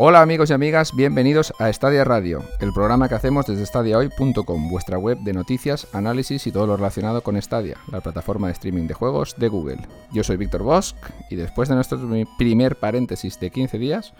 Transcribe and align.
Hola 0.00 0.22
amigos 0.22 0.48
y 0.50 0.52
amigas, 0.52 0.94
bienvenidos 0.94 1.52
a 1.58 1.72
Stadia 1.72 2.04
Radio, 2.04 2.44
el 2.60 2.72
programa 2.72 3.08
que 3.08 3.16
hacemos 3.16 3.46
desde 3.46 3.66
stadiahoy.com, 3.66 4.70
vuestra 4.70 4.96
web 4.96 5.18
de 5.18 5.32
noticias, 5.32 5.88
análisis 5.92 6.46
y 6.46 6.52
todo 6.52 6.68
lo 6.68 6.76
relacionado 6.76 7.22
con 7.22 7.42
Stadia, 7.42 7.78
la 7.90 8.00
plataforma 8.00 8.46
de 8.46 8.52
streaming 8.52 8.86
de 8.86 8.94
juegos 8.94 9.34
de 9.38 9.48
Google. 9.48 9.78
Yo 10.12 10.22
soy 10.22 10.36
Víctor 10.36 10.62
Bosch 10.62 10.94
y 11.30 11.34
después 11.34 11.68
de 11.68 11.74
nuestro 11.74 11.98
primer 12.38 12.76
paréntesis 12.76 13.40
de 13.40 13.50
15 13.50 13.76
días, 13.78 14.12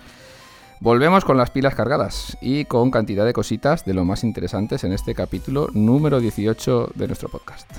volvemos 0.81 1.25
con 1.25 1.37
las 1.37 1.51
pilas 1.51 1.77
cargadas 1.77 2.37
y 2.41 2.65
con 2.65 2.91
cantidad 2.91 3.25
de 3.25 3.33
cositas 3.33 3.85
de 3.85 3.95
lo 3.95 4.05
más 4.05 4.25
interesantes 4.25 4.83
en 4.83 4.93
este 4.93 5.15
capítulo 5.15 5.69
número 5.75 6.19
18 6.19 6.91
de 6.97 7.07
nuestro 7.07 7.29
podcast. 7.29 7.71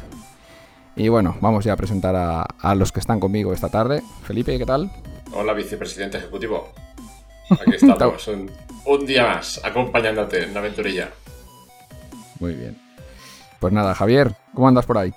Y 0.96 1.10
bueno, 1.10 1.36
vamos 1.42 1.66
ya 1.66 1.74
a 1.74 1.76
presentar 1.76 2.16
a, 2.16 2.44
a 2.44 2.76
los 2.76 2.94
que 2.94 3.02
están 3.02 3.20
conmigo 3.20 3.52
esta 3.52 3.68
tarde. 3.68 4.02
Felipe, 4.24 4.58
¿qué 4.58 4.66
tal? 4.66 4.90
Hola, 5.34 5.52
vicepresidente 5.52 6.18
ejecutivo. 6.18 6.70
Aquí 7.50 7.76
estamos, 7.76 8.28
un, 8.28 8.52
un, 8.86 9.06
día 9.06 9.24
más, 9.28 9.60
acompañándote 9.64 10.44
en 10.44 10.54
la 10.54 10.60
aventurilla. 10.60 11.10
Muy 12.40 12.54
bien. 12.54 12.78
Pues 13.60 13.74
nada, 13.74 13.94
Javier, 13.94 14.34
¿cómo 14.54 14.68
andas 14.68 14.86
por 14.86 14.98
ahí? 14.98 15.14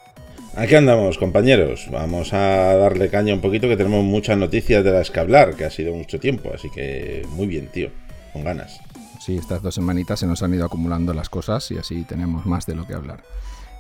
Aquí 0.57 0.75
andamos, 0.75 1.17
compañeros. 1.17 1.87
Vamos 1.91 2.35
a 2.35 2.75
darle 2.77 3.09
caña 3.09 3.33
un 3.33 3.41
poquito, 3.41 3.69
que 3.69 3.77
tenemos 3.77 4.05
muchas 4.05 4.37
noticias 4.37 4.85
de 4.85 4.93
las 4.93 5.11
que 5.11 5.21
hablar, 5.21 5.55
que 5.55 5.65
ha 5.65 5.71
sido 5.71 5.95
mucho 5.95 6.21
tiempo. 6.21 6.51
Así 6.55 6.69
que 6.71 7.27
muy 7.31 7.47
bien, 7.47 7.69
tío, 7.69 7.91
con 8.33 8.45
ganas. 8.45 8.81
Sí, 9.21 9.37
estas 9.37 9.63
dos 9.63 9.75
semanitas 9.75 10.21
se 10.21 10.27
nos 10.27 10.43
han 10.43 10.53
ido 10.53 10.67
acumulando 10.67 11.15
las 11.15 11.31
cosas 11.31 11.71
y 11.71 11.79
así 11.79 12.05
tenemos 12.05 12.45
más 12.45 12.67
de 12.67 12.75
lo 12.75 12.87
que 12.87 12.95
hablar. 12.95 13.23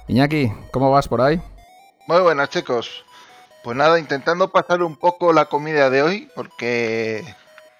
Iñaki, 0.08 0.52
¿cómo 0.70 0.90
vas 0.90 1.08
por 1.08 1.20
ahí? 1.20 1.40
Muy 2.06 2.20
buenas, 2.20 2.48
chicos. 2.48 3.04
Pues 3.62 3.76
nada, 3.76 3.98
intentando 3.98 4.48
pasar 4.48 4.82
un 4.82 4.96
poco 4.96 5.32
la 5.32 5.46
comida 5.46 5.90
de 5.90 6.02
hoy, 6.02 6.28
porque 6.34 7.22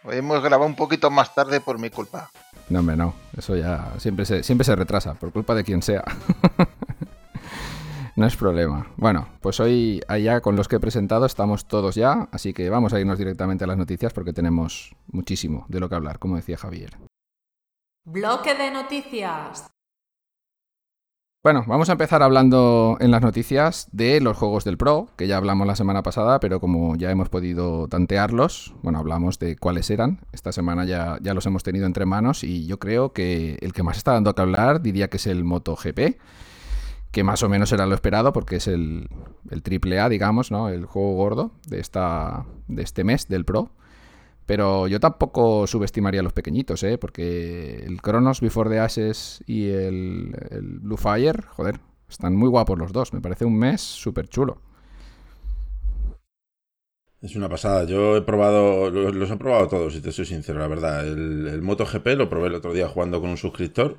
Hoy 0.05 0.17
hemos 0.17 0.43
grabado 0.43 0.69
un 0.69 0.75
poquito 0.75 1.11
más 1.11 1.33
tarde 1.33 1.61
por 1.61 1.79
mi 1.79 1.89
culpa. 1.89 2.29
No, 2.69 2.81
hombre, 2.81 2.97
no. 2.97 3.15
Eso 3.37 3.55
ya 3.55 3.93
siempre 3.99 4.25
se, 4.25 4.43
siempre 4.43 4.65
se 4.65 4.75
retrasa, 4.75 5.15
por 5.15 5.33
culpa 5.33 5.55
de 5.55 5.63
quien 5.63 5.81
sea. 5.81 6.03
no 8.17 8.27
es 8.27 8.37
problema. 8.37 8.89
Bueno, 8.97 9.29
pues 9.41 9.61
hoy 9.61 10.03
allá 10.09 10.41
con 10.41 10.57
los 10.57 10.67
que 10.67 10.77
he 10.77 10.81
presentado 10.81 11.25
estamos 11.25 11.67
todos 11.67 11.95
ya, 11.95 12.29
así 12.33 12.53
que 12.53 12.69
vamos 12.69 12.93
a 12.93 12.99
irnos 12.99 13.19
directamente 13.19 13.63
a 13.63 13.69
las 13.69 13.79
noticias 13.79 14.13
porque 14.13 14.33
tenemos 14.33 14.97
muchísimo 15.07 15.67
de 15.69 15.79
lo 15.79 15.89
que 15.89 15.95
hablar, 15.95 16.19
como 16.19 16.35
decía 16.35 16.57
Javier. 16.57 16.99
Bloque 18.05 18.57
de 18.57 18.73
noticias. 18.73 19.71
Bueno, 21.43 21.65
vamos 21.67 21.89
a 21.89 21.93
empezar 21.93 22.23
hablando 22.23 22.97
en 23.01 23.11
las 23.11 23.21
noticias 23.21 23.89
de 23.91 24.21
los 24.21 24.37
juegos 24.37 24.63
del 24.63 24.79
Pro, 24.79 25.09
que 25.17 25.27
ya 25.27 25.39
hablamos 25.39 25.67
la 25.67 25.75
semana 25.75 26.05
pasada, 26.05 26.39
pero 26.39 26.61
como 26.61 26.95
ya 26.95 27.11
hemos 27.11 27.31
podido 27.31 27.89
tantearlos, 27.89 28.75
bueno, 28.85 29.01
hablamos 29.01 29.41
de 29.41 29.57
cuáles 29.57 29.91
eran. 29.91 30.21
Esta 30.31 30.53
semana 30.53 30.85
ya, 30.85 31.19
ya 31.21 31.35
los 31.35 31.45
hemos 31.47 31.65
tenido 31.65 31.87
entre 31.87 32.07
manos 32.07 32.45
y 32.45 32.69
yo 32.69 32.79
creo 32.79 33.13
que 33.13 33.59
el 33.61 33.73
que 33.73 33.83
más 33.83 33.97
está 33.97 34.13
dando 34.13 34.33
que 34.37 34.41
hablar 34.41 34.83
diría 34.83 35.09
que 35.09 35.17
es 35.17 35.27
el 35.27 35.43
MotoGP, 35.43 36.17
que 37.11 37.25
más 37.25 37.43
o 37.43 37.49
menos 37.49 37.73
era 37.73 37.87
lo 37.87 37.97
esperado 37.97 38.33
porque 38.33 38.55
es 38.57 38.69
el, 38.69 39.09
el 39.51 39.65
triple 39.65 39.99
A, 39.99 40.09
digamos, 40.09 40.53
¿no? 40.53 40.69
El 40.69 40.87
juego 40.87 41.17
gordo 41.17 41.51
de, 41.67 41.81
esta, 41.81 42.47
de 42.69 42.85
este 42.85 43.03
mes 43.03 43.27
del 43.27 43.45
Pro. 43.45 43.73
Pero 44.47 44.89
yo 44.89 45.01
tampoco 45.01 45.67
subestimaría 45.67 46.21
a 46.21 46.25
los 46.25 46.33
pequeñitos, 46.33 46.83
¿eh? 46.83 46.99
Porque 46.99 47.85
el 47.87 48.03
Kronos 48.03 48.41
Before 48.41 48.69
the 48.71 48.81
Ashes 48.81 49.43
y 49.47 49.69
el, 49.69 50.37
el 50.51 50.81
Blue 50.81 50.97
Fire, 50.97 51.45
joder, 51.47 51.81
están 52.09 52.35
muy 52.37 52.49
guapos 52.49 52.79
los 52.79 52.93
dos. 52.93 53.13
Me 53.13 53.21
parece 53.21 53.45
un 53.45 53.59
mes 53.59 53.81
súper 53.81 54.29
chulo. 54.29 54.61
Es 57.23 57.37
una 57.37 57.49
pasada. 57.49 57.85
Yo 57.85 58.17
he 58.17 58.23
probado, 58.23 58.91
los, 58.91 59.31
he 59.31 59.37
probado 59.37 59.69
todos, 59.69 59.93
si 59.95 60.01
te 60.01 60.11
soy 60.11 60.27
sincero, 60.27 60.59
la 60.59 60.67
verdad. 60.67 61.07
El, 61.07 61.47
el 61.47 61.63
MotoGP 61.63 62.07
lo 62.17 62.29
probé 62.29 62.49
el 62.49 62.57
otro 62.57 62.73
día 62.73 62.89
jugando 62.89 63.21
con 63.21 63.31
un 63.31 63.37
suscriptor 63.37 63.99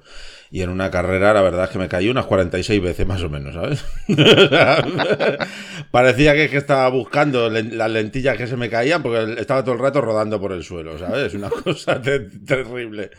y 0.51 0.61
en 0.61 0.69
una 0.69 0.91
carrera, 0.91 1.33
la 1.33 1.41
verdad 1.41 1.63
es 1.63 1.69
que 1.71 1.79
me 1.79 1.87
caí 1.87 2.09
unas 2.09 2.27
46 2.27 2.79
veces 2.79 3.07
más 3.07 3.23
o 3.23 3.29
menos, 3.29 3.55
¿sabes? 3.55 3.83
Parecía 5.91 6.33
que, 6.33 6.43
estaba 6.55 6.87
buscando 6.89 7.49
las 7.49 7.89
lentillas 7.89 8.37
que 8.37 8.45
se 8.45 8.55
me 8.55 8.69
caían 8.69 9.01
porque 9.01 9.41
estaba 9.41 9.63
todo 9.63 9.73
el 9.73 9.81
rato 9.81 10.01
rodando 10.01 10.39
por 10.39 10.51
el 10.51 10.63
suelo, 10.63 10.99
¿sabes? 10.99 11.33
Una 11.33 11.49
cosa 11.63 12.01
te 12.01 12.19
terrible. 12.19 13.09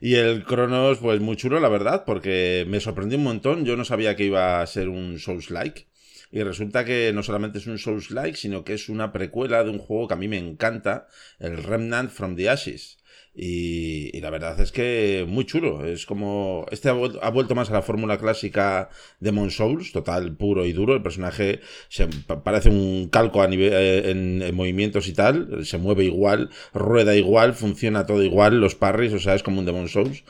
Y 0.00 0.16
el 0.16 0.42
Cronos, 0.44 0.98
pues 0.98 1.20
muy 1.20 1.36
chulo, 1.36 1.60
la 1.60 1.68
verdad, 1.68 2.04
porque 2.04 2.66
me 2.68 2.80
sorprendió 2.80 3.18
un 3.18 3.24
montón. 3.24 3.64
Yo 3.64 3.76
no 3.76 3.84
sabía 3.84 4.16
que 4.16 4.24
iba 4.24 4.60
a 4.60 4.66
ser 4.66 4.88
un 4.88 5.18
Souls-like. 5.18 5.86
Y 6.30 6.42
resulta 6.42 6.84
que 6.84 7.12
no 7.14 7.22
solamente 7.22 7.58
es 7.58 7.66
un 7.66 7.78
Souls-like, 7.78 8.36
sino 8.36 8.64
que 8.64 8.74
es 8.74 8.88
una 8.88 9.12
precuela 9.12 9.62
de 9.64 9.70
un 9.70 9.78
juego 9.78 10.08
que 10.08 10.14
a 10.14 10.16
mí 10.16 10.28
me 10.28 10.38
encanta, 10.38 11.06
el 11.38 11.62
Remnant 11.62 12.10
from 12.10 12.36
the 12.36 12.50
Ashes. 12.50 12.98
Y, 13.36 14.16
y, 14.16 14.20
la 14.20 14.30
verdad 14.30 14.60
es 14.60 14.70
que 14.70 15.24
muy 15.28 15.44
chulo. 15.44 15.84
Es 15.84 16.06
como. 16.06 16.66
Este 16.70 16.88
ha, 16.88 16.92
vuelto, 16.92 17.54
más 17.56 17.68
a 17.68 17.72
la 17.72 17.82
fórmula 17.82 18.16
clásica 18.16 18.90
de 19.18 19.32
Mon 19.32 19.50
Souls, 19.50 19.90
total, 19.90 20.36
puro 20.36 20.64
y 20.64 20.72
duro. 20.72 20.94
El 20.94 21.02
personaje 21.02 21.60
se, 21.88 22.06
parece 22.44 22.68
un 22.68 23.08
calco 23.08 23.42
a 23.42 23.48
nivel, 23.48 23.72
eh, 23.72 24.10
en, 24.10 24.40
en, 24.40 24.54
movimientos 24.54 25.08
y 25.08 25.14
tal. 25.14 25.64
Se 25.66 25.78
mueve 25.78 26.04
igual, 26.04 26.50
rueda 26.72 27.16
igual, 27.16 27.54
funciona 27.54 28.06
todo 28.06 28.22
igual. 28.22 28.60
Los 28.60 28.76
parries, 28.76 29.12
o 29.12 29.18
sea, 29.18 29.34
es 29.34 29.42
como 29.42 29.58
un 29.58 29.66
Demon 29.66 29.88
Souls. 29.88 30.22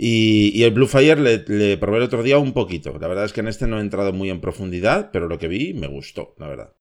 Y, 0.00 0.62
el 0.62 0.70
Blue 0.72 0.86
Fire 0.86 1.18
le, 1.18 1.44
le, 1.48 1.76
probé 1.76 1.98
el 1.98 2.04
otro 2.04 2.22
día 2.22 2.38
un 2.38 2.52
poquito. 2.52 2.96
La 3.00 3.08
verdad 3.08 3.24
es 3.24 3.32
que 3.32 3.40
en 3.40 3.48
este 3.48 3.66
no 3.66 3.78
he 3.78 3.80
entrado 3.80 4.12
muy 4.12 4.30
en 4.30 4.40
profundidad, 4.40 5.10
pero 5.12 5.28
lo 5.28 5.38
que 5.38 5.48
vi 5.48 5.74
me 5.74 5.88
gustó, 5.88 6.34
la 6.38 6.46
verdad. 6.46 6.77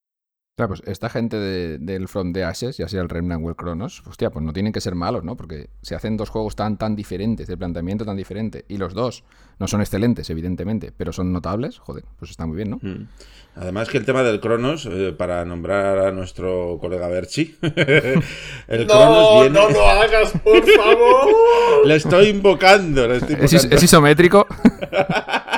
Claro, 0.58 0.70
pues 0.70 0.82
esta 0.88 1.08
gente 1.08 1.38
de, 1.38 1.78
del 1.78 2.08
From 2.08 2.34
the 2.34 2.44
Ashes, 2.44 2.78
ya 2.78 2.88
sea 2.88 3.02
el 3.02 3.10
Remnant 3.10 3.46
o 3.46 3.50
el 3.50 3.56
Cronos, 3.56 4.02
hostia, 4.08 4.32
pues 4.32 4.44
no 4.44 4.54
tienen 4.54 4.74
que 4.74 4.82
ser 4.82 4.96
malos, 4.96 5.24
¿no? 5.24 5.38
Porque 5.38 5.70
se 5.84 5.94
hacen 5.94 6.18
dos 6.18 6.30
juegos 6.30 6.56
tan, 6.56 6.78
tan 6.78 6.96
diferentes, 6.96 7.48
de 7.48 7.56
planteamiento 7.56 8.06
tan 8.06 8.18
diferente, 8.18 8.66
y 8.68 8.78
los 8.78 8.96
dos 8.96 9.24
no 9.60 9.68
son 9.68 9.82
excelentes, 9.82 10.32
evidentemente, 10.32 10.92
pero 10.98 11.14
son 11.14 11.32
notables, 11.32 11.78
joder, 11.78 12.06
pues 12.18 12.32
está 12.32 12.48
muy 12.48 12.56
bien, 12.56 12.72
¿no? 12.72 12.80
Mm. 12.82 13.08
Además 13.56 13.88
que 13.90 14.00
el 14.00 14.06
tema 14.06 14.24
del 14.24 14.40
Cronos, 14.40 14.90
eh, 14.92 15.14
para 15.16 15.46
nombrar 15.46 16.00
a 16.00 16.12
nuestro 16.12 16.80
colega 16.82 17.08
Berchi, 17.08 17.56
el 17.62 18.88
no, 18.88 18.94
Cronos 18.94 19.42
viene... 19.42 19.60
no 19.60 19.70
lo 19.70 19.88
hagas, 19.88 20.32
por 20.44 20.68
favor. 20.68 21.28
le 21.86 21.96
estoy 21.98 22.30
invocando, 22.30 23.08
le 23.08 23.18
estoy 23.18 23.36
invocando. 23.36 23.58
¿Es, 23.58 23.66
es 23.72 23.84
isométrico? 23.84 24.48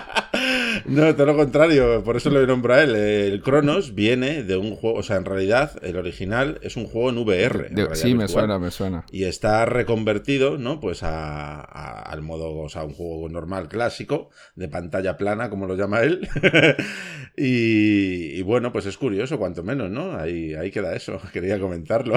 No, 0.85 1.13
todo 1.15 1.25
lo 1.27 1.35
contrario, 1.35 2.03
por 2.03 2.17
eso 2.17 2.29
lo 2.29 2.45
nombro 2.45 2.73
a 2.73 2.83
él. 2.83 2.95
El 2.95 3.41
Cronos 3.41 3.95
viene 3.95 4.43
de 4.43 4.57
un 4.57 4.75
juego, 4.75 4.99
o 4.99 5.03
sea, 5.03 5.17
en 5.17 5.25
realidad 5.25 5.71
el 5.81 5.97
original 5.97 6.59
es 6.61 6.77
un 6.77 6.85
juego 6.85 7.09
en 7.09 7.17
VR. 7.17 7.67
En 7.67 7.75
de, 7.75 7.95
sí, 7.95 8.15
me 8.15 8.27
suena, 8.27 8.59
me 8.59 8.71
suena. 8.71 9.05
Y 9.11 9.25
está 9.25 9.65
reconvertido, 9.65 10.57
¿no? 10.57 10.79
Pues 10.79 11.03
a, 11.03 11.59
a, 11.59 12.01
al 12.01 12.21
modo, 12.21 12.55
o 12.55 12.69
sea, 12.69 12.83
un 12.83 12.93
juego 12.93 13.29
normal, 13.29 13.67
clásico, 13.67 14.29
de 14.55 14.67
pantalla 14.67 15.17
plana, 15.17 15.49
como 15.49 15.67
lo 15.67 15.75
llama 15.75 16.01
él. 16.01 16.27
y, 17.37 18.37
y, 18.37 18.41
bueno, 18.41 18.71
pues 18.71 18.85
es 18.85 18.97
curioso, 18.97 19.37
cuanto 19.37 19.63
menos, 19.63 19.89
¿no? 19.89 20.15
Ahí, 20.17 20.53
ahí 20.55 20.71
queda 20.71 20.95
eso, 20.95 21.19
quería 21.33 21.59
comentarlo. 21.59 22.15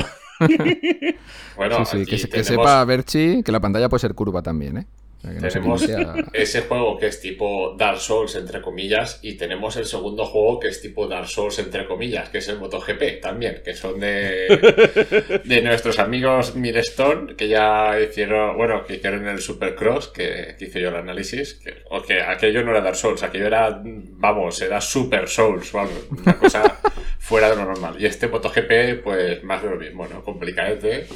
bueno, 1.56 1.84
sí, 1.84 2.04
sí, 2.04 2.06
que, 2.06 2.16
tenemos... 2.16 2.30
que 2.30 2.44
sepa 2.44 2.84
Berchi 2.84 3.42
que 3.42 3.52
la 3.52 3.60
pantalla 3.60 3.88
puede 3.88 4.00
ser 4.00 4.14
curva 4.14 4.42
también, 4.42 4.78
¿eh? 4.78 4.86
No 5.22 5.48
tenemos 5.48 5.86
ese 6.32 6.62
juego 6.62 6.98
que 6.98 7.06
es 7.06 7.20
tipo 7.20 7.76
Dark 7.78 8.00
Souls, 8.00 8.34
entre 8.34 8.60
comillas, 8.60 9.20
y 9.22 9.34
tenemos 9.34 9.76
el 9.76 9.86
segundo 9.86 10.26
juego 10.26 10.58
que 10.58 10.68
es 10.68 10.80
tipo 10.80 11.06
Dark 11.06 11.28
Souls, 11.28 11.58
entre 11.60 11.86
comillas, 11.86 12.28
que 12.28 12.38
es 12.38 12.48
el 12.48 12.58
MotoGP 12.58 13.20
también, 13.20 13.62
que 13.64 13.74
son 13.74 14.00
de, 14.00 15.40
de 15.44 15.62
nuestros 15.62 16.00
amigos 16.00 16.56
Mirestone, 16.56 17.36
que 17.36 17.46
ya 17.46 18.00
hicieron, 18.00 18.56
bueno, 18.56 18.84
que 18.84 18.96
hicieron 18.96 19.28
el 19.28 19.38
Supercross, 19.38 20.08
que, 20.08 20.56
que 20.58 20.64
hice 20.64 20.80
yo 20.80 20.88
el 20.88 20.96
análisis, 20.96 21.54
que, 21.54 21.82
o 21.90 22.02
que 22.02 22.20
aquello 22.20 22.64
no 22.64 22.72
era 22.72 22.80
Dark 22.80 22.96
Souls, 22.96 23.22
aquello 23.22 23.46
era, 23.46 23.80
vamos, 23.84 24.60
era 24.60 24.80
Super 24.80 25.28
Souls, 25.28 25.70
vamos, 25.70 26.08
una 26.10 26.36
cosa 26.36 26.80
fuera 27.20 27.48
de 27.48 27.56
lo 27.56 27.64
normal. 27.64 27.94
Y 27.98 28.06
este 28.06 28.26
MotoGP, 28.26 29.04
pues 29.04 29.44
más 29.44 29.62
de 29.62 29.70
lo 29.70 29.76
mismo, 29.76 30.06
¿no? 30.08 30.24
Complicadete. 30.24 31.06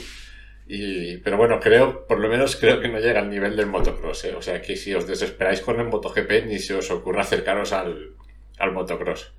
Y, 0.69 1.19
pero 1.19 1.37
bueno, 1.37 1.61
creo, 1.61 2.07
por 2.07 2.19
lo 2.19 2.29
menos 2.29 2.57
creo 2.57 2.81
que 2.81 2.89
no 2.89 2.99
llega 2.99 3.21
al 3.21 3.31
nivel 3.31 3.57
del 3.57 3.67
motocross, 3.67 4.25
¿eh? 4.25 4.35
O 4.35 4.43
sea 4.43 4.61
que 4.61 4.77
si 4.77 4.93
os 4.95 5.07
desesperáis 5.07 5.61
con 5.61 5.79
el 5.79 5.87
MotoGP, 5.87 6.47
ni 6.47 6.59
se 6.59 6.75
os 6.75 6.91
ocurra 6.91 7.23
acercaros 7.23 7.73
al, 7.73 8.15
al 8.59 8.73
motocross. 8.73 9.33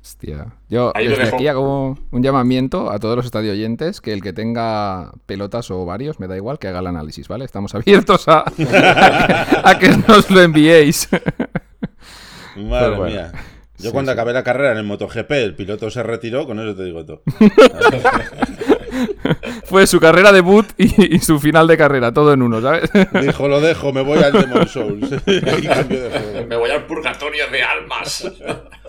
Hostia. 0.00 0.46
Yo 0.68 0.90
Ahí 0.96 1.06
desde 1.06 1.28
aquí 1.28 1.46
hago 1.46 1.96
un 2.10 2.22
llamamiento 2.22 2.90
a 2.90 2.98
todos 2.98 3.16
los 3.16 3.24
estadio 3.24 3.52
oyentes 3.52 4.00
que 4.00 4.12
el 4.12 4.20
que 4.20 4.32
tenga 4.32 5.12
pelotas 5.26 5.70
o 5.70 5.84
varios, 5.84 6.18
me 6.18 6.26
da 6.26 6.36
igual, 6.36 6.58
que 6.58 6.68
haga 6.68 6.80
el 6.80 6.88
análisis, 6.88 7.28
¿vale? 7.28 7.44
Estamos 7.44 7.74
abiertos 7.76 8.26
a, 8.28 8.40
a, 8.40 9.70
a 9.70 9.78
que 9.78 9.90
nos 10.08 10.30
lo 10.30 10.40
enviéis. 10.40 11.08
Madre 12.56 12.96
bueno. 12.96 13.04
mía. 13.04 13.32
Yo 13.78 13.88
sí, 13.88 13.92
cuando 13.92 14.12
sí. 14.12 14.14
acabé 14.14 14.32
la 14.32 14.44
carrera 14.44 14.72
en 14.72 14.78
el 14.78 14.84
MotoGP, 14.84 15.30
el 15.32 15.54
piloto 15.54 15.90
se 15.90 16.02
retiró, 16.02 16.46
con 16.46 16.58
eso 16.60 16.76
te 16.76 16.84
digo 16.84 17.04
todo. 17.04 17.22
Fue 19.64 19.86
su 19.86 20.00
carrera 20.00 20.32
debut 20.32 20.66
y, 20.76 21.16
y, 21.16 21.18
su 21.20 21.38
final 21.40 21.66
de 21.66 21.76
carrera, 21.76 22.12
todo 22.12 22.32
en 22.32 22.42
uno, 22.42 22.60
¿sabes? 22.60 22.90
Dijo, 23.20 23.48
lo 23.48 23.60
dejo, 23.60 23.92
me 23.92 24.02
voy 24.02 24.22
al 24.22 24.32
Demon 24.32 24.68
Souls. 24.68 25.10
de 25.26 26.46
me 26.48 26.56
voy 26.56 26.70
al 26.70 26.86
purgatorio 26.86 27.48
de 27.50 27.62
almas. 27.62 28.30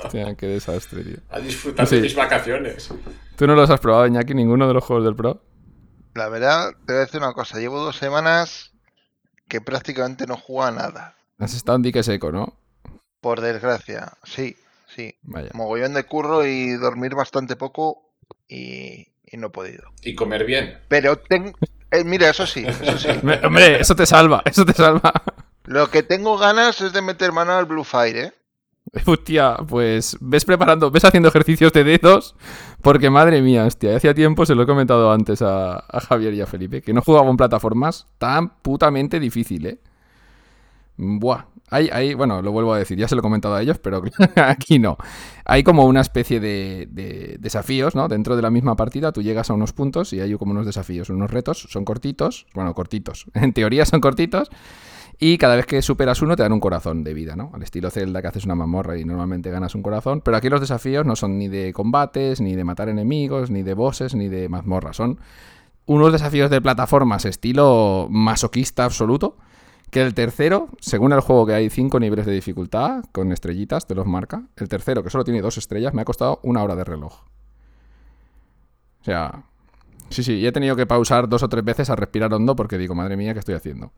Hostia, 0.04 0.36
qué 0.36 0.48
desastre, 0.48 1.04
tío. 1.04 1.18
A 1.30 1.40
disfrutar 1.40 1.88
sí. 1.88 1.98
de 1.98 2.02
mis 2.02 2.16
vacaciones. 2.16 2.90
¿Tú 3.36 3.48
no 3.48 3.56
los 3.56 3.70
has 3.70 3.80
probado, 3.80 4.08
Iñaki, 4.08 4.34
ninguno 4.34 4.68
de 4.68 4.74
los 4.74 4.84
juegos 4.84 5.06
del 5.06 5.16
Pro? 5.16 5.42
La 6.14 6.30
verdad, 6.30 6.72
te 6.86 6.94
voy 6.94 6.98
a 6.98 7.06
decir 7.06 7.20
una 7.20 7.34
cosa. 7.34 7.60
Llevo 7.60 7.80
dos 7.80 7.98
semanas 7.98 8.72
que 9.48 9.62
prácticamente 9.62 10.28
no 10.28 10.38
juega 10.38 10.72
nada. 10.72 11.16
Has 11.40 11.54
estado 11.54 11.78
en 11.78 11.82
dique 11.82 12.04
seco, 12.04 12.32
¿no? 12.32 12.58
Por 13.22 13.42
desgracia, 13.42 14.14
sí, 14.24 14.56
sí. 14.88 15.16
Vaya. 15.24 15.50
Mogollón 15.54 15.94
de 15.94 16.04
curro 16.04 16.46
y 16.46 16.72
dormir 16.74 17.16
bastante 17.16 17.56
poco 17.56 18.12
y, 18.48 19.13
y 19.34 19.38
no 19.38 19.48
he 19.48 19.50
podido. 19.50 19.84
Y 20.04 20.16
comer 20.16 20.46
bien. 20.46 20.78
Pero 20.88 21.18
tengo... 21.18 21.52
eh, 21.92 22.04
mira, 22.06 22.30
eso 22.30 22.46
sí, 22.48 22.64
eso 22.66 22.98
sí. 22.98 23.10
Me- 23.24 23.36
Hombre, 23.44 23.82
eso 23.82 23.96
te 23.96 24.06
salva, 24.06 24.42
eso 24.46 24.64
te 24.66 24.74
salva. 24.74 25.12
Lo 25.66 25.90
que 25.90 26.04
tengo 26.04 26.38
ganas 26.38 26.80
es 26.82 26.94
de 26.94 27.02
meter 27.02 27.32
mano 27.34 27.54
al 27.54 27.66
Blue 27.66 27.84
Fire, 27.84 28.18
¿eh? 28.18 28.34
Hostia, 29.06 29.56
pues 29.68 30.18
ves 30.22 30.46
preparando, 30.46 30.92
ves 30.92 31.04
haciendo 31.06 31.30
ejercicios 31.30 31.74
de 31.74 31.84
dedos, 31.84 32.36
porque 32.82 33.10
madre 33.10 33.42
mía, 33.42 33.66
hostia, 33.66 33.96
hacía 33.96 34.14
tiempo, 34.14 34.46
se 34.46 34.54
lo 34.54 34.64
he 34.64 34.66
comentado 34.68 35.12
antes 35.12 35.42
a, 35.42 35.78
a 35.78 36.00
Javier 36.02 36.34
y 36.36 36.42
a 36.42 36.46
Felipe, 36.46 36.82
que 36.84 36.94
no 36.94 37.02
jugaba 37.02 37.30
en 37.30 37.38
plataformas 37.38 38.06
tan 38.20 38.50
putamente 38.62 39.20
difícil, 39.20 39.66
¿eh? 39.66 39.80
Buah, 40.98 41.46
hay, 41.74 41.90
hay, 41.92 42.14
bueno, 42.14 42.42
lo 42.42 42.52
vuelvo 42.52 42.74
a 42.74 42.78
decir, 42.78 42.98
ya 42.98 43.08
se 43.08 43.16
lo 43.16 43.20
he 43.20 43.22
comentado 43.22 43.56
a 43.56 43.62
ellos, 43.62 43.80
pero 43.80 44.02
aquí 44.36 44.80
no. 44.80 44.98
Hay 45.46 45.64
como 45.64 45.86
una 45.86 46.02
especie 46.02 46.40
de, 46.40 46.88
de 46.92 47.38
desafíos, 47.40 47.96
¿no? 47.96 48.08
Dentro 48.08 48.36
de 48.36 48.42
la 48.42 48.50
misma 48.50 48.76
partida 48.76 49.12
tú 49.12 49.22
llegas 49.22 49.50
a 49.50 49.54
unos 49.54 49.74
puntos 49.74 50.14
y 50.14 50.22
hay 50.22 50.34
como 50.36 50.52
unos 50.52 50.66
desafíos, 50.66 51.10
unos 51.10 51.32
retos, 51.32 51.68
son 51.70 51.86
cortitos, 51.86 52.46
bueno, 52.54 52.74
cortitos, 52.74 53.26
en 53.34 53.54
teoría 53.54 53.86
son 53.86 54.02
cortitos, 54.02 54.50
y 55.20 55.38
cada 55.38 55.56
vez 55.56 55.66
que 55.66 55.82
superas 55.82 56.22
uno 56.22 56.36
te 56.36 56.44
dan 56.44 56.54
un 56.54 56.60
corazón 56.60 57.04
de 57.04 57.14
vida, 57.14 57.36
¿no? 57.36 57.52
Al 57.54 57.64
estilo 57.64 57.90
Zelda 57.90 58.22
que 58.22 58.28
haces 58.28 58.46
una 58.46 58.56
mamorra 58.56 58.98
y 58.98 59.06
normalmente 59.06 59.52
ganas 59.52 59.76
un 59.76 59.84
corazón. 59.84 60.22
Pero 60.22 60.38
aquí 60.38 60.50
los 60.50 60.60
desafíos 60.60 61.06
no 61.06 61.16
son 61.16 61.38
ni 61.38 61.48
de 61.48 61.72
combates, 61.72 62.42
ni 62.42 62.56
de 62.56 62.64
matar 62.64 62.90
enemigos, 62.90 63.50
ni 63.50 63.64
de 63.64 63.74
bosses, 63.74 64.16
ni 64.16 64.28
de 64.28 64.50
mazmorra. 64.50 64.94
Son 64.94 65.20
unos 65.86 66.12
desafíos 66.12 66.50
de 66.50 66.62
plataformas 66.62 67.26
estilo 67.26 68.08
masoquista 68.10 68.86
absoluto. 68.86 69.38
Que 69.94 70.02
el 70.02 70.14
tercero, 70.16 70.70
según 70.80 71.14
el 71.14 71.20
juego 71.20 71.46
que 71.46 71.54
hay 71.54 71.70
cinco 71.70 72.00
niveles 72.00 72.26
de 72.26 72.32
dificultad, 72.34 73.04
con 73.12 73.32
estrellitas, 73.32 73.86
te 73.86 73.94
los 73.94 74.08
marca. 74.08 74.44
El 74.56 74.68
tercero, 74.68 75.04
que 75.04 75.12
solo 75.12 75.24
tiene 75.24 75.40
dos 75.42 75.58
estrellas, 75.60 75.94
me 75.94 76.02
ha 76.02 76.06
costado 76.06 76.40
una 76.42 76.64
hora 76.64 76.76
de 76.76 76.84
reloj. 76.84 77.14
O 79.02 79.04
sea, 79.06 79.44
sí, 80.10 80.24
sí, 80.24 80.34
y 80.40 80.48
he 80.48 80.52
tenido 80.52 80.76
que 80.76 80.88
pausar 80.88 81.30
dos 81.30 81.44
o 81.44 81.50
tres 81.50 81.64
veces 81.64 81.90
a 81.92 81.96
respirar 81.96 82.34
hondo 82.34 82.56
porque 82.56 82.78
digo, 82.80 82.96
madre 82.96 83.16
mía, 83.18 83.34
¿qué 83.34 83.40
estoy 83.40 83.54
haciendo? 83.54 83.92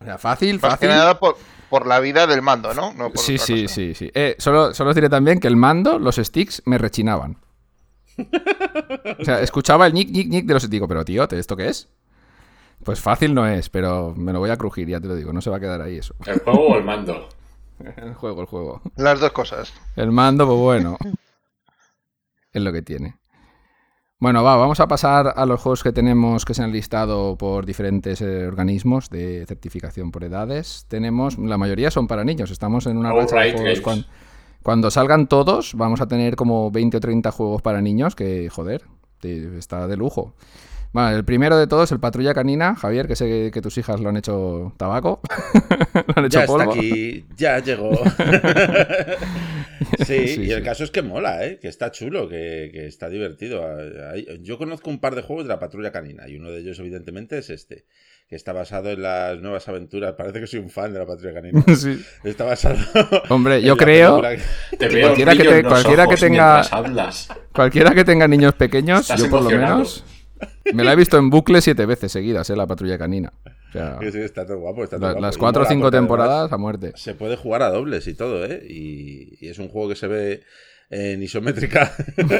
O 0.00 0.04
sea, 0.04 0.18
fácil, 0.18 0.54
Más 0.54 0.62
que 0.62 0.68
fácil. 0.70 0.88
nada 0.88 1.20
por, 1.20 1.36
por 1.68 1.86
la 1.86 2.00
vida 2.00 2.26
del 2.26 2.42
mando, 2.42 2.74
¿no? 2.74 2.92
No 2.94 3.10
por 3.10 3.18
Sí, 3.18 3.38
sí, 3.38 3.68
sí, 3.68 3.94
sí. 3.94 4.10
Eh, 4.14 4.34
solo, 4.38 4.74
solo 4.74 4.90
os 4.90 4.96
diré 4.96 5.08
también 5.08 5.38
que 5.38 5.46
el 5.46 5.56
mando, 5.56 5.98
los 6.00 6.16
sticks, 6.16 6.62
me 6.66 6.78
rechinaban. 6.78 7.36
O 9.20 9.24
sea, 9.24 9.40
escuchaba 9.40 9.86
el 9.86 9.92
nick, 9.94 10.10
nick, 10.10 10.28
nick 10.28 10.46
de 10.46 10.54
los 10.54 10.68
Digo, 10.70 10.88
pero 10.88 11.04
tío, 11.04 11.28
¿te- 11.28 11.38
¿esto 11.38 11.56
qué 11.56 11.68
es? 11.68 11.88
Pues 12.84 13.00
fácil 13.00 13.34
no 13.34 13.46
es, 13.46 13.68
pero 13.68 14.14
me 14.16 14.32
lo 14.32 14.38
voy 14.38 14.50
a 14.50 14.56
crujir, 14.56 14.88
ya 14.88 15.00
te 15.00 15.06
lo 15.08 15.14
digo. 15.14 15.32
No 15.32 15.40
se 15.40 15.50
va 15.50 15.58
a 15.58 15.60
quedar 15.60 15.82
ahí 15.82 15.96
eso. 15.98 16.14
¿El 16.26 16.38
juego 16.40 16.68
o 16.68 16.76
el 16.76 16.84
mando? 16.84 17.28
El 17.96 18.14
juego, 18.14 18.42
el 18.42 18.46
juego. 18.46 18.82
Las 18.96 19.20
dos 19.20 19.32
cosas. 19.32 19.72
El 19.96 20.12
mando, 20.12 20.46
pues 20.46 20.58
bueno. 20.58 20.98
Es 22.52 22.62
lo 22.62 22.72
que 22.72 22.82
tiene. 22.82 23.16
Bueno, 24.18 24.42
va, 24.44 24.56
vamos 24.56 24.80
a 24.80 24.86
pasar 24.88 25.32
a 25.34 25.46
los 25.46 25.60
juegos 25.62 25.82
que 25.82 25.92
tenemos 25.92 26.44
que 26.44 26.52
se 26.52 26.62
han 26.62 26.72
listado 26.72 27.36
por 27.36 27.64
diferentes 27.64 28.20
eh, 28.20 28.46
organismos 28.46 29.08
de 29.08 29.46
certificación 29.46 30.10
por 30.10 30.24
edades. 30.24 30.84
Tenemos, 30.88 31.38
la 31.38 31.56
mayoría 31.56 31.90
son 31.90 32.06
para 32.06 32.22
niños. 32.22 32.50
Estamos 32.50 32.86
en 32.86 32.98
una 32.98 33.12
racha 33.14 33.36
de 33.36 33.52
juegos. 33.52 34.06
Cuando 34.62 34.90
salgan 34.90 35.26
todos, 35.26 35.74
vamos 35.74 36.02
a 36.02 36.06
tener 36.08 36.36
como 36.36 36.70
20 36.70 36.98
o 36.98 37.00
30 37.00 37.30
juegos 37.30 37.62
para 37.62 37.80
niños 37.80 38.14
que, 38.14 38.50
joder, 38.50 38.82
te- 39.20 39.56
está 39.56 39.86
de 39.86 39.96
lujo. 39.96 40.34
Vale, 40.92 41.16
el 41.18 41.24
primero 41.24 41.56
de 41.56 41.68
todos, 41.68 41.92
el 41.92 42.00
Patrulla 42.00 42.34
Canina. 42.34 42.74
Javier, 42.74 43.06
que 43.06 43.14
sé 43.14 43.50
que 43.52 43.62
tus 43.62 43.78
hijas 43.78 44.00
lo 44.00 44.08
han 44.08 44.16
hecho 44.16 44.72
tabaco. 44.76 45.20
lo 45.94 46.14
han 46.16 46.24
hecho 46.24 46.38
Ya 46.38 46.44
está 46.44 46.56
polvo. 46.56 46.72
aquí, 46.72 47.26
ya 47.36 47.60
llegó. 47.60 47.92
sí, 50.06 50.28
Sí, 50.28 50.42
y 50.42 50.50
el 50.50 50.62
caso 50.62 50.84
es 50.84 50.90
que 50.90 51.02
mola, 51.02 51.44
¿eh? 51.46 51.58
que 51.60 51.68
está 51.68 51.90
chulo, 51.90 52.28
que, 52.28 52.70
que 52.72 52.86
está 52.86 53.08
divertido. 53.08 53.62
Yo 54.42 54.58
conozco 54.58 54.90
un 54.90 54.98
par 54.98 55.14
de 55.14 55.22
juegos 55.22 55.44
de 55.44 55.48
la 55.50 55.58
patrulla 55.60 55.92
canina 55.92 56.28
y 56.28 56.36
uno 56.36 56.50
de 56.50 56.58
ellos, 56.58 56.78
evidentemente, 56.80 57.38
es 57.38 57.50
este, 57.50 57.84
que 58.28 58.36
está 58.36 58.52
basado 58.52 58.90
en 58.90 59.02
las 59.02 59.40
nuevas 59.40 59.68
aventuras. 59.68 60.14
Parece 60.18 60.40
que 60.40 60.46
soy 60.46 60.60
un 60.60 60.70
fan 60.70 60.92
de 60.92 60.98
la 60.98 61.06
patrulla 61.06 61.34
canina. 61.34 61.62
Sí. 61.76 62.04
Está 62.24 62.44
basado. 62.44 62.76
Hombre, 63.28 63.56
en 63.58 63.62
yo 63.64 63.76
creo. 63.76 64.20
Te 64.78 64.88
veo 64.88 65.06
Cualquiera 65.06 65.32
que 65.36 65.44
te- 65.44 65.62
cualquiera 65.62 66.06
que 66.06 66.16
tenga- 66.16 66.60
hablas. 66.70 67.28
Cualquiera 67.52 67.94
que 67.94 68.04
tenga 68.04 68.26
niños 68.28 68.54
pequeños, 68.54 69.02
Estás 69.02 69.20
yo 69.22 69.30
por 69.30 69.42
lo 69.42 69.50
menos, 69.50 70.04
me 70.74 70.84
la 70.84 70.92
he 70.92 70.96
visto 70.96 71.18
en 71.18 71.30
bucle 71.30 71.60
siete 71.60 71.86
veces 71.86 72.12
seguidas, 72.12 72.48
¿eh? 72.50 72.56
La 72.56 72.66
patrulla 72.66 72.98
canina. 72.98 73.32
O 73.68 73.72
sea, 73.72 73.98
que 74.00 74.10
sí, 74.10 74.18
está 74.18 74.46
todo 74.46 74.58
guapo. 74.58 74.84
Está 74.84 74.96
todo 74.96 75.06
la- 75.06 75.12
guapo. 75.12 75.26
las 75.26 75.38
cuatro 75.38 75.62
o 75.62 75.66
cinco 75.66 75.90
temporadas 75.90 76.52
a 76.52 76.56
muerte. 76.58 76.92
Se 76.96 77.14
puede 77.14 77.36
jugar 77.36 77.62
a 77.62 77.70
dobles 77.70 78.06
y 78.08 78.14
todo, 78.14 78.44
¿eh? 78.44 78.62
Y, 78.68 79.38
y 79.40 79.48
es 79.48 79.58
un 79.58 79.68
juego 79.68 79.88
que 79.88 79.96
se 79.96 80.06
ve 80.08 80.42
en 80.90 81.22
isométrica, 81.22 81.92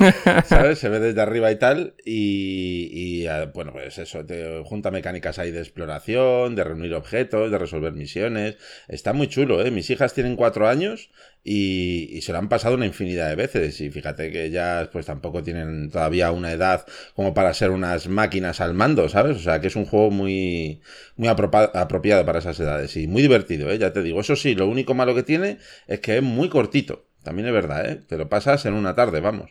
¿sabes? 0.44 0.81
Se 0.81 0.88
ve 0.88 0.99
desde 0.99 1.20
arriba 1.20 1.52
y 1.52 1.56
tal. 1.56 1.94
Y, 2.05 3.25
eh, 3.26 3.49
bueno, 3.55 3.73
pues 3.73 3.97
eso, 3.99 4.26
te 4.26 4.62
junta 4.64 4.91
mecánicas 4.91 5.38
ahí 5.38 5.52
de 5.52 5.61
exploración, 5.61 6.56
de 6.56 6.64
reunir 6.64 6.94
objetos, 6.94 7.50
de 7.50 7.58
resolver 7.58 7.93
misiones. 7.93 8.56
Está 8.88 9.12
muy 9.12 9.29
chulo, 9.29 9.64
¿eh? 9.64 9.70
Mis 9.70 9.88
hijas 9.91 10.14
tienen 10.14 10.35
cuatro 10.35 10.69
años 10.69 11.11
y, 11.44 12.08
y 12.11 12.23
se 12.23 12.32
lo 12.32 12.38
han 12.38 12.49
pasado 12.49 12.75
una 12.75 12.87
infinidad 12.87 13.29
de 13.29 13.37
veces. 13.37 13.81
Y 13.81 13.91
fíjate 13.91 14.32
que 14.32 14.47
ellas 14.47 14.88
pues 14.88 15.06
tampoco 15.06 15.44
tienen 15.44 15.88
todavía 15.88 16.32
una 16.32 16.50
edad 16.50 16.85
como 17.14 17.32
para 17.35 17.55
ser 17.55 17.70
unas 17.70 18.08
máquinas 18.08 18.61
al 18.61 18.75
mando, 18.75 19.08
¿sabes? 19.08 19.37
O 19.37 19.41
sea 19.41 19.61
que 19.61 19.69
es 19.69 19.76
un 19.76 19.85
juego 19.85 20.11
muy, 20.11 20.81
muy 21.17 21.29
apropiado 21.29 22.26
para 22.26 22.41
esas 22.41 22.58
edades 22.58 22.97
y 22.97 23.06
muy 23.06 23.23
divertido, 23.23 23.70
¿eh? 23.70 23.79
ya 23.79 23.93
te 23.93 24.02
digo. 24.02 24.20
Eso 24.20 24.35
sí, 24.35 24.56
lo 24.56 24.67
único 24.67 24.94
malo 24.94 25.14
que 25.14 25.23
tiene 25.23 25.58
es 25.87 26.00
que 26.00 26.17
es 26.17 26.23
muy 26.23 26.49
cortito. 26.49 27.10
También 27.22 27.49
es 27.49 27.55
verdad, 27.55 27.87
¿eh? 27.88 27.96
Te 27.96 28.17
lo 28.17 28.28
pasas 28.28 28.64
en 28.67 28.75
una 28.75 28.94
tarde, 28.94 29.20
vamos. 29.20 29.50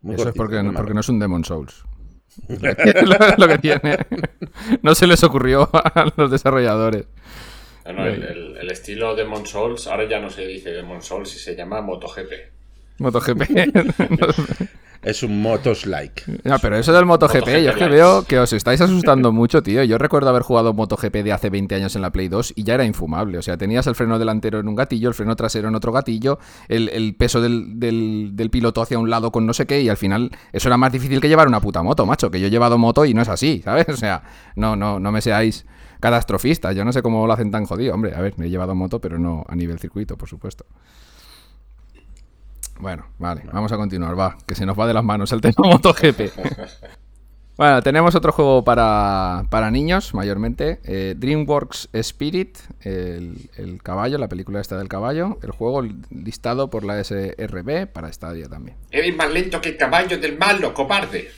Muy 0.00 0.14
Eso 0.16 0.28
es 0.30 0.34
porque, 0.34 0.62
no- 0.62 0.72
porque 0.72 0.94
no 0.94 1.00
es 1.00 1.08
un 1.08 1.18
Demon 1.18 1.44
Souls. 1.44 1.84
Lo, 2.48 3.16
lo 3.38 3.48
que 3.48 3.58
tiene. 3.58 3.98
No 4.82 4.94
se 4.94 5.06
les 5.06 5.22
ocurrió 5.24 5.68
a 5.72 6.12
los 6.16 6.30
desarrolladores. 6.30 7.06
No, 7.86 7.92
no, 7.92 8.06
el, 8.06 8.22
el- 8.22 8.56
el 8.56 8.70
estilo 8.70 9.14
Demon 9.16 9.46
Souls, 9.46 9.86
ahora 9.88 10.08
ya 10.08 10.20
no 10.20 10.30
se 10.30 10.46
dice 10.46 10.70
Demon 10.70 11.02
Souls 11.02 11.34
y 11.34 11.38
se 11.38 11.56
llama 11.56 11.80
MotoGP. 11.80 12.32
MotoGP. 12.98 13.42
Es 15.02 15.22
un 15.22 15.40
Motos 15.40 15.86
like. 15.86 16.22
No, 16.44 16.58
pero 16.58 16.76
eso 16.76 16.92
del 16.92 17.06
MotoGP, 17.06 17.34
MotoGP 17.36 17.62
yo 17.64 17.70
es 17.70 17.76
que 17.76 17.88
veo 17.88 18.22
que 18.24 18.38
os 18.38 18.52
estáis 18.52 18.82
asustando 18.82 19.32
mucho, 19.32 19.62
tío. 19.62 19.82
Yo 19.84 19.96
recuerdo 19.96 20.28
haber 20.28 20.42
jugado 20.42 20.74
MotoGP 20.74 21.14
de 21.24 21.32
hace 21.32 21.48
20 21.48 21.74
años 21.74 21.96
en 21.96 22.02
la 22.02 22.10
Play 22.10 22.28
2 22.28 22.52
y 22.54 22.64
ya 22.64 22.74
era 22.74 22.84
infumable. 22.84 23.38
O 23.38 23.42
sea, 23.42 23.56
tenías 23.56 23.86
el 23.86 23.94
freno 23.94 24.18
delantero 24.18 24.60
en 24.60 24.68
un 24.68 24.74
gatillo, 24.74 25.08
el 25.08 25.14
freno 25.14 25.34
trasero 25.36 25.68
en 25.68 25.74
otro 25.74 25.90
gatillo, 25.90 26.38
el, 26.68 26.90
el 26.90 27.14
peso 27.14 27.40
del, 27.40 27.80
del- 27.80 28.32
del 28.34 28.50
piloto 28.50 28.82
hacia 28.82 28.98
un 28.98 29.08
lado 29.08 29.32
con 29.32 29.46
no 29.46 29.54
sé 29.54 29.66
qué, 29.66 29.80
y 29.80 29.88
al 29.88 29.96
final 29.96 30.30
eso 30.52 30.68
era 30.68 30.76
más 30.76 30.92
difícil 30.92 31.20
que 31.20 31.28
llevar 31.28 31.48
una 31.48 31.60
puta 31.60 31.82
moto, 31.82 32.04
macho. 32.04 32.30
Que 32.30 32.38
yo 32.38 32.48
he 32.48 32.50
llevado 32.50 32.76
moto 32.76 33.06
y 33.06 33.14
no 33.14 33.22
es 33.22 33.28
así, 33.30 33.60
¿sabes? 33.64 33.88
O 33.88 33.96
sea, 33.96 34.22
no, 34.56 34.76
no, 34.76 35.00
no 35.00 35.12
me 35.12 35.22
seáis 35.22 35.64
catastrofistas. 36.00 36.74
Yo 36.76 36.84
no 36.84 36.92
sé 36.92 37.02
cómo 37.02 37.26
lo 37.26 37.32
hacen 37.32 37.50
tan 37.50 37.64
jodido. 37.64 37.94
Hombre, 37.94 38.14
a 38.14 38.20
ver, 38.20 38.34
me 38.36 38.46
he 38.46 38.50
llevado 38.50 38.74
moto, 38.74 39.00
pero 39.00 39.18
no 39.18 39.44
a 39.48 39.54
nivel 39.56 39.78
circuito, 39.78 40.16
por 40.18 40.28
supuesto. 40.28 40.66
Bueno, 42.80 43.06
vale, 43.18 43.42
vamos 43.52 43.70
a 43.72 43.76
continuar, 43.76 44.18
va, 44.18 44.36
que 44.46 44.54
se 44.54 44.64
nos 44.66 44.78
va 44.78 44.86
de 44.86 44.94
las 44.94 45.04
manos 45.04 45.32
el 45.32 45.40
tema 45.42 45.68
MotoGP. 45.68 46.20
Bueno, 47.56 47.82
tenemos 47.82 48.14
otro 48.14 48.32
juego 48.32 48.64
para, 48.64 49.44
para 49.50 49.70
niños, 49.70 50.14
mayormente. 50.14 50.80
eh, 50.84 51.14
DreamWorks 51.18 51.90
Spirit, 51.92 52.56
el, 52.80 53.50
el 53.58 53.82
caballo, 53.82 54.16
la 54.16 54.28
película 54.28 54.62
esta 54.62 54.78
del 54.78 54.88
caballo. 54.88 55.38
El 55.42 55.50
juego 55.50 55.82
listado 56.08 56.70
por 56.70 56.84
la 56.84 57.04
SRB 57.04 57.86
para 57.92 58.10
Stadia 58.10 58.48
también. 58.48 58.78
Eres 58.90 59.14
más 59.14 59.30
lento 59.30 59.60
que 59.60 59.70
el 59.70 59.76
caballo 59.76 60.16
del 60.18 60.38
malo, 60.38 60.72
cobarde. 60.72 61.30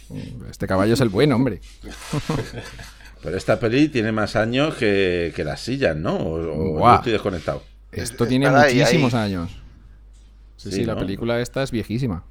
Este 0.49 0.69
caballo 0.69 0.95
es 0.95 1.01
el 1.01 1.09
bueno, 1.09 1.35
hombre. 1.35 1.61
Pero 3.23 3.37
esta 3.37 3.59
peli 3.59 3.89
tiene 3.89 4.13
más 4.13 4.37
años 4.37 4.75
que, 4.77 5.33
que 5.35 5.43
las 5.45 5.61
sillas, 5.61 5.97
¿no? 5.97 6.17
O, 6.17 6.35
o 6.35 6.79
Buah. 6.79 6.91
yo 6.93 6.97
estoy 6.99 7.13
desconectado. 7.13 7.63
Esto 7.91 8.27
tiene 8.27 8.47
ahí, 8.47 8.79
muchísimos 8.79 9.15
ahí. 9.15 9.35
años. 9.35 9.62
Sí, 10.63 10.71
sí, 10.71 10.77
Sí, 10.79 10.85
la 10.85 10.97
película 10.97 11.41
esta 11.41 11.63
es 11.63 11.71
viejísima. 11.71 12.25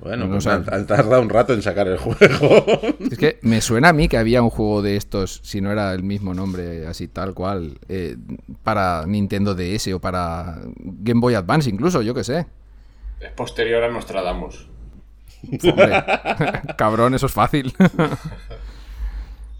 Bueno, 0.00 0.26
No 0.26 0.32
pues 0.34 0.44
sé. 0.44 0.50
han, 0.50 0.64
han 0.72 0.86
tardado 0.86 1.20
un 1.20 1.28
rato 1.28 1.52
en 1.52 1.60
sacar 1.62 1.88
el 1.88 1.98
juego. 1.98 2.16
Es 3.10 3.18
que 3.18 3.38
me 3.42 3.60
suena 3.60 3.88
a 3.88 3.92
mí 3.92 4.08
que 4.08 4.16
había 4.16 4.42
un 4.42 4.50
juego 4.50 4.80
de 4.80 4.96
estos, 4.96 5.40
si 5.42 5.60
no 5.60 5.72
era 5.72 5.92
el 5.92 6.04
mismo 6.04 6.34
nombre, 6.34 6.86
así 6.86 7.08
tal 7.08 7.34
cual, 7.34 7.78
eh, 7.88 8.16
para 8.62 9.04
Nintendo 9.06 9.54
DS 9.56 9.88
o 9.94 10.00
para 10.00 10.58
Game 10.76 11.20
Boy 11.20 11.34
Advance 11.34 11.68
incluso, 11.68 12.00
yo 12.02 12.14
qué 12.14 12.22
sé. 12.22 12.46
Es 13.20 13.32
posterior 13.32 13.82
a 13.82 13.90
Nostradamus. 13.90 14.68
Hombre, 15.64 16.04
cabrón, 16.78 17.14
eso 17.14 17.26
es 17.26 17.32
fácil. 17.32 17.74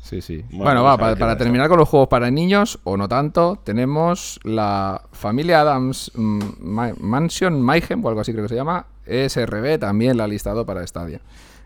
sí, 0.09 0.21
sí. 0.21 0.43
Bueno, 0.50 0.65
Bueno, 0.65 0.83
va, 0.85 0.97
para, 0.97 1.37
terminar 1.37 1.69
con 1.69 1.79
los 1.79 1.88
juegos 1.88 2.09
para 2.09 2.31
niños, 2.31 2.79
o 2.85 2.97
no 2.97 3.09
tanto, 3.09 3.61
tenemos 3.65 4.41
la 4.45 5.03
familia 5.12 5.61
Adams 5.61 6.11
mm, 6.15 6.41
Ma- 6.61 6.95
Mansion 6.99 7.61
Mayhem, 7.61 8.05
o 8.05 8.09
algo 8.09 8.21
así 8.21 8.33
creo 8.33 8.45
que 8.45 8.49
se 8.50 8.55
llama, 8.57 8.87
ESRB, 9.07 9.79
también 9.79 10.17
la 10.17 10.25
ha 10.25 10.29
listado 10.29 10.65
para 10.67 10.87
Stadia. 10.87 11.21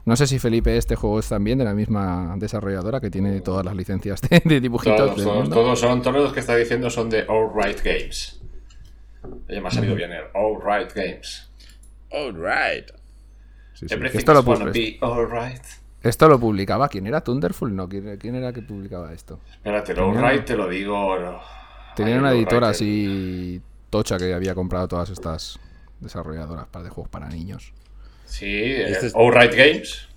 No 0.05 0.17
sé 0.17 0.27
si 0.27 0.39
Felipe, 0.41 0.77
este 0.77 0.97
juego 0.97 1.21
es 1.21 1.29
también 1.29 1.59
de 1.59 1.65
la 1.65 1.75
misma 1.75 2.35
desarrolladora 2.37 3.01
que 3.01 3.09
tiene 3.09 3.41
todas 3.41 3.65
las 3.65 3.77
licencias 3.77 4.21
de, 4.21 4.43
de 4.45 4.61
dibujitos. 4.61 4.97
Todos, 4.99 5.17
del 5.17 5.25
todos, 5.25 5.39
mundo. 5.43 5.55
todos 5.57 5.79
son, 5.81 6.03
todos 6.03 6.17
los 6.17 6.33
que 6.33 6.41
está 6.41 6.57
diciendo 6.57 6.91
son 6.91 7.09
de 7.09 7.25
All 7.29 7.51
Right 7.55 7.81
Games. 7.85 8.41
Oye, 9.49 9.61
me 9.61 9.69
ha 9.69 9.71
salido 9.71 9.95
bien 9.95 10.11
el 10.11 10.25
All 10.35 10.59
Right 10.61 10.93
Games. 10.93 11.49
Alright. 12.13 12.91
Sí, 13.75 13.87
sí. 13.89 13.95
Everything's 13.95 14.19
Esto, 14.23 14.35
lo, 14.35 14.43
gonna 14.43 14.67
pu- 14.67 14.73
be 14.73 14.99
alright. 15.01 15.63
Esto 16.03 16.29
lo 16.29 16.39
publicaba. 16.39 16.89
¿Quién 16.89 17.07
era? 17.07 17.21
¿Thunderful? 17.23 17.75
No, 17.75 17.89
¿quién, 17.89 18.17
quién 18.19 18.35
era 18.35 18.53
que 18.53 18.63
publicaba 18.63 19.13
esto? 19.13 19.41
Espérate, 19.51 19.95
Tenía- 19.95 20.31
Right 20.31 20.45
te 20.45 20.57
lo 20.57 20.69
digo. 20.69 21.19
no. 21.19 21.41
Tenía 21.97 22.19
una 22.19 22.33
editora 22.33 22.69
Right, 22.69 22.75
así 22.77 23.63
tocha 23.91 24.17
que 24.17 24.33
había 24.33 24.55
comprado 24.55 24.89
todas 24.89 25.11
estas 25.11 25.59
desarrolladoras 26.01 26.67
para 26.67 26.85
de 26.85 26.91
juegos 26.91 27.11
para 27.11 27.29
niños. 27.29 27.73
Sí, 28.25 28.47
eh, 28.47 28.91
Este 28.91 29.07
es- 29.09 29.13
All 29.15 29.33
Right 29.35 29.53
Games. 29.55 30.09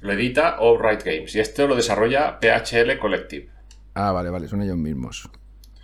Lo 0.00 0.12
edita 0.12 0.58
All 0.60 0.78
Right 0.80 1.02
Games. 1.02 1.34
Y 1.34 1.40
esto 1.40 1.66
lo 1.66 1.74
desarrolla 1.74 2.38
PHL 2.38 2.98
Collective. 2.98 3.48
Ah, 3.94 4.12
vale, 4.12 4.30
vale, 4.30 4.46
son 4.46 4.62
ellos 4.62 4.76
mismos. 4.76 5.28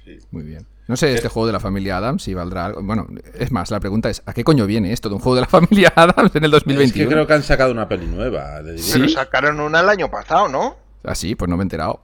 Sí. 0.04 0.18
Muy 0.30 0.42
bien. 0.44 0.66
No 0.86 0.96
sé, 0.96 1.14
este 1.14 1.28
juego 1.28 1.46
de 1.46 1.52
la 1.54 1.60
familia 1.60 1.96
Adams, 1.96 2.22
si 2.22 2.34
valdrá 2.34 2.66
algo. 2.66 2.82
Bueno, 2.82 3.06
es 3.38 3.50
más, 3.52 3.70
la 3.70 3.80
pregunta 3.80 4.10
es: 4.10 4.22
¿a 4.26 4.32
qué 4.34 4.44
coño 4.44 4.66
viene 4.66 4.92
esto 4.92 5.08
de 5.08 5.14
un 5.14 5.20
juego 5.20 5.36
de 5.36 5.40
la 5.42 5.46
familia 5.48 5.92
Adams 5.96 6.34
en 6.36 6.44
el 6.44 6.50
Es 6.52 6.60
2021? 6.60 7.08
que 7.08 7.14
creo 7.14 7.26
que 7.26 7.32
han 7.32 7.42
sacado 7.42 7.72
una 7.72 7.88
peli 7.88 8.06
nueva. 8.06 8.62
de 8.62 8.76
Sí. 8.78 8.92
Pero 8.98 9.08
sacaron 9.08 9.60
una 9.60 9.80
el 9.80 9.88
año 9.88 10.10
pasado, 10.10 10.48
¿no? 10.48 10.76
Ah, 11.02 11.14
sí, 11.14 11.34
pues 11.34 11.48
no 11.48 11.56
me 11.56 11.62
he 11.62 11.64
enterado. 11.64 12.00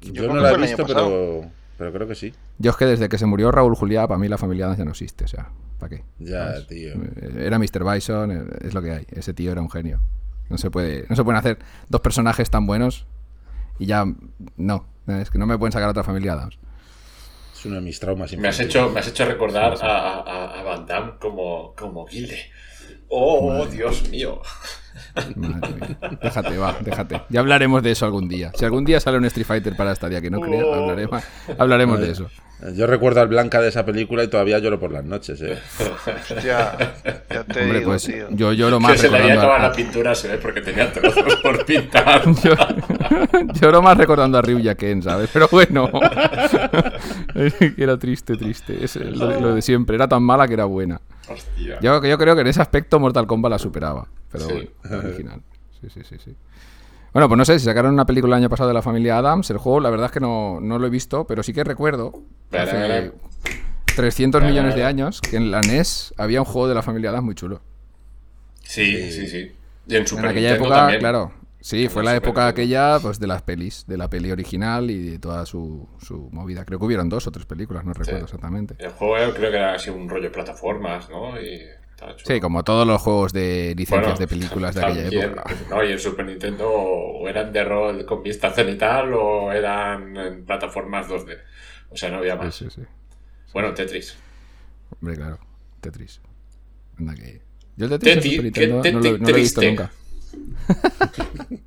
Yo, 0.00 0.12
Yo 0.12 0.22
no 0.24 0.30
creo 0.32 0.42
la 0.42 0.48
que 0.50 0.54
he 0.54 0.58
fue 0.58 0.64
el 0.66 0.72
año 0.72 0.76
visto, 0.76 0.86
pero, 0.86 1.50
pero 1.78 1.92
creo 1.92 2.08
que 2.08 2.14
sí. 2.14 2.34
Yo 2.58 2.70
es 2.72 2.76
que 2.76 2.84
desde 2.86 3.08
que 3.08 3.16
se 3.18 3.26
murió 3.26 3.50
Raúl 3.52 3.74
Juliá, 3.76 4.06
para 4.08 4.18
mí 4.18 4.28
la 4.28 4.38
familia 4.38 4.66
Adams 4.66 4.78
ya 4.78 4.84
no 4.84 4.90
existe, 4.90 5.24
o 5.24 5.28
sea, 5.28 5.48
¿para 5.78 5.90
qué? 5.90 6.04
Ya, 6.18 6.66
tío. 6.66 6.94
Eh, 6.94 7.44
Era 7.46 7.58
Mr. 7.58 7.84
Bison, 7.90 8.30
eh, 8.32 8.42
es 8.62 8.74
lo 8.74 8.82
que 8.82 8.90
hay. 8.90 9.06
Ese 9.10 9.34
tío 9.34 9.52
era 9.52 9.60
un 9.60 9.70
genio. 9.70 10.00
No 10.50 10.58
se 10.58 10.70
puede, 10.70 11.06
no 11.08 11.16
se 11.16 11.24
pueden 11.24 11.38
hacer 11.38 11.58
dos 11.88 12.00
personajes 12.02 12.50
tan 12.50 12.66
buenos 12.66 13.06
y 13.78 13.86
ya 13.86 14.04
no. 14.56 14.86
Es 15.06 15.30
que 15.30 15.38
no 15.38 15.46
me 15.46 15.56
pueden 15.58 15.72
sacar 15.72 15.88
otra 15.88 16.02
familia 16.04 16.34
Adams. 16.34 16.58
Es 17.64 17.66
uno 17.66 17.76
de 17.76 17.80
mis 17.80 17.98
traumas 17.98 18.30
Me 18.36 18.46
has 18.48 18.60
hecho, 18.60 18.90
me 18.90 19.00
has 19.00 19.08
hecho 19.08 19.24
recordar 19.24 19.74
a, 19.80 20.18
a, 20.20 20.60
a 20.60 20.62
Van 20.64 20.84
Damme 20.84 21.12
como, 21.18 21.74
como 21.74 22.06
Gilde. 22.06 22.38
Oh, 23.08 23.64
Dios 23.64 24.06
mío. 24.10 24.42
Madre 25.34 25.74
mía. 25.74 25.98
Déjate, 26.22 26.58
va, 26.58 26.76
déjate. 26.82 27.22
Ya 27.30 27.40
hablaremos 27.40 27.82
de 27.82 27.92
eso 27.92 28.04
algún 28.04 28.28
día. 28.28 28.52
Si 28.54 28.66
algún 28.66 28.84
día 28.84 29.00
sale 29.00 29.16
un 29.16 29.24
Street 29.24 29.46
Fighter 29.46 29.74
para 29.76 29.94
Stadia 29.94 30.20
que 30.20 30.28
no 30.30 30.40
creas, 30.42 30.64
Oh. 30.66 30.74
hablaremos, 30.74 31.22
hablaremos 31.58 32.00
de 32.00 32.10
eso. 32.10 32.30
Yo 32.74 32.86
recuerdo 32.86 33.20
al 33.20 33.28
Blanca 33.28 33.60
de 33.60 33.68
esa 33.68 33.84
película 33.84 34.24
y 34.24 34.28
todavía 34.28 34.58
lloro 34.58 34.80
por 34.80 34.90
las 34.90 35.04
noches, 35.04 35.40
¿eh? 35.42 35.58
Ya, 36.42 36.94
ya 37.28 37.44
te 37.44 37.60
Hombre, 37.62 37.78
digo, 37.80 37.90
pues 37.90 38.04
tío. 38.04 38.26
yo 38.30 38.52
lloro 38.52 38.78
Que 38.78 38.82
más 38.84 39.00
se 39.00 39.10
le 39.10 39.18
había 39.18 39.34
acabado 39.34 39.52
a, 39.64 39.68
la 39.68 39.72
pintura, 39.72 40.14
se 40.14 40.28
ve, 40.28 40.38
porque 40.38 40.62
tenía 40.62 40.90
trozos 40.90 41.36
por 41.42 41.64
pintar. 41.66 42.22
Yo- 42.42 42.54
Lloro 43.60 43.82
más 43.82 43.98
recordando 43.98 44.38
a 44.38 44.42
Ryu 44.42 44.58
y 44.60 44.68
a 44.68 44.74
Ken, 44.76 45.02
¿sabes? 45.02 45.28
Pero 45.32 45.48
bueno. 45.50 45.90
que 47.58 47.74
era 47.82 47.98
triste, 47.98 48.36
triste. 48.36 48.82
Es 48.82 48.96
lo, 48.96 49.38
lo 49.40 49.54
de 49.56 49.60
siempre. 49.62 49.96
Era 49.96 50.08
tan 50.08 50.22
mala 50.22 50.46
que 50.48 50.54
era 50.54 50.64
buena. 50.64 51.00
Hostia. 51.28 51.78
Yo, 51.80 52.02
yo 52.04 52.16
creo 52.18 52.34
que 52.34 52.40
en 52.42 52.46
ese 52.46 52.62
aspecto 52.62 52.98
Mortal 52.98 53.26
Kombat 53.26 53.50
la 53.50 53.58
superaba. 53.58 54.06
Pero 54.32 54.46
Sí. 54.48 54.70
bueno, 54.84 54.98
original. 55.08 55.40
Sí, 55.80 55.88
sí, 55.92 56.00
sí, 56.08 56.16
sí. 56.24 56.34
Bueno, 57.14 57.28
pues 57.28 57.38
no 57.38 57.44
sé, 57.44 57.58
si 57.60 57.64
sacaron 57.64 57.94
una 57.94 58.04
película 58.04 58.36
el 58.36 58.42
año 58.42 58.50
pasado 58.50 58.68
de 58.68 58.74
la 58.74 58.82
familia 58.82 59.16
Adams, 59.18 59.48
el 59.50 59.58
juego 59.58 59.78
la 59.80 59.88
verdad 59.88 60.06
es 60.06 60.12
que 60.12 60.20
no, 60.20 60.58
no 60.60 60.78
lo 60.78 60.86
he 60.86 60.90
visto, 60.90 61.26
pero 61.26 61.42
sí 61.42 61.52
que 61.54 61.62
recuerdo 61.64 62.12
hace 62.52 63.12
300 63.94 64.42
millones 64.42 64.74
de 64.74 64.84
años 64.84 65.20
que 65.20 65.36
en 65.36 65.50
la 65.52 65.62
NES 65.62 66.12
había 66.18 66.40
un 66.40 66.44
juego 66.44 66.66
de 66.68 66.74
la 66.74 66.82
familia 66.82 67.10
Adams 67.10 67.24
muy 67.24 67.34
chulo. 67.36 67.60
Sí, 68.62 69.12
sí, 69.12 69.28
sí. 69.28 69.52
Y 69.86 69.96
en 69.96 70.06
Super 70.06 70.24
en 70.24 70.30
aquella 70.32 70.48
Nintendo 70.50 70.64
época, 70.66 70.76
también. 70.80 71.00
claro. 71.00 71.32
Sí, 71.60 71.88
fue 71.88 72.02
la 72.02 72.14
Super 72.14 72.28
época 72.28 72.46
Nintendo. 72.46 72.62
aquella 72.62 72.98
pues 73.00 73.20
de 73.20 73.26
las 73.26 73.42
pelis, 73.42 73.84
de 73.86 73.96
la 73.96 74.10
peli 74.10 74.30
original 74.32 74.90
y 74.90 75.10
de 75.10 75.18
toda 75.18 75.46
su, 75.46 75.88
su 76.00 76.28
movida. 76.32 76.64
Creo 76.64 76.78
que 76.78 76.84
hubieron 76.86 77.08
dos 77.08 77.26
o 77.26 77.30
tres 77.30 77.46
películas, 77.46 77.84
no 77.84 77.92
recuerdo 77.92 78.24
exactamente. 78.24 78.74
El 78.78 78.90
juego 78.90 79.32
creo 79.34 79.50
que 79.50 79.56
era 79.56 79.74
así 79.74 79.88
un 79.90 80.08
rollo 80.08 80.24
de 80.24 80.30
plataformas, 80.30 81.08
¿no? 81.10 81.40
Y. 81.40 81.60
Sí, 82.24 82.40
como 82.40 82.64
todos 82.64 82.86
los 82.86 83.00
juegos 83.00 83.32
de 83.32 83.74
licencias 83.76 84.02
Bueno, 84.02 84.18
de 84.18 84.28
películas 84.28 84.74
de 84.74 84.84
aquella 84.84 85.08
época. 85.26 85.44
No, 85.70 85.82
y 85.84 85.92
en 85.92 85.98
Super 85.98 86.26
Nintendo 86.26 86.68
o 86.70 87.28
eran 87.28 87.52
de 87.52 87.64
rol 87.64 88.04
con 88.04 88.22
vista 88.22 88.50
cenital 88.50 89.12
o 89.14 89.52
eran 89.52 90.16
en 90.16 90.44
plataformas 90.44 91.08
2D. 91.08 91.38
O 91.90 91.96
sea, 91.96 92.10
no 92.10 92.18
había 92.18 92.36
más. 92.36 92.54
sí, 92.54 92.66
sí. 92.70 92.82
Bueno, 93.52 93.72
Tetris. 93.72 94.16
Hombre, 95.00 95.16
claro. 95.16 95.38
Tetris. 95.80 96.20
Anda 96.98 97.14
que... 97.14 97.40
Yo 97.76 97.86
el 97.86 97.90
Tetris 97.98 98.14
en 98.16 98.20
Teti- 98.20 98.30
Super 98.30 98.44
Nintendo 98.44 98.82
qué 98.82 98.92
no, 98.92 99.00
lo, 99.00 99.18
no 99.18 99.28
lo 99.28 99.28
he 99.28 99.32
visto 99.40 99.62
nunca. 99.62 99.90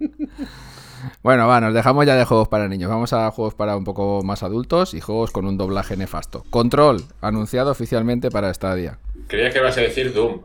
bueno, 1.24 1.48
va, 1.48 1.62
nos 1.62 1.74
dejamos 1.74 2.06
ya 2.06 2.16
de 2.16 2.26
juegos 2.26 2.48
para 2.48 2.68
niños. 2.68 2.90
Vamos 2.90 3.14
a 3.14 3.30
juegos 3.32 3.56
para 3.56 3.76
un 3.78 3.84
poco 3.84 4.22
más 4.24 4.44
adultos 4.44 4.94
y 4.94 5.02
juegos 5.02 5.32
con 5.32 5.46
un 5.46 5.58
doblaje 5.58 5.96
nefasto. 5.98 6.44
Control, 6.50 7.04
anunciado 7.22 7.72
oficialmente 7.72 8.30
para 8.32 8.54
Stadia. 8.54 9.00
Creía 9.28 9.50
que 9.52 9.60
ibas 9.60 9.78
a 9.78 9.82
decir 9.82 10.14
Doom. 10.14 10.42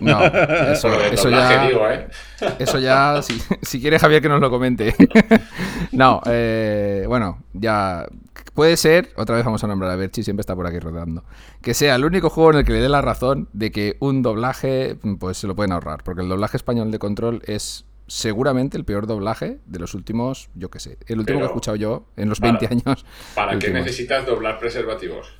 No, 0.00 0.24
eso, 0.72 0.88
eso 1.00 1.30
ya... 1.30 1.66
digo, 1.68 1.88
¿eh? 1.88 2.08
Eso 2.58 2.78
ya, 2.80 3.22
si, 3.22 3.40
si 3.62 3.80
quiere 3.80 3.98
Javier 4.00 4.20
que 4.20 4.28
nos 4.28 4.40
lo 4.40 4.50
comente. 4.50 4.94
no, 5.92 6.20
eh, 6.26 7.04
bueno, 7.06 7.42
ya 7.52 8.06
puede 8.54 8.76
ser, 8.76 9.10
otra 9.16 9.36
vez 9.36 9.44
vamos 9.44 9.62
a 9.62 9.66
nombrar 9.68 9.90
a 9.92 9.96
Berchi, 9.96 10.22
siempre 10.24 10.40
está 10.40 10.56
por 10.56 10.66
aquí 10.66 10.78
rodando, 10.80 11.24
que 11.62 11.72
sea 11.72 11.94
el 11.94 12.04
único 12.04 12.30
juego 12.30 12.50
en 12.50 12.58
el 12.58 12.64
que 12.64 12.72
le 12.72 12.80
dé 12.80 12.88
la 12.88 13.00
razón 13.00 13.48
de 13.52 13.70
que 13.70 13.96
un 14.00 14.22
doblaje, 14.22 14.98
pues 15.20 15.38
se 15.38 15.46
lo 15.46 15.54
pueden 15.54 15.70
ahorrar, 15.72 16.02
porque 16.02 16.22
el 16.22 16.28
doblaje 16.28 16.56
español 16.56 16.90
de 16.90 16.98
Control 16.98 17.42
es 17.46 17.84
seguramente 18.08 18.76
el 18.76 18.84
peor 18.84 19.06
doblaje 19.06 19.58
de 19.66 19.78
los 19.78 19.94
últimos, 19.94 20.48
yo 20.54 20.68
qué 20.70 20.80
sé, 20.80 20.98
el 21.06 21.20
último 21.20 21.38
que 21.38 21.44
he 21.44 21.48
escuchado 21.48 21.76
yo 21.76 22.06
en 22.16 22.28
los 22.28 22.40
para- 22.40 22.58
20 22.58 22.66
años. 22.90 23.06
¿Para 23.34 23.50
qué 23.52 23.56
últimos. 23.56 23.80
necesitas 23.84 24.26
doblar 24.26 24.58
preservativos? 24.58 25.32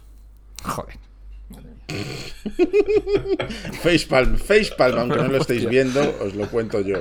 Joder. 0.65 0.97
Facepalm, 3.83 4.37
facepalm, 4.38 4.99
aunque 4.99 5.16
no 5.19 5.28
lo 5.28 5.37
estéis 5.38 5.69
viendo, 5.69 6.00
os 6.21 6.35
lo 6.35 6.47
cuento 6.49 6.81
yo. 6.81 6.97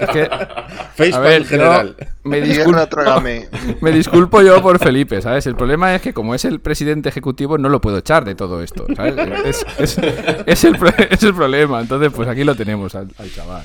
Es 0.00 0.08
que, 0.10 0.28
Facepalm 0.94 1.22
ver, 1.24 1.44
general. 1.46 1.96
me 2.24 2.40
disculpo. 2.40 2.86
trágame. 2.88 3.48
Me 3.80 3.90
disculpo 3.92 4.42
yo 4.42 4.60
por 4.62 4.78
Felipe, 4.78 5.20
¿sabes? 5.22 5.46
El 5.46 5.56
problema 5.56 5.94
es 5.94 6.02
que 6.02 6.12
como 6.14 6.34
es 6.34 6.44
el 6.44 6.60
presidente 6.60 7.08
ejecutivo 7.08 7.58
no 7.58 7.68
lo 7.68 7.80
puedo 7.80 7.98
echar 7.98 8.24
de 8.24 8.34
todo 8.34 8.62
esto, 8.62 8.86
¿sabes? 8.96 9.14
Es, 9.44 9.66
es- 9.78 9.98
es 10.46 10.64
el, 10.64 10.76
pro- 10.78 10.92
es 11.10 11.22
el 11.22 11.34
problema. 11.34 11.80
Entonces, 11.80 12.12
pues 12.14 12.28
aquí 12.28 12.44
lo 12.44 12.54
tenemos 12.54 12.94
al, 12.94 13.08
al 13.18 13.32
chaval. 13.32 13.64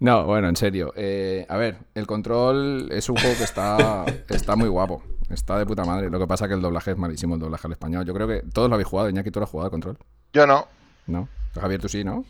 No, 0.00 0.24
bueno, 0.24 0.48
en 0.48 0.56
serio. 0.56 0.92
Eh, 0.96 1.44
a 1.48 1.56
ver, 1.56 1.78
el 1.94 2.06
control 2.06 2.88
es 2.92 3.08
un 3.08 3.16
juego 3.16 3.36
que 3.36 3.44
está, 3.44 4.04
está 4.28 4.54
muy 4.56 4.68
guapo. 4.68 5.02
Está 5.30 5.58
de 5.58 5.66
puta 5.66 5.84
madre. 5.84 6.08
Lo 6.08 6.18
que 6.18 6.26
pasa 6.26 6.44
es 6.44 6.48
que 6.48 6.54
el 6.54 6.62
doblaje 6.62 6.92
es 6.92 6.96
malísimo, 6.96 7.34
el 7.34 7.40
doblaje 7.40 7.66
al 7.66 7.72
español. 7.72 8.04
Yo 8.06 8.14
creo 8.14 8.26
que 8.28 8.42
todos 8.52 8.68
lo 8.68 8.74
habéis 8.76 8.88
jugado. 8.88 9.10
Iñaki, 9.10 9.30
¿tú 9.30 9.40
lo 9.40 9.44
has 9.44 9.50
jugado 9.50 9.66
al 9.66 9.70
control? 9.72 9.98
Yo 10.32 10.46
no. 10.46 10.66
¿No? 11.06 11.28
Javier, 11.60 11.80
tú 11.80 11.88
sí, 11.88 12.04
¿no? 12.04 12.24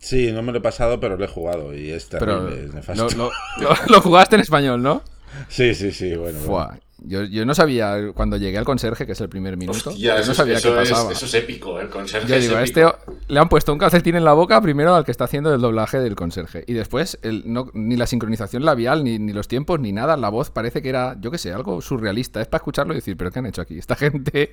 Sí, 0.00 0.32
no 0.32 0.42
me 0.42 0.52
lo 0.52 0.58
he 0.58 0.60
pasado, 0.60 1.00
pero 1.00 1.16
lo 1.16 1.24
he 1.24 1.28
jugado 1.28 1.74
y 1.74 1.90
es 1.90 2.06
Pero 2.06 2.26
terrible, 2.46 2.60
es 2.64 2.68
lo, 2.68 2.74
nefasto. 2.74 3.16
lo- 3.16 3.30
lo- 3.60 3.76
lo 3.88 4.00
jugaste 4.00 4.36
en 4.36 4.42
español, 4.42 4.82
¿no? 4.82 5.02
Sí, 5.48 5.74
sí, 5.74 5.92
sí, 5.92 6.14
bueno. 6.16 6.38
bueno. 6.46 6.78
Yo, 7.00 7.22
yo 7.22 7.46
no 7.46 7.54
sabía, 7.54 8.10
cuando 8.12 8.36
llegué 8.38 8.58
al 8.58 8.64
conserje, 8.64 9.06
que 9.06 9.12
es 9.12 9.20
el 9.20 9.28
primer 9.28 9.56
minuto, 9.56 9.90
Hostia, 9.90 10.20
yo 10.20 10.26
no 10.26 10.34
sabía 10.34 10.56
eso 10.56 10.74
qué 10.74 10.82
es, 10.82 10.90
pasaba. 10.90 11.12
eso 11.12 11.26
es 11.26 11.34
épico, 11.34 11.78
el 11.80 11.88
conserje 11.90 12.26
Yo 12.26 12.34
es 12.34 12.42
digo, 12.42 12.56
a 12.56 12.62
épico. 12.64 12.88
este 12.88 13.12
le 13.32 13.38
han 13.38 13.48
puesto 13.48 13.72
un 13.72 13.78
calcetín 13.78 14.16
en 14.16 14.24
la 14.24 14.32
boca 14.32 14.60
primero 14.60 14.94
al 14.96 15.04
que 15.04 15.12
está 15.12 15.24
haciendo 15.24 15.54
el 15.54 15.60
doblaje 15.60 16.00
del 16.00 16.16
conserje. 16.16 16.64
Y 16.66 16.72
después, 16.72 17.18
el, 17.22 17.44
no, 17.46 17.70
ni 17.72 17.96
la 17.96 18.06
sincronización 18.08 18.64
labial, 18.64 19.04
ni, 19.04 19.18
ni 19.20 19.32
los 19.32 19.46
tiempos, 19.46 19.78
ni 19.78 19.92
nada. 19.92 20.16
La 20.16 20.28
voz 20.28 20.50
parece 20.50 20.82
que 20.82 20.88
era, 20.88 21.16
yo 21.20 21.30
qué 21.30 21.38
sé, 21.38 21.52
algo 21.52 21.80
surrealista. 21.80 22.40
Es 22.40 22.48
para 22.48 22.58
escucharlo 22.58 22.92
y 22.94 22.96
decir, 22.96 23.16
¿pero 23.16 23.30
qué 23.30 23.38
han 23.38 23.46
hecho 23.46 23.62
aquí? 23.62 23.78
Esta 23.78 23.94
gente. 23.94 24.50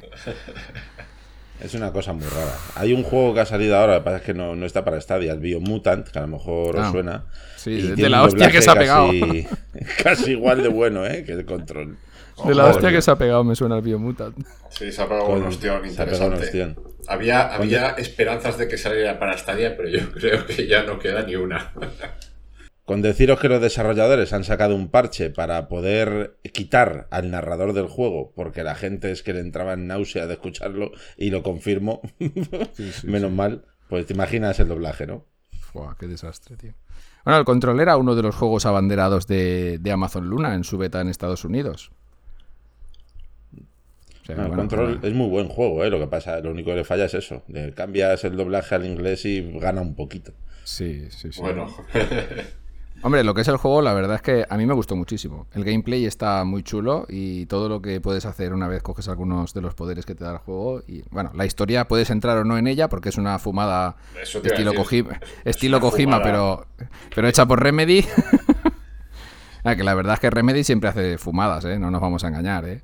Es 1.61 1.73
una 1.73 1.91
cosa 1.91 2.11
muy 2.13 2.25
rara. 2.25 2.53
Hay 2.75 2.91
un 2.93 3.01
juego 3.03 3.33
que 3.33 3.39
ha 3.39 3.45
salido 3.45 3.77
ahora, 3.77 3.93
lo 3.93 3.99
que 4.01 4.05
pasa 4.05 4.17
es 4.17 4.23
que 4.23 4.33
no, 4.33 4.55
no 4.55 4.65
está 4.65 4.83
para 4.83 4.99
Stadia, 4.99 5.31
el 5.31 5.39
Biomutant, 5.39 6.07
que 6.09 6.19
a 6.19 6.23
lo 6.23 6.27
mejor 6.27 6.75
os 6.75 6.85
Ah, 6.85 6.91
suena. 6.91 7.23
sí, 7.55 7.71
y 7.71 7.81
de- 7.91 8.09
la 8.09 8.21
un 8.23 8.27
hostia 8.27 8.51
que 8.51 8.61
se 8.61 8.69
ha 8.69 8.75
pegado. 8.75 9.07
Casi, 9.07 9.47
casi 10.03 10.31
igual 10.31 10.61
de 10.61 10.67
bueno, 10.69 11.05
¿eh? 11.07 11.23
Que 11.25 11.31
el 11.31 11.45
control. 11.45 11.97
De 12.43 12.53
la 12.53 12.65
hostia 12.65 12.91
que 12.91 13.01
se 13.01 13.11
ha 13.11 13.17
pegado 13.17 13.43
me 13.43 13.55
suena 13.55 13.77
el 13.77 13.81
Biomutant. 13.81 14.35
Sí, 14.69 14.91
se 14.91 15.01
ha 15.01 15.07
pegado 15.07 15.29
un 15.29 15.43
ostión 15.43 15.89
se 15.89 16.01
ha 16.01 16.05
pegado 16.05 16.27
un 16.27 16.33
interesante. 16.33 16.75
Había, 17.07 17.53
había 17.53 17.89
esperanzas 17.91 18.57
de 18.57 18.67
que 18.67 18.77
saliera 18.77 19.19
para 19.19 19.37
Stadia, 19.37 19.77
pero 19.77 19.89
yo 19.89 20.11
creo 20.13 20.45
que 20.45 20.67
ya 20.67 20.83
no 20.83 20.99
queda 20.99 21.23
ni 21.23 21.35
una. 21.35 21.71
Con 22.83 23.01
deciros 23.01 23.39
que 23.39 23.49
los 23.49 23.61
desarrolladores 23.61 24.33
han 24.33 24.43
sacado 24.43 24.75
un 24.75 24.89
parche 24.89 25.29
para 25.29 25.67
poder 25.67 26.37
quitar 26.53 27.07
al 27.09 27.31
narrador 27.31 27.73
del 27.73 27.87
juego, 27.87 28.31
porque 28.35 28.63
la 28.63 28.75
gente 28.75 29.11
es 29.11 29.23
que 29.23 29.33
le 29.33 29.39
entraba 29.39 29.73
en 29.73 29.87
náusea 29.87 30.27
de 30.27 30.33
escucharlo, 30.33 30.91
y 31.17 31.31
lo 31.31 31.41
confirmo. 31.41 32.01
Menos 33.03 33.31
mal. 33.31 33.65
Pues 33.89 34.07
te 34.07 34.13
imaginas 34.13 34.59
el 34.59 34.67
doblaje, 34.67 35.07
¿no? 35.07 35.25
Fua, 35.59 35.95
qué 35.99 36.07
desastre, 36.07 36.57
tío. 36.57 36.73
Bueno, 37.23 37.39
el 37.39 37.45
control 37.45 37.79
era 37.79 37.97
uno 37.97 38.15
de 38.15 38.21
los 38.21 38.35
juegos 38.35 38.65
abanderados 38.65 39.25
de, 39.25 39.79
de 39.79 39.91
Amazon 39.91 40.27
Luna 40.27 40.53
en 40.53 40.63
su 40.63 40.77
beta 40.77 41.01
en 41.01 41.07
Estados 41.07 41.43
Unidos. 41.43 41.91
O 44.25 44.27
sea, 44.27 44.35
No, 44.37 44.41
el 44.43 44.47
bueno, 44.47 44.61
control 44.63 44.99
es 45.03 45.13
muy 45.13 45.29
buen 45.29 45.47
juego, 45.49 45.83
¿eh? 45.83 45.89
Lo 45.91 45.99
que 45.99 46.07
pasa, 46.07 46.39
lo 46.39 46.49
único 46.51 46.71
que 46.71 46.77
le 46.77 46.83
falla 46.83 47.05
es 47.05 47.13
eso. 47.13 47.43
Le 47.47 47.73
cambias 47.73 48.23
el 48.23 48.35
doblaje 48.35 48.73
al 48.73 48.85
inglés 48.85 49.23
y 49.25 49.41
gana 49.59 49.81
un 49.81 49.93
poquito. 49.95 50.31
Sí, 50.63 51.07
sí, 51.11 51.31
sí. 51.31 51.39
Bueno, 51.41 51.67
Hombre, 53.03 53.23
lo 53.23 53.35
que 53.35 53.41
es 53.41 53.47
el 53.49 53.57
juego, 53.57 53.83
la 53.83 53.93
verdad 53.93 54.15
es 54.15 54.21
que 54.23 54.45
a 54.49 54.57
mí 54.57 54.65
me 54.65 54.73
gustó 54.73 54.95
muchísimo. 54.95 55.45
El 55.53 55.63
gameplay 55.63 56.05
está 56.05 56.43
muy 56.43 56.63
chulo 56.63 57.05
y 57.07 57.45
todo 57.45 57.69
lo 57.69 57.79
que 57.81 58.01
puedes 58.01 58.25
hacer 58.25 58.51
una 58.51 58.67
vez 58.67 58.81
coges 58.81 59.07
algunos 59.09 59.53
de 59.53 59.61
los 59.61 59.75
poderes 59.75 60.07
que 60.07 60.15
te 60.15 60.23
da 60.23 60.31
el 60.31 60.37
juego. 60.39 60.81
Y 60.87 61.03
bueno, 61.11 61.29
la 61.35 61.45
historia 61.45 61.87
puedes 61.87 62.09
entrar 62.09 62.35
o 62.37 62.45
no 62.45 62.57
en 62.57 62.65
ella 62.65 62.89
porque 62.89 63.09
es 63.09 63.17
una 63.19 63.37
fumada 63.37 63.95
estilo, 64.23 64.71
decir. 64.71 64.75
Kojima, 64.75 65.11
Es- 65.11 65.21
es 65.21 65.29
estilo 65.45 65.79
Kojima, 65.79 66.17
fumada. 66.19 66.23
pero, 66.77 66.87
pero 67.13 67.27
hecha 67.27 67.45
por 67.45 67.61
Remedy. 67.61 68.03
Ah, 69.67 69.75
que 69.75 69.83
la 69.83 69.95
verdad 69.95 70.13
es 70.13 70.19
que 70.19 70.29
Remedy 70.29 70.63
siempre 70.63 70.89
hace 70.91 71.17
fumadas, 71.17 71.65
¿eh? 71.65 71.79
No 71.79 71.89
nos 71.89 71.99
vamos 71.99 72.23
a 72.23 72.27
engañar, 72.27 72.65
¿eh? 72.65 72.81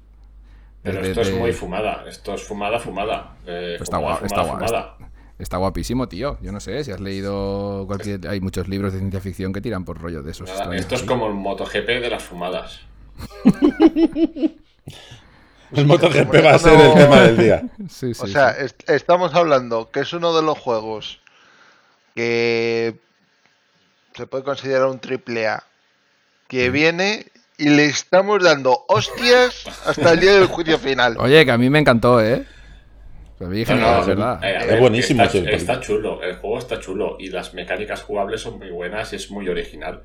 Pero 0.83 1.01
esto 1.01 1.21
es 1.21 1.31
muy 1.33 1.53
fumada. 1.53 2.05
Esto 2.07 2.33
es 2.35 2.43
fumada, 2.43 2.79
fumada. 2.79 3.35
Eh, 3.45 3.75
Pues 3.77 3.87
está 3.89 3.97
fumada, 3.99 4.19
está 4.25 4.43
fumada. 4.45 4.97
Está 5.39 5.57
guapísimo, 5.57 6.07
tío. 6.07 6.37
Yo 6.41 6.51
no 6.51 6.59
sé 6.59 6.83
si 6.83 6.91
has 6.91 6.99
leído 6.99 7.85
cualquier. 7.87 8.27
Hay 8.27 8.41
muchos 8.41 8.67
libros 8.67 8.93
de 8.93 8.99
ciencia 8.99 9.19
ficción 9.21 9.51
que 9.53 9.61
tiran 9.61 9.85
por 9.85 9.99
rollo 9.99 10.21
de 10.21 10.31
esos. 10.31 10.47
Nada, 10.49 10.75
esto 10.75 10.93
es 10.95 11.01
como 11.03 11.27
el 11.27 11.33
MotoGP 11.33 11.87
de 11.87 12.09
las 12.09 12.23
fumadas. 12.23 12.81
El 15.71 15.85
MotoGP 15.85 16.33
va 16.45 16.55
a 16.55 16.59
ser 16.59 16.77
el 16.79 16.93
tema 16.93 17.21
del 17.21 17.37
día. 17.37 17.63
Sí, 17.89 18.13
sí, 18.13 18.21
O 18.23 18.27
sea, 18.27 18.53
sí. 18.55 18.65
est- 18.65 18.89
estamos 18.89 19.33
hablando 19.33 19.89
que 19.89 20.01
es 20.01 20.11
uno 20.11 20.35
de 20.35 20.41
los 20.43 20.57
juegos 20.59 21.21
que 22.13 22.95
se 24.15 24.27
puede 24.27 24.43
considerar 24.43 24.87
un 24.87 24.99
triple 24.99 25.47
A 25.47 25.63
que 26.49 26.69
viene 26.69 27.27
y 27.61 27.69
le 27.69 27.85
estamos 27.85 28.43
dando 28.43 28.85
hostias 28.87 29.65
hasta 29.85 30.11
el 30.13 30.19
día 30.19 30.33
del 30.33 30.47
juicio 30.47 30.77
final. 30.79 31.15
Oye, 31.19 31.45
que 31.45 31.51
a 31.51 31.57
mí 31.57 31.69
me 31.69 31.79
encantó, 31.79 32.19
¿eh? 32.21 32.45
A 33.39 33.45
mí, 33.45 33.63
No, 33.67 33.75
no, 33.75 34.01
es 34.01 34.07
verdad. 34.07 34.39
eh, 34.43 34.73
Es 34.73 34.79
buenísimo 34.79 35.23
Está, 35.23 35.39
está 35.49 35.79
chulo, 35.79 36.21
el 36.21 36.35
juego 36.35 36.59
está 36.59 36.79
chulo 36.79 37.17
y 37.19 37.29
las 37.29 37.53
mecánicas 37.53 38.01
jugables 38.03 38.41
son 38.41 38.59
muy 38.59 38.69
buenas 38.69 39.13
y 39.13 39.15
es 39.15 39.31
muy 39.31 39.47
original, 39.49 40.03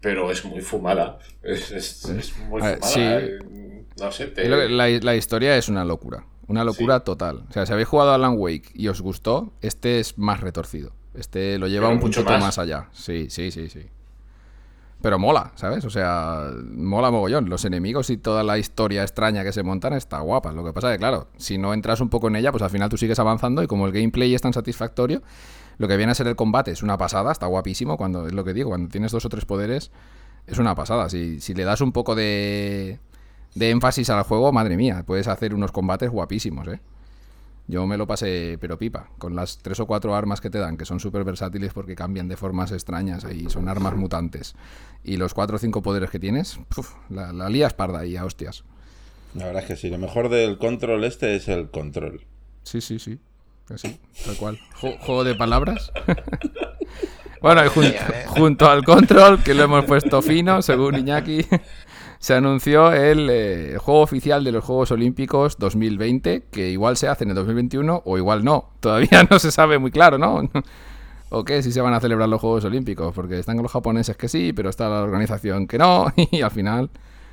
pero 0.00 0.30
es 0.32 0.44
muy 0.44 0.60
fumada. 0.62 1.18
Es, 1.42 1.70
es- 1.70 2.04
es 2.06 2.36
muy 2.38 2.60
ver, 2.60 2.74
fumada. 2.78 2.92
sí. 2.92 3.00
eh, 3.02 3.84
No 4.00 4.10
sé, 4.10 4.26
te- 4.28 4.48
La, 4.48 4.88
la 4.88 5.14
historia 5.16 5.56
es 5.56 5.68
una 5.68 5.84
locura. 5.84 6.24
Una 6.48 6.64
locura 6.64 7.00
total. 7.00 7.44
O 7.48 7.52
sea, 7.52 7.66
si 7.66 7.72
habéis 7.72 7.86
jugado 7.88 8.10
a 8.10 8.14
Alan 8.16 8.34
Wake 8.36 8.70
y 8.74 8.88
os 8.88 9.00
gustó, 9.00 9.52
este 9.62 10.00
es 10.00 10.18
más 10.18 10.40
retorcido. 10.40 10.92
Este 11.14 11.58
lo 11.58 11.68
lleva 11.68 11.86
Pero 11.86 11.94
un 11.98 12.00
mucho 12.00 12.20
puntito 12.20 12.32
más. 12.32 12.40
más. 12.40 12.58
allá. 12.58 12.88
Sí, 12.92 13.28
sí, 13.30 13.50
sí, 13.52 13.68
sí. 13.68 13.86
Pero 15.02 15.18
mola, 15.18 15.50
¿sabes? 15.56 15.84
O 15.84 15.90
sea, 15.90 16.50
mola 16.72 17.10
mogollón. 17.10 17.50
Los 17.50 17.64
enemigos 17.64 18.08
y 18.10 18.16
toda 18.16 18.44
la 18.44 18.56
historia 18.58 19.02
extraña 19.02 19.42
que 19.42 19.52
se 19.52 19.64
montan 19.64 19.92
está 19.94 20.20
guapa. 20.20 20.52
Lo 20.52 20.64
que 20.64 20.72
pasa 20.72 20.90
es 20.90 20.94
que, 20.94 20.98
claro, 21.00 21.26
si 21.36 21.58
no 21.58 21.74
entras 21.74 22.00
un 22.00 22.08
poco 22.08 22.28
en 22.28 22.36
ella, 22.36 22.52
pues 22.52 22.62
al 22.62 22.70
final 22.70 22.88
tú 22.88 22.96
sigues 22.96 23.18
avanzando 23.18 23.62
y 23.62 23.66
como 23.66 23.86
el 23.86 23.92
gameplay 23.92 24.32
es 24.32 24.42
tan 24.42 24.52
satisfactorio, 24.52 25.22
lo 25.78 25.88
que 25.88 25.96
viene 25.96 26.12
a 26.12 26.14
ser 26.14 26.28
el 26.28 26.36
combate 26.36 26.70
es 26.70 26.84
una 26.84 26.96
pasada, 26.98 27.32
está 27.32 27.46
guapísimo. 27.46 27.96
Cuando 27.96 28.28
es 28.28 28.32
lo 28.32 28.44
que 28.44 28.54
digo, 28.54 28.70
cuando 28.70 28.88
tienes 28.88 29.10
dos 29.10 29.24
o 29.24 29.28
tres 29.28 29.44
poderes, 29.44 29.90
es 30.46 30.58
una 30.58 30.76
pasada. 30.76 31.08
Si, 31.08 31.40
si 31.40 31.52
le 31.52 31.64
das 31.64 31.80
un 31.80 31.90
poco 31.90 32.14
de, 32.14 33.00
de 33.56 33.70
énfasis 33.70 34.08
al 34.08 34.22
juego, 34.22 34.52
madre 34.52 34.76
mía, 34.76 35.02
puedes 35.04 35.26
hacer 35.26 35.52
unos 35.52 35.72
combates 35.72 36.10
guapísimos, 36.10 36.68
¿eh? 36.68 36.80
Yo 37.72 37.86
me 37.86 37.96
lo 37.96 38.06
pasé, 38.06 38.58
pero 38.60 38.76
pipa, 38.76 39.08
con 39.16 39.34
las 39.34 39.56
tres 39.56 39.80
o 39.80 39.86
cuatro 39.86 40.14
armas 40.14 40.42
que 40.42 40.50
te 40.50 40.58
dan, 40.58 40.76
que 40.76 40.84
son 40.84 41.00
súper 41.00 41.24
versátiles 41.24 41.72
porque 41.72 41.94
cambian 41.96 42.28
de 42.28 42.36
formas 42.36 42.70
extrañas 42.70 43.24
y 43.32 43.48
son 43.48 43.66
armas 43.66 43.96
mutantes. 43.96 44.54
Y 45.02 45.16
los 45.16 45.32
cuatro 45.32 45.56
o 45.56 45.58
cinco 45.58 45.80
poderes 45.80 46.10
que 46.10 46.18
tienes, 46.18 46.60
puf, 46.68 46.92
la, 47.08 47.32
la 47.32 47.48
lías 47.48 47.72
parda 47.72 48.00
ahí 48.00 48.14
a 48.14 48.26
hostias. 48.26 48.64
La 49.34 49.46
verdad 49.46 49.62
es 49.62 49.68
que 49.68 49.76
sí, 49.76 49.88
lo 49.88 49.96
mejor 49.96 50.28
del 50.28 50.58
control 50.58 51.02
este 51.04 51.34
es 51.34 51.48
el 51.48 51.70
control. 51.70 52.20
Sí, 52.62 52.82
sí, 52.82 52.98
sí. 52.98 53.18
Así, 53.74 53.98
tal 54.26 54.36
cual. 54.36 54.58
Ju- 54.82 54.98
juego 54.98 55.24
de 55.24 55.34
palabras. 55.34 55.90
bueno, 57.40 57.62
y 57.64 57.68
junto 58.26 58.68
al 58.68 58.84
control, 58.84 59.42
que 59.42 59.54
lo 59.54 59.62
hemos 59.62 59.86
puesto 59.86 60.20
fino, 60.20 60.60
según 60.60 60.98
Iñaki, 60.98 61.46
se 62.22 62.34
anunció 62.34 62.92
el, 62.92 63.28
eh, 63.30 63.76
juego 63.80 64.00
oficial 64.00 64.44
de 64.44 64.52
los 64.52 64.64
Juegos 64.64 64.92
Olímpicos 64.92 65.58
2020, 65.58 66.44
que 66.52 66.70
igual 66.70 66.96
se 66.96 67.08
hace 67.08 67.24
en 67.24 67.30
el 67.30 67.34
2021 67.34 68.02
o 68.04 68.16
igual 68.16 68.44
no. 68.44 68.70
Todavía 68.80 69.26
no 69.28 69.40
se 69.40 69.50
sabe 69.50 69.78
muy 69.80 69.90
claro, 69.90 70.18
¿no? 70.18 70.48
¿O 71.30 71.42
qué? 71.44 71.64
Si 71.64 71.72
se 71.72 71.80
van 71.80 71.94
a 71.94 71.98
celebrar 72.00 72.28
los 72.28 72.40
Juegos 72.40 72.64
Olímpicos, 72.64 73.12
porque 73.12 73.40
están 73.40 73.56
los 73.60 73.72
japoneses 73.72 74.16
que 74.16 74.28
sí, 74.28 74.52
pero 74.52 74.70
está 74.70 74.88
la 74.88 75.02
organización 75.02 75.66
que 75.66 75.78
no, 75.78 76.12
y 76.30 76.42
al 76.42 76.52
final... 76.52 76.90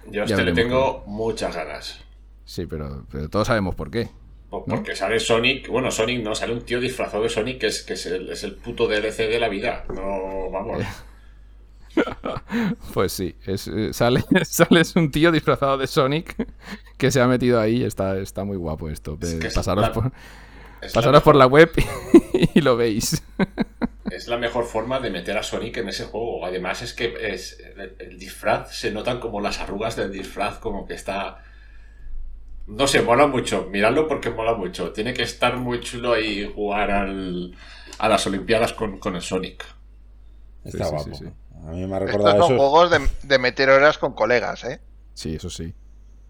Yo 0.10 0.23
a 0.23 0.25
este 0.25 0.43
le 0.43 0.54
tengo 0.54 1.04
muchas 1.06 1.56
ganas. 1.56 2.04
Sí, 2.45 2.65
pero, 2.65 3.04
pero 3.12 3.30
todos 3.30 3.45
sabemos 3.45 3.75
por 3.75 3.91
qué. 3.91 4.10
Po- 4.49 4.65
Porque 4.65 4.95
sale 4.95 5.19
Sonic, 5.19 5.69
bueno, 5.69 5.91
Sonic 5.91 6.23
no, 6.23 6.34
sale 6.34 6.54
un 6.54 6.62
tío 6.62 6.80
disfrazado 6.80 7.21
de 7.21 7.30
Sonic 7.30 7.60
que 7.60 7.67
es, 7.67 7.84
que 7.84 7.93
es, 7.93 8.08
el, 8.08 8.28
es 8.30 8.43
el 8.43 8.56
puto 8.56 8.88
DLC 8.88 9.17
de 9.30 9.39
la 9.39 9.49
vida. 9.49 9.86
No, 9.93 10.49
vamos. 10.52 10.82
Pues 12.93 13.12
sí, 13.13 13.36
es, 13.45 13.67
eh, 13.67 13.93
sale, 13.93 14.23
sales 14.43 14.95
un 14.95 15.12
tío 15.12 15.32
disfrazado 15.32 15.78
de 15.78 15.88
Sonic 15.88 16.36
que 16.97 17.12
se 17.12 17.21
ha 17.21 17.28
metido 17.28 17.60
ahí. 17.60 17.84
Está, 17.84 18.17
está 18.19 18.43
muy 18.43 18.58
guapo 18.58 18.89
esto. 18.89 19.17
Es 19.21 19.36
que 19.36 19.47
es 19.47 19.54
pasaros 19.54 19.84
la- 19.84 19.91
por, 19.91 20.12
Es, 20.82 20.91
pasaros 20.93 21.13
la 21.13 21.23
por 21.23 21.36
la 21.36 21.47
web 21.47 21.71
y, 22.56 22.62
lo 22.62 22.78
veis. 22.78 23.23
es 24.10 24.28
la 24.28 24.38
mejor 24.38 24.65
forma 24.65 24.99
de 24.99 25.10
meter 25.10 25.38
a 25.38 25.43
Sonic 25.43 25.78
en 25.78 25.89
ese 25.89 26.06
juego. 26.06 26.45
Además 26.45 26.82
es 26.82 26.93
que 26.93 27.15
es, 27.34 27.60
el, 27.78 27.95
el 27.99 28.17
disfraz 28.19 28.75
se 28.75 28.91
notan 28.91 29.19
como 29.19 29.41
las 29.41 29.60
arrugas 29.60 29.95
del 29.95 30.12
disfraz, 30.12 30.60
como 30.60 30.86
que 30.86 30.93
está... 30.95 31.43
No 32.67 32.88
sé, 32.88 33.02
mola 33.02 33.28
mucho. 33.28 33.67
Miradlo 33.71 34.08
porque 34.08 34.30
mola 34.30 34.54
mucho. 34.54 34.91
Tiene 34.93 35.13
que 35.13 35.23
estar 35.23 35.58
muy 35.58 35.80
chulo 35.82 36.13
ahí 36.13 36.49
jugar 36.54 36.91
al, 36.91 37.56
a 37.97 38.10
las 38.10 38.25
Olimpiadas 38.28 38.73
con, 38.73 38.99
con 38.99 39.15
el 39.15 39.21
Sonic. 39.21 39.65
Está 40.63 40.86
sí, 40.86 40.89
guapo. 40.89 41.10
sí, 41.13 41.13
sí. 41.13 41.25
A 41.67 41.72
mí 41.72 41.86
me 41.86 41.95
ha 41.95 42.00
Estos 42.00 42.12
recordado 42.12 42.43
son 42.43 42.56
eso. 42.56 42.58
juegos 42.58 42.91
de, 42.91 43.00
de 43.24 43.39
meter 43.39 43.69
horas 43.69 43.98
con 43.98 44.13
colegas, 44.13 44.63
¿eh? 44.63 44.80
Sí, 45.13 45.36
eso 45.36 45.50
sí. 45.50 45.74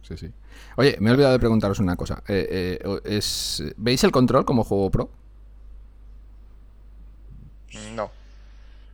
Sí, 0.01 0.17
sí. 0.17 0.31
Oye, 0.77 0.97
me 0.99 1.09
he 1.09 1.13
olvidado 1.13 1.33
de 1.33 1.39
preguntaros 1.39 1.79
una 1.79 1.95
cosa. 1.95 2.23
Eh, 2.27 2.79
eh, 2.83 2.99
es, 3.05 3.63
¿Veis 3.77 4.03
el 4.03 4.11
control 4.11 4.45
como 4.45 4.63
juego 4.63 4.89
pro? 4.89 5.09
No. 7.95 8.11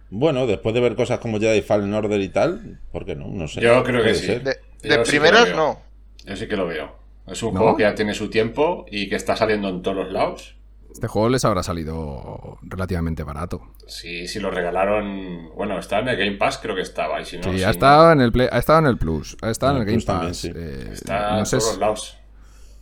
Bueno, 0.10 0.46
después 0.48 0.76
de 0.76 0.82
ver 0.82 0.96
cosas 0.96 1.20
como 1.20 1.40
Jedi 1.40 1.62
Fallen 1.62 1.94
Order 1.94 2.20
y 2.22 2.30
tal, 2.30 2.80
¿por 2.92 3.06
qué 3.06 3.16
no? 3.16 3.28
No 3.28 3.48
sé. 3.48 3.62
Yo 3.62 3.84
creo 3.84 4.04
que 4.04 4.16
sí. 4.16 4.26
ser. 4.26 4.44
De, 4.44 4.58
Yo 4.84 4.90
de 4.98 5.00
primeras 5.00 5.56
no. 5.56 5.80
Yo 6.26 6.36
sí 6.36 6.48
que 6.48 6.58
lo 6.58 6.68
veo. 6.68 6.96
Es 7.28 7.42
un 7.42 7.54
¿No? 7.54 7.62
juego 7.62 7.78
que 7.78 7.84
ya 7.84 7.96
tiene 7.96 8.14
su 8.14 8.30
tiempo 8.30 8.86
y 8.92 9.10
que 9.10 9.16
está 9.16 9.36
saliendo 9.36 9.70
en 9.70 9.82
todos 9.82 9.98
los 9.98 10.12
lados. 10.12 10.56
Este 10.92 11.08
juego 11.08 11.28
les 11.30 11.44
habrá 11.44 11.62
salido 11.62 12.58
relativamente 12.62 13.24
barato. 13.24 13.62
Sí, 13.88 14.28
si 14.28 14.40
lo 14.40 14.50
regalaron. 14.50 15.50
Bueno, 15.56 15.78
está 15.78 16.00
en 16.00 16.08
el 16.08 16.18
Game 16.18 16.38
Pass, 16.38 16.58
creo 16.58 16.74
que 16.76 16.82
estaba. 16.82 17.20
Y 17.22 17.26
si 17.26 17.38
no, 17.38 17.44
Sí, 17.44 17.58
si 17.58 17.64
ha 17.64 17.68
no, 17.68 17.72
estado 17.72 18.12
en 18.14 18.22
el 18.22 18.32
Play- 18.32 18.48
ha 18.52 18.58
estado 18.60 18.80
en 18.80 18.86
el 18.88 18.98
Plus, 18.98 19.36
ha 19.42 19.50
estado 19.50 19.74
en 19.74 19.82
En 19.82 19.82
el 19.82 19.86
Game 19.88 19.98
Plus 19.98 20.06
Pass. 20.06 20.16
también, 20.16 20.34
sí. 20.34 20.52
eh, 20.56 20.90
está 20.94 21.32
no 21.34 21.40
en 21.40 21.44
todos 21.46 21.74
si- 21.74 21.80
lados. 21.80 22.18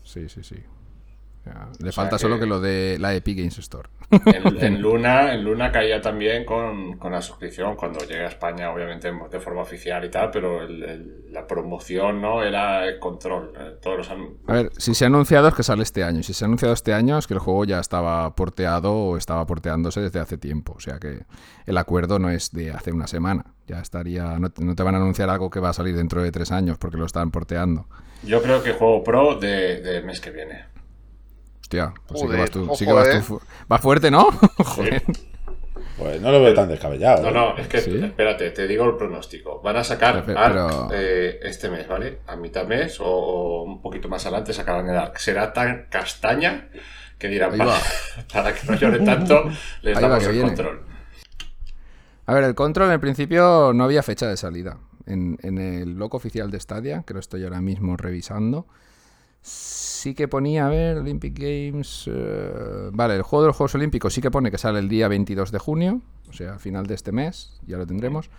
Sí, 0.04 0.30
sí, 0.30 0.44
sí. 0.44 0.56
Le 1.79 1.91
falta 1.91 2.17
solo 2.17 2.39
que 2.39 2.45
lo 2.45 2.62
de 2.62 2.97
la 2.99 3.13
Epic 3.13 3.38
Games 3.38 3.58
Store. 3.60 3.89
En, 4.12 4.58
en 4.63 4.82
Luna, 4.82 5.34
en 5.34 5.43
Luna 5.43 5.71
caía 5.71 5.99
también 5.99 6.45
con, 6.45 6.97
con 6.97 7.12
la 7.12 7.21
suscripción 7.21 7.75
cuando 7.75 7.99
llegue 7.99 8.23
a 8.23 8.27
España, 8.27 8.71
obviamente 8.71 9.12
de 9.29 9.39
forma 9.41 9.62
oficial 9.62 10.06
y 10.06 10.10
tal, 10.10 10.32
pero 10.32 10.62
el- 10.63 10.84
el- 10.84 11.23
la 11.34 11.45
promoción 11.45 12.21
no 12.21 12.43
era 12.43 12.86
el 12.86 12.97
control. 12.99 13.51
eh, 13.60 13.75
Todos 13.82 13.97
los 13.97 14.10
A 14.12 14.53
ver, 14.53 14.71
si 14.77 14.93
se 14.93 15.03
ha 15.03 15.08
anunciado 15.08 15.47
es 15.49 15.53
que 15.56 15.63
sale 15.63 15.84
este 15.84 16.03
año. 16.03 16.23
Si 16.23 16.34
se 16.34 16.45
ha 16.45 16.47
anunciado 16.47 16.73
este 16.73 16.93
año 16.93 17.17
es 17.17 17.27
que 17.27 17.34
el 17.34 17.39
juego 17.39 17.65
ya 17.65 17.79
estaba 17.79 18.34
porteado 18.36 18.93
o 18.93 19.17
estaba 19.17 19.45
porteándose 19.45 19.99
desde 19.99 20.19
hace 20.19 20.38
tiempo. 20.38 20.73
O 20.77 20.79
sea 20.79 20.99
que 20.99 21.23
el 21.65 21.77
acuerdo 21.77 22.19
no 22.19 22.29
es 22.29 22.51
de 22.51 22.71
hace 22.71 22.91
una 22.93 23.08
semana. 23.08 23.45
Ya 23.67 23.79
estaría. 23.79 24.38
No, 24.39 24.49
te- 24.51 24.63
no 24.63 24.75
te 24.75 24.84
van 24.84 24.95
a 24.95 24.99
anunciar 24.99 25.29
algo 25.29 25.49
que 25.49 25.60
va 25.60 25.69
a 25.69 25.73
salir 25.73 25.95
dentro 25.95 26.21
de 26.21 26.32
tres 26.32 26.51
años 26.51 26.77
porque 26.77 26.97
lo 26.97 27.06
están 27.06 27.32
porteando. 27.32 27.88
Yo 28.23 28.41
creo 28.41 28.63
que 28.63 28.71
juego 28.73 29.03
pro 29.03 29.36
de, 29.36 29.82
de 29.82 30.01
mes 30.03 30.21
que 30.21 30.29
viene. 30.32 30.65
Hostia, 31.81 31.93
pues 32.07 32.19
sí 32.21 32.27
que 32.27 32.38
vas 32.38 32.51
tú. 32.51 32.63
sí 32.75 32.86
ojo, 32.86 32.86
que 32.86 32.93
vas 32.93 33.07
eh. 33.07 33.17
tú 33.19 33.23
fu- 33.23 33.41
vas 33.67 33.81
fuerte, 33.81 34.12
¿no? 34.12 34.25
Joder. 34.57 35.03
Pues 35.97 36.19
no 36.21 36.31
lo 36.31 36.41
veo 36.41 36.53
tan 36.53 36.67
descabellado. 36.69 37.21
No, 37.23 37.29
¿eh? 37.29 37.33
no, 37.33 37.57
es 37.57 37.67
que 37.67 37.79
Sí. 37.81 38.01
espérate, 38.03 38.49
te 38.51 38.67
digo 38.67 38.83
el 38.86 38.95
pronóstico. 38.97 39.62
Van 39.62 39.77
a 39.77 39.83
sacar 39.83 40.23
Pero- 40.25 40.39
Ark 40.39 40.53
pero- 40.55 40.89
eh, 40.93 41.39
este 41.43 41.69
mes, 41.69 41.88
¿vale? 41.88 42.19
A 42.27 42.36
mitad 42.36 42.65
mes 42.65 42.99
o, 42.99 43.05
o 43.05 43.63
un 43.63 43.81
poquito 43.81 44.09
más 44.09 44.25
adelante 44.25 44.53
sacarán 44.53 44.89
el 44.89 44.97
Ark. 44.97 45.17
Será 45.19 45.53
tan 45.53 45.88
castaña 45.89 46.69
que 47.19 47.27
dirán, 47.27 47.51
para, 48.33 48.53
que 48.53 48.67
no 48.67 48.75
llore 48.75 48.99
tanto, 48.99 49.43
les 49.83 49.95
Ahí 49.97 50.03
va, 50.03 50.09
damos 50.09 50.23
el 50.25 50.31
viene. 50.33 50.47
control. 50.49 50.81
A 52.25 52.33
ver, 52.33 52.43
el 52.45 52.55
control 52.55 52.91
en 52.91 52.99
principio 53.01 53.71
no 53.73 53.83
había 53.83 54.01
fecha 54.03 54.27
de 54.27 54.38
salida. 54.38 54.77
En, 55.05 55.38
en 55.43 55.57
el 55.57 55.95
blog 55.95 56.15
oficial 56.15 56.49
de 56.49 56.59
Stadia, 56.59 57.03
que 57.05 57.13
lo 57.13 57.19
estoy 57.19 57.43
ahora 57.43 57.59
mismo 57.62 57.97
revisando, 57.97 58.65
sí 59.43 60.15
que 60.15 60.27
ponía, 60.27 60.65
a 60.65 60.69
ver, 60.69 60.97
Olympic 60.97 61.38
Games. 61.38 62.06
eh, 62.12 62.89
vale, 62.91 63.15
el 63.15 63.21
juego 63.21 63.43
de 63.43 63.47
los 63.49 63.56
Juegos 63.56 63.75
Olímpicos 63.75 64.13
sí 64.13 64.21
que 64.21 64.32
pone 64.32 64.49
que 64.49 64.58
sale 64.58 64.79
el 64.79 64.89
día 64.89 65.08
22 65.08 65.51
de 65.51 65.60
junio, 65.60 66.01
o 66.29 66.34
sea, 66.34 66.56
a 66.56 66.60
final 66.60 66.88
de 66.88 66.95
este 66.95 67.12
mes, 67.12 67.60
ya 67.67 67.77
lo 67.77 67.86
tendremos. 67.86 68.29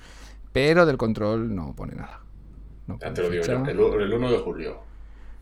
Pero 0.53 0.87
del 0.87 0.97
control 0.97 1.55
no 1.55 1.75
pone 1.77 1.95
nada. 1.95 2.21
No 2.87 2.99
Ya 2.99 3.13
te 3.15 3.23
lo 3.23 3.31
digo 3.31 3.45
yo, 3.45 3.65
el, 3.65 3.79
u- 3.81 3.99
el 4.01 4.13
1 4.13 4.31
de 4.31 4.39
julio. 4.39 4.81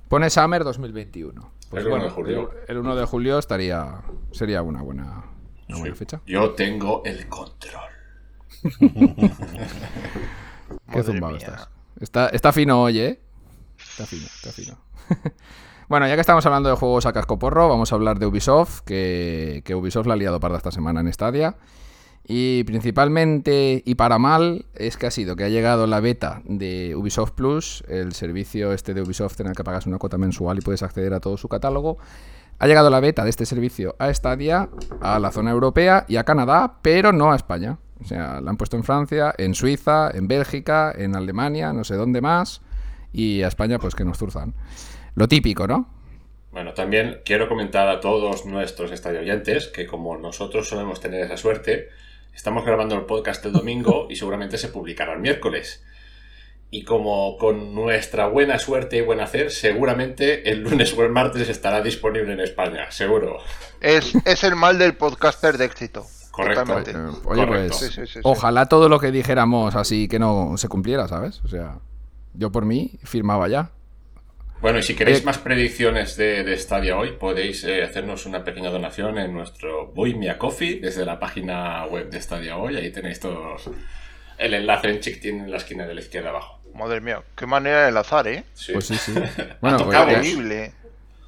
Pone 0.09 0.29
Summer 0.31 0.62
2021. 0.64 1.53
Pues 1.70 1.81
El 1.81 1.87
uno 1.87 1.96
bueno, 1.96 2.05
de 2.05 2.11
julio. 2.11 2.51
El, 2.68 2.77
el 2.77 2.79
1 2.79 2.96
de 2.96 3.05
julio 3.07 3.38
estaría 3.38 4.03
sería 4.31 4.62
una 4.62 4.83
buena, 4.83 5.25
una 5.68 5.79
buena 5.79 5.94
fecha. 5.94 6.20
Yo 6.27 6.51
tengo 6.53 7.03
el 7.05 7.27
control. 7.29 7.83
Qué 10.92 11.03
zumbado 11.03 11.37
estás. 11.37 11.68
Está, 12.01 12.29
está 12.29 12.53
fino 12.53 12.83
hoy, 12.83 13.01
¿eh? 13.01 13.20
Está 13.79 14.07
fino, 14.07 14.25
está 14.27 14.51
fino. 14.53 14.79
bueno, 15.88 16.07
ya 16.07 16.15
que 16.15 16.21
estamos 16.21 16.45
hablando 16.47 16.69
de 16.69 16.77
juegos 16.77 17.07
a 17.07 17.12
casco 17.12 17.38
porro, 17.38 17.69
vamos 17.69 17.93
a 17.93 17.95
hablar 17.95 18.19
de 18.19 18.27
Ubisoft, 18.27 18.81
que, 18.81 19.62
Ubisoft 19.75 20.07
la 20.07 20.15
ha 20.15 20.17
liado 20.17 20.41
parda 20.41 20.57
esta 20.57 20.71
semana 20.71 21.01
en 21.01 21.12
Stadia. 21.12 21.57
Y 22.25 22.62
principalmente, 22.65 23.83
y 23.85 23.97
para 23.97 24.19
mal, 24.19 24.67
es 24.75 24.97
que 24.97 25.07
ha 25.07 25.11
sido 25.11 25.35
que 25.35 25.43
ha 25.43 25.49
llegado 25.49 25.88
la 25.88 25.99
beta 25.99 26.41
de 26.45 26.95
Ubisoft 26.95 27.33
Plus, 27.33 27.83
el 27.88 28.12
servicio 28.12 28.73
este 28.73 28.95
de 28.95 29.03
Ubisoft 29.03 29.41
en 29.41 29.49
el 29.49 29.57
que 29.57 29.65
pagas 29.65 29.87
una 29.87 29.99
cuota 29.99 30.19
mensual 30.19 30.59
y 30.59 30.61
puedes 30.61 30.85
acceder 30.85 31.15
a 31.15 31.21
todo 31.21 31.37
su 31.37 31.49
catálogo. 31.49 31.99
Ha 32.61 32.69
llegado 32.69 32.91
la 32.91 33.01
beta 33.01 33.25
de 33.25 33.31
este 33.31 33.45
servicio 33.45 33.97
a 33.99 34.12
Stadia, 34.15 34.69
a 35.01 35.19
la 35.19 35.33
zona 35.33 35.51
europea 35.51 36.05
y 36.09 36.17
a 36.17 36.23
Canadá, 36.23 36.79
pero 36.81 37.12
no 37.12 37.33
a 37.33 37.37
España. 37.37 37.79
O 38.01 38.05
sea, 38.05 38.41
la 38.41 38.51
han 38.51 38.57
puesto 38.57 38.77
en 38.77 38.85
Francia, 38.85 39.35
en 39.38 39.55
Suiza, 39.55 40.11
en 40.12 40.29
Bélgica, 40.29 40.93
en 40.97 41.17
Alemania, 41.17 41.73
no 41.73 41.85
sé 41.85 41.97
dónde 41.97 42.21
más. 42.21 42.61
Y 43.12 43.43
a 43.43 43.49
España, 43.49 43.79
pues 43.79 43.95
que 43.95 44.05
nos 44.05 44.19
zurzan. 44.19 44.55
Lo 45.14 45.29
típico, 45.29 45.66
¿no? 45.66 45.88
Bueno, 46.53 46.75
también 46.75 47.20
quiero 47.25 47.48
comentar 47.48 47.88
a 47.88 48.01
todos 48.01 48.44
nuestros 48.44 48.92
estadio 48.92 49.20
oyentes 49.20 49.68
que 49.68 49.87
como 49.87 50.16
nosotros 50.18 50.68
solemos 50.68 51.01
tener 51.01 51.25
esa 51.25 51.37
suerte, 51.37 51.88
estamos 52.35 52.64
grabando 52.64 52.94
el 52.94 53.03
podcast 53.07 53.44
el 53.46 53.53
domingo 53.53 54.07
y 54.11 54.16
seguramente 54.16 54.59
se 54.59 54.68
publicará 54.68 55.14
el 55.14 55.20
miércoles. 55.20 55.83
Y 56.70 56.85
como 56.85 57.37
con 57.37 57.75
nuestra 57.75 58.29
buena 58.29 58.59
suerte 58.59 58.96
y 58.98 59.01
buen 59.03 59.20
hacer, 59.20 59.51
seguramente 59.51 60.51
el 60.51 60.62
lunes 60.62 60.96
o 60.96 61.03
el 61.03 61.11
martes 61.11 61.48
estará 61.48 61.83
disponible 61.83 62.33
en 62.33 62.40
España, 62.40 62.90
seguro. 62.90 63.38
Es, 63.81 64.14
es 64.25 64.44
el 64.44 64.57
mal 64.57 64.79
del 64.79 64.94
podcaster 64.94 65.59
de 65.59 65.66
éxito. 65.66 66.07
Correcto. 66.31 66.79
Eh, 66.79 66.94
Oye, 67.27 67.46
Correcto. 67.46 67.77
pues 67.79 67.79
Sí, 67.79 67.87
sí, 67.88 68.07
sí, 68.07 68.12
sí. 68.14 68.20
ojalá 68.22 68.66
todo 68.66 68.88
lo 68.88 68.98
que 68.98 69.11
dijéramos 69.11 69.75
así 69.75 70.09
que 70.09 70.18
no 70.18 70.57
se 70.57 70.68
cumpliera, 70.68 71.07
¿sabes? 71.09 71.42
O 71.44 71.48
sea, 71.48 71.79
yo 72.33 72.51
por 72.51 72.64
mí 72.64 72.98
firmaba 73.05 73.48
ya. 73.48 73.70
Bueno, 74.62 74.79
y 74.79 74.83
si 74.83 74.94
queréis 74.94 75.20
Eh, 75.20 75.25
más 75.25 75.38
predicciones 75.38 76.16
de, 76.16 76.44
de 76.44 76.57
Stadia 76.57 76.96
hoy, 76.96 77.12
podéis 77.18 77.64
eh, 77.64 77.83
hacernos 77.83 78.27
una 78.27 78.44
pequeña 78.44 78.70
donación 78.70 79.18
en 79.18 79.35
nuestro 79.35 79.88
Buy 79.88 80.14
Me 80.14 80.31
a 80.31 80.38
Coffee 80.38 80.79
desde 80.81 81.05
la 81.05 81.18
página 81.18 81.85
web 81.87 82.09
de 82.11 82.22
Stadia 82.22 82.57
hoy. 82.57 82.77
Ahí 82.77 82.90
tenéis 82.92 83.18
todos 83.20 83.68
el 84.38 84.55
enlace 84.55 84.88
en 84.88 85.01
chiquitín 85.01 85.40
en 85.40 85.51
la 85.51 85.57
esquina 85.57 85.85
de 85.85 85.94
la 85.94 86.01
izquierda 86.01 86.31
abajo. 86.31 86.61
Madre 86.75 87.01
mía, 87.01 87.22
qué 87.37 87.44
manera 87.46 87.83
de 87.83 87.88
enlazar, 87.88 88.27
¿eh? 88.29 88.44
Sí. 88.55 88.72
Pues 88.72 88.87
sí, 88.87 88.94
sí. 88.96 89.12
Bueno, 89.61 89.79
pues 89.79 89.88
tocado. 89.88 90.07
ya, 90.11 90.18
Increíble. 90.18 90.72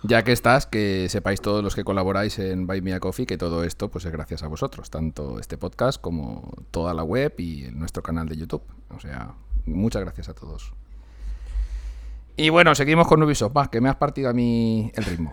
ya 0.05 0.23
que 0.23 0.33
estás, 0.33 0.67
que 0.67 1.09
sepáis 1.09 1.41
todos 1.41 1.63
los 1.63 1.75
que 1.75 1.83
colaboráis 1.85 2.39
en 2.39 2.67
Buy 2.69 2.83
Me 2.83 2.95
a 2.95 3.01
Coffee 3.01 3.27
que 3.27 3.37
todo 3.37 3.65
esto 3.65 3.91
pues 3.91 4.05
es 4.05 4.13
gracias 4.13 4.43
a 4.45 4.47
vosotros, 4.47 4.91
tanto 4.91 5.41
este 5.41 5.59
podcast 5.59 6.01
como 6.01 6.53
toda 6.71 6.95
la 6.95 7.03
web 7.03 7.35
y 7.39 7.69
nuestro 7.73 8.03
canal 8.03 8.29
de 8.29 8.37
YouTube. 8.37 8.63
O 8.91 9.01
sea, 9.01 9.35
muchas 9.67 10.03
gracias 10.03 10.29
a 10.29 10.35
todos. 10.35 10.73
Y 12.37 12.49
bueno, 12.49 12.75
seguimos 12.75 13.07
con 13.07 13.23
Ubisoft, 13.23 13.57
va, 13.57 13.71
que 13.71 13.81
me 13.81 13.89
has 13.89 13.95
partido 13.95 14.29
a 14.29 14.33
mí 14.33 14.91
el 14.97 15.05
ritmo. 15.05 15.31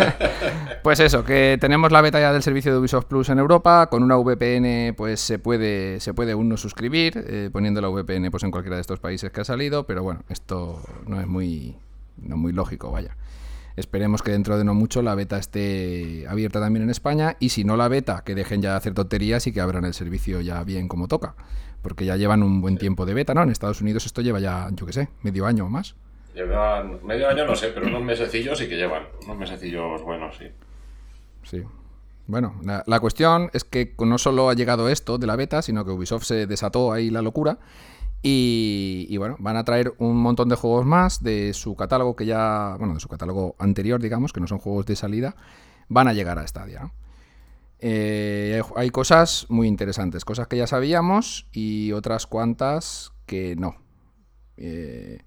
pues 0.82 1.00
eso, 1.00 1.24
que 1.24 1.56
tenemos 1.58 1.92
la 1.92 2.02
beta 2.02 2.20
ya 2.20 2.30
del 2.30 2.42
servicio 2.42 2.72
de 2.72 2.78
Ubisoft 2.78 3.06
Plus 3.06 3.30
en 3.30 3.38
Europa, 3.38 3.86
con 3.86 4.02
una 4.02 4.16
VPN 4.16 4.94
pues 4.96 5.20
se 5.20 5.38
puede, 5.38 5.98
se 6.00 6.12
puede 6.12 6.34
uno 6.34 6.58
suscribir, 6.58 7.24
eh, 7.26 7.48
poniendo 7.50 7.80
la 7.80 7.88
VPN 7.88 8.30
pues 8.30 8.42
en 8.42 8.50
cualquiera 8.50 8.76
de 8.76 8.82
estos 8.82 9.00
países 9.00 9.30
que 9.30 9.40
ha 9.40 9.44
salido, 9.44 9.86
pero 9.86 10.02
bueno, 10.02 10.20
esto 10.28 10.82
no 11.06 11.18
es 11.22 11.26
muy, 11.26 11.78
no 12.18 12.36
muy 12.36 12.52
lógico, 12.52 12.90
vaya. 12.90 13.16
Esperemos 13.76 14.20
que 14.20 14.32
dentro 14.32 14.58
de 14.58 14.64
no 14.64 14.74
mucho 14.74 15.00
la 15.00 15.14
beta 15.14 15.38
esté 15.38 16.26
abierta 16.28 16.60
también 16.60 16.82
en 16.82 16.90
España 16.90 17.38
y 17.40 17.48
si 17.48 17.64
no 17.64 17.78
la 17.78 17.88
beta, 17.88 18.24
que 18.26 18.34
dejen 18.34 18.60
ya 18.60 18.72
de 18.72 18.76
hacer 18.76 18.92
tonterías 18.92 19.46
y 19.46 19.52
que 19.52 19.62
abran 19.62 19.86
el 19.86 19.94
servicio 19.94 20.42
ya 20.42 20.62
bien 20.64 20.86
como 20.86 21.08
toca. 21.08 21.34
Porque 21.80 22.04
ya 22.04 22.16
llevan 22.16 22.42
un 22.42 22.60
buen 22.60 22.76
tiempo 22.76 23.06
de 23.06 23.14
beta, 23.14 23.32
¿no? 23.32 23.42
En 23.42 23.48
Estados 23.48 23.80
Unidos 23.80 24.04
esto 24.04 24.20
lleva 24.20 24.38
ya, 24.38 24.68
yo 24.74 24.84
qué 24.84 24.92
sé, 24.92 25.08
medio 25.22 25.46
año 25.46 25.64
o 25.64 25.70
más. 25.70 25.94
Llevan 26.34 27.04
medio 27.04 27.28
año, 27.28 27.44
no 27.44 27.56
sé, 27.56 27.68
pero 27.68 27.86
unos 27.86 28.02
mesecillos 28.02 28.58
sí 28.58 28.68
que 28.68 28.76
llevan. 28.76 29.04
Unos 29.24 29.38
mesecillos 29.38 30.02
buenos, 30.02 30.36
sí. 30.36 30.46
Sí. 31.42 31.64
Bueno, 32.26 32.54
la, 32.62 33.00
cuestión 33.00 33.50
es 33.52 33.64
que 33.64 33.94
no 33.98 34.16
solo 34.16 34.50
ha 34.50 34.54
llegado 34.54 34.88
esto 34.88 35.18
de 35.18 35.26
la 35.26 35.34
beta, 35.34 35.62
sino 35.62 35.84
que 35.84 35.90
Ubisoft 35.90 36.24
se 36.24 36.46
desató 36.46 36.92
ahí 36.92 37.10
la 37.10 37.22
locura. 37.22 37.58
Y, 38.22 39.16
bueno, 39.16 39.36
van 39.40 39.56
a 39.56 39.64
traer 39.64 39.94
un 39.98 40.16
montón 40.18 40.48
de 40.48 40.54
juegos 40.54 40.86
más 40.86 41.22
de 41.22 41.54
su 41.54 41.74
catálogo 41.74 42.14
que 42.14 42.26
ya, 42.26 42.76
bueno, 42.78 42.94
de 42.94 43.00
su 43.00 43.08
catálogo 43.08 43.56
anterior, 43.58 44.00
digamos, 44.00 44.32
que 44.32 44.40
no 44.40 44.46
son 44.46 44.58
juegos 44.58 44.86
de 44.86 44.94
salida, 44.94 45.34
van 45.88 46.06
a 46.06 46.12
llegar 46.12 46.38
a 46.38 46.46
Stadia. 46.46 46.92
Eh, 47.80 48.62
hay 48.76 48.90
cosas 48.90 49.46
muy 49.48 49.66
interesantes, 49.66 50.24
cosas 50.24 50.46
que 50.46 50.58
ya 50.58 50.66
sabíamos 50.66 51.48
y 51.50 51.92
otras 51.92 52.26
cuantas 52.26 53.12
que 53.24 53.56
no. 53.56 53.76
Eh, 54.58 55.22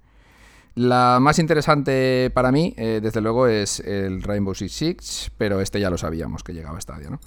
la 0.75 1.19
más 1.21 1.39
interesante 1.39 2.31
para 2.33 2.51
mí, 2.51 2.73
eh, 2.77 2.99
desde 3.01 3.21
luego, 3.21 3.47
es 3.47 3.79
el 3.79 4.23
Rainbow 4.23 4.55
Six 4.55 4.71
Siege, 4.71 5.31
pero 5.37 5.61
este 5.61 5.79
ya 5.79 5.89
lo 5.89 5.97
sabíamos 5.97 6.43
que 6.43 6.53
llegaba 6.53 6.77
a 6.77 6.81
Stadia, 6.81 7.09
¿no? 7.09 7.19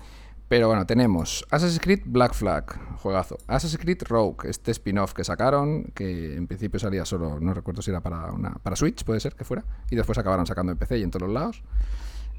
Pero 0.49 0.69
bueno, 0.69 0.87
tenemos 0.87 1.45
Assassin's 1.51 1.81
Creed 1.81 2.03
Black 2.05 2.33
Flag, 2.33 2.97
juegazo. 2.99 3.39
Assassin's 3.49 3.83
Creed 3.83 4.03
Rogue, 4.05 4.49
este 4.49 4.71
spin-off 4.71 5.13
que 5.13 5.25
sacaron, 5.25 5.85
que 5.95 6.37
en 6.37 6.47
principio 6.47 6.79
salía 6.79 7.05
solo, 7.05 7.41
no 7.41 7.53
recuerdo 7.53 7.83
si 7.83 7.91
era 7.91 8.01
para, 8.01 8.31
una, 8.31 8.51
para 8.63 8.77
Switch, 8.77 9.05
puede 9.05 9.19
ser 9.19 9.35
que 9.35 9.45
fuera, 9.45 9.65
y 9.91 9.97
después 9.97 10.19
acabaron 10.19 10.47
sacando 10.47 10.71
en 10.71 10.79
PC 10.79 10.99
y 10.99 11.03
en 11.03 11.11
todos 11.11 11.29
los 11.29 11.35
lados. 11.35 11.63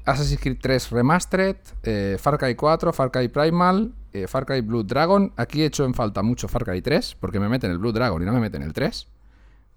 Assassin's 0.06 0.40
Creed 0.40 0.56
3 0.60 0.90
Remastered, 0.90 1.56
eh, 1.82 2.16
Far 2.18 2.38
Cry 2.38 2.54
4, 2.54 2.94
Far 2.94 3.10
Cry 3.10 3.28
Primal, 3.28 3.92
eh, 4.14 4.26
Far 4.26 4.46
Cry 4.46 4.62
Blue 4.62 4.84
Dragon. 4.84 5.32
Aquí 5.36 5.60
he 5.60 5.66
hecho 5.66 5.84
en 5.84 5.92
falta 5.92 6.22
mucho 6.22 6.48
Far 6.48 6.64
Cry 6.64 6.80
3, 6.80 7.16
porque 7.20 7.38
me 7.38 7.48
meten 7.48 7.70
el 7.70 7.78
Blue 7.78 7.92
Dragon 7.92 8.22
y 8.22 8.24
no 8.24 8.32
me 8.32 8.40
meten 8.40 8.62
el 8.62 8.72
3. 8.72 9.06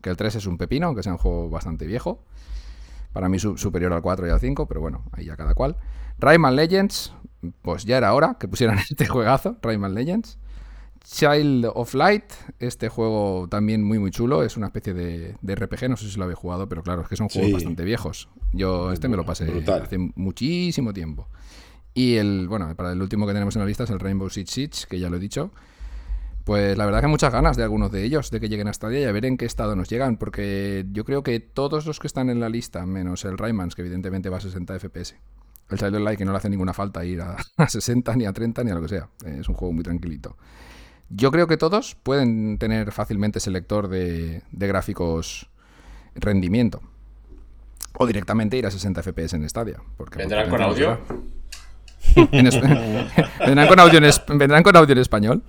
Que 0.01 0.09
el 0.09 0.17
3 0.17 0.35
es 0.35 0.45
un 0.45 0.57
pepino, 0.57 0.87
aunque 0.87 1.03
sea 1.03 1.11
un 1.13 1.17
juego 1.17 1.49
bastante 1.49 1.85
viejo. 1.85 2.23
Para 3.13 3.27
mí 3.29 3.39
su- 3.39 3.57
superior 3.57 3.91
al 3.93 4.01
4 4.01 4.27
y 4.27 4.29
al 4.29 4.39
5, 4.39 4.67
pero 4.67 4.81
bueno, 4.81 5.03
ahí 5.11 5.25
ya 5.25 5.35
cada 5.35 5.53
cual. 5.53 5.75
Rayman 6.19 6.55
Legends, 6.55 7.13
pues 7.61 7.85
ya 7.85 7.97
era 7.97 8.13
hora 8.13 8.37
que 8.39 8.47
pusieran 8.47 8.77
este 8.89 9.05
juegazo, 9.07 9.57
Rayman 9.61 9.93
Legends. 9.93 10.37
Child 11.03 11.65
of 11.73 11.95
Light, 11.95 12.25
este 12.59 12.87
juego 12.87 13.47
también 13.49 13.83
muy 13.83 13.97
muy 13.97 14.11
chulo, 14.11 14.43
es 14.43 14.55
una 14.55 14.67
especie 14.67 14.93
de, 14.93 15.35
de 15.41 15.55
RPG, 15.55 15.89
no 15.89 15.97
sé 15.97 16.07
si 16.09 16.17
lo 16.17 16.25
habéis 16.25 16.37
jugado, 16.37 16.69
pero 16.69 16.83
claro, 16.83 17.01
es 17.01 17.07
que 17.07 17.15
son 17.15 17.27
juegos 17.27 17.47
Sí. 17.47 17.53
bastante 17.53 17.83
viejos. 17.83 18.29
Yo 18.53 18.91
este 18.91 19.07
me 19.07 19.17
lo 19.17 19.25
pasé 19.25 19.45
Brutal. 19.45 19.81
hace 19.81 19.97
muchísimo 19.97 20.93
tiempo. 20.93 21.27
Y 21.95 22.15
el, 22.17 22.47
bueno, 22.47 22.73
para 22.75 22.91
el 22.91 23.01
último 23.01 23.25
que 23.25 23.33
tenemos 23.33 23.55
en 23.55 23.61
la 23.61 23.65
lista 23.65 23.83
es 23.85 23.89
el 23.89 23.99
Rainbow 23.99 24.29
Six 24.29 24.51
Siege, 24.51 24.85
que 24.87 24.99
ya 24.99 25.09
lo 25.09 25.17
he 25.17 25.19
dicho. 25.19 25.51
Pues 26.43 26.77
la 26.77 26.85
verdad 26.85 27.01
que 27.01 27.07
muchas 27.07 27.31
ganas 27.31 27.55
de 27.55 27.63
algunos 27.63 27.91
de 27.91 28.03
ellos, 28.03 28.31
de 28.31 28.39
que 28.39 28.49
lleguen 28.49 28.67
a 28.67 28.73
Stadia 28.73 28.99
y 28.99 29.03
a 29.03 29.11
ver 29.11 29.25
en 29.25 29.37
qué 29.37 29.45
estado 29.45 29.75
nos 29.75 29.89
llegan, 29.89 30.17
porque 30.17 30.85
yo 30.91 31.05
creo 31.05 31.23
que 31.23 31.39
todos 31.39 31.85
los 31.85 31.99
que 31.99 32.07
están 32.07 32.29
en 32.29 32.39
la 32.39 32.49
lista, 32.49 32.85
menos 32.85 33.25
el 33.25 33.37
Raymans, 33.37 33.75
que 33.75 33.81
evidentemente 33.81 34.29
va 34.29 34.37
a 34.37 34.41
60 34.41 34.79
FPS, 34.79 35.15
el 35.69 35.95
of 35.95 36.01
Light, 36.01 36.17
que 36.17 36.25
no 36.25 36.31
le 36.31 36.37
hace 36.37 36.49
ninguna 36.49 36.73
falta 36.73 37.05
ir 37.05 37.21
a, 37.21 37.37
a 37.57 37.69
60 37.69 38.15
ni 38.15 38.25
a 38.25 38.33
30 38.33 38.63
ni 38.63 38.71
a 38.71 38.75
lo 38.75 38.81
que 38.81 38.87
sea, 38.87 39.09
es 39.25 39.47
un 39.47 39.55
juego 39.55 39.73
muy 39.73 39.83
tranquilito. 39.83 40.37
Yo 41.09 41.29
creo 41.31 41.45
que 41.45 41.57
todos 41.57 41.95
pueden 41.95 42.57
tener 42.57 42.91
fácilmente 42.91 43.39
selector 43.39 43.89
de, 43.89 44.43
de 44.51 44.67
gráficos 44.67 45.49
rendimiento. 46.15 46.81
O 47.97 48.07
directamente 48.07 48.57
ir 48.57 48.65
a 48.65 48.71
60 48.71 49.03
FPS 49.03 49.33
en 49.33 49.49
Stadia. 49.49 49.81
Porque 49.97 50.17
¿Vendrán 50.19 50.49
con 50.49 50.61
audio? 50.61 50.99
En 52.15 52.49
¿Vendrán, 53.45 53.67
con 53.67 53.79
audio 53.79 53.99
en 53.99 54.37
¿Vendrán 54.37 54.63
con 54.63 54.75
audio 54.75 54.93
en 54.93 54.97
español? 54.97 55.43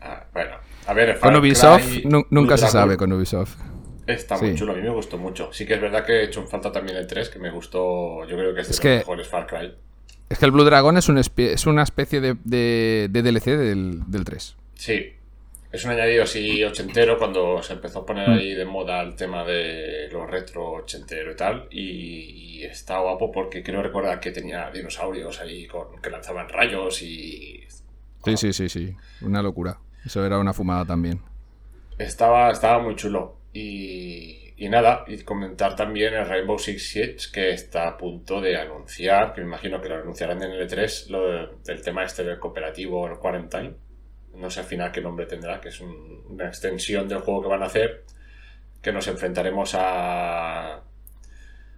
Ah, 0.00 0.24
bueno, 0.32 0.56
a 0.86 0.94
ver, 0.94 1.18
Con 1.18 1.30
Far 1.32 1.40
Ubisoft 1.40 1.86
Cry 1.92 2.04
nu- 2.06 2.26
nunca 2.30 2.56
se 2.56 2.68
sabe 2.68 2.96
con 2.96 3.12
Ubisoft. 3.12 3.56
Está 4.06 4.38
muy 4.38 4.50
Sí. 4.50 4.56
chulo, 4.56 4.72
a 4.72 4.76
mí 4.76 4.82
me 4.82 4.90
gustó 4.90 5.18
mucho. 5.18 5.52
Sí 5.52 5.66
que 5.66 5.74
es 5.74 5.80
verdad 5.80 6.04
que 6.04 6.12
he 6.12 6.24
hecho 6.24 6.40
en 6.40 6.48
falta 6.48 6.70
también 6.70 6.96
el 6.96 7.06
3, 7.08 7.28
que 7.28 7.38
me 7.40 7.50
gustó, 7.50 8.24
yo 8.26 8.36
creo 8.36 8.54
que 8.54 8.60
es 8.60 8.68
de 8.68 8.70
Es 8.72 8.76
los 8.76 8.80
que- 8.80 8.96
mejores 8.98 9.26
Far 9.26 9.46
Cry. 9.46 9.74
Es 10.28 10.38
que 10.38 10.44
el 10.44 10.50
Blue 10.52 10.64
Dragon 10.64 10.96
es, 10.96 11.08
un 11.08 11.18
es 11.18 11.66
una 11.66 11.82
especie 11.82 12.20
de, 12.20 12.36
de- 12.44 13.08
de 13.10 13.22
DLC 13.22 13.56
del, 13.56 14.00
del 14.10 14.24
3. 14.24 14.56
Sí, 14.74 15.12
es 15.72 15.84
un 15.84 15.90
añadido 15.90 16.22
así 16.24 16.62
ochentero 16.64 17.18
cuando 17.18 17.62
se 17.62 17.72
empezó 17.74 18.00
a 18.00 18.02
Mm. 18.02 18.06
poner 18.06 18.30
ahí 18.30 18.54
de 18.54 18.64
moda 18.64 19.02
el 19.02 19.14
tema 19.16 19.44
de 19.44 20.08
lo 20.12 20.24
retro 20.26 20.70
ochentero 20.72 21.32
y 21.32 21.36
tal. 21.36 21.66
Y, 21.70 21.80
y 22.60 22.64
está 22.64 22.98
guapo 23.00 23.30
porque 23.32 23.62
creo 23.64 23.82
recordar 23.82 24.20
que 24.20 24.30
tenía 24.30 24.70
dinosaurios 24.70 25.40
ahí 25.40 25.66
con, 25.66 26.00
que 26.00 26.10
lanzaban 26.10 26.48
rayos 26.48 27.02
y 27.02 27.64
Sí, 28.26 28.36
sí, 28.36 28.52
sí, 28.52 28.68
sí. 28.68 28.96
Una 29.20 29.42
locura. 29.42 29.78
Eso 30.04 30.24
era 30.24 30.38
una 30.38 30.52
fumada 30.52 30.84
también. 30.84 31.20
Estaba, 31.98 32.50
estaba 32.50 32.78
muy 32.82 32.94
chulo. 32.96 33.36
Y, 33.52 34.52
y 34.56 34.68
nada, 34.68 35.04
y 35.06 35.22
comentar 35.22 35.74
también 35.76 36.12
el 36.14 36.26
Rainbow 36.28 36.58
Six 36.58 36.90
Siege 36.90 37.16
que 37.32 37.50
está 37.52 37.88
a 37.88 37.96
punto 37.96 38.40
de 38.40 38.56
anunciar, 38.58 39.32
que 39.32 39.40
me 39.40 39.46
imagino 39.46 39.80
que 39.80 39.88
lo 39.88 39.96
anunciarán 39.96 40.42
en 40.42 40.50
el 40.52 40.68
E3, 40.68 41.08
lo 41.08 41.26
de- 41.26 41.48
del 41.64 41.82
tema 41.82 42.04
este 42.04 42.22
del 42.24 42.38
cooperativo, 42.38 43.06
el 43.06 43.18
Quarantine. 43.18 43.74
No 44.34 44.50
sé 44.50 44.60
al 44.60 44.66
final 44.66 44.92
qué 44.92 45.00
nombre 45.00 45.24
tendrá, 45.26 45.60
que 45.60 45.70
es 45.70 45.80
un- 45.80 46.22
una 46.28 46.46
extensión 46.48 47.08
del 47.08 47.20
juego 47.20 47.42
que 47.42 47.48
van 47.48 47.62
a 47.62 47.66
hacer, 47.66 48.04
que 48.82 48.92
nos 48.92 49.08
enfrentaremos 49.08 49.74
a, 49.74 50.82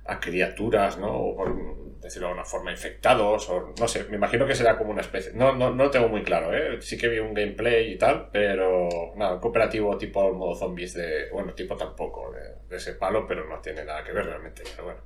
a 0.06 0.20
criaturas, 0.20 0.98
¿no? 0.98 1.08
O 1.12 1.36
por 1.36 1.54
decirlo 2.00 2.28
de 2.28 2.32
alguna 2.32 2.44
forma, 2.44 2.70
infectados, 2.70 3.48
o 3.48 3.74
no 3.78 3.88
sé, 3.88 4.04
me 4.04 4.16
imagino 4.16 4.46
que 4.46 4.54
será 4.54 4.76
como 4.76 4.90
una 4.90 5.00
especie. 5.00 5.32
No, 5.34 5.54
no, 5.54 5.74
no 5.74 5.84
lo 5.84 5.90
tengo 5.90 6.08
muy 6.08 6.22
claro, 6.22 6.54
¿eh? 6.54 6.80
Sí 6.80 6.96
que 6.96 7.08
vi 7.08 7.18
un 7.18 7.34
gameplay 7.34 7.92
y 7.92 7.98
tal, 7.98 8.28
pero 8.32 8.88
nada, 9.16 9.40
cooperativo 9.40 9.96
tipo 9.98 10.32
modo 10.32 10.54
zombies 10.54 10.94
de. 10.94 11.30
Bueno, 11.32 11.52
tipo 11.54 11.76
tampoco, 11.76 12.32
de, 12.32 12.76
ese 12.76 12.94
palo, 12.94 13.26
pero 13.26 13.48
no 13.48 13.60
tiene 13.60 13.84
nada 13.84 14.04
que 14.04 14.12
ver 14.12 14.26
realmente, 14.26 14.62
pero 14.70 14.84
bueno. 14.84 15.00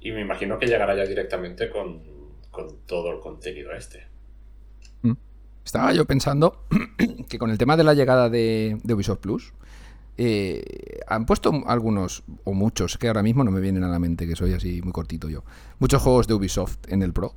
Y 0.00 0.12
me 0.12 0.20
imagino 0.20 0.58
que 0.58 0.66
llegará 0.66 0.94
ya 0.94 1.04
directamente 1.04 1.70
con, 1.70 2.02
con 2.50 2.84
todo 2.86 3.12
el 3.12 3.20
contenido 3.20 3.72
este. 3.72 4.06
Mm. 5.02 5.12
Estaba 5.64 5.92
yo 5.92 6.04
pensando 6.04 6.66
que 7.28 7.38
con 7.38 7.50
el 7.50 7.58
tema 7.58 7.76
de 7.76 7.84
la 7.84 7.94
llegada 7.94 8.28
de, 8.28 8.78
de 8.82 8.94
Ubisoft 8.94 9.20
Plus, 9.20 9.52
eh, 10.18 10.98
han 11.06 11.26
puesto 11.26 11.52
algunos, 11.66 12.24
o 12.42 12.52
muchos, 12.52 12.98
que 12.98 13.06
ahora 13.06 13.22
mismo 13.22 13.44
no 13.44 13.52
me 13.52 13.60
vienen 13.60 13.84
a 13.84 13.88
la 13.88 14.00
mente, 14.00 14.26
que 14.26 14.34
soy 14.34 14.52
así 14.52 14.82
muy 14.82 14.92
cortito 14.92 15.30
yo. 15.30 15.44
Muchos 15.78 16.02
juegos 16.02 16.26
de 16.26 16.34
Ubisoft 16.34 16.78
en 16.88 17.02
el 17.02 17.12
Pro. 17.12 17.34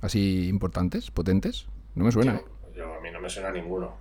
Así 0.00 0.48
importantes, 0.48 1.10
potentes. 1.10 1.66
No 1.94 2.04
me 2.04 2.12
suena. 2.12 2.40
Yo, 2.74 2.84
¿eh? 2.84 2.96
a 2.98 3.00
mí 3.02 3.10
no 3.12 3.20
me 3.20 3.28
suena 3.28 3.50
ninguno. 3.50 3.94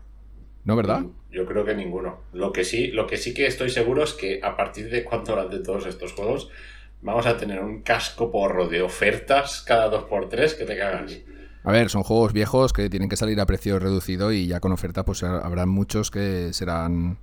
¿No, 0.63 0.75
verdad? 0.77 1.03
Yo 1.29 1.45
creo 1.45 1.65
que 1.65 1.75
ninguno. 1.75 2.21
Lo 2.31 2.53
que 2.53 2.63
sí, 2.63 2.87
lo 2.87 3.05
que 3.07 3.17
sí 3.17 3.33
que 3.33 3.45
estoy 3.45 3.69
seguro 3.69 4.03
es 4.03 4.13
que 4.13 4.39
a 4.41 4.55
partir 4.55 4.89
de 4.89 5.03
cuando 5.03 5.47
de 5.49 5.59
todos 5.59 5.85
estos 5.85 6.13
juegos 6.13 6.49
vamos 7.01 7.25
a 7.27 7.37
tener 7.37 7.61
un 7.61 7.81
casco 7.81 8.31
porro 8.31 8.67
de 8.69 8.81
ofertas 8.81 9.61
cada 9.61 9.91
2x3 9.91 10.57
que 10.57 10.63
te 10.63 10.77
cagas. 10.77 11.19
A 11.63 11.71
ver, 11.71 11.89
son 11.89 12.03
juegos 12.03 12.31
viejos 12.31 12.71
que 12.71 12.89
tienen 12.89 13.09
que 13.09 13.17
salir 13.17 13.39
a 13.41 13.45
precio 13.45 13.79
reducido 13.79 14.31
y 14.31 14.47
ya 14.47 14.59
con 14.59 14.71
oferta 14.71 15.03
pues 15.03 15.23
habrán 15.23 15.69
muchos 15.69 16.09
que 16.09 16.53
serán 16.53 17.17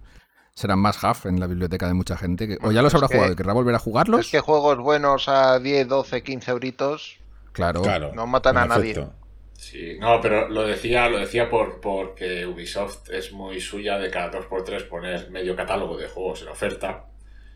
serán 0.54 0.78
más 0.78 1.02
half 1.02 1.26
en 1.26 1.40
la 1.40 1.46
biblioteca 1.46 1.86
de 1.86 1.94
mucha 1.94 2.16
gente. 2.16 2.46
Que, 2.46 2.58
o 2.62 2.72
ya 2.72 2.82
los 2.82 2.94
habrá 2.94 3.08
jugado 3.08 3.32
y 3.32 3.36
querrá 3.36 3.52
volver 3.52 3.74
a 3.74 3.78
jugarlos. 3.78 4.20
Es 4.20 4.30
que 4.30 4.40
juegos 4.40 4.78
buenos 4.78 5.28
a 5.28 5.58
10, 5.58 5.88
12, 5.88 6.22
15 6.22 6.50
euritos. 6.50 7.18
Claro. 7.52 7.82
no 8.14 8.26
matan 8.26 8.56
a 8.56 8.66
nadie. 8.66 9.06
Sí, 9.54 9.96
no, 10.00 10.20
pero 10.20 10.48
lo 10.48 10.66
decía, 10.66 11.08
lo 11.08 11.18
decía 11.18 11.48
por 11.48 11.80
porque 11.80 12.44
Ubisoft 12.46 13.10
es 13.10 13.32
muy 13.32 13.60
suya 13.60 13.96
de 13.96 14.10
cada 14.10 14.32
2x3 14.32 14.88
poner 14.88 15.30
medio 15.30 15.54
catálogo 15.54 15.96
de 15.96 16.08
juegos 16.08 16.42
en 16.42 16.48
oferta. 16.48 17.04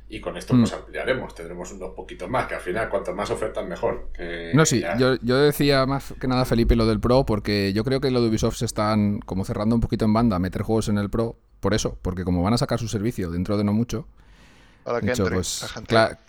Y 0.09 0.21
con 0.21 0.37
esto 0.37 0.55
pues 0.57 0.73
mm. 0.73 0.77
ampliaremos, 0.77 1.35
tendremos 1.35 1.73
unos 1.73 1.91
poquitos 1.91 2.31
más, 2.31 2.47
que 2.47 2.55
al 2.55 2.61
final 2.61 2.89
cuanto 2.89 3.13
más 3.15 3.29
ofertas 3.31 3.67
mejor. 3.67 4.11
no, 4.55 4.65
sí, 4.65 4.83
yo, 4.99 5.17
yo, 5.21 5.37
decía 5.37 5.85
más 5.85 6.15
que 6.21 6.29
nada, 6.29 6.45
Felipe, 6.45 6.77
lo 6.77 6.87
del 6.87 7.01
Pro, 7.01 7.27
porque 7.27 7.73
yo 7.73 7.83
creo 7.83 8.01
que 8.01 8.11
lo 8.11 8.23
de 8.23 8.29
Ubisoft 8.29 8.57
se 8.57 8.67
están 8.67 9.19
como 9.21 9.45
cerrando 9.45 9.75
un 9.75 9.81
poquito 9.81 10.05
en 10.05 10.13
banda, 10.13 10.39
meter 10.39 10.63
juegos 10.63 10.89
en 10.89 10.99
el 10.99 11.11
Pro, 11.11 11.37
por 11.59 11.75
eso, 11.75 11.99
porque 12.03 12.25
como 12.25 12.43
van 12.43 12.55
a 12.55 12.59
sacar 12.59 12.79
su 12.79 12.87
servicio 12.87 13.31
dentro 13.31 13.57
de 13.57 13.65
no 13.65 13.73
mucho, 13.73 14.07
pues, 15.31 15.67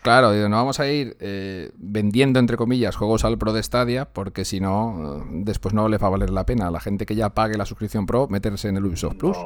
claro, 0.01 0.33
no 0.49 0.55
vamos 0.55 0.79
a 0.79 0.87
ir 0.87 1.15
eh, 1.19 1.69
vendiendo, 1.75 2.39
entre 2.39 2.57
comillas, 2.57 2.95
juegos 2.95 3.23
al 3.23 3.37
Pro 3.37 3.53
de 3.53 3.61
Stadia, 3.61 4.05
porque 4.05 4.45
si 4.45 4.59
no, 4.59 5.27
después 5.29 5.75
no 5.75 5.87
les 5.87 6.01
va 6.01 6.07
a 6.07 6.09
valer 6.09 6.31
la 6.31 6.43
pena 6.45 6.67
a 6.67 6.71
la 6.71 6.79
gente 6.79 7.05
que 7.05 7.15
ya 7.15 7.29
pague 7.29 7.55
la 7.55 7.65
suscripción 7.65 8.07
Pro 8.07 8.27
meterse 8.27 8.67
en 8.69 8.77
el 8.77 8.85
Ubisoft 8.85 9.17
Plus. 9.17 9.37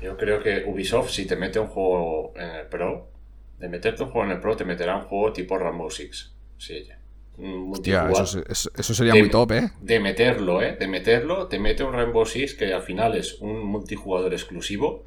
yo 0.00 0.16
creo 0.16 0.40
que 0.40 0.64
Ubisoft, 0.64 1.10
si 1.10 1.26
te 1.26 1.34
mete 1.34 1.58
un 1.58 1.66
juego 1.66 2.34
en 2.36 2.50
el 2.50 2.66
Pro, 2.66 3.08
de 3.58 3.68
meterte 3.68 4.02
un 4.02 4.10
juego 4.10 4.26
en 4.26 4.36
el 4.36 4.40
Pro, 4.40 4.56
te 4.56 4.64
meterá 4.64 4.96
un 4.96 5.02
juego 5.02 5.32
tipo 5.32 5.58
Rainbow 5.58 5.90
Six. 5.90 6.34
Sí, 6.58 6.88
Hostia, 7.38 8.08
eso, 8.48 8.94
sería 8.94 9.14
muy 9.14 9.28
top, 9.28 9.52
¿eh? 9.52 9.70
De 9.80 10.00
meterlo, 10.00 10.62
¿eh? 10.62 10.76
De 10.78 10.88
meterlo, 10.88 11.48
te 11.48 11.58
mete 11.58 11.84
un 11.84 11.92
Rainbow 11.92 12.24
Six 12.24 12.54
que 12.54 12.72
al 12.72 12.82
final 12.82 13.14
es 13.14 13.40
un 13.40 13.62
multijugador 13.62 14.32
exclusivo 14.32 15.04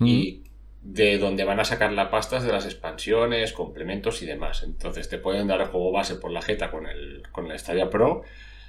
y 0.00 0.42
de 0.82 1.18
donde 1.18 1.44
van 1.44 1.60
a 1.60 1.64
sacar 1.64 1.92
la 1.92 2.10
pasta 2.10 2.40
de 2.40 2.50
las 2.50 2.64
expansiones, 2.64 3.52
complementos 3.52 4.22
y 4.22 4.26
demás. 4.26 4.62
Entonces 4.64 5.08
te 5.08 5.18
pueden 5.18 5.46
dar 5.46 5.60
el 5.60 5.68
juego 5.68 5.92
base 5.92 6.16
por 6.16 6.32
la 6.32 6.42
jeta 6.42 6.70
con 6.70 6.86
el, 6.86 7.22
con 7.30 7.48
la 7.48 7.56
Stadia 7.56 7.90
Pro. 7.90 8.22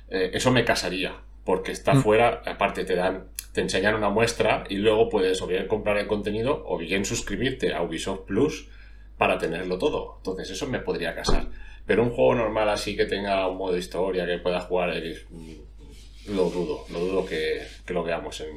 Eh, 0.09 0.31
eso 0.33 0.51
me 0.51 0.65
casaría, 0.65 1.15
porque 1.45 1.71
está 1.71 1.93
mm. 1.93 2.01
fuera, 2.03 2.41
aparte 2.45 2.83
te 2.83 2.95
dan, 2.95 3.29
te 3.53 3.61
enseñan 3.61 3.95
una 3.95 4.09
muestra 4.09 4.65
y 4.69 4.75
luego 4.75 5.09
puedes 5.09 5.41
o 5.41 5.47
bien 5.47 5.67
comprar 5.67 5.97
el 5.97 6.07
contenido 6.07 6.63
o 6.67 6.77
bien 6.77 7.05
suscribirte 7.05 7.73
a 7.73 7.81
Ubisoft 7.81 8.25
Plus 8.27 8.69
para 9.21 9.37
tenerlo 9.37 9.77
todo. 9.77 10.15
Entonces 10.17 10.49
eso 10.49 10.65
me 10.65 10.79
podría 10.79 11.13
casar. 11.13 11.47
Pero 11.85 12.01
un 12.01 12.09
juego 12.09 12.33
normal 12.33 12.69
así 12.69 12.97
que 12.97 13.05
tenga 13.05 13.47
un 13.47 13.59
modo 13.59 13.73
de 13.73 13.79
historia 13.79 14.25
que 14.25 14.39
pueda 14.39 14.61
jugar, 14.61 14.89
mm, 15.29 16.31
lo 16.33 16.49
dudo, 16.49 16.85
lo 16.91 16.99
dudo 17.01 17.25
que 17.27 17.61
lo 17.93 18.03
veamos 18.03 18.41
en, 18.41 18.47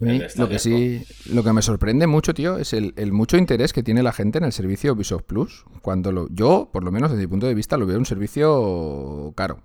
lo 0.00 0.48
que 0.48 0.58
sí, 0.58 1.04
lo 1.32 1.44
que 1.44 1.52
me 1.52 1.62
sorprende 1.62 2.08
mucho, 2.08 2.34
tío, 2.34 2.58
es 2.58 2.72
el, 2.72 3.12
mucho 3.12 3.36
interés 3.36 3.72
que 3.72 3.84
tiene 3.84 4.02
la 4.02 4.12
gente 4.12 4.38
en 4.38 4.44
el 4.44 4.52
servicio 4.52 4.92
Ubisoft 4.92 5.22
Plus. 5.22 5.64
Cuando 5.82 6.10
lo, 6.10 6.26
yo, 6.32 6.68
por 6.72 6.82
lo 6.82 6.90
menos 6.90 7.12
desde 7.12 7.22
mi 7.22 7.28
punto 7.28 7.46
de 7.46 7.54
vista, 7.54 7.76
lo 7.76 7.86
veo 7.86 7.96
un 7.96 8.06
servicio 8.06 9.32
caro. 9.36 9.62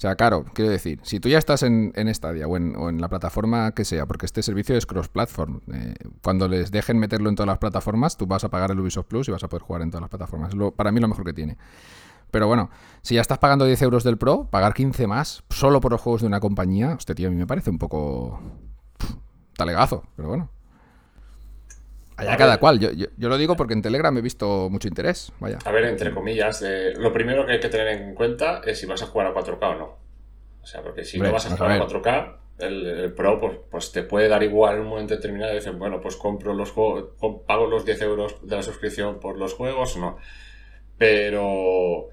O 0.00 0.02
sea, 0.02 0.16
caro, 0.16 0.46
quiero 0.54 0.70
decir, 0.70 0.98
si 1.02 1.20
tú 1.20 1.28
ya 1.28 1.36
estás 1.36 1.62
en, 1.62 1.92
en 1.94 2.14
Stadia 2.14 2.48
o 2.48 2.56
en, 2.56 3.02
la 3.02 3.08
plataforma 3.10 3.72
que 3.72 3.84
sea, 3.84 4.06
porque 4.06 4.24
este 4.24 4.42
servicio 4.42 4.74
es 4.74 4.86
cross-platform, 4.86 5.60
eh, 5.74 5.92
cuando 6.22 6.48
les 6.48 6.70
dejen 6.70 6.98
meterlo 6.98 7.28
en 7.28 7.34
todas 7.34 7.48
las 7.48 7.58
plataformas, 7.58 8.16
tú 8.16 8.26
vas 8.26 8.42
a 8.42 8.48
pagar 8.48 8.70
el 8.70 8.80
Ubisoft 8.80 9.08
Plus 9.08 9.28
y 9.28 9.30
vas 9.30 9.44
a 9.44 9.48
poder 9.50 9.62
jugar 9.62 9.82
en 9.82 9.90
todas 9.90 10.00
las 10.00 10.08
plataformas. 10.08 10.54
Es 10.54 10.72
para 10.74 10.90
mí 10.90 11.00
lo 11.00 11.08
mejor 11.08 11.26
que 11.26 11.34
tiene. 11.34 11.58
Pero 12.30 12.46
bueno, 12.46 12.70
si 13.02 13.16
ya 13.16 13.20
estás 13.20 13.36
pagando 13.36 13.66
10 13.66 13.82
euros 13.82 14.02
del 14.02 14.16
Pro, 14.16 14.48
pagar 14.50 14.72
15 14.72 15.06
más 15.06 15.44
solo 15.50 15.82
por 15.82 15.92
los 15.92 16.00
juegos 16.00 16.22
de 16.22 16.28
una 16.28 16.40
compañía, 16.40 16.94
hostia, 16.94 17.14
tío, 17.14 17.28
a 17.28 17.30
mí 17.30 17.36
me 17.36 17.46
parece 17.46 17.68
un 17.68 17.76
poco 17.76 18.40
talegazo, 19.54 20.04
pero 20.16 20.28
bueno. 20.28 20.48
Allá 22.20 22.36
cada 22.36 22.58
cual. 22.58 22.78
Yo, 22.78 22.90
yo, 22.92 23.28
lo 23.28 23.38
digo 23.38 23.56
porque 23.56 23.74
en 23.74 23.82
Telegram 23.82 24.16
he 24.16 24.20
visto 24.20 24.68
mucho 24.70 24.88
interés. 24.88 25.32
Vaya. 25.40 25.58
A 25.64 25.70
ver, 25.70 25.84
entre 25.84 26.12
comillas, 26.12 26.64
lo 26.96 27.12
primero 27.12 27.46
que 27.46 27.52
hay 27.52 27.60
que 27.60 27.68
tener 27.68 27.88
en 27.88 28.14
cuenta 28.14 28.60
es 28.64 28.78
si 28.78 28.86
vas 28.86 29.02
a 29.02 29.06
jugar 29.06 29.28
a 29.28 29.34
4K 29.34 29.62
o 29.62 29.74
no. 29.74 29.98
O 30.62 30.66
sea, 30.66 30.82
porque 30.82 31.04
si 31.04 31.18
no 31.18 31.32
vas 31.32 31.46
a 31.46 31.56
jugar 31.56 31.72
a, 31.72 31.86
4K, 31.86 32.36
el, 32.58 33.12
Pro 33.14 33.40
pues, 33.40 33.58
pues, 33.70 33.92
te 33.92 34.02
puede 34.02 34.28
dar 34.28 34.42
igual 34.42 34.76
en 34.76 34.80
un 34.82 34.88
momento 34.88 35.14
determinado 35.14 35.52
y 35.52 35.56
dicen, 35.56 35.78
bueno, 35.78 36.00
pues 36.00 36.16
compro 36.16 36.54
los 36.54 36.70
juegos, 36.70 37.10
pago 37.46 37.66
los 37.66 37.84
10 37.84 38.02
euros 38.02 38.36
de 38.46 38.56
la 38.56 38.62
suscripción 38.62 39.18
por 39.18 39.38
los 39.38 39.54
juegos 39.54 39.96
no. 39.96 40.18
Pero 40.98 42.10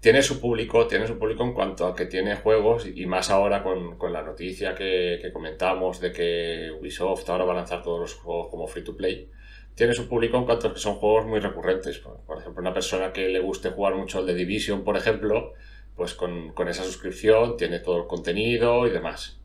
tiene 0.00 0.22
su 0.22 0.40
público, 0.40 0.86
tiene 0.86 1.06
su 1.06 1.18
público 1.18 1.42
en 1.42 1.54
cuanto 1.54 1.86
a 1.86 1.94
que 1.94 2.06
tiene 2.06 2.36
juegos 2.36 2.86
y 2.86 3.06
más 3.06 3.30
ahora 3.30 3.62
con, 3.62 3.96
la 4.12 4.22
noticia 4.22 4.74
que, 4.74 5.30
comentamos 5.32 6.00
de 6.00 6.12
que 6.12 6.70
Ubisoft 6.78 7.28
ahora 7.28 7.44
va 7.44 7.52
a 7.54 7.56
lanzar 7.56 7.82
todos 7.82 8.00
los 8.00 8.14
juegos 8.14 8.48
como 8.48 8.66
free 8.66 8.84
to 8.84 8.96
play. 8.96 9.30
Tiene 9.76 9.94
su 9.94 10.08
público 10.08 10.36
en 10.38 10.46
cuanto 10.46 10.66
a 10.66 10.74
que 10.74 10.80
son 10.80 10.96
juegos 10.96 11.26
muy 11.26 11.38
recurrentes. 11.38 11.98
Por, 11.98 12.38
ejemplo, 12.38 12.60
una 12.60 12.74
persona 12.74 13.12
que 13.12 13.28
le 13.28 13.38
guste 13.38 13.70
jugar 13.70 13.94
mucho 13.94 14.18
el 14.18 14.26
de 14.26 14.34
Division, 14.34 14.82
por 14.82 14.96
ejemplo, 14.96 15.52
pues 15.94 16.14
con, 16.14 16.52
con 16.54 16.66
esa 16.68 16.82
suscripción 16.82 17.56
tiene 17.56 17.78
todo 17.78 17.98
el 17.98 18.06
contenido 18.08 18.86
y 18.88 18.90
demás. 18.90 19.38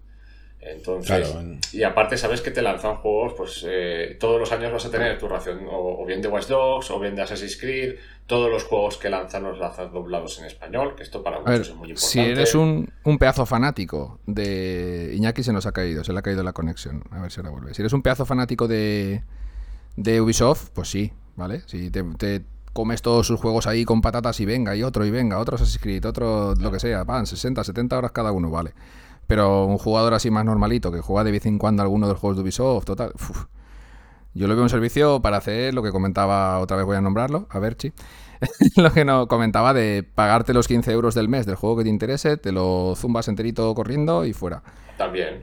Entonces, 0.62 1.34
y 1.74 1.82
aparte 1.82 2.17
sabes 2.17 2.41
que 2.41 2.52
te 2.52 2.62
lanzan 2.62 2.98
juegos, 2.98 3.34
pues 3.36 3.65
eh, 3.67 4.15
todos 4.20 4.39
los 4.39 4.52
años 4.52 4.72
vas 4.72 4.86
a 4.86 4.91
tener 4.91 5.17
tu 5.17 5.28
ración, 5.28 5.65
o, 5.67 6.06
bien 6.06 6.22
de 6.22 6.28
Watch 6.28 6.46
Dogs, 6.46 6.91
o 6.91 7.00
bien 7.00 7.15
de 7.15 7.24
Assassin's 7.24 7.58
Creed, 7.58 7.96
todos 8.28 8.50
los 8.50 8.65
juegos 8.65 8.98
que 8.98 9.10
lanzan 9.10 9.41
los 9.41 9.58
lanzan 9.58 9.91
doblados 9.91 10.38
en 10.39 10.46
español, 10.46 10.94
que 10.96 11.02
esto 11.02 11.24
para 11.24 11.39
muchos 11.39 11.70
es 11.70 11.76
muy 11.76 11.89
importante. 11.89 12.08
Si 12.08 12.20
eres 12.20 12.54
un, 12.54 12.88
pedazo 13.20 13.48
fanático 13.48 14.20
de... 14.28 15.12
Iñaki 15.15 15.41
se 15.41 15.52
nos 15.52 15.65
ha 15.65 15.72
caído, 15.72 16.04
se 16.04 16.13
le 16.13 16.20
ha 16.20 16.22
caído 16.22 16.44
la 16.44 16.54
conexión, 16.54 17.04
a 17.10 17.24
ver 17.24 17.32
si 17.32 17.39
ahora 17.39 17.50
vuelve. 17.50 17.74
Si 17.74 17.82
eres 17.82 17.94
un 17.94 18.04
pedazo 18.04 18.28
fanático 18.28 18.67
de, 18.67 19.24
de 19.96 20.22
Ubisoft, 20.22 20.70
pues 20.74 20.90
sí, 20.90 21.14
¿vale? 21.36 21.62
Si 21.66 21.90
te, 21.92 22.04
te 22.04 22.44
comes 22.74 23.02
todos 23.02 23.28
sus 23.28 23.40
juegos 23.40 23.68
ahí 23.68 23.86
con 23.86 24.02
patatas 24.02 24.40
y 24.40 24.46
venga, 24.46 24.76
y 24.76 24.84
otro, 24.84 25.06
y 25.06 25.12
venga, 25.12 25.40
otro 25.40 25.56
Assassin's 25.56 25.82
Creed, 25.82 26.06
otro 26.06 26.56
lo 26.56 26.72
que 26.72 26.80
sea, 26.80 27.04
van, 27.04 27.26
60, 27.26 27.64
70 27.64 27.98
horas 27.98 28.12
cada 28.12 28.32
uno, 28.32 28.50
vale. 28.50 28.74
Pero 29.28 29.66
un 29.66 29.78
jugador 29.78 30.14
así 30.14 30.30
más 30.32 30.46
normalito, 30.46 30.92
que 30.92 31.02
juega 31.02 31.24
de 31.24 31.32
vez 31.32 31.46
en 31.46 31.58
cuando 31.58 31.84
alguno 31.84 32.08
de 32.08 32.14
los 32.14 32.20
juegos 32.20 32.38
de 32.38 32.44
Ubisoft, 32.44 32.86
total. 32.86 33.14
Yo 34.34 34.48
lo 34.48 34.56
veo 34.56 34.64
un 34.64 34.70
servicio 34.70 35.22
para 35.22 35.38
hacer 35.38 35.74
lo 35.74 35.84
que 35.84 35.92
comentaba, 35.92 36.60
otra 36.60 36.78
vez 36.78 36.86
voy 36.86 36.96
a 36.96 37.02
nombrarlo, 37.02 37.48
a 37.50 37.60
ver, 37.60 37.76
si. 37.78 37.92
lo 38.82 38.92
que 38.92 39.06
no 39.06 39.28
comentaba 39.28 39.74
de 39.74 40.04
pagarte 40.04 40.54
los 40.54 40.68
15 40.68 40.92
euros 40.92 41.14
del 41.14 41.28
mes 41.28 41.46
del 41.46 41.56
juego 41.56 41.78
que 41.78 41.84
te 41.84 41.90
interese, 41.90 42.38
te 42.38 42.52
lo 42.52 42.94
zumbas 42.96 43.28
enterito 43.28 43.74
corriendo 43.76 44.26
y 44.26 44.34
fuera. 44.34 44.64
También. 44.98 45.42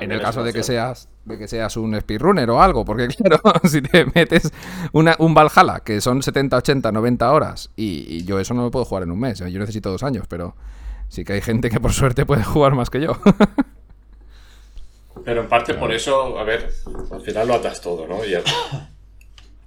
En, 0.00 0.12
el 0.12 0.20
caso 0.20 0.42
de 0.42 0.52
que 0.52 0.62
seas 0.62 1.08
de 1.24 1.38
que 1.38 1.46
seas 1.46 1.76
un 1.76 1.98
speedrunner 2.00 2.48
o 2.50 2.62
algo, 2.62 2.84
porque 2.84 3.06
claro, 3.16 3.40
si 3.64 3.82
te 3.82 4.06
metes 4.06 4.50
una, 4.92 5.14
un 5.18 5.34
Valhalla, 5.34 5.80
que 5.80 6.00
son 6.00 6.22
70, 6.22 6.56
80, 6.56 6.90
90 6.92 7.32
horas, 7.32 7.70
y, 7.76 8.06
y, 8.08 8.24
yo 8.24 8.40
eso 8.40 8.54
no 8.54 8.62
lo 8.62 8.70
puedo 8.70 8.84
jugar 8.84 9.02
en 9.02 9.10
un 9.10 9.20
mes, 9.20 9.38
yo 9.38 9.58
necesito 9.58 9.90
dos 9.90 10.02
años, 10.02 10.26
pero 10.28 10.56
sí 11.08 11.24
que 11.24 11.34
hay 11.34 11.40
gente 11.40 11.70
que 11.70 11.80
por 11.80 11.92
suerte 11.94 12.24
puede 12.26 12.44
jugar 12.44 12.74
más 12.74 12.90
que 12.90 13.00
yo. 13.00 13.18
Pero 15.24 15.42
en 15.42 15.48
parte 15.48 15.74
por 15.74 15.92
eso, 15.92 16.38
a 16.38 16.44
ver, 16.44 16.70
al 17.10 17.20
final 17.20 17.48
lo 17.48 17.54
atas 17.54 17.80
todo, 17.80 18.06
¿no? 18.06 18.24
Y 18.24 18.34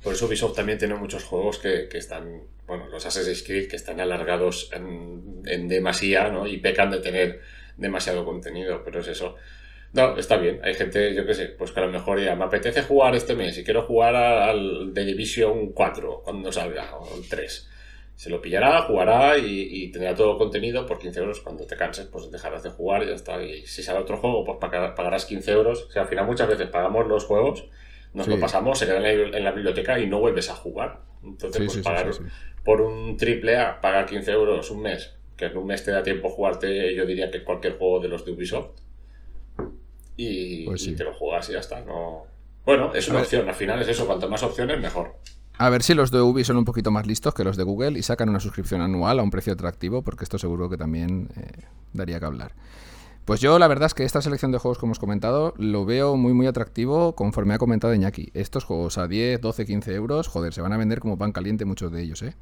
por 0.02 0.14
eso 0.14 0.26
Ubisoft 0.26 0.56
también 0.56 0.78
tiene 0.78 0.96
muchos 0.96 1.24
juegos 1.24 1.60
que, 1.60 1.88
están, 1.92 2.42
bueno, 2.66 2.88
los 2.88 3.06
Assassin's 3.06 3.44
Creed 3.44 3.70
que 3.70 3.76
están 3.76 4.00
alargados 4.00 4.72
en, 4.74 5.44
en, 5.46 5.68
demasía, 5.68 6.30
¿no? 6.30 6.48
Y 6.48 6.58
pecan 6.58 6.90
de 6.90 7.00
tener 7.00 7.42
demasiado 7.78 8.26
contenido, 8.26 8.82
pero 8.84 9.02
es 9.02 9.08
eso. 9.08 9.36
No, 9.94 10.18
está 10.18 10.38
bien. 10.38 10.60
Hay 10.64 10.74
gente, 10.74 11.14
yo 11.14 11.26
qué 11.26 11.34
sé, 11.34 11.48
pues 11.48 11.72
que 11.72 11.80
a 11.82 11.86
lo 11.86 11.92
mejor 11.92 12.20
ya 12.24 12.36
me 12.36 12.46
apetece 12.46 12.82
jugar 12.84 13.14
este 13.16 13.36
mes 13.36 13.58
y 13.58 13.64
quiero 13.64 13.84
jugar 13.84 14.16
al 14.16 14.92
The 14.94 15.04
Division 15.04 15.74
4 15.74 16.22
cuando 16.24 16.52
salga, 16.52 16.96
o 16.96 17.18
el 17.18 17.28
3 17.28 17.68
Se 18.16 18.30
lo 18.30 18.40
pillará, 18.42 18.84
jugará 18.84 19.38
y, 19.38 19.68
y 19.70 19.92
tendrá 19.92 20.16
todo 20.16 20.34
el 20.34 20.38
contenido 20.38 20.86
por 20.86 21.00
15 21.00 21.20
euros. 21.20 21.42
Cuando 21.42 21.66
te 21.66 21.76
canses, 21.76 22.06
pues 22.06 22.32
dejarás 22.32 22.64
de 22.64 22.70
jugar 22.70 23.04
y 23.04 23.08
ya 23.08 23.16
está. 23.16 23.44
Y 23.44 23.66
si 23.66 23.84
sale 23.84 24.00
otro 24.00 24.18
juego, 24.18 24.46
pues 24.46 24.58
pagar- 24.60 24.96
pagarás 24.96 25.26
15 25.26 25.52
euros. 25.52 25.84
O 25.88 25.92
sea, 25.92 26.04
al 26.04 26.08
final 26.08 26.26
muchas 26.26 26.48
veces 26.48 26.68
pagamos 26.70 27.08
los 27.08 27.26
juegos, 27.26 27.66
nos 28.14 28.26
Sí. 28.28 28.32
lo 28.32 28.40
pasamos, 28.40 28.78
se 28.80 28.86
queda 28.86 28.98
en 28.98 29.32
la, 29.32 29.38
en 29.38 29.44
la 29.44 29.52
biblioteca 29.52 30.00
y 30.00 30.08
no 30.08 30.20
vuelves 30.20 30.50
a 30.50 30.56
jugar. 30.56 31.00
Entonces, 31.24 31.60
Sí, 31.62 31.66
pues 31.66 31.74
sí, 31.78 31.82
pagar 31.82 32.10
por 32.64 32.80
un 32.82 33.18
triple 33.18 33.58
A, 33.58 33.82
pagar 33.82 34.06
15 34.06 34.32
euros 34.32 34.70
un 34.72 34.84
mes, 34.84 35.16
que 35.36 35.46
en 35.46 35.58
un 35.58 35.66
mes 35.66 35.84
te 35.84 35.92
da 35.92 36.02
tiempo 36.04 36.30
jugarte, 36.30 36.94
yo 36.96 37.06
diría 37.06 37.30
que 37.32 37.44
cualquier 37.44 37.78
juego 37.78 38.00
de 38.00 38.08
los 38.08 38.24
de 38.24 38.32
Ubisoft. 38.32 38.80
Y, 40.18 40.66
Pues 40.66 40.84
sí. 40.84 40.92
y 40.92 40.96
te 40.96 41.04
lo 41.04 41.14
juegas 41.14 41.50
y 41.50 41.54
ya 41.54 41.60
está. 41.60 41.82
No... 41.82 42.24
Bueno, 42.66 42.94
es 42.94 43.08
una 43.08 43.18
A 43.20 43.22
ver. 43.22 43.26
opción. 43.26 43.50
Al 43.50 43.56
final 43.56 43.82
es 43.82 43.88
eso. 43.88 44.06
Cuanto 44.06 44.30
más 44.30 44.44
opciones, 44.44 44.80
mejor. 44.80 45.16
A 45.58 45.70
ver 45.70 45.84
si 45.84 45.94
los 45.94 46.12
de 46.12 46.22
Ubi 46.22 46.44
son 46.44 46.58
un 46.58 46.66
poquito 46.66 46.90
más 46.92 47.06
listos 47.06 47.34
que 47.34 47.44
los 47.44 47.56
de 47.58 47.64
Google 47.64 47.98
y 47.98 48.04
sacan 48.04 48.30
una 48.30 48.40
suscripción 48.40 48.82
anual 48.82 49.20
a 49.20 49.24
un 49.24 49.30
precio 49.32 49.54
atractivo, 49.54 50.02
porque 50.02 50.24
esto 50.24 50.38
seguro 50.40 50.70
que 50.70 50.78
también 50.78 51.30
eh, 51.36 51.66
daría 51.94 52.20
que 52.20 52.26
hablar. 52.26 52.54
Pues 53.26 53.40
yo 53.42 53.60
la 53.60 53.68
verdad 53.68 53.86
es 53.86 53.94
que 53.94 54.04
esta 54.04 54.22
selección 54.24 54.52
de 54.52 54.58
juegos 54.58 54.80
que 54.80 54.86
hemos 54.88 54.98
comentado 54.98 55.54
lo 55.58 55.86
veo 55.86 56.18
muy 56.18 56.34
muy 56.34 56.48
atractivo 56.48 57.14
conforme 57.16 57.54
ha 57.54 57.60
comentado 57.60 57.94
Iñaki. 57.94 58.32
Estos 58.34 58.64
juegos 58.64 58.98
a 58.98 59.08
10, 59.08 59.40
12, 59.40 59.66
15 59.68 59.94
euros, 59.94 60.28
joder, 60.28 60.54
se 60.54 60.62
van 60.62 60.74
a 60.74 60.78
vender 60.78 61.00
como 61.00 61.18
pan 61.20 61.32
caliente 61.32 61.64
muchos 61.66 61.92
de 61.92 62.02
ellos, 62.02 62.24
¿eh? 62.24 62.34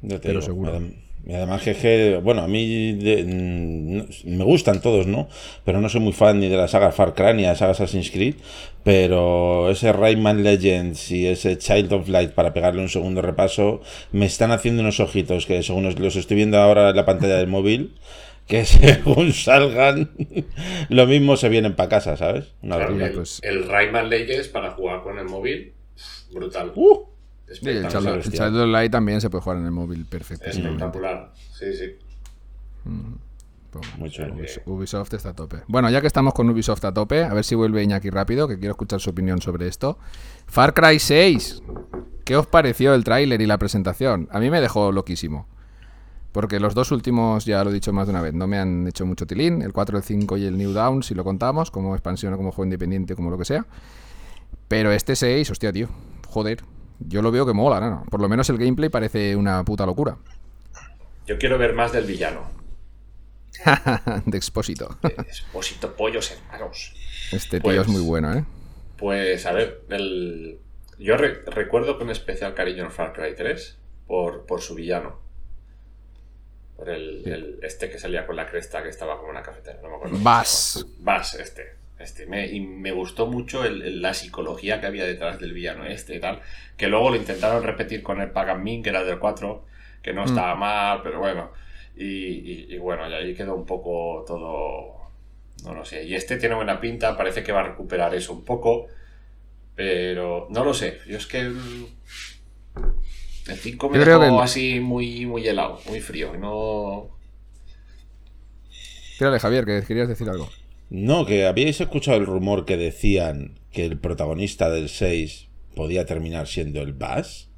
Ya 0.00 0.16
te 0.16 0.28
Pero 0.28 0.40
digo, 0.40 0.42
seguro. 0.42 0.80
Y 1.24 1.34
además 1.34 1.62
que, 1.62 2.20
bueno, 2.22 2.42
a 2.42 2.48
mí 2.48 2.94
de- 2.94 3.22
mm, 3.24 4.36
me 4.36 4.44
gustan 4.44 4.80
todos, 4.82 5.06
¿no? 5.06 5.28
Pero 5.64 5.80
no 5.80 5.88
soy 5.88 6.00
muy 6.00 6.12
fan 6.12 6.40
ni 6.40 6.48
de 6.48 6.56
la 6.56 6.66
saga 6.66 6.90
Far 6.90 7.14
Cry 7.14 7.34
ni 7.34 7.42
de 7.42 7.48
la 7.48 7.54
saga 7.54 7.72
Assassin's 7.72 8.10
Creed. 8.10 8.34
Pero 8.82 9.70
ese 9.70 9.92
Rayman 9.92 10.42
Legends 10.42 11.10
y 11.12 11.26
ese 11.28 11.56
Child 11.58 11.92
of 11.92 12.08
Light 12.08 12.32
para 12.32 12.52
pegarle 12.52 12.82
un 12.82 12.88
segundo 12.88 13.22
repaso 13.22 13.80
me 14.10 14.26
están 14.26 14.50
haciendo 14.50 14.82
unos 14.82 14.98
ojitos 14.98 15.46
que 15.46 15.62
según 15.62 15.86
os- 15.86 15.98
los 16.00 16.16
estoy 16.16 16.36
viendo 16.36 16.58
ahora 16.58 16.90
en 16.90 16.96
la 16.96 17.04
pantalla 17.06 17.36
del 17.36 17.46
móvil, 17.46 17.94
que 18.48 18.64
según 18.64 19.32
salgan, 19.32 20.10
lo 20.88 21.06
mismo 21.06 21.36
se 21.36 21.48
vienen 21.48 21.74
para 21.76 21.88
casa, 21.88 22.16
¿sabes? 22.16 22.46
Una 22.62 22.76
Claro, 22.78 22.96
el, 23.06 23.12
pues- 23.12 23.38
el 23.44 23.68
Rayman 23.68 24.10
Legends 24.10 24.48
para 24.48 24.72
jugar 24.72 25.02
con 25.02 25.16
el 25.20 25.26
móvil, 25.26 25.72
brutal. 26.32 26.72
¡Uh! 26.74 27.04
Sí, 27.54 27.68
el. 27.68 27.88
Child, 27.88 28.56
el 28.56 28.60
of 28.62 28.68
Light 28.68 28.92
también 28.92 29.20
se 29.20 29.30
puede 29.30 29.42
jugar 29.42 29.58
en 29.58 29.66
el 29.66 29.70
móvil 29.72 30.04
perfectamente. 30.06 30.60
Espectacular. 30.66 31.32
Sí, 31.52 31.66
sí. 31.74 31.96
Muy 33.98 34.10
chulo. 34.10 34.34
Ubis- 34.34 34.60
Ubisoft 34.66 35.14
está 35.14 35.30
a 35.30 35.34
tope. 35.34 35.62
Bueno, 35.66 35.88
ya 35.88 36.00
que 36.02 36.06
estamos 36.06 36.34
con 36.34 36.48
Ubisoft 36.50 36.84
a 36.84 36.92
tope, 36.92 37.24
a 37.24 37.32
ver 37.32 37.42
si 37.44 37.54
vuelve 37.54 37.82
Iñaki 37.82 38.10
rápido, 38.10 38.46
que 38.46 38.58
quiero 38.58 38.72
escuchar 38.72 39.00
su 39.00 39.10
opinión 39.10 39.40
sobre 39.40 39.66
esto. 39.66 39.98
Far 40.46 40.74
Cry 40.74 40.98
6. 40.98 41.62
¿Qué 42.24 42.36
os 42.36 42.46
pareció 42.46 42.94
el 42.94 43.02
tráiler 43.02 43.40
y 43.40 43.46
la 43.46 43.56
presentación? 43.58 44.28
A 44.30 44.40
mí 44.40 44.50
me 44.50 44.60
dejó 44.60 44.92
loquísimo. 44.92 45.46
Porque 46.32 46.60
los 46.60 46.74
dos 46.74 46.92
últimos, 46.92 47.44
ya 47.46 47.62
lo 47.64 47.70
he 47.70 47.74
dicho 47.74 47.92
más 47.92 48.06
de 48.06 48.10
una 48.12 48.22
vez, 48.22 48.32
no 48.34 48.46
me 48.46 48.58
han 48.58 48.86
hecho 48.86 49.04
mucho 49.06 49.26
tilín. 49.26 49.60
El 49.62 49.72
4, 49.72 49.96
el 49.98 50.04
5 50.04 50.36
y 50.36 50.44
el 50.44 50.56
New 50.56 50.72
Down, 50.72 51.02
si 51.02 51.14
lo 51.14 51.24
contamos, 51.24 51.70
como 51.70 51.94
expansión 51.94 52.32
o 52.34 52.36
como 52.36 52.50
juego 52.52 52.64
independiente, 52.64 53.14
como 53.14 53.30
lo 53.30 53.38
que 53.38 53.44
sea. 53.44 53.66
Pero 54.68 54.92
este 54.92 55.16
6, 55.16 55.50
hostia, 55.50 55.72
tío. 55.72 55.88
Joder. 56.28 56.62
Yo 57.08 57.22
lo 57.22 57.30
veo 57.30 57.46
que 57.46 57.52
mola, 57.52 57.80
¿no? 57.80 58.04
Por 58.10 58.20
lo 58.20 58.28
menos 58.28 58.48
el 58.50 58.58
gameplay 58.58 58.88
parece 58.88 59.36
una 59.36 59.64
puta 59.64 59.86
locura. 59.86 60.16
Yo 61.26 61.38
quiero 61.38 61.58
ver 61.58 61.72
más 61.74 61.92
del 61.92 62.04
villano. 62.06 62.50
de 64.26 64.36
expósito. 64.36 64.98
Expósito 65.02 65.94
pollos 65.94 66.30
hermanos. 66.32 66.94
Este 67.32 67.60
tío 67.60 67.62
Pues- 67.62 67.80
es 67.82 67.88
muy 67.88 68.02
bueno, 68.02 68.34
¿eh? 68.34 68.44
Pues 68.96 69.46
a 69.46 69.52
ver, 69.52 69.82
el... 69.90 70.58
yo 70.98 71.16
re- 71.16 71.42
recuerdo 71.46 71.98
con 71.98 72.08
especial 72.10 72.54
cariño 72.54 72.84
el 72.84 72.90
Far 72.92 73.12
Cry 73.12 73.34
3 73.36 73.76
por, 74.06 74.46
por 74.46 74.60
su 74.60 74.74
villano. 74.76 75.18
Por 76.76 76.88
el, 76.88 77.26
el- 77.28 77.58
este 77.62 77.90
que 77.90 77.98
salía 77.98 78.26
con 78.26 78.36
la 78.36 78.48
cresta 78.48 78.82
que 78.82 78.88
estaba 78.88 79.18
como 79.18 79.30
una 79.30 79.42
cafetera, 79.42 79.80
no 79.82 79.88
me 79.90 79.96
acuerdo. 79.96 80.16
llama. 80.16 80.42
Bass, 81.00 81.34
este. 81.34 81.76
Este. 82.02 82.26
Me, 82.26 82.46
y 82.48 82.60
me 82.60 82.92
gustó 82.92 83.26
mucho 83.26 83.64
el- 83.64 83.82
el- 83.82 84.02
la 84.02 84.12
psicología 84.14 84.80
que 84.80 84.86
había 84.86 85.04
detrás 85.04 85.38
del 85.40 85.52
villano 85.52 85.84
este 85.86 86.16
y 86.16 86.20
tal. 86.20 86.40
Que 86.76 86.88
luego 86.88 87.10
lo 87.10 87.16
intentaron 87.16 87.62
repetir 87.62 88.02
con 88.02 88.20
el 88.20 88.30
Pagan 88.30 88.62
Min, 88.62 88.82
que 88.82 88.90
era 88.90 89.04
del 89.04 89.18
4, 89.18 89.64
que 90.02 90.12
no 90.12 90.24
estaba 90.24 90.54
mal, 90.56 91.00
pero 91.02 91.18
bueno. 91.20 91.52
Y, 91.96 92.04
y- 92.04 92.66
y 92.74 92.78
bueno, 92.78 93.08
y 93.08 93.14
ahí 93.14 93.34
quedó 93.34 93.54
un 93.54 93.66
poco 93.66 94.24
todo. 94.26 95.00
No 95.64 95.74
lo 95.74 95.84
sé. 95.84 96.04
Y 96.04 96.14
este 96.14 96.36
tiene 96.38 96.54
buena 96.56 96.80
pinta, 96.80 97.16
parece 97.16 97.42
que 97.44 97.52
va 97.52 97.60
a 97.60 97.68
recuperar 97.68 98.14
eso 98.14 98.32
un 98.32 98.44
poco. 98.44 98.86
Pero 99.74 100.48
no 100.50 100.64
lo 100.64 100.74
sé. 100.74 100.98
Yo 101.06 101.16
es 101.16 101.26
que 101.26 101.38
el, 101.40 101.56
el 103.48 103.56
5 103.56 103.88
me 103.88 103.98
dejó 103.98 104.20
que 104.38 104.44
así 104.44 104.80
muy, 104.80 105.24
muy 105.26 105.46
helado, 105.46 105.80
muy 105.88 106.00
frío. 106.00 106.34
y 106.34 106.38
No. 106.38 107.08
Tírale, 109.18 109.38
Javier, 109.38 109.64
que 109.64 109.82
querías 109.86 110.08
decir 110.08 110.28
algo. 110.28 110.48
No, 110.94 111.24
que 111.24 111.46
habíais 111.46 111.80
escuchado 111.80 112.18
el 112.18 112.26
rumor 112.26 112.66
que 112.66 112.76
decían 112.76 113.58
que 113.70 113.86
el 113.86 113.96
protagonista 113.98 114.68
del 114.68 114.90
6 114.90 115.48
podía 115.74 116.04
terminar 116.04 116.46
siendo 116.46 116.82
el 116.82 116.92
Bass. 116.92 117.48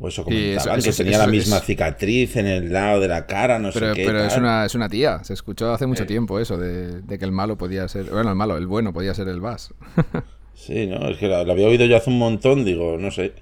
O 0.00 0.08
eso 0.08 0.22
Sí, 0.22 0.30
comentaban, 0.30 0.78
eso 0.78 0.90
que 0.90 0.96
tenía 0.96 1.16
eso 1.18 1.26
la 1.26 1.30
misma 1.32 1.58
cicatriz 1.60 2.36
en 2.36 2.46
el 2.46 2.72
lado 2.72 3.00
de 3.00 3.08
la 3.08 3.26
cara, 3.26 3.58
no 3.58 3.70
Pero, 3.72 3.88
sé 3.94 4.00
qué. 4.00 4.06
pero 4.06 4.24
es 4.24 4.36
una, 4.36 4.64
es 4.64 4.74
una 4.74 4.88
tía. 4.88 5.22
Se 5.24 5.34
escuchó 5.34 5.72
hace 5.74 5.86
mucho 5.86 6.04
Eh. 6.04 6.06
tiempo 6.06 6.38
eso, 6.38 6.56
de, 6.56 7.02
de 7.02 7.18
que 7.18 7.24
el 7.26 7.32
malo 7.32 7.58
podía 7.58 7.86
ser. 7.88 8.04
Bueno, 8.06 8.30
el 8.30 8.36
malo, 8.36 8.56
el 8.56 8.66
bueno 8.66 8.92
podía 8.94 9.12
ser 9.14 9.28
el 9.28 9.40
Bass. 9.40 9.74
Sí, 10.54 10.88
no, 10.88 11.08
es 11.08 11.18
que 11.18 11.28
lo, 11.28 11.44
lo 11.44 11.52
había 11.52 11.68
oído 11.68 11.84
yo 11.86 11.96
hace 11.96 12.10
un 12.10 12.18
montón, 12.18 12.64
digo, 12.64 12.96
no 12.98 13.12
sé. 13.12 13.32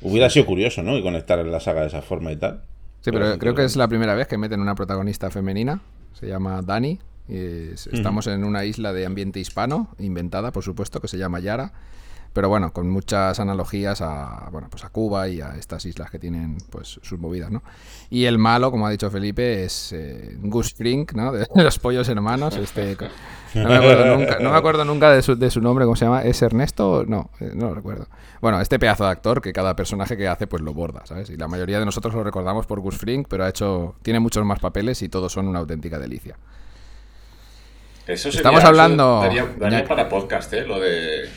Hubiera 0.00 0.30
sido 0.30 0.46
curioso, 0.46 0.82
¿no? 0.82 0.96
Y 0.96 1.02
conectar 1.02 1.38
en 1.38 1.52
la 1.52 1.60
saga 1.60 1.82
de 1.82 1.88
esa 1.88 2.00
forma 2.00 2.32
y 2.32 2.36
tal. 2.36 2.62
Sí, 3.02 3.10
pero 3.12 3.38
creo 3.38 3.54
que 3.54 3.64
es 3.64 3.76
la 3.76 3.86
primera 3.86 4.14
vez 4.14 4.28
que 4.28 4.38
meten 4.38 4.60
una 4.60 4.74
protagonista 4.74 5.30
femenina. 5.30 5.82
Se 6.18 6.26
llama 6.26 6.62
Dani. 6.62 6.98
Estamos 7.28 8.26
en 8.26 8.44
una 8.44 8.64
isla 8.64 8.92
de 8.92 9.06
ambiente 9.06 9.40
hispano, 9.40 9.88
inventada, 9.98 10.52
por 10.52 10.62
supuesto, 10.62 11.00
que 11.00 11.08
se 11.08 11.18
llama 11.18 11.40
Yara. 11.40 11.72
Pero 12.34 12.48
bueno, 12.48 12.72
con 12.72 12.90
muchas 12.90 13.38
analogías 13.38 14.00
a, 14.02 14.48
bueno, 14.50 14.66
pues 14.68 14.84
a 14.84 14.88
Cuba 14.88 15.28
y 15.28 15.40
a 15.40 15.54
estas 15.56 15.86
islas 15.86 16.10
que 16.10 16.18
tienen 16.18 16.58
pues 16.68 16.98
sus 17.00 17.16
movidas, 17.20 17.52
¿no? 17.52 17.62
Y 18.10 18.24
el 18.24 18.38
malo, 18.38 18.72
como 18.72 18.88
ha 18.88 18.90
dicho 18.90 19.08
Felipe, 19.08 19.62
es 19.62 19.92
eh, 19.92 20.36
Gus 20.40 20.74
Fring, 20.74 21.06
¿no? 21.14 21.30
De 21.30 21.46
los 21.54 21.78
pollos 21.78 22.08
hermanos. 22.08 22.56
Este, 22.56 22.96
no 23.54 23.68
me 23.68 23.76
acuerdo 23.76 24.16
nunca, 24.16 24.38
no 24.40 24.50
me 24.50 24.56
acuerdo 24.56 24.84
nunca 24.84 25.12
de, 25.12 25.22
su, 25.22 25.36
de 25.36 25.48
su 25.48 25.60
nombre, 25.60 25.84
¿cómo 25.84 25.94
se 25.94 26.06
llama? 26.06 26.22
¿Es 26.24 26.42
Ernesto? 26.42 27.04
No, 27.06 27.30
eh, 27.38 27.52
no 27.54 27.68
lo 27.68 27.74
recuerdo. 27.76 28.08
Bueno, 28.40 28.60
este 28.60 28.80
pedazo 28.80 29.04
de 29.04 29.10
actor 29.10 29.40
que 29.40 29.52
cada 29.52 29.76
personaje 29.76 30.16
que 30.16 30.26
hace 30.26 30.48
pues 30.48 30.60
lo 30.60 30.74
borda, 30.74 31.06
¿sabes? 31.06 31.30
Y 31.30 31.36
la 31.36 31.46
mayoría 31.46 31.78
de 31.78 31.84
nosotros 31.84 32.14
lo 32.14 32.24
recordamos 32.24 32.66
por 32.66 32.80
Gus 32.80 32.98
Fring, 32.98 33.24
pero 33.28 33.44
ha 33.44 33.48
hecho, 33.48 33.94
tiene 34.02 34.18
muchos 34.18 34.44
más 34.44 34.58
papeles 34.58 35.00
y 35.02 35.08
todos 35.08 35.32
son 35.32 35.46
una 35.46 35.60
auténtica 35.60 36.00
delicia. 36.00 36.36
Eso 38.06 38.30
sería- 38.30 38.38
Estamos 38.38 38.60
eso 38.60 38.68
hablando- 38.68 39.20
Daría, 39.58 39.84
para 39.86 40.08
podcast, 40.08 40.52
¿eh? 40.52 40.66
Lo 40.66 40.78
de. 40.80 41.28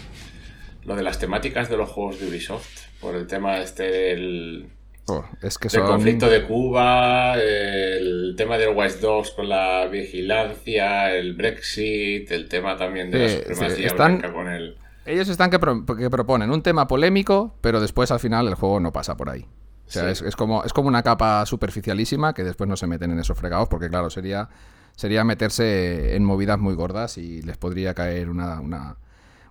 Lo 0.85 0.95
de 0.95 1.03
las 1.03 1.19
temáticas 1.19 1.69
de 1.69 1.77
los 1.77 1.89
juegos 1.89 2.19
de 2.19 2.27
Ubisoft. 2.27 2.67
Por 3.01 3.15
el 3.15 3.27
tema 3.27 3.57
este 3.59 3.83
del. 3.83 4.69
Oh, 5.09 5.23
es 5.41 5.57
que 5.57 5.69
del 5.69 5.79
son... 5.81 5.87
conflicto 5.87 6.29
de 6.29 6.43
Cuba, 6.43 7.35
el 7.37 8.33
tema 8.37 8.57
del 8.57 8.75
Watch 8.75 8.95
Dogs 8.95 9.31
con 9.31 9.47
la 9.47 9.87
vigilancia, 9.87 11.13
el 11.15 11.33
Brexit, 11.33 12.29
el 12.31 12.49
tema 12.49 12.75
también 12.75 13.09
de 13.11 13.19
la 13.19 13.29
supremacía 13.29 13.75
sí, 13.75 13.85
están- 13.85 14.17
blanca 14.19 14.33
con 14.33 14.47
el. 14.49 14.77
Ellos 15.05 15.29
están 15.29 15.49
que, 15.49 15.59
pro- 15.59 15.85
que 15.85 16.09
proponen 16.09 16.51
un 16.51 16.61
tema 16.61 16.85
polémico, 16.87 17.55
pero 17.61 17.79
después 17.79 18.11
al 18.11 18.19
final 18.19 18.47
el 18.49 18.55
juego 18.55 18.81
no 18.81 18.91
pasa 18.91 19.15
por 19.15 19.29
ahí. 19.29 19.45
O 19.87 19.89
sea, 19.89 20.03
Sí. 20.03 20.09
es, 20.09 20.21
es 20.21 20.35
como, 20.35 20.65
es 20.65 20.73
como 20.73 20.89
una 20.89 21.01
capa 21.01 21.45
superficialísima 21.45 22.33
que 22.33 22.43
después 22.43 22.67
no 22.69 22.75
se 22.75 22.87
meten 22.87 23.11
en 23.11 23.19
esos 23.19 23.37
fregados, 23.37 23.69
porque 23.69 23.87
claro, 23.87 24.09
sería, 24.09 24.49
sería 24.97 25.23
meterse 25.23 26.17
en 26.17 26.25
movidas 26.25 26.59
muy 26.59 26.75
gordas 26.75 27.17
y 27.19 27.41
les 27.43 27.57
podría 27.57 27.93
caer 27.95 28.29
una, 28.29 28.59
una, 28.59 28.97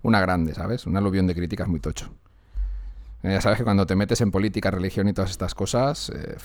una 0.02 0.20
grande, 0.20 0.54
¿sabes? 0.54 0.87
Un 0.87 0.98
aluvión 0.98 1.26
de 1.26 1.35
críticas 1.35 1.68
muy 1.68 1.80
tocho. 1.80 2.12
Eh, 3.22 3.30
Ya 3.32 3.40
sabes 3.40 3.59
que 3.59 3.64
cuando 3.64 3.86
te 3.86 3.97
metes 3.97 4.20
en 4.20 4.30
política, 4.30 4.70
religión 4.70 5.09
y 5.09 5.14
todas 5.14 5.30
estas 5.30 5.55
cosas, 5.55 6.11
eh, 6.11 6.36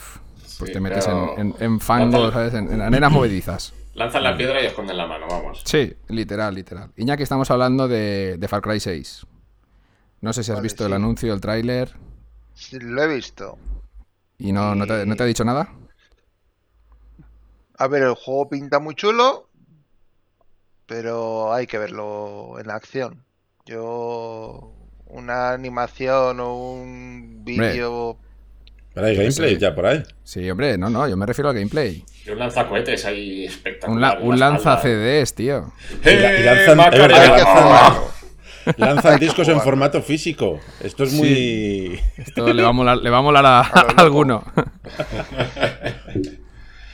pues 0.58 0.70
Sí, 0.70 0.74
te 0.74 0.80
metes 0.80 1.08
en, 1.08 1.30
en- 1.38 1.56
en 1.60 1.80
fango. 1.80 2.32
¿sabes? 2.32 2.54
En, 2.54 2.72
en 2.72 2.82
arenas 2.82 3.12
movedizas. 3.12 3.74
Lanzan 3.96 4.24
la 4.24 4.38
piedra 4.38 4.62
y 4.62 4.68
esconden 4.68 4.98
la 4.98 5.06
mano, 5.08 5.28
vamos. 5.28 5.62
Sí, 5.66 5.94
literal, 6.08 6.56
literal. 6.56 6.92
Iñaki, 6.96 7.24
estamos 7.24 7.52
hablando 7.52 7.88
de, 7.88 8.38
de 8.38 8.48
Far 8.48 8.62
Cry 8.62 8.80
6. 8.80 9.26
No 10.22 10.34
sé 10.34 10.44
si 10.44 10.52
has 10.52 10.58
Vale, 10.58 10.64
visto 10.64 10.86
el 10.86 10.94
anuncio, 10.94 11.34
el 11.34 11.42
tráiler, 11.42 11.94
Sí, 12.54 12.80
lo 12.80 13.02
he 13.04 13.08
visto. 13.16 13.58
y 14.38 14.52
no, 14.52 14.76
no, 14.76 14.86
te, 14.88 15.06
no 15.06 15.16
te 15.16 15.24
ha 15.24 15.26
dicho 15.26 15.46
nada. 15.46 15.70
A 17.82 17.88
ver, 17.88 18.04
el 18.04 18.14
juego 18.14 18.48
pinta 18.50 18.78
muy 18.80 18.94
chulo, 18.94 19.50
pero 20.86 21.52
hay 21.52 21.66
que 21.66 21.80
verlo 21.80 22.60
en 22.60 22.70
acción. 22.70 23.24
Yo, 23.66 24.74
una 25.08 25.52
animación 25.54 26.40
o 26.42 26.74
un 26.74 27.44
vídeo. 27.44 28.18
Pero 28.94 29.08
hay 29.08 29.16
gameplay 29.16 29.56
Sí. 29.56 29.60
ya 29.62 29.74
por 29.74 29.86
ahí. 29.88 30.04
Sí, 30.24 30.48
hombre, 30.52 30.78
no, 30.78 30.90
no, 30.92 31.08
yo 31.08 31.18
me 31.18 31.26
refiero 31.26 31.50
al 31.50 31.56
gameplay. 31.56 32.04
Y 32.26 32.30
un 32.30 32.38
lanzacohetes 32.40 33.04
ahí 33.06 33.46
espectacular. 33.46 34.18
Un, 34.18 34.20
la- 34.20 34.34
un 34.34 34.40
la 34.40 34.50
lanza. 34.52 34.78
CDs, 34.80 35.34
tío. 35.34 35.72
Y 36.04 36.10
la- 36.10 36.34
y 36.34 36.42
¡Eh, 36.42 36.46
lanzan- 36.46 36.92
verdad, 36.92 37.34
hacerlo. 37.36 38.12
Lanzan 38.78 39.20
discos 39.20 39.48
en 39.48 39.60
formato 39.62 40.04
físico. 40.04 40.60
Esto 40.84 41.04
es 41.06 41.14
muy. 41.14 42.00
Esto 42.18 42.54
le 42.54 42.62
va 42.62 42.70
a 42.70 42.74
molar, 42.74 42.98
le 42.98 43.10
va 43.10 43.18
a, 43.18 43.22
molar 43.24 43.46
a, 43.46 43.60
a 43.64 43.82
alguno. 43.98 44.44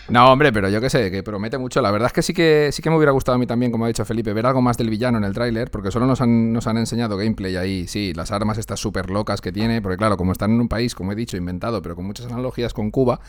No, 0.10 0.32
hombre, 0.32 0.54
pero 0.54 0.70
yo 0.70 0.80
qué 0.80 0.90
sé, 0.90 1.12
que 1.12 1.22
promete 1.22 1.58
mucho. 1.58 1.82
La 1.82 1.92
verdad 1.92 2.08
es 2.08 2.14
que 2.14 2.22
sí 2.22 2.34
que 2.34 2.70
sí 2.72 2.82
que 2.82 2.90
me 2.90 2.96
hubiera 2.96 3.12
gustado 3.12 3.36
a 3.36 3.40
mí 3.40 3.46
también, 3.46 3.72
como 3.74 3.84
ha 3.84 3.88
dicho 3.90 4.06
Felipe, 4.06 4.32
ver 4.32 4.46
algo 4.46 4.62
más 4.62 4.78
del 4.78 4.90
villano 4.90 5.18
en 5.18 5.26
el 5.26 5.34
tráiler, 5.34 5.70
porque 5.70 5.92
solo 5.92 6.06
nos 6.06 6.22
han, 6.22 6.54
nos 6.54 6.66
han 6.68 6.78
enseñado 6.78 7.18
gameplay 7.18 7.58
ahí, 7.58 7.88
sí, 7.88 8.14
las 8.14 8.32
armas 8.32 8.58
estas 8.58 8.80
súper 8.80 9.10
locas 9.10 9.42
que 9.42 9.52
tiene, 9.52 9.82
porque 9.82 9.98
claro, 9.98 10.16
como 10.16 10.32
están 10.32 10.52
en 10.52 10.62
un 10.62 10.70
país, 10.70 10.96
como 10.96 11.12
he 11.12 11.16
dicho, 11.16 11.36
inventado, 11.36 11.82
pero 11.82 11.96
con 11.96 12.06
muchas 12.06 12.28
analogías 12.28 12.74
con 12.74 12.90
Cuba, 12.90 13.20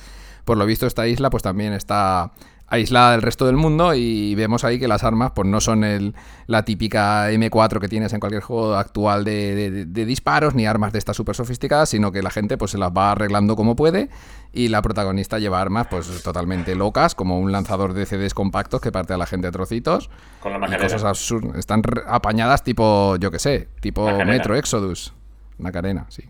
por 0.45 0.57
lo 0.57 0.67
visto 0.67 0.87
esta 0.87 1.07
isla 1.09 1.31
pues 1.31 1.43
también 1.43 1.73
está 1.73 2.31
aislada 2.69 3.13
del 3.13 3.23
resto 3.23 3.47
del 3.47 3.57
mundo 3.57 3.95
y 3.95 4.35
vemos 4.35 4.65
ahí 4.65 4.79
que 4.79 4.89
las 4.89 5.05
armas 5.05 5.33
pues 5.35 5.49
no 5.49 5.61
son 5.61 5.85
el, 5.85 6.15
la 6.47 6.65
típica 6.65 7.31
M4 7.31 7.81
que 7.81 7.89
tienes 7.89 8.13
en 8.13 8.21
cualquier 8.21 8.43
juego 8.43 8.75
actual 8.75 9.25
de, 9.25 9.87
de, 9.87 10.05
disparos 10.05 10.55
ni 10.55 10.67
armas 10.67 10.93
de 10.93 10.99
estas 10.99 11.17
súper 11.17 11.35
sofisticadas, 11.35 11.89
sino 11.89 12.13
que 12.13 12.23
la 12.23 12.31
gente 12.31 12.59
pues 12.59 12.73
se 12.73 12.79
las 12.79 12.91
va 12.91 13.13
arreglando 13.13 13.57
como 13.57 13.75
puede 13.75 14.11
y 14.53 14.69
la 14.69 14.83
protagonista 14.83 15.39
lleva 15.39 15.61
armas 15.61 15.87
pues 15.91 16.23
totalmente 16.23 16.75
locas, 16.75 17.15
como 17.15 17.39
un 17.39 17.53
lanzador 17.53 17.95
de 17.95 18.07
CDs 18.07 18.35
compactos 18.35 18.81
que 18.81 18.93
parte 18.93 19.15
a 19.15 19.17
la 19.17 19.27
gente 19.27 19.49
a 19.49 19.53
trocitos. 19.53 20.11
Con 20.41 20.61
la 20.61 20.75
y 20.75 20.79
cosas 20.79 21.05
absurdas. 21.05 21.57
Están 21.57 21.83
apañadas 22.07 22.65
tipo, 22.65 23.17
yo 23.17 23.31
que 23.31 23.39
sé, 23.39 23.69
tipo 23.81 24.11
Metro 24.25 24.57
Exodus. 24.57 25.13
Una 25.59 25.73
cadena, 25.73 26.07
sí. 26.09 26.25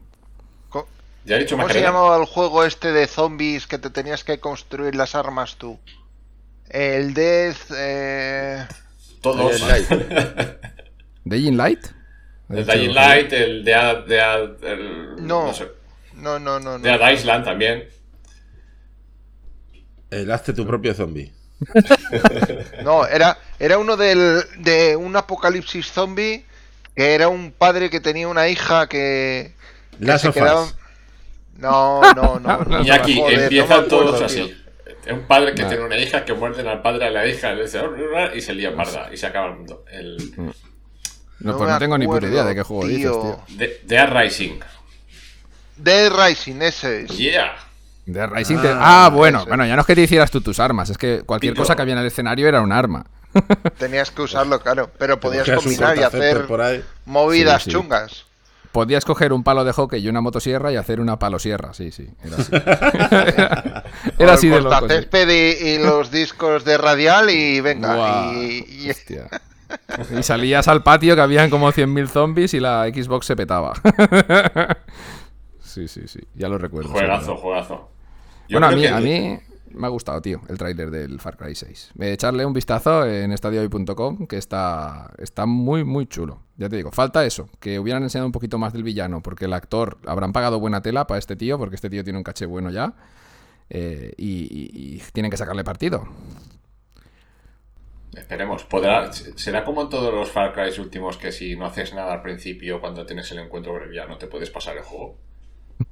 ¿Ya 1.24 1.36
he 1.36 1.40
dicho 1.40 1.56
¿Cómo 1.56 1.68
se 1.68 1.82
llamaba 1.82 2.16
el 2.16 2.24
juego 2.24 2.64
este 2.64 2.90
de 2.90 3.06
zombies 3.06 3.66
que 3.66 3.76
te 3.76 3.90
tenías 3.90 4.24
que 4.24 4.40
construir 4.40 4.94
las 4.94 5.14
armas 5.14 5.56
tú? 5.56 5.78
El 6.70 7.14
Death. 7.14 7.70
Eh... 7.74 8.66
Todos. 9.20 9.60
Dying 11.24 11.56
Light. 11.56 11.86
El 12.50 12.66
Dying 12.66 12.94
Light, 12.94 13.32
el 13.32 13.64
Dead. 13.64 14.04
De, 14.04 14.18
el, 14.62 15.26
no, 15.26 15.52
no, 16.14 16.38
no, 16.38 16.60
no, 16.60 16.78
no. 16.78 16.78
Dead 16.78 17.12
Island 17.12 17.44
también. 17.44 17.88
El 20.10 20.30
hazte 20.30 20.52
tu 20.52 20.66
propio 20.66 20.94
zombie. 20.94 21.32
no, 22.84 23.06
era, 23.06 23.36
era 23.58 23.78
uno 23.78 23.96
del, 23.96 24.42
de 24.58 24.96
un 24.96 25.16
apocalipsis 25.16 25.90
zombie 25.90 26.44
que 26.94 27.14
era 27.14 27.28
un 27.28 27.52
padre 27.52 27.90
que 27.90 28.00
tenía 28.00 28.28
una 28.28 28.48
hija 28.48 28.88
que. 28.88 29.54
Las 29.98 30.22
se 30.22 30.32
quedaba... 30.32 30.66
No, 31.56 32.00
no, 32.14 32.38
no. 32.38 32.82
y 32.84 32.90
aquí 32.90 33.20
empiezan 33.28 33.88
todos 33.88 34.22
así 34.22 34.54
un 35.12 35.26
padre 35.26 35.54
que 35.54 35.64
tiene 35.64 35.84
una 35.84 35.96
hija 35.96 36.24
que 36.24 36.34
muerde 36.34 36.68
al 36.68 36.82
padre 36.82 37.06
de 37.06 37.10
la 37.10 37.26
hija 37.26 37.54
y 38.34 38.40
se 38.40 38.54
lía 38.54 38.74
parda 38.74 39.10
y 39.12 39.16
se 39.16 39.26
acaba 39.26 39.48
el 39.48 39.56
mundo. 39.56 39.84
El... 39.90 40.16
Mm. 40.36 40.50
No, 41.40 41.56
pues 41.56 41.70
no 41.70 41.78
tengo 41.78 41.96
ni 41.98 42.06
puta 42.06 42.26
idea 42.26 42.44
de 42.44 42.54
qué 42.54 42.62
juego 42.62 42.86
dices, 42.86 43.12
tío. 43.12 43.40
Dead 43.84 44.10
Rising. 44.12 44.60
Dead 45.76 46.10
Rising, 46.10 46.62
ese 46.62 47.02
es. 47.02 47.16
Yeah. 47.16 47.56
Dead 48.06 48.28
Rising. 48.28 48.58
Ah, 48.64 49.06
ah 49.06 49.10
bueno, 49.10 49.44
bueno, 49.46 49.64
ya 49.64 49.76
no 49.76 49.82
es 49.82 49.86
que 49.86 49.94
te 49.94 50.02
hicieras 50.02 50.30
tú 50.30 50.40
tus 50.40 50.58
armas, 50.58 50.90
es 50.90 50.98
que 50.98 51.22
cualquier 51.24 51.54
cosa 51.54 51.76
que 51.76 51.82
había 51.82 51.94
en 51.94 52.00
el 52.00 52.06
escenario 52.06 52.48
era 52.48 52.60
un 52.60 52.72
arma. 52.72 53.06
Tenías 53.78 54.10
que 54.10 54.22
usarlo, 54.22 54.60
claro, 54.60 54.90
pero 54.98 55.20
podías 55.20 55.48
combinar 55.48 55.96
y 55.96 56.02
hacer 56.02 56.46
movidas 57.04 57.66
chungas. 57.66 58.27
Podías 58.72 59.04
coger 59.04 59.32
un 59.32 59.42
palo 59.42 59.64
de 59.64 59.72
hockey 59.72 60.04
y 60.04 60.08
una 60.08 60.20
motosierra 60.20 60.72
y 60.72 60.76
hacer 60.76 61.00
una 61.00 61.18
palosierra, 61.18 61.72
sí, 61.72 61.90
sí. 61.90 62.08
Era 62.22 62.36
así. 62.36 62.52
era 64.18 64.32
así 64.34 64.48
de 64.48 64.60
loco. 64.60 64.86
y, 64.86 65.78
los 65.78 66.10
discos 66.10 66.64
de 66.64 66.76
radial 66.76 67.30
y 67.30 67.60
venga. 67.60 68.32
y, 68.34 68.90
y... 68.90 70.22
salías 70.22 70.68
al 70.68 70.82
patio 70.82 71.14
que 71.14 71.22
habían 71.22 71.50
como 71.50 71.72
100.000 71.72 72.08
zombies 72.08 72.54
y 72.54 72.60
la 72.60 72.84
Xbox 72.84 73.26
se 73.26 73.36
petaba. 73.36 73.72
sí, 75.60 75.88
sí, 75.88 76.02
sí. 76.06 76.20
Ya 76.34 76.48
lo 76.48 76.58
recuerdo. 76.58 76.90
Juegazo, 76.90 77.36
juegazo. 77.36 77.88
bueno, 78.50 78.66
a 78.66 78.70
mí, 78.72 78.86
a 78.86 79.00
mí 79.00 79.38
me 79.74 79.86
ha 79.86 79.90
gustado, 79.90 80.20
tío, 80.20 80.40
el 80.48 80.58
tráiler 80.58 80.90
del 80.90 81.20
Far 81.20 81.36
Cry 81.36 81.54
6. 81.54 81.92
Echarle 82.00 82.44
un 82.44 82.52
vistazo 82.52 83.06
en 83.06 83.32
estadiohoy.com, 83.32 84.26
que 84.26 84.36
está, 84.36 85.12
está 85.18 85.46
muy, 85.46 85.84
muy 85.84 86.06
chulo. 86.06 86.42
Ya 86.56 86.68
te 86.68 86.76
digo, 86.76 86.90
falta 86.90 87.24
eso, 87.24 87.48
que 87.60 87.78
hubieran 87.78 88.02
enseñado 88.02 88.26
un 88.26 88.32
poquito 88.32 88.58
más 88.58 88.72
del 88.72 88.82
villano, 88.82 89.22
porque 89.22 89.44
el 89.44 89.52
actor 89.52 89.98
habrán 90.06 90.32
pagado 90.32 90.58
buena 90.60 90.82
tela 90.82 91.06
para 91.06 91.18
este 91.18 91.36
tío, 91.36 91.58
porque 91.58 91.76
este 91.76 91.90
tío 91.90 92.04
tiene 92.04 92.18
un 92.18 92.24
caché 92.24 92.46
bueno 92.46 92.70
ya, 92.70 92.94
eh, 93.70 94.12
y, 94.16 94.98
tienen 95.12 95.30
que 95.30 95.36
sacarle 95.36 95.64
partido. 95.64 96.08
Esperemos, 98.14 98.64
podrá, 98.64 99.12
será 99.12 99.64
como 99.64 99.82
en 99.82 99.88
todos 99.90 100.12
los 100.12 100.30
Far 100.30 100.52
Cry 100.52 100.80
últimos 100.80 101.16
que 101.16 101.30
si 101.30 101.56
no 101.56 101.66
haces 101.66 101.94
nada 101.94 102.12
al 102.12 102.22
principio, 102.22 102.80
cuando 102.80 103.06
tienes 103.06 103.30
el 103.32 103.38
encuentro 103.38 103.72
con 103.72 103.82
el 103.82 103.90
villano, 103.90 104.18
te 104.18 104.26
puedes 104.26 104.50
pasar 104.50 104.76
el 104.76 104.82
juego. 104.82 105.16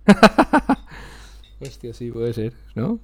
Hostia, 1.60 1.94
sí, 1.94 2.10
puede 2.10 2.32
ser, 2.34 2.52
¿no? 2.74 2.98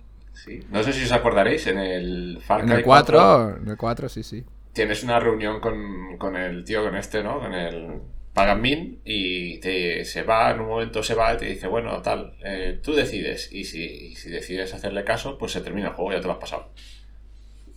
No 0.70 0.82
sé 0.82 0.92
si 0.92 1.04
os 1.04 1.12
acordaréis, 1.12 1.66
en 1.66 1.78
el 1.78 2.38
Far 2.40 2.62
Cry 2.62 2.70
en 2.70 2.78
el 2.78 2.84
4, 2.84 3.56
En 3.58 3.68
el 3.68 3.76
4, 3.76 4.08
sí, 4.08 4.22
sí. 4.22 4.44
Tienes 4.72 5.04
una 5.04 5.20
reunión 5.20 5.60
con, 5.60 6.36
el 6.36 6.64
tío, 6.64 6.82
con 6.82 6.96
este, 6.96 7.22
¿no? 7.22 7.38
Con 7.38 7.52
el 7.52 8.00
Pagamin 8.32 9.02
y 9.04 9.58
te, 9.58 10.04
se 10.04 10.22
va, 10.22 10.50
en 10.50 10.60
un 10.60 10.68
momento 10.68 11.02
se 11.02 11.14
va 11.14 11.34
y 11.34 11.36
te 11.36 11.44
dice, 11.44 11.66
bueno, 11.66 12.00
tal, 12.00 12.34
eh, 12.44 12.80
tú 12.82 12.94
decides. 12.94 13.52
Y 13.52 13.64
si, 13.64 14.14
si, 14.14 14.30
decides 14.30 14.72
hacerle 14.72 15.04
caso, 15.04 15.36
pues 15.36 15.52
se 15.52 15.60
termina 15.60 15.88
el 15.88 15.94
juego, 15.94 16.12
ya 16.12 16.20
te 16.20 16.26
lo 16.26 16.32
has 16.32 16.38
pasado. 16.38 16.70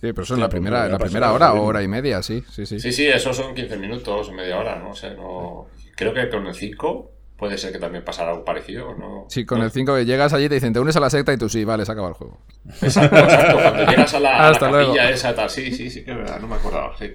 Sí, 0.00 0.12
pero 0.12 0.22
eso 0.22 0.34
es 0.34 0.40
la 0.40 0.48
primera, 0.48 0.88
la 0.88 0.98
primera 0.98 1.32
hora 1.32 1.54
o 1.54 1.62
hora 1.62 1.82
y 1.82 1.88
media, 1.88 2.22
sí, 2.22 2.42
sí, 2.50 2.66
sí. 2.66 2.80
Sí, 2.80 2.92
sí, 2.92 3.06
eso 3.06 3.32
son 3.32 3.54
15 3.54 3.78
minutos, 3.78 4.30
media 4.30 4.58
hora, 4.58 4.78
no 4.78 4.94
sé, 4.94 5.14
no... 5.14 5.68
Creo 5.94 6.12
que 6.12 6.28
con 6.28 6.46
el 6.46 6.54
5 6.54 7.15
Puede 7.36 7.58
ser 7.58 7.70
que 7.70 7.78
también 7.78 8.02
pasara 8.02 8.30
algo 8.30 8.44
parecido, 8.46 8.94
¿no? 8.94 9.26
Sí, 9.28 9.44
con 9.44 9.60
el 9.60 9.70
5 9.70 9.94
que 9.94 10.06
llegas 10.06 10.32
allí 10.32 10.48
te 10.48 10.54
dicen, 10.54 10.72
te 10.72 10.80
unes 10.80 10.96
a 10.96 11.00
la 11.00 11.10
secta 11.10 11.34
y 11.34 11.36
tú 11.36 11.50
sí, 11.50 11.64
vale, 11.64 11.84
se 11.84 11.92
acaba 11.92 12.08
el 12.08 12.14
juego. 12.14 12.40
Exacto, 12.80 13.14
exacto. 13.14 13.56
Cuando 13.56 13.86
llegas 13.90 14.14
a 14.14 14.20
la, 14.20 14.48
Hasta 14.48 14.70
capilla 14.70 15.10
esa, 15.10 15.34
tal, 15.34 15.50
sí, 15.50 15.70
sí, 15.70 15.90
sí, 15.90 16.02
que 16.02 16.12
es 16.12 16.16
verdad, 16.16 16.40
no 16.40 16.48
me 16.48 16.54
acordaba, 16.54 16.96
sí. 16.96 17.14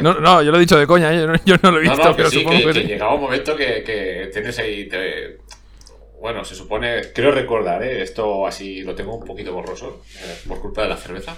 No, 0.00 0.14
no, 0.14 0.42
yo 0.42 0.52
lo 0.52 0.58
he 0.58 0.60
dicho 0.60 0.78
de 0.78 0.86
coña, 0.86 1.12
¿eh? 1.12 1.26
yo 1.44 1.56
no, 1.60 1.72
lo 1.72 1.78
he 1.78 1.80
visto, 1.80 1.96
no, 1.96 2.04
no, 2.04 2.16
pero 2.16 2.30
sí, 2.30 2.38
supongo 2.38 2.66
que, 2.66 2.72
que, 2.72 2.84
llegaba 2.84 3.14
un 3.14 3.22
momento 3.22 3.56
que, 3.56 3.82
que 3.82 4.30
tienes 4.32 4.56
ahí... 4.60 4.88
Te... 4.88 5.38
Bueno, 6.20 6.44
se 6.44 6.54
supone, 6.54 7.12
creo 7.12 7.32
recordar, 7.32 7.82
¿eh? 7.82 8.02
esto 8.02 8.46
así 8.46 8.82
lo 8.82 8.94
tengo 8.94 9.16
un 9.16 9.24
poquito 9.24 9.52
borroso, 9.52 10.02
eh, 10.20 10.38
por 10.46 10.60
culpa 10.60 10.82
de 10.82 10.88
la 10.88 10.96
cerveza. 10.96 11.36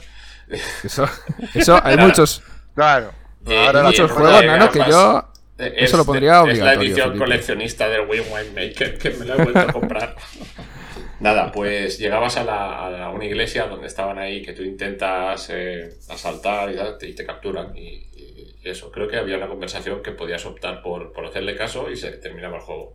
Eso, 0.85 1.09
eso 1.55 1.81
hay 1.83 1.97
muchos... 1.97 2.43
Claro. 2.75 3.13
Eh, 3.47 3.67
Ahora 3.67 3.85
muchos 3.85 4.11
juegos, 4.11 4.45
¿no? 4.45 4.71
que 4.71 4.81
yo 4.91 5.31
eso 5.61 5.97
lo 5.97 6.05
pondría 6.05 6.43
obligatorio. 6.43 6.71
Es 6.71 6.77
la 6.77 6.85
edición 6.85 7.19
coleccionista 7.19 7.89
del 7.89 8.09
Wii 8.09 8.21
Winemaker 8.21 8.99
que 8.99 9.11
me 9.11 9.25
la 9.25 9.35
he 9.35 9.43
vuelto 9.43 9.59
a 9.59 9.73
comprar. 9.73 10.17
Nada, 11.21 11.53
pues 11.53 11.99
llegabas 11.99 12.39
a, 12.39 12.45
la, 12.45 13.05
a, 13.05 13.11
una 13.11 13.27
iglesia 13.27 13.67
donde 13.67 13.87
estaban 13.87 14.19
ahí 14.19 14.41
que 14.43 14.55
tú 14.55 14.63
intentas 14.63 15.51
eh, 15.51 15.99
asaltar 16.09 16.73
y, 17.03 17.13
te 17.13 17.27
capturan. 17.27 17.77
Y, 17.77 18.07
eso, 18.65 18.91
creo 18.91 19.09
que 19.09 19.17
había 19.17 19.39
una 19.39 19.49
conversación 19.49 20.03
que 20.03 20.13
podías 20.13 20.45
optar 20.45 20.83
por, 20.83 21.13
por 21.13 21.25
hacerle 21.25 21.57
caso 21.57 21.91
y 21.91 21.97
se 21.97 22.11
terminaba 22.13 22.57
el 22.57 22.63
juego. 22.63 22.95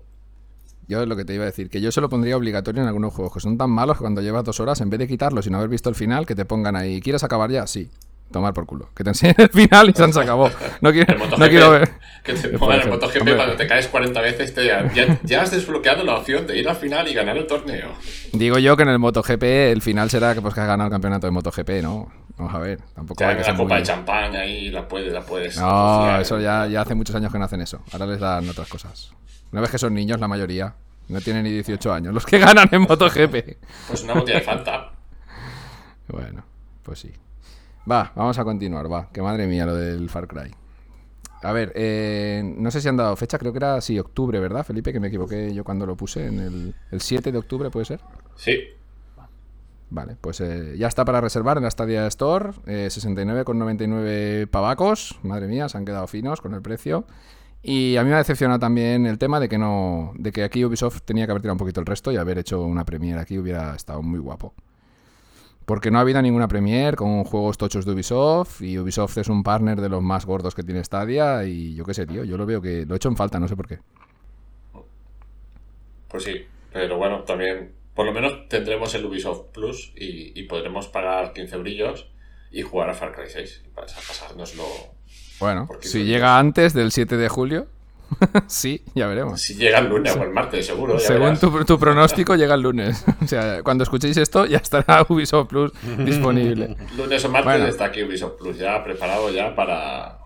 Yo 0.87 1.01
es 1.01 1.07
lo 1.07 1.15
que 1.15 1.25
te 1.25 1.33
iba 1.33 1.43
a 1.43 1.47
decir, 1.47 1.69
que 1.69 1.81
yo 1.81 1.91
se 1.91 2.01
lo 2.01 2.09
pondría 2.09 2.37
obligatorio 2.37 2.83
en 2.83 2.87
algunos 2.87 3.13
juegos 3.13 3.33
que 3.33 3.39
son 3.39 3.57
tan 3.57 3.71
malos 3.71 3.97
que 3.97 4.01
cuando 4.01 4.21
llevas 4.21 4.43
dos 4.43 4.59
horas, 4.59 4.81
en 4.81 4.91
vez 4.91 4.99
de 4.99 5.07
quitarlo 5.07 5.41
sin 5.41 5.55
haber 5.55 5.69
visto 5.69 5.89
el 5.89 5.95
final, 5.95 6.27
que 6.27 6.35
te 6.35 6.45
pongan 6.45 6.75
ahí, 6.75 7.01
¿quieres 7.01 7.23
acabar 7.23 7.49
ya? 7.49 7.65
Sí. 7.65 7.89
Tomar 8.31 8.53
por 8.53 8.65
culo. 8.65 8.89
Que 8.95 9.03
te 9.03 9.11
enseñen 9.11 9.35
el 9.37 9.49
final 9.49 9.89
y 9.89 9.93
se 9.93 10.19
acabó. 10.19 10.49
No 10.81 10.91
quiero, 10.91 11.15
no 11.37 11.47
quiero 11.47 11.71
ver. 11.71 11.89
Que 12.23 12.33
te 12.33 12.49
pongan 12.57 12.81
el 12.81 12.89
MotoGP 12.89 13.35
cuando 13.35 13.55
te 13.55 13.67
caes 13.67 13.87
40 13.87 14.19
veces, 14.19 14.53
te, 14.53 14.65
ya, 14.65 14.91
ya, 15.23 15.41
has 15.41 15.51
desbloqueado 15.51 16.03
la 16.03 16.15
opción 16.15 16.47
de 16.47 16.57
ir 16.57 16.67
al 16.67 16.75
final 16.75 17.07
y 17.07 17.13
ganar 17.13 17.37
el 17.37 17.45
torneo. 17.45 17.93
Digo 18.33 18.57
yo 18.57 18.75
que 18.75 18.83
en 18.83 18.89
el 18.89 18.99
MotoGP 18.99 19.43
el 19.43 19.81
final 19.81 20.09
será 20.09 20.33
que, 20.33 20.41
pues, 20.41 20.53
que 20.53 20.61
has 20.61 20.67
ganado 20.67 20.87
el 20.87 20.91
campeonato 20.91 21.27
de 21.27 21.31
MotoGP, 21.31 21.69
¿no? 21.83 22.11
Vamos 22.37 22.53
a 22.53 22.59
ver. 22.59 22.79
Tampoco 22.93 23.23
hay 23.23 23.37
que 23.37 23.43
la 23.43 23.55
copa 23.55 23.77
de 23.77 23.83
champán 23.83 24.35
ahí 24.35 24.69
la 24.69 24.87
puedes, 24.87 25.13
la 25.13 25.21
puedes. 25.21 25.57
No, 25.57 26.19
eso 26.19 26.39
ya, 26.39 26.67
ya 26.67 26.81
hace 26.81 26.95
muchos 26.95 27.15
años 27.15 27.31
que 27.31 27.37
no 27.37 27.45
hacen 27.45 27.61
eso. 27.61 27.81
Ahora 27.93 28.07
les 28.07 28.19
dan 28.19 28.49
otras 28.49 28.67
cosas. 28.67 29.11
Una 29.51 29.61
vez 29.61 29.69
que 29.69 29.77
son 29.77 29.93
niños, 29.93 30.19
la 30.19 30.27
mayoría. 30.27 30.73
No 31.07 31.21
tienen 31.21 31.43
ni 31.43 31.51
18 31.51 31.93
años. 31.93 32.13
Los 32.13 32.25
que 32.25 32.39
ganan 32.39 32.67
en 32.71 32.81
MotoGP. 32.81 33.57
Pues 33.87 34.03
una 34.03 34.15
botella 34.15 34.39
de 34.39 34.45
falta. 34.45 34.91
bueno, 36.07 36.43
pues 36.83 36.99
sí. 36.99 37.13
Va, 37.89 38.11
vamos 38.15 38.37
a 38.37 38.43
continuar, 38.43 38.91
va. 38.91 39.09
Que 39.11 39.21
madre 39.21 39.47
mía 39.47 39.65
lo 39.65 39.75
del 39.75 40.09
Far 40.09 40.27
Cry. 40.27 40.51
A 41.43 41.51
ver, 41.51 41.71
eh, 41.75 42.41
no 42.57 42.71
sé 42.71 42.81
si 42.81 42.87
han 42.87 42.97
dado 42.97 43.15
fecha, 43.15 43.37
creo 43.37 43.51
que 43.51 43.57
era, 43.57 43.79
sí, 43.79 43.99
octubre, 43.99 44.39
¿verdad, 44.39 44.65
Felipe? 44.65 44.91
Que 44.91 44.99
me 44.99 45.09
equivoqué 45.09 45.53
yo 45.53 45.63
cuando 45.63 45.85
lo 45.85 45.95
puse, 45.95 46.25
en 46.25 46.39
el, 46.39 46.75
el 46.91 47.01
7 47.01 47.31
de 47.31 47.37
octubre, 47.37 47.69
¿puede 47.69 47.85
ser? 47.85 47.99
Sí. 48.35 48.57
Vale, 49.91 50.17
pues 50.19 50.41
eh, 50.41 50.75
ya 50.77 50.87
está 50.87 51.05
para 51.05 51.21
reservar 51.21 51.57
en 51.57 51.63
la 51.63 51.71
Stadia 51.71 52.07
Store, 52.07 52.51
eh, 52.65 52.87
69,99 52.89 54.47
pavacos, 54.47 55.19
madre 55.21 55.47
mía, 55.47 55.69
se 55.69 55.77
han 55.77 55.85
quedado 55.85 56.07
finos 56.07 56.41
con 56.41 56.53
el 56.55 56.61
precio. 56.61 57.05
Y 57.61 57.95
a 57.97 58.03
mí 58.03 58.09
me 58.09 58.15
ha 58.15 58.19
decepcionado 58.19 58.59
también 58.59 59.05
el 59.05 59.17
tema 59.17 59.39
de 59.39 59.49
que 59.49 59.57
no, 59.57 60.13
de 60.17 60.31
que 60.31 60.43
aquí 60.43 60.65
Ubisoft 60.65 61.01
tenía 61.01 61.25
que 61.25 61.31
haber 61.31 61.41
tirado 61.41 61.53
un 61.53 61.59
poquito 61.59 61.79
el 61.79 61.85
resto 61.85 62.11
y 62.11 62.17
haber 62.17 62.37
hecho 62.37 62.61
una 62.63 62.85
premiere 62.85 63.19
aquí 63.19 63.37
hubiera 63.37 63.75
estado 63.75 64.01
muy 64.01 64.19
guapo. 64.19 64.53
Porque 65.65 65.89
no 65.89 65.97
ha 65.97 66.01
habido 66.01 66.21
ninguna 66.21 66.47
Premiere 66.47 66.95
con 66.95 67.23
juegos 67.23 67.57
tochos 67.57 67.85
de 67.85 67.91
Ubisoft 67.91 68.61
y 68.61 68.77
Ubisoft 68.77 69.17
es 69.17 69.29
un 69.29 69.41
partner 69.41 69.81
de 69.81 69.89
los 69.89 70.01
más 70.01 70.25
gordos 70.25 70.53
que 70.53 70.63
tiene 70.63 70.83
Stadia 70.83 71.43
y 71.43 71.73
yo 71.73 71.83
qué 71.83 71.93
sé, 71.93 72.05
tío, 72.05 72.23
yo 72.23 72.37
lo 72.37 72.45
veo 72.45 72.61
que 72.61 72.85
lo 72.85 72.93
he 72.93 72.97
hecho 72.97 73.09
en 73.09 73.17
falta, 73.17 73.39
no 73.39 73.47
sé 73.47 73.55
por 73.55 73.67
qué. 73.67 73.79
Pues 76.07 76.23
sí, 76.23 76.45
pero 76.71 76.97
bueno, 76.97 77.23
también 77.23 77.73
por 77.95 78.05
lo 78.05 78.13
menos 78.13 78.47
tendremos 78.49 78.93
el 78.93 79.05
Ubisoft 79.05 79.53
Plus 79.53 79.93
y, 79.95 80.43
podremos 80.43 80.87
pagar 80.89 81.33
15 81.33 81.57
brillos 81.57 82.07
y 82.51 82.61
jugar 82.61 82.89
a 82.89 82.93
Far 82.93 83.13
Cry 83.13 83.29
6 83.29 83.63
para 83.73 83.87
pasárnoslo. 83.87 84.63
Bueno, 85.39 85.67
si 85.81 86.03
llega 86.03 86.37
antes 86.37 86.73
del 86.73 86.91
7 86.91 87.17
de 87.17 87.29
julio, 87.29 87.67
sí, 88.47 88.83
ya 88.93 89.07
veremos. 89.07 89.41
Si 89.41 89.55
llega 89.55 89.79
el 89.79 89.87
lunes 89.87 90.15
o 90.15 90.23
el 90.23 90.31
martes, 90.31 90.65
seguro. 90.65 90.99
Según 90.99 91.37
tu, 91.37 91.79
pronóstico, 91.79 92.35
llega 92.35 92.55
el 92.55 92.61
lunes. 92.61 93.03
O 93.25 93.27
sea, 93.27 93.63
cuando 93.63 93.83
escuchéis 93.83 94.17
esto, 94.17 94.45
ya 94.45 94.57
estará 94.57 95.05
Ubisoft 95.09 95.47
Plus 95.47 95.71
disponible. 95.97 96.75
lunes 96.95 97.25
o 97.25 97.29
martes 97.29 97.69
está 97.69 97.85
aquí 97.85 98.03
Ubisoft 98.03 98.37
Plus, 98.37 98.57
ya 98.57 98.83
preparado 98.83 99.29
ya 99.31 99.55
para. 99.55 100.19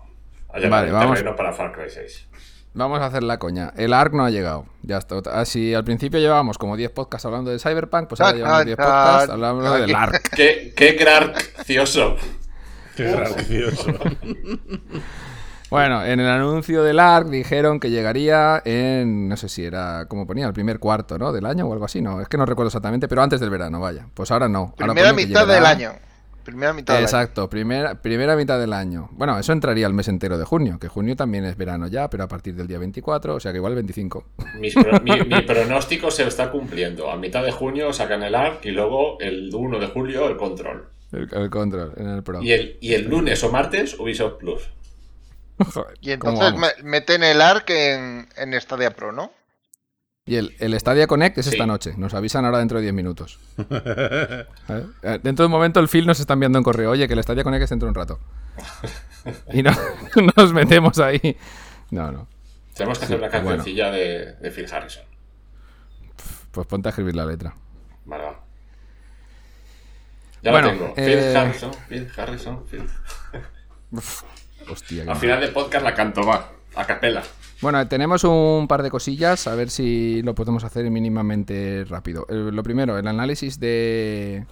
Vale, 0.68 0.90
vamos. 0.90 1.22
para 1.22 1.52
Far 1.52 1.72
Cry 1.72 1.88
6. 1.88 2.26
Vamos 2.72 3.00
a 3.00 3.06
hacer 3.06 3.22
la 3.22 3.38
coña. 3.38 3.72
El 3.76 3.92
ARC 3.92 4.12
no 4.12 4.24
ha 4.24 4.30
llegado. 4.30 4.66
Ya 4.82 4.98
está. 4.98 5.16
Así 5.32 5.74
al 5.74 5.84
principio 5.84 6.20
llevábamos 6.20 6.58
como 6.58 6.76
10 6.76 6.90
podcasts 6.92 7.26
hablando 7.26 7.50
de 7.50 7.58
Cyberpunk, 7.58 8.08
pues 8.08 8.20
ahora 8.20 8.36
llevamos 8.36 8.64
10 8.64 8.76
podcasts 8.76 9.30
hablando 9.30 9.72
del 9.74 9.94
ARC. 9.94 10.30
¡Qué, 10.34 10.72
qué 10.76 10.92
gracioso! 10.92 12.16
¡Qué 12.96 13.04
gracioso! 13.04 13.94
Bueno, 15.70 16.04
en 16.04 16.18
el 16.18 16.26
anuncio 16.26 16.82
del 16.82 16.98
ARC 16.98 17.28
dijeron 17.28 17.78
que 17.78 17.90
llegaría 17.90 18.60
en, 18.64 19.28
no 19.28 19.36
sé 19.36 19.48
si 19.48 19.64
era, 19.64 20.06
como 20.06 20.26
ponía, 20.26 20.48
el 20.48 20.52
primer 20.52 20.80
cuarto, 20.80 21.16
¿no? 21.16 21.32
Del 21.32 21.46
año 21.46 21.66
o 21.66 21.72
algo 21.72 21.84
así, 21.84 22.02
no, 22.02 22.20
es 22.20 22.28
que 22.28 22.36
no 22.36 22.44
recuerdo 22.44 22.68
exactamente, 22.68 23.06
pero 23.06 23.22
antes 23.22 23.38
del 23.38 23.50
verano, 23.50 23.78
vaya. 23.78 24.08
Pues 24.12 24.32
ahora 24.32 24.48
no. 24.48 24.74
Primera 24.76 25.12
mitad 25.12 25.46
del 25.46 25.64
año. 25.64 25.92
Primera 26.42 26.72
mitad 26.72 26.94
del 26.94 27.04
Exacto, 27.04 27.48
Primera, 27.48 28.02
primera 28.02 28.34
mitad 28.34 28.58
del 28.58 28.72
año. 28.72 29.10
Bueno, 29.12 29.38
eso 29.38 29.52
entraría 29.52 29.86
el 29.86 29.92
mes 29.92 30.08
entero 30.08 30.38
de 30.38 30.44
junio, 30.44 30.80
que 30.80 30.88
junio 30.88 31.14
también 31.14 31.44
es 31.44 31.56
verano 31.56 31.86
ya, 31.86 32.10
pero 32.10 32.24
a 32.24 32.28
partir 32.28 32.56
del 32.56 32.66
día 32.66 32.78
24, 32.78 33.36
o 33.36 33.38
sea 33.38 33.52
que 33.52 33.58
igual 33.58 33.76
25. 33.76 34.24
mi, 34.58 35.42
pronóstico 35.42 36.10
se 36.10 36.26
está 36.26 36.50
cumpliendo. 36.50 37.08
A 37.08 37.16
mitad 37.16 37.44
de 37.44 37.52
junio 37.52 37.92
sacan 37.92 38.24
el 38.24 38.34
ARC 38.34 38.64
y 38.64 38.72
luego 38.72 39.20
el 39.20 39.54
1 39.54 39.78
de 39.78 39.86
julio 39.86 40.28
el 40.28 40.36
control. 40.36 40.88
El, 41.12 41.50
control 41.50 41.92
en 41.96 42.08
el 42.08 42.22
Pro. 42.24 42.42
Y 42.42 42.50
el, 42.52 42.76
y 42.80 42.94
el 42.94 43.08
lunes 43.08 43.44
o 43.44 43.50
martes 43.50 43.98
Ubisoft 43.98 44.38
Plus 44.38 44.62
y 46.00 46.12
entonces 46.12 46.54
meten 46.82 47.22
el 47.22 47.40
ARC 47.40 47.70
en, 47.70 48.28
en 48.36 48.60
Stadia 48.60 48.90
Pro, 48.90 49.12
¿no? 49.12 49.32
Y 50.26 50.36
el, 50.36 50.54
el 50.60 50.78
Stadia 50.78 51.06
Connect 51.06 51.38
es 51.38 51.48
esta 51.48 51.66
noche. 51.66 51.94
Nos 51.96 52.14
avisan 52.14 52.44
ahora 52.44 52.58
dentro 52.58 52.78
de 52.78 52.82
10 52.82 52.94
minutos. 52.94 53.38
Eh, 55.02 55.18
dentro 55.22 55.42
de 55.42 55.46
un 55.46 55.50
momento 55.50 55.80
el 55.80 55.88
Phil 55.88 56.06
nos 56.06 56.20
está 56.20 56.34
enviando 56.34 56.58
en 56.58 56.62
correo. 56.62 56.90
Oye, 56.90 57.08
que 57.08 57.14
el 57.14 57.22
Stadia 57.22 57.42
Connect 57.42 57.64
es 57.64 57.70
dentro 57.70 57.86
de 57.86 57.90
un 57.90 57.94
rato. 57.96 58.20
y 59.52 59.62
no, 59.62 59.72
nos 60.36 60.52
metemos 60.52 60.98
ahí. 61.00 61.36
No, 61.90 62.12
no. 62.12 62.28
Tenemos 62.74 62.98
que 62.98 63.06
hacer 63.06 63.18
una 63.18 63.28
cancioncilla 63.28 63.90
de, 63.90 64.34
de, 64.34 64.50
Phil 64.52 64.72
Harrison. 64.72 65.02
Pues 66.52 66.66
ponte 66.68 66.88
a 66.88 66.90
escribir 66.90 67.16
la 67.16 67.26
letra. 67.26 67.54
Vale, 68.04 68.24
va. 68.24 68.40
Ya 70.42 70.52
lo 70.52 70.70
tengo. 70.70 70.94
Phil 70.94 71.04
eh, 71.04 71.36
Harrison, 71.36 71.70
Phil 71.88 72.08
Harrison, 72.16 72.64
Phil. 72.66 72.88
Al 75.06 75.16
final 75.16 75.40
del 75.40 75.52
podcast 75.52 75.84
la 75.84 75.94
canto, 75.94 76.22
va, 76.22 76.52
a 76.74 76.86
capela. 76.86 77.22
Bueno, 77.60 77.86
tenemos 77.88 78.24
un 78.24 78.66
par 78.68 78.82
de 78.82 78.90
cosillas, 78.90 79.46
a 79.46 79.54
ver 79.54 79.70
si 79.70 80.22
lo 80.22 80.34
podemos 80.34 80.64
hacer 80.64 80.90
mínimamente 80.90 81.84
rápido. 81.84 82.26
lo 82.28 82.62
primero, 82.62 82.98
el 82.98 83.06
análisis 83.06 83.60
de, 83.60 84.46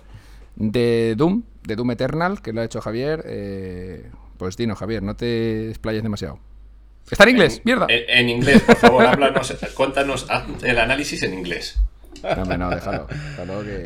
de 0.57 1.15
Doom, 1.17 1.43
de 1.63 1.77
Doom 1.77 1.91
Eternal, 1.93 2.43
que 2.43 2.53
lo 2.53 2.61
ha 2.61 2.65
hecho 2.65 2.81
Javier. 2.81 3.25
Eh, 3.27 4.11
pues 4.37 4.57
dino, 4.57 4.77
Javier, 4.77 5.03
no 5.03 5.17
te 5.17 5.71
explayes 5.71 6.03
demasiado. 6.03 6.39
Está 7.11 7.25
en 7.25 7.31
inglés, 7.31 7.63
mierda. 7.65 7.87
En, 7.89 8.29
inglés, 8.29 8.61
por 8.63 8.77
favor, 8.77 9.07
háblanos, 9.07 9.57
cuéntanos 9.75 10.27
el 10.63 10.79
análisis 10.79 11.23
en 11.23 11.35
inglés. 11.35 11.79
No, 12.23 12.57
no, 12.57 12.71
déjalo. 12.71 13.07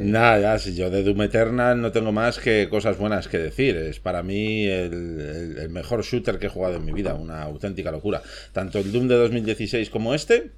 Nada, 0.01 0.41
ya, 0.41 0.59
si 0.59 0.74
yo 0.74 0.91
de 0.91 1.03
Doom 1.03 1.22
Eternal 1.22 1.80
no 1.80 1.93
tengo 1.93 2.12
más 2.12 2.39
que 2.39 2.68
cosas 2.68 2.99
buenas 2.99 3.28
que 3.28 3.39
decir. 3.39 3.76
Es 3.76 4.01
para 4.01 4.22
mí 4.22 4.66
el 4.66 5.68
mejor 5.70 6.03
shooter 6.03 6.39
que 6.39 6.47
he 6.47 6.51
jugado 6.51 6.76
en 6.76 6.85
mi 6.85 6.93
vida, 6.93 7.14
una 7.14 7.43
auténtica 7.43 7.91
locura. 7.91 8.22
Tanto 8.53 8.78
el 8.78 8.93
Doom 8.93 9.09
de 9.09 9.16
2016 9.16 9.91
como 9.91 10.14
este 10.14 10.51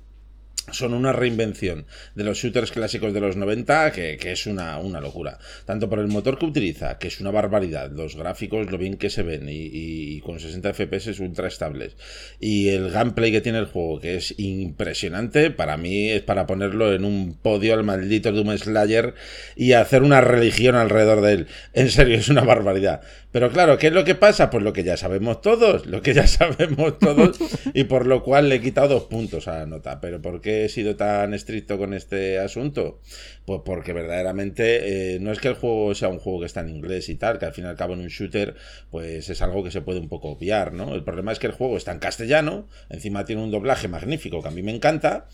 son 0.72 0.94
una 0.94 1.12
reinvención 1.12 1.86
de 2.14 2.24
los 2.24 2.38
shooters 2.38 2.72
clásicos 2.72 3.12
de 3.12 3.20
los 3.20 3.36
90 3.36 3.92
que, 3.92 4.18
es 4.22 4.46
una, 4.46 4.78
una, 4.78 5.00
locura. 5.00 5.38
Tanto 5.64 5.88
por 5.88 5.98
el 5.98 6.08
motor 6.08 6.38
que 6.38 6.46
utiliza, 6.46 6.98
que 6.98 7.08
es 7.08 7.20
una 7.20 7.30
barbaridad, 7.30 7.90
los 7.90 8.16
gráficos, 8.16 8.70
lo 8.70 8.78
bien 8.78 8.96
que 8.96 9.10
se 9.10 9.22
ven 9.22 9.46
y, 9.48 10.20
con 10.20 10.40
60 10.40 10.72
FPS 10.72 11.20
ultra 11.20 11.48
estables. 11.48 11.96
Y 12.40 12.68
el 12.68 12.90
gameplay 12.90 13.30
que 13.32 13.40
tiene 13.40 13.58
el 13.58 13.66
juego, 13.66 14.00
que 14.00 14.16
es 14.16 14.34
impresionante, 14.38 15.50
para 15.50 15.76
mí 15.76 16.10
es 16.10 16.22
para 16.22 16.46
ponerlo 16.46 16.92
en 16.92 17.04
un 17.04 17.36
podio 17.40 17.74
al 17.74 17.84
maldito 17.84 18.32
Doom 18.32 18.56
Slayer 18.56 19.14
y 19.56 19.72
hacer 19.72 20.02
una 20.02 20.20
religión 20.20 20.76
alrededor 20.76 21.20
de 21.20 21.32
él. 21.32 21.46
En 21.72 21.90
serio, 21.90 22.16
es 22.16 22.28
una 22.28 22.42
barbaridad. 22.42 23.02
Pero 23.34 23.50
claro, 23.50 23.78
¿qué 23.78 23.88
es 23.88 23.92
lo 23.92 24.04
que 24.04 24.14
pasa? 24.14 24.48
Pues 24.48 24.62
lo 24.62 24.72
que 24.72 24.84
ya 24.84 24.96
sabemos 24.96 25.40
todos, 25.40 25.86
lo 25.86 26.02
que 26.02 26.14
ya 26.14 26.26
sabemos 26.28 27.00
todos, 27.00 27.36
y 27.74 27.82
por 27.82 28.06
lo 28.06 28.22
cual 28.22 28.48
le 28.48 28.54
he 28.54 28.60
quitado 28.60 28.94
dos 28.94 29.04
puntos 29.04 29.48
a 29.48 29.58
la 29.58 29.66
nota. 29.66 30.00
¿Pero 30.00 30.22
por 30.22 30.40
he 30.62 30.68
sido 30.68 30.94
tan 30.94 31.34
estricto 31.34 31.76
con 31.78 31.94
este 31.94 32.38
asunto? 32.38 33.00
Pues 33.44 33.62
porque 33.64 33.92
verdaderamente 33.92 35.14
eh, 35.16 35.18
no 35.18 35.32
es 35.32 35.40
que 35.40 35.48
el 35.48 35.54
juego 35.54 35.94
sea 35.94 36.08
un 36.08 36.20
juego 36.20 36.40
que 36.40 36.46
está 36.46 36.60
en 36.60 36.68
inglés 36.68 37.08
y 37.08 37.16
tal, 37.16 37.38
que 37.38 37.46
al 37.46 37.52
fin 37.52 37.64
y 37.64 37.68
al 37.68 37.76
cabo 37.76 37.94
en 37.94 38.00
un 38.00 38.08
shooter, 38.08 38.54
pues 38.90 39.28
es 39.28 39.42
algo 39.42 39.64
que 39.64 39.70
se 39.70 39.80
puede 39.80 39.98
un 39.98 40.08
poco 40.08 40.28
obviar, 40.28 40.72
¿no? 40.72 40.94
El 40.94 41.02
problema 41.02 41.32
es 41.32 41.38
que 41.38 41.48
el 41.48 41.52
juego 41.52 41.76
está 41.76 41.90
en 41.90 41.98
castellano, 41.98 42.68
encima 42.88 43.24
tiene 43.24 43.42
un 43.42 43.50
doblaje 43.50 43.88
magnífico 43.88 44.42
que 44.42 44.48
a 44.48 44.52
mí 44.52 44.62
me 44.62 44.74
encanta 44.74 45.26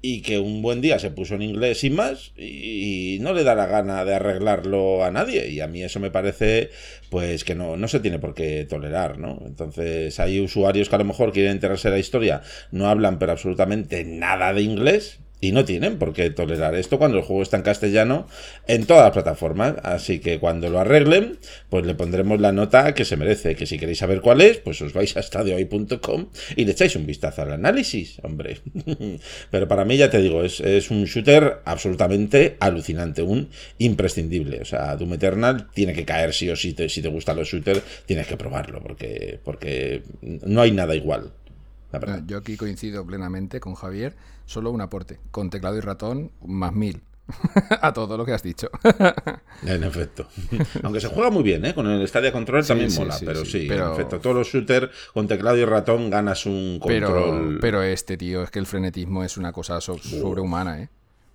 y 0.00 0.22
que 0.22 0.38
un 0.38 0.62
buen 0.62 0.80
día 0.80 0.98
se 0.98 1.10
puso 1.10 1.34
en 1.34 1.42
inglés 1.42 1.80
sin 1.80 1.94
más 1.96 2.32
y 2.36 3.18
no 3.20 3.32
le 3.32 3.42
da 3.42 3.54
la 3.54 3.66
gana 3.66 4.04
de 4.04 4.14
arreglarlo 4.14 5.04
a 5.04 5.10
nadie 5.10 5.48
y 5.48 5.60
a 5.60 5.66
mí 5.66 5.82
eso 5.82 5.98
me 5.98 6.10
parece 6.10 6.70
pues 7.10 7.42
que 7.42 7.54
no, 7.54 7.76
no 7.76 7.88
se 7.88 8.00
tiene 8.00 8.18
por 8.18 8.34
qué 8.34 8.64
tolerar, 8.64 9.18
¿no? 9.18 9.42
Entonces 9.44 10.20
hay 10.20 10.40
usuarios 10.40 10.88
que 10.88 10.94
a 10.94 10.98
lo 10.98 11.04
mejor 11.04 11.32
quieren 11.32 11.52
enterarse 11.52 11.88
de 11.88 11.94
la 11.94 12.00
historia, 12.00 12.42
no 12.70 12.88
hablan 12.88 13.18
pero 13.18 13.32
absolutamente 13.32 14.04
nada 14.04 14.52
de 14.52 14.62
inglés 14.62 15.18
y 15.40 15.52
no 15.52 15.64
tienen 15.64 15.98
por 15.98 16.12
qué 16.12 16.30
tolerar 16.30 16.74
esto 16.74 16.98
cuando 16.98 17.18
el 17.18 17.24
juego 17.24 17.42
está 17.42 17.56
en 17.56 17.62
castellano 17.62 18.26
en 18.66 18.86
todas 18.86 19.04
las 19.04 19.12
plataformas. 19.12 19.74
Así 19.82 20.18
que 20.18 20.38
cuando 20.38 20.68
lo 20.68 20.80
arreglen, 20.80 21.38
pues 21.68 21.86
le 21.86 21.94
pondremos 21.94 22.40
la 22.40 22.52
nota 22.52 22.94
que 22.94 23.04
se 23.04 23.16
merece. 23.16 23.54
Que 23.54 23.66
si 23.66 23.78
queréis 23.78 23.98
saber 23.98 24.20
cuál 24.20 24.40
es, 24.40 24.58
pues 24.58 24.80
os 24.82 24.92
vais 24.92 25.16
a 25.16 25.20
estadiohoy.com 25.20 26.28
y 26.56 26.64
le 26.64 26.72
echáis 26.72 26.96
un 26.96 27.06
vistazo 27.06 27.42
al 27.42 27.52
análisis, 27.52 28.18
hombre. 28.22 28.58
Pero 29.50 29.68
para 29.68 29.84
mí, 29.84 29.96
ya 29.96 30.10
te 30.10 30.20
digo, 30.20 30.42
es, 30.42 30.90
un 30.90 31.04
shooter 31.04 31.60
absolutamente 31.64 32.56
alucinante, 32.60 33.22
un 33.22 33.48
imprescindible. 33.78 34.60
O 34.60 34.64
sea, 34.64 34.96
Doom 34.96 35.14
Eternal 35.14 35.68
tiene 35.72 35.92
que 35.92 36.04
caer 36.04 36.34
sí 36.34 36.50
o 36.50 36.56
sí. 36.56 36.74
si 36.88 37.02
te 37.02 37.08
gustan 37.08 37.36
los 37.36 37.48
shooters, 37.48 37.82
tienes 38.06 38.26
que 38.26 38.36
probarlo, 38.36 38.82
porque, 38.82 39.38
porque 39.44 40.02
no 40.22 40.62
hay 40.62 40.72
nada 40.72 40.94
igual. 40.94 41.32
Yo 42.26 42.38
aquí 42.38 42.56
coincido 42.56 43.06
plenamente 43.06 43.60
con 43.60 43.74
Javier, 43.74 44.16
solo 44.44 44.70
un 44.70 44.80
aporte, 44.80 45.20
con 45.30 45.50
teclado 45.50 45.76
y 45.76 45.80
ratón 45.80 46.32
más 46.44 46.74
mil. 46.74 47.02
a 47.82 47.92
todo 47.92 48.16
lo 48.16 48.24
que 48.24 48.32
has 48.32 48.42
dicho. 48.42 48.70
en 49.62 49.84
efecto. 49.84 50.28
Aunque 50.82 51.00
se 51.00 51.08
juega 51.08 51.30
muy 51.30 51.42
bien, 51.42 51.64
¿eh? 51.64 51.74
Con 51.74 51.86
el 51.86 52.06
Stadia 52.08 52.32
Control 52.32 52.66
también 52.66 52.92
mola, 52.94 53.16
pero 53.24 53.44
sí, 53.44 53.66
en 53.70 53.82
efecto. 53.92 54.20
Todos 54.20 54.36
los 54.36 54.48
shooters 54.48 54.90
con 55.12 55.28
teclado 55.28 55.56
y 55.58 55.64
ratón 55.64 56.10
ganas 56.10 56.46
un 56.46 56.78
control. 56.80 57.58
Pero, 57.60 57.82
este, 57.82 58.16
tío, 58.16 58.42
es 58.42 58.50
que 58.50 58.58
el 58.58 58.66
frenetismo 58.66 59.24
es 59.24 59.36
una 59.36 59.52
cosa 59.52 59.80
sobrehumana, 59.80 60.82
¿eh? 60.82 60.88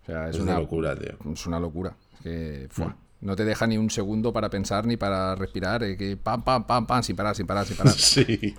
O 0.04 0.06
sea, 0.06 0.30
es, 0.30 0.40
una, 0.40 0.60
locura, 0.60 0.96
tío. 0.96 1.14
Es 1.32 1.46
una 1.46 1.60
locura. 1.60 1.96
Que, 2.22 2.68
mm. 2.76 2.84
No 3.22 3.36
te 3.38 3.46
deja 3.46 3.66
ni 3.68 3.78
un 3.78 3.90
segundo 3.90 4.34
para 4.34 4.50
pensar 4.50 4.86
ni 4.86 4.98
para 4.98 5.36
respirar. 5.36 5.84
Eh, 5.84 5.96
que 5.96 6.18
pam, 6.18 6.44
pam, 6.44 6.68
pam, 6.68 6.86
pam, 6.86 7.04
sin 7.04 7.16
parar, 7.16 7.36
sin 7.36 7.48
parar, 7.48 7.66
sin 7.66 7.78
parar. 7.78 7.94
sí. 7.98 8.54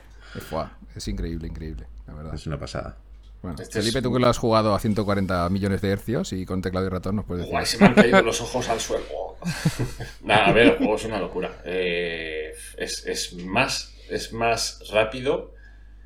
Es 0.94 1.08
increíble, 1.08 1.48
increíble, 1.48 1.86
la 2.06 2.14
verdad. 2.14 2.34
Es 2.34 2.46
una 2.46 2.58
pasada. 2.58 2.96
Bueno, 3.42 3.58
este 3.60 3.80
Felipe, 3.80 4.00
tú 4.00 4.10
que 4.10 4.20
lo 4.20 4.28
has 4.28 4.38
jugado 4.38 4.74
a 4.74 4.78
140 4.78 5.50
millones 5.50 5.82
de 5.82 5.90
hercios 5.90 6.32
y 6.32 6.46
con 6.46 6.62
teclado 6.62 6.86
y 6.86 6.88
ratón 6.88 7.16
nos 7.16 7.26
puedes 7.26 7.46
decir. 7.46 7.66
se 7.66 7.78
me 7.78 7.86
han 7.86 7.94
caído 7.94 8.22
los 8.22 8.40
ojos 8.40 8.68
al 8.70 8.80
suelo. 8.80 9.36
Nada, 10.22 10.46
a 10.46 10.52
ver, 10.52 10.66
el 10.68 10.78
juego 10.78 10.96
es 10.96 11.04
una 11.04 11.18
locura. 11.18 11.60
Eh, 11.64 12.54
es, 12.78 13.34
más, 13.44 13.94
es 14.08 14.32
más 14.32 14.80
rápido. 14.90 15.52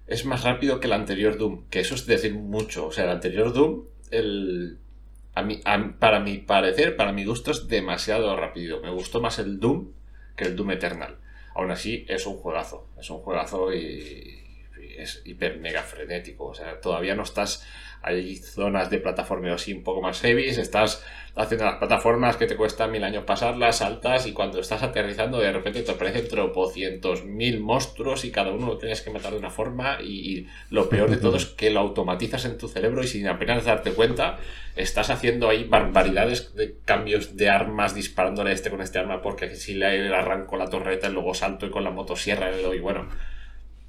Es 0.09 0.25
más 0.25 0.43
rápido 0.43 0.81
que 0.81 0.89
el 0.89 0.95
anterior 0.95 1.39
Doom. 1.39 1.69
Que 1.71 1.79
eso 1.79 1.95
es 1.95 2.07
decir 2.07 2.35
mucho. 2.35 2.89
O 2.89 2.93
sea, 2.93 3.05
el 3.05 3.11
anterior 3.11 3.53
Doom, 3.53 3.85
el, 4.11 4.79
a 5.35 5.43
mí, 5.43 5.61
para 6.01 6.19
mi 6.19 6.39
parecer, 6.39 6.97
para 6.97 7.13
mi 7.13 7.25
gusto, 7.25 7.53
es 7.53 7.69
demasiado 7.69 8.35
rápido. 8.37 8.81
Me 8.81 8.91
gustó 8.91 9.21
más 9.21 9.39
el 9.39 9.61
Doom 9.61 9.93
que 10.35 10.45
el 10.45 10.57
Doom 10.57 10.73
Eternal. 10.73 11.19
Aún 11.55 11.71
así, 11.71 12.05
es 12.09 12.27
un 12.27 12.39
juegazo. 12.39 12.89
Es 12.99 13.11
un 13.11 13.19
juegazo 13.19 13.73
y, 13.73 14.48
es 14.99 15.23
hiper 15.25 15.59
mega 15.59 15.83
frenético. 15.83 16.47
O 16.47 16.55
sea, 16.55 16.81
todavía 16.81 17.15
no 17.15 17.23
estás. 17.23 17.67
Hay 18.03 18.37
zonas 18.37 18.91
de 18.91 18.99
plataforma 18.99 19.53
así 19.53 19.73
un 19.73 19.83
poco 19.83 20.01
más 20.01 20.21
heavy, 20.21 20.47
estás 20.47 21.05
haciendo 21.39 21.67
las 21.67 21.77
plataformas 21.77 22.37
que 22.37 22.47
te 22.47 22.57
cuestan 22.57 22.91
mil 22.91 23.05
años 23.05 23.25
pasarlas, 23.25 23.79
saltas 23.79 24.27
y 24.27 24.33
cuando 24.33 24.59
estás 24.59 24.83
aterrizando 24.83 25.39
de 25.39 25.53
repente 25.53 25.83
te 25.83 25.93
aparecen 25.93 26.27
tropocientos 26.27 27.25
mil 27.25 27.61
monstruos 27.61 28.25
y 28.25 28.33
cada 28.33 28.51
uno 28.51 28.67
lo 28.67 28.79
tienes 28.79 29.03
que 29.03 29.11
matar 29.11 29.33
de 29.33 29.39
una 29.39 29.51
forma 29.51 29.99
y, 30.03 30.49
lo 30.71 30.89
peor 30.89 31.11
de 31.11 31.17
todo 31.17 31.37
es 31.37 31.47
que 31.47 31.71
lo 31.71 31.81
automatizas 31.81 32.45
en 32.45 32.59
tu 32.59 32.69
cerebro 32.69 33.05
y 33.05 33.07
sin 33.07 33.29
apenas 33.29 33.65
darte 33.65 33.93
cuenta 33.93 34.39
estás 34.75 35.11
haciendo 35.11 35.49
ahí 35.49 35.65
barbaridades 35.65 36.55
de 36.57 36.77
cambios 36.85 37.37
de 37.37 37.49
armas 37.51 37.95
disparándole 37.95 38.53
este 38.53 38.71
con 38.71 38.81
este 38.81 38.99
arma 38.99 39.23
porque 39.23 39.55
si 39.55 39.75
le 39.75 40.13
arranco 40.15 40.57
la 40.57 40.69
torreta 40.69 41.09
y 41.09 41.13
luego 41.13 41.35
salto 41.35 41.67
y 41.67 41.71
con 41.71 41.85
la 41.85 41.91
motosierra 41.91 42.51
le 42.51 42.63
doy, 42.63 42.81
bueno, 42.81 43.09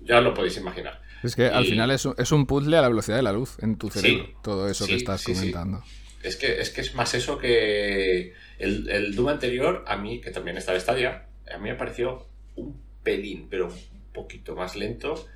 ya 0.02 0.22
lo 0.22 0.34
podéis 0.34 0.58
imaginar. 0.58 1.02
Es 1.24 1.36
que 1.36 1.48
al 1.48 1.66
final 1.66 1.92
es 1.92 2.06
un, 2.06 2.16
es 2.18 2.32
un, 2.32 2.46
puzzle 2.46 2.78
a 2.78 2.82
la 2.82 2.88
velocidad 2.90 3.18
de 3.18 3.24
la 3.24 3.34
luz 3.34 3.58
en 3.62 3.78
tu 3.78 3.90
cerebro, 3.90 4.30
todo 4.42 4.70
eso 4.70 4.88
que 4.88 4.96
estás 4.96 5.24
comentando. 5.24 5.84
Es 6.24 6.36
que, 6.36 6.60
es 6.60 6.70
que 6.70 6.82
es 6.82 6.96
más 6.96 7.14
eso 7.14 7.38
que 7.38 8.34
el, 8.58 8.90
el, 8.90 9.16
Doom 9.16 9.30
anterior, 9.30 9.84
a 9.88 9.98
mí, 9.98 10.20
que 10.22 10.32
también 10.32 10.58
está 10.58 10.74
de 10.74 10.80
Stadia, 10.80 11.28
a 11.54 11.58
mí 11.58 11.70
me 11.70 11.76
pareció 11.76 12.28
un 12.56 12.82
pelín, 13.04 13.48
pero 13.50 13.68
un 13.68 14.14
poquito 14.14 14.56
más 14.56 14.76
lento 14.76 15.28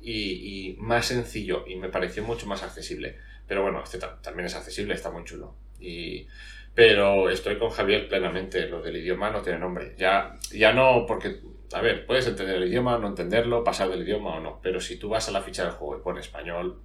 y, 0.00 0.76
más 0.78 1.06
sencillo 1.06 1.64
y 1.66 1.76
me 1.76 1.88
pareció 1.88 2.24
mucho 2.24 2.46
más 2.46 2.62
accesible. 2.62 3.16
Pero 3.46 3.62
bueno, 3.62 3.82
este 3.82 3.98
también 3.98 4.46
es 4.46 4.54
accesible, 4.54 4.94
está 4.94 5.10
muy 5.10 5.24
chulo. 5.24 5.54
Y, 5.80 6.26
pero 6.74 7.28
estoy 7.30 7.58
con 7.58 7.70
Javier 7.70 8.08
plenamente, 8.08 8.66
lo 8.68 8.80
del 8.80 8.96
idioma 8.96 9.30
no 9.30 9.42
tiene 9.42 9.58
nombre. 9.58 9.94
Ya, 9.98 10.38
ya 10.52 10.72
no, 10.72 11.04
porque, 11.06 11.40
a 11.72 11.80
ver, 11.80 12.06
puedes 12.06 12.26
entender 12.26 12.56
el 12.56 12.68
idioma, 12.68 12.98
no 12.98 13.08
entenderlo, 13.08 13.62
pasar 13.62 13.88
del 13.88 14.02
idioma 14.02 14.36
o 14.36 14.40
no, 14.40 14.58
pero 14.62 14.80
si 14.80 14.96
tú 14.96 15.08
vas 15.08 15.28
a 15.28 15.32
la 15.32 15.40
ficha 15.40 15.64
del 15.64 15.72
juego 15.72 15.96
y 15.96 16.02
pones 16.02 16.26
español, 16.26 16.80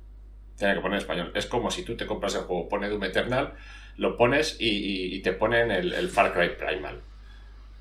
tiene 0.58 0.76
que 0.76 0.82
poner 0.82 1.00
español. 1.00 1.32
Es 1.34 1.48
como 1.48 1.72
si 1.72 1.84
tú 1.84 1.98
te 1.98 2.06
compras 2.06 2.36
el 2.36 2.42
juego, 2.42 2.70
pone 2.70 2.90
Doom 2.90 3.04
Eternal, 3.04 3.54
lo 3.98 4.16
pones 4.18 4.58
y, 4.60 5.20
te 5.22 5.34
ponen 5.34 5.72
el, 5.72 5.94
el, 5.94 6.10
Far 6.10 6.34
Cry 6.34 6.50
Primal. 6.56 7.02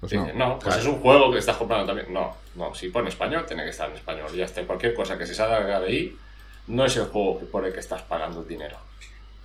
Pues 0.00 0.12
no, 0.34 0.58
pues 0.58 0.76
es 0.76 0.86
un 0.86 0.96
juego 0.96 1.32
que 1.32 1.38
estás 1.38 1.56
comprando 1.56 1.86
también. 1.86 2.12
No, 2.12 2.36
no, 2.56 2.74
si 2.74 2.88
pone 2.88 3.08
español, 3.08 3.44
tiene 3.46 3.64
que 3.64 3.70
estar 3.70 3.88
en 3.90 3.96
español. 3.96 4.30
Ya 4.34 4.44
está, 4.44 4.62
cualquier 4.62 4.94
cosa 4.94 5.16
que 5.18 5.26
se 5.26 5.34
salga 5.34 5.80
de 5.80 5.86
ahí, 5.86 6.16
no 6.66 6.84
es 6.84 6.96
el 6.96 7.04
juego 7.04 7.40
por 7.50 7.64
el 7.64 7.72
que 7.72 7.80
estás 7.80 8.02
pagando 8.02 8.40
el 8.40 8.48
dinero. 8.48 8.76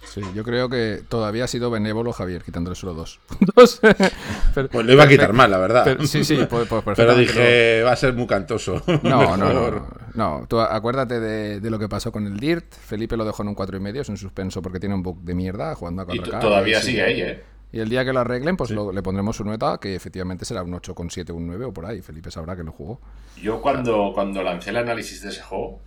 Sí, 0.03 0.21
yo 0.33 0.43
creo 0.43 0.69
que 0.69 1.01
todavía 1.07 1.43
ha 1.43 1.47
sido 1.47 1.69
benévolo 1.69 2.13
Javier, 2.13 2.43
quitándole 2.43 2.75
solo 2.75 2.93
dos. 2.93 3.19
pues 3.53 3.79
lo 3.81 4.91
iba 4.91 5.03
a 5.03 5.07
quitar 5.07 5.33
mal, 5.33 5.51
la 5.51 5.57
verdad. 5.57 5.97
sí, 6.05 6.23
sí, 6.23 6.39
pues, 6.49 6.67
pues 6.67 6.83
Pero 6.95 7.15
dije, 7.15 7.83
va 7.83 7.91
a 7.91 7.95
ser 7.95 8.13
muy 8.13 8.27
cantoso. 8.27 8.81
No, 9.03 9.37
no, 9.37 9.53
no, 9.53 9.87
no. 10.13 10.45
Tú 10.47 10.59
acuérdate 10.59 11.19
de, 11.19 11.69
lo 11.69 11.79
que 11.79 11.87
pasó 11.87 12.11
con 12.11 12.25
el 12.27 12.39
Dirt. 12.39 12.73
Felipe 12.73 13.17
lo 13.17 13.25
dejó 13.25 13.43
en 13.43 13.49
un 13.49 13.55
4,5, 13.55 13.77
y 13.77 13.79
medio, 13.79 14.01
es 14.01 14.09
un 14.09 14.17
suspenso 14.17 14.61
porque 14.61 14.79
tiene 14.79 14.95
un 14.95 15.03
bug 15.03 15.21
de 15.21 15.33
mierda 15.33 15.73
jugando 15.75 16.01
a 16.01 16.07
4K. 16.07 16.37
Y 16.37 16.39
todavía 16.39 16.81
sigue 16.81 17.03
ahí, 17.03 17.21
¿eh? 17.21 17.43
Y 17.71 17.79
el 17.79 17.89
día 17.89 18.03
que 18.03 18.11
lo 18.13 18.19
arreglen, 18.19 18.57
pues 18.57 18.71
le 18.71 19.01
pondremos 19.03 19.35
su 19.35 19.45
nota, 19.45 19.77
que 19.79 19.93
efectivamente 19.93 20.43
será 20.43 20.63
un 20.63 20.73
8,7 20.73 21.29
o 21.29 21.35
un 21.35 21.47
9 21.47 21.65
o 21.65 21.73
por 21.73 21.85
ahí. 21.85 22.01
Felipe 22.01 22.31
sabrá 22.31 22.55
que 22.55 22.63
lo 22.63 22.71
jugó. 22.71 22.99
Yo 23.39 23.61
cuando, 23.61 24.11
cuando 24.13 24.41
lancé 24.41 24.71
el 24.71 24.77
análisis 24.77 25.21
de 25.21 25.29
ese 25.29 25.43
juego, 25.43 25.79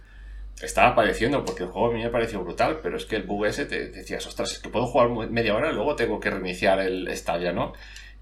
estaba 0.60 0.94
padeciendo 0.94 1.44
porque 1.44 1.64
el 1.64 1.70
juego 1.70 1.90
a 1.90 1.92
mí 1.92 2.02
me 2.02 2.10
pareció 2.10 2.42
brutal, 2.42 2.80
pero 2.82 2.96
es 2.96 3.06
que 3.06 3.16
el 3.16 3.24
bug 3.24 3.46
ese 3.46 3.66
te, 3.66 3.88
decías, 3.88 4.26
ostras, 4.26 4.52
es 4.52 4.58
que 4.58 4.68
puedo 4.68 4.86
jugar 4.86 5.08
media 5.30 5.54
hora 5.54 5.72
luego 5.72 5.96
tengo 5.96 6.20
que 6.20 6.30
reiniciar 6.30 6.80
el 6.80 7.08
Stadia, 7.16 7.52
¿no? 7.52 7.72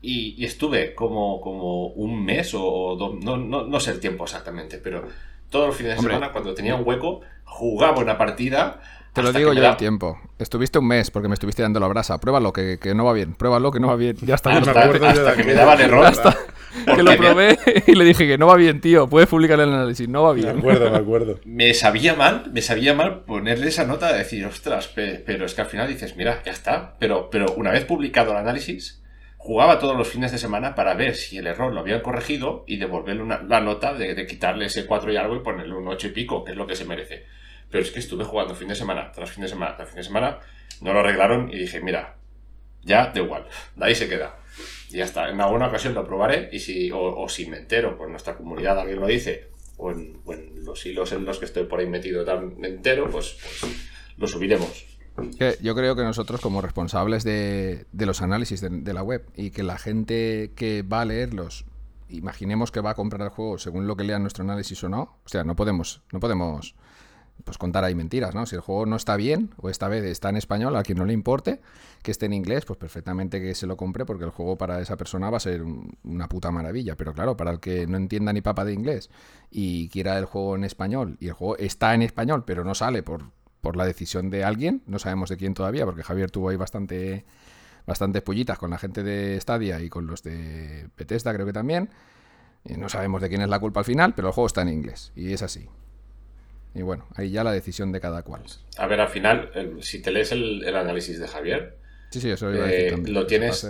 Y, 0.03 0.43
estuve 0.45 0.95
como, 0.95 1.41
como 1.43 1.89
un 1.89 2.25
mes 2.25 2.53
o 2.55 2.97
no, 2.99 3.37
no, 3.37 3.67
no, 3.67 3.81
sé 3.81 3.91
el 3.91 4.01
tiempo 4.01 4.25
exactamente, 4.25 4.79
pero 4.79 5.07
todos 5.51 5.67
los 5.67 5.77
fines 5.77 5.97
de 5.97 6.03
semana, 6.03 6.33
cuando 6.33 6.55
tenía 6.55 6.75
un 6.75 6.87
hueco, 6.87 7.21
jugaba 7.45 8.01
una 8.01 8.17
partida. 8.17 8.81
Te 9.13 9.23
lo 9.23 9.33
digo 9.33 9.53
yo 9.53 9.67
el 9.67 9.77
tiempo. 9.77 10.19
Estuviste 10.39 10.79
un 10.79 10.87
mes 10.87 11.11
porque 11.11 11.29
me 11.29 11.35
estuviste 11.35 11.63
dando 11.63 11.81
la 11.81 11.89
brasa. 11.89 12.19
Pruébalo, 12.19 12.53
que, 12.53 12.79
que 12.79 12.95
no 12.95 13.05
va 13.05 13.13
bien. 13.13 13.35
Pruébalo, 13.35 13.71
que 13.71 13.81
no 13.81 13.89
va 13.89 13.97
bien. 13.97 14.17
Ya 14.23 14.37
está. 14.37 14.51
Hasta, 14.57 15.37
que 15.37 15.45
me 15.45 15.55
daban 15.55 15.81
error. 15.81 16.07
Hasta, 16.07 16.37
que 16.95 17.03
lo 17.03 17.17
probé 17.17 17.59
y 17.87 17.95
le 17.95 18.05
dije 18.05 18.27
que 18.27 18.39
no 18.39 18.47
va 18.47 18.57
bien, 18.57 18.81
tío. 18.81 19.09
Puedes 19.09 19.29
publicar 19.29 19.59
el 19.59 19.73
análisis, 19.73 20.09
no 20.09 20.23
va 20.23 20.33
bien. 20.33 20.55
Me 20.55 20.59
acuerdo, 20.59 20.91
me 20.91 20.99
acuerdo. 20.99 21.41
me 21.45 21.75
sabía 21.75 22.15
mal, 22.15 22.51
me 22.53 22.63
sabía 22.63 22.95
mal 22.95 23.25
ponerle 23.25 23.69
esa 23.69 23.85
nota 23.85 24.13
de 24.13 24.19
decir, 24.19 24.45
ostras, 24.47 24.89
pero 24.95 25.45
es 25.45 25.55
que 25.55 25.61
al 25.61 25.69
final 25.69 25.89
dices, 25.89 26.17
mira, 26.17 26.43
ya 26.45 26.53
está. 26.53 26.97
Pero, 26.99 27.31
pero 27.31 27.53
una 27.57 27.73
vez 27.73 27.85
publicado 27.85 28.33
el 28.33 28.39
análisis, 28.39 29.03
jugaba 29.37 29.79
todos 29.79 29.97
los 29.97 30.07
fines 30.07 30.33
de 30.33 30.39
semana 30.39 30.75
para 30.75 30.95
ver 30.95 31.17
si 31.17 31.39
el 31.39 31.47
error 31.47 31.73
lo 31.73 31.81
habían 31.81 32.03
corregido 32.03 32.65
y 32.67 32.77
devolverle 32.77 33.23
una, 33.23 33.43
la 33.43 33.61
nota 33.61 33.95
de, 33.95 34.27
quitarle 34.27 34.67
ese 34.67 34.87
4 34.87 35.13
y 35.13 35.17
algo 35.17 35.35
y 35.35 35.41
ponerle 35.41 35.75
un 35.75 35.89
8 35.89 36.09
y 36.09 36.11
pico, 36.11 36.45
que 36.45 36.53
es 36.53 36.59
lo 36.59 36.67
que 36.67 36.77
se 36.77 36.85
merece. 36.85 37.25
Pero 37.71 37.85
es 37.85 37.91
que 37.91 38.01
estuve 38.01 38.25
jugando 38.25 38.55
fin 38.55 38.69
de 38.69 38.75
semana 38.75 39.13
tras 39.13 39.31
fin 39.31 39.43
de 39.43 39.49
semana 39.49 39.77
tras 39.77 39.89
fin 39.89 39.99
de 39.99 40.05
semana, 40.05 40.39
no 40.81 40.93
lo 40.93 41.01
arreglaron 41.01 41.53
y 41.53 41.59
dije, 41.59 41.81
mira, 41.81 42.17
ya 42.83 43.13
da 43.15 43.21
igual, 43.21 43.47
de 43.77 43.85
ahí 43.85 43.95
se 43.95 44.09
queda. 44.09 44.37
Y 44.91 44.97
ya 44.97 45.05
está, 45.05 45.31
en 45.31 45.41
alguna 45.41 45.69
ocasión 45.69 45.95
lo 45.95 46.07
probaré 46.07 46.49
y 46.53 46.59
si, 46.59 46.91
o, 46.93 47.29
si 47.29 47.47
me 47.47 47.59
entero, 47.59 47.97
por 47.97 48.09
nuestra 48.09 48.37
comunidad 48.37 48.79
alguien 48.79 49.01
lo 49.01 49.07
dice, 49.07 49.49
o 49.77 49.93
en, 49.93 50.21
los 50.65 50.85
hilos 50.85 51.13
en 51.13 51.25
los 51.25 51.39
que 51.39 51.45
estoy 51.45 51.65
por 51.65 51.81
ahí 51.81 51.87
metido 51.87 52.25
tan 52.25 52.65
entero, 52.65 53.09
pues, 53.11 53.37
pues 53.61 53.73
lo 54.17 54.27
subiremos. 54.27 54.99
yo 55.61 55.75
creo 55.75 55.95
que 55.95 56.03
nosotros 56.03 56.41
como 56.41 56.61
responsables 56.61 57.25
de, 57.25 57.87
los 57.93 58.21
análisis 58.23 58.61
de, 58.61 58.69
de, 58.71 58.93
la 58.93 59.03
web 59.03 59.25
y 59.37 59.51
que 59.51 59.63
la 59.63 59.79
gente 59.79 60.53
que 60.57 60.83
va 60.83 61.03
a 61.03 61.05
leerlos, 61.05 61.65
imaginemos 62.09 62.73
que 62.73 62.81
va 62.81 62.91
a 62.91 62.95
comprar 62.95 63.23
el 63.23 63.29
juego 63.29 63.59
según 63.59 63.87
lo 63.87 63.97
que 63.97 64.05
lea 64.05 64.19
nuestro 64.19 64.43
análisis 64.45 64.83
o 64.85 64.89
no, 64.89 65.21
o 65.25 65.29
sea, 65.29 65.45
no 65.45 65.55
podemos, 65.55 66.03
no 66.13 66.21
podemos 66.21 66.75
pues 67.45 67.59
contar 67.59 67.85
ahí 67.85 67.95
mentiras, 67.95 68.35
¿no? 68.35 68.47
Si 68.47 68.55
el 68.55 68.61
juego 68.61 68.87
no 68.87 68.97
está 68.97 69.17
bien, 69.17 69.51
o 69.57 69.71
esta 69.71 69.89
vez 69.89 70.05
está 70.05 70.29
en 70.29 70.37
español, 70.37 70.77
a 70.77 70.83
quien 70.83 70.99
no 70.99 71.05
le 71.05 71.13
importe, 71.13 71.61
que 72.03 72.11
esté 72.11 72.27
en 72.27 72.33
inglés, 72.33 72.65
pues 72.65 72.79
perfectamente 72.79 73.41
que 73.41 73.55
se 73.55 73.67
lo 73.67 73.77
compre, 73.77 74.05
porque 74.05 74.25
el 74.25 74.31
juego 74.31 74.57
para 74.57 74.81
esa 74.81 74.97
persona 74.97 75.31
va 75.31 75.37
a 75.39 75.41
ser 75.41 75.63
una 76.05 76.29
puta 76.29 76.51
maravilla. 76.51 76.97
Pero 76.97 77.13
claro, 77.13 77.37
para 77.37 77.51
el 77.51 77.61
que 77.61 77.87
no 77.87 77.97
entienda 77.97 78.33
ni 78.33 78.41
papa 78.41 78.65
de 78.65 78.73
inglés 78.73 79.11
y 79.51 79.89
quiera 79.89 80.19
el 80.19 80.25
juego 80.25 80.57
en 80.57 80.65
español, 80.65 81.17
y 81.21 81.29
el 81.29 81.35
juego 81.35 81.57
está 81.59 81.95
en 81.95 82.03
español, 82.03 82.45
pero 82.45 82.65
no 82.65 82.75
sale 82.75 83.03
por, 83.03 83.25
por 83.61 83.77
la 83.77 83.85
decisión 83.85 84.31
de 84.31 84.45
alguien, 84.45 84.83
no 84.87 84.99
sabemos 84.99 85.29
de 85.29 85.37
quién 85.37 85.55
todavía, 85.55 85.85
porque 85.85 86.03
Javier 86.03 86.31
tuvo 86.31 86.51
ahí 86.51 86.57
bastante 86.57 87.25
bastantes 87.87 88.23
pullitas 88.23 88.59
con 88.59 88.71
la 88.71 88.79
gente 88.79 89.03
de 89.03 89.41
Stadia 89.41 89.81
y 89.81 89.89
con 89.89 90.07
los 90.07 90.23
de 90.23 90.89
Bethesda, 90.97 91.33
creo 91.35 91.47
que 91.47 91.53
también. 91.53 91.91
Y 92.65 92.75
no 92.75 92.89
sabemos 92.89 93.23
de 93.23 93.29
quién 93.29 93.41
es 93.41 93.49
la 93.49 93.59
culpa 93.59 93.81
al 93.81 93.87
final, 93.87 94.15
pero 94.15 94.29
el 94.29 94.35
juego 94.35 94.47
está 94.47 94.63
en 94.63 94.69
inglés, 94.69 95.13
y 95.17 95.33
es 95.33 95.43
así. 95.43 95.69
Y 96.75 96.83
bueno, 96.83 97.07
ahí 97.17 97.31
ya 97.31 97.43
la 97.45 97.53
decisión 97.53 97.93
de 97.93 98.01
cada 98.01 98.23
cual. 98.23 98.43
A 98.79 98.87
ver, 98.87 99.01
al 99.01 99.09
final, 99.09 99.51
si 99.81 100.01
te 100.01 100.11
lees 100.11 100.33
el, 100.33 100.65
análisis 100.75 101.19
de 101.19 101.27
Javier, 101.27 101.79
sí, 102.11 102.21
sí, 102.21 102.31
eso 102.31 102.53
iba 102.53 102.65
a 102.65 102.69
decir 102.69 102.93
eh, 102.93 103.11
lo 103.11 103.27
tienes 103.27 103.69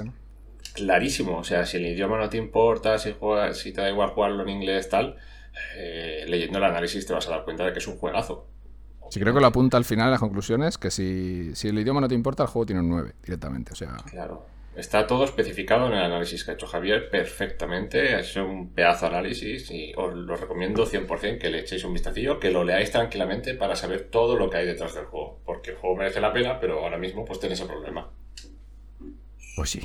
clarísimo. 0.74 1.38
O 1.38 1.44
sea, 1.44 1.66
si 1.66 1.78
el 1.78 1.86
idioma 1.86 2.18
no 2.18 2.28
te 2.28 2.36
importa, 2.36 2.98
si, 2.98 3.14
si 3.52 3.72
te 3.72 3.80
da 3.80 3.90
igual 3.90 4.10
jugarlo 4.10 4.42
en 4.42 4.50
inglés, 4.50 4.88
tal, 4.88 5.16
eh, 5.76 6.24
leyendo 6.28 6.58
el 6.58 6.64
análisis 6.64 7.06
te 7.06 7.12
vas 7.12 7.26
a 7.26 7.30
dar 7.30 7.44
cuenta 7.44 7.64
de 7.64 7.72
que 7.72 7.78
es 7.78 7.86
un 7.86 7.96
juegazo. 7.96 8.46
Sí, 9.10 9.18
creo 9.18 9.34
que 9.34 9.40
lo 9.40 9.46
apunta 9.46 9.76
al 9.76 9.84
final 9.84 10.10
las 10.10 10.20
conclusiones, 10.20 10.78
que 10.78 10.90
si, 10.90 11.54
si 11.54 11.68
el 11.68 11.78
idioma 11.78 12.00
no 12.00 12.06
te 12.06 12.14
importa, 12.14 12.44
el 12.44 12.48
juego 12.48 12.66
tiene 12.66 12.80
un 12.80 12.90
9 12.90 13.14
directamente. 13.22 13.72
O 13.72 13.76
sea, 13.76 13.96
claro. 14.08 14.46
Está 14.76 15.06
todo 15.06 15.24
especificado 15.24 15.88
en 15.88 15.94
el 15.94 16.04
análisis 16.04 16.44
que 16.44 16.52
ha 16.52 16.54
hecho 16.54 16.66
Javier 16.66 17.10
perfectamente. 17.10 18.14
Ha 18.14 18.20
hecho 18.20 18.44
un 18.44 18.70
pedazo 18.70 19.06
de 19.06 19.16
análisis 19.16 19.70
y 19.70 19.92
os 19.96 20.14
lo 20.14 20.36
recomiendo 20.36 20.86
100% 20.86 21.38
que 21.38 21.50
le 21.50 21.60
echéis 21.60 21.84
un 21.84 21.92
vistacillo, 21.92 22.38
que 22.38 22.50
lo 22.50 22.64
leáis 22.64 22.90
tranquilamente 22.90 23.54
para 23.54 23.74
saber 23.74 24.08
todo 24.10 24.36
lo 24.36 24.48
que 24.48 24.58
hay 24.58 24.66
detrás 24.66 24.94
del 24.94 25.06
juego. 25.06 25.40
Porque 25.44 25.72
el 25.72 25.76
juego 25.76 25.96
merece 25.96 26.20
la 26.20 26.32
pena, 26.32 26.60
pero 26.60 26.84
ahora 26.84 26.98
mismo 26.98 27.24
pues 27.24 27.40
tenéis 27.40 27.60
el 27.60 27.66
problema. 27.66 28.08
Pues 29.56 29.70
sí. 29.70 29.80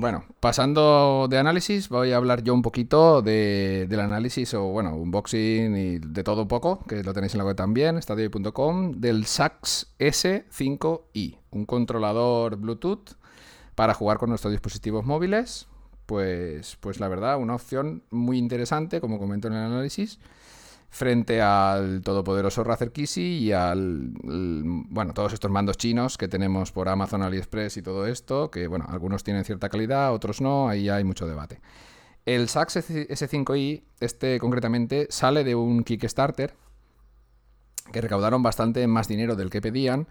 Bueno, 0.00 0.24
pasando 0.40 1.26
de 1.28 1.36
análisis, 1.36 1.90
voy 1.90 2.12
a 2.12 2.16
hablar 2.16 2.42
yo 2.42 2.54
un 2.54 2.62
poquito 2.62 3.20
del 3.20 4.00
análisis 4.00 4.54
o, 4.54 4.64
bueno, 4.68 4.96
unboxing 4.96 5.76
y 5.76 5.98
de 5.98 6.24
todo 6.24 6.42
un 6.42 6.48
poco, 6.48 6.82
que 6.88 7.04
lo 7.04 7.12
tenéis 7.12 7.34
en 7.34 7.38
la 7.38 7.44
web 7.44 7.54
también, 7.54 8.00
stadio.com, 8.00 8.92
del 8.92 9.26
Sax 9.26 9.94
S5i, 9.98 11.36
un 11.50 11.66
controlador 11.66 12.56
Bluetooth 12.56 13.19
para 13.80 13.94
jugar 13.94 14.18
con 14.18 14.28
nuestros 14.28 14.52
dispositivos 14.52 15.06
móviles, 15.06 15.66
pues, 16.04 16.76
pues 16.80 17.00
la 17.00 17.08
verdad, 17.08 17.38
una 17.38 17.54
opción 17.54 18.02
muy 18.10 18.36
interesante, 18.36 19.00
como 19.00 19.18
comento 19.18 19.48
en 19.48 19.54
el 19.54 19.60
análisis, 19.60 20.18
frente 20.90 21.40
al 21.40 22.02
todopoderoso 22.02 22.62
Razer 22.62 22.92
Kissy 22.92 23.38
y 23.38 23.52
al, 23.52 24.12
bueno, 24.20 25.14
todos 25.14 25.32
estos 25.32 25.50
mandos 25.50 25.78
chinos 25.78 26.18
que 26.18 26.28
tenemos 26.28 26.72
por 26.72 26.90
Amazon, 26.90 27.22
AliExpress 27.22 27.78
y 27.78 27.82
todo 27.82 28.06
esto, 28.06 28.50
que 28.50 28.66
bueno, 28.66 28.84
algunos 28.86 29.24
tienen 29.24 29.46
cierta 29.46 29.70
calidad, 29.70 30.12
otros 30.12 30.42
no, 30.42 30.68
ahí 30.68 30.90
hay 30.90 31.02
mucho 31.02 31.26
debate. 31.26 31.62
El 32.26 32.50
Sax 32.50 32.76
S5i, 32.76 33.82
este 34.00 34.38
concretamente, 34.38 35.06
sale 35.08 35.42
de 35.42 35.54
un 35.54 35.84
Kickstarter 35.84 36.52
que 37.94 38.02
recaudaron 38.02 38.42
bastante 38.42 38.86
más 38.86 39.08
dinero 39.08 39.36
del 39.36 39.48
que 39.48 39.62
pedían 39.62 40.06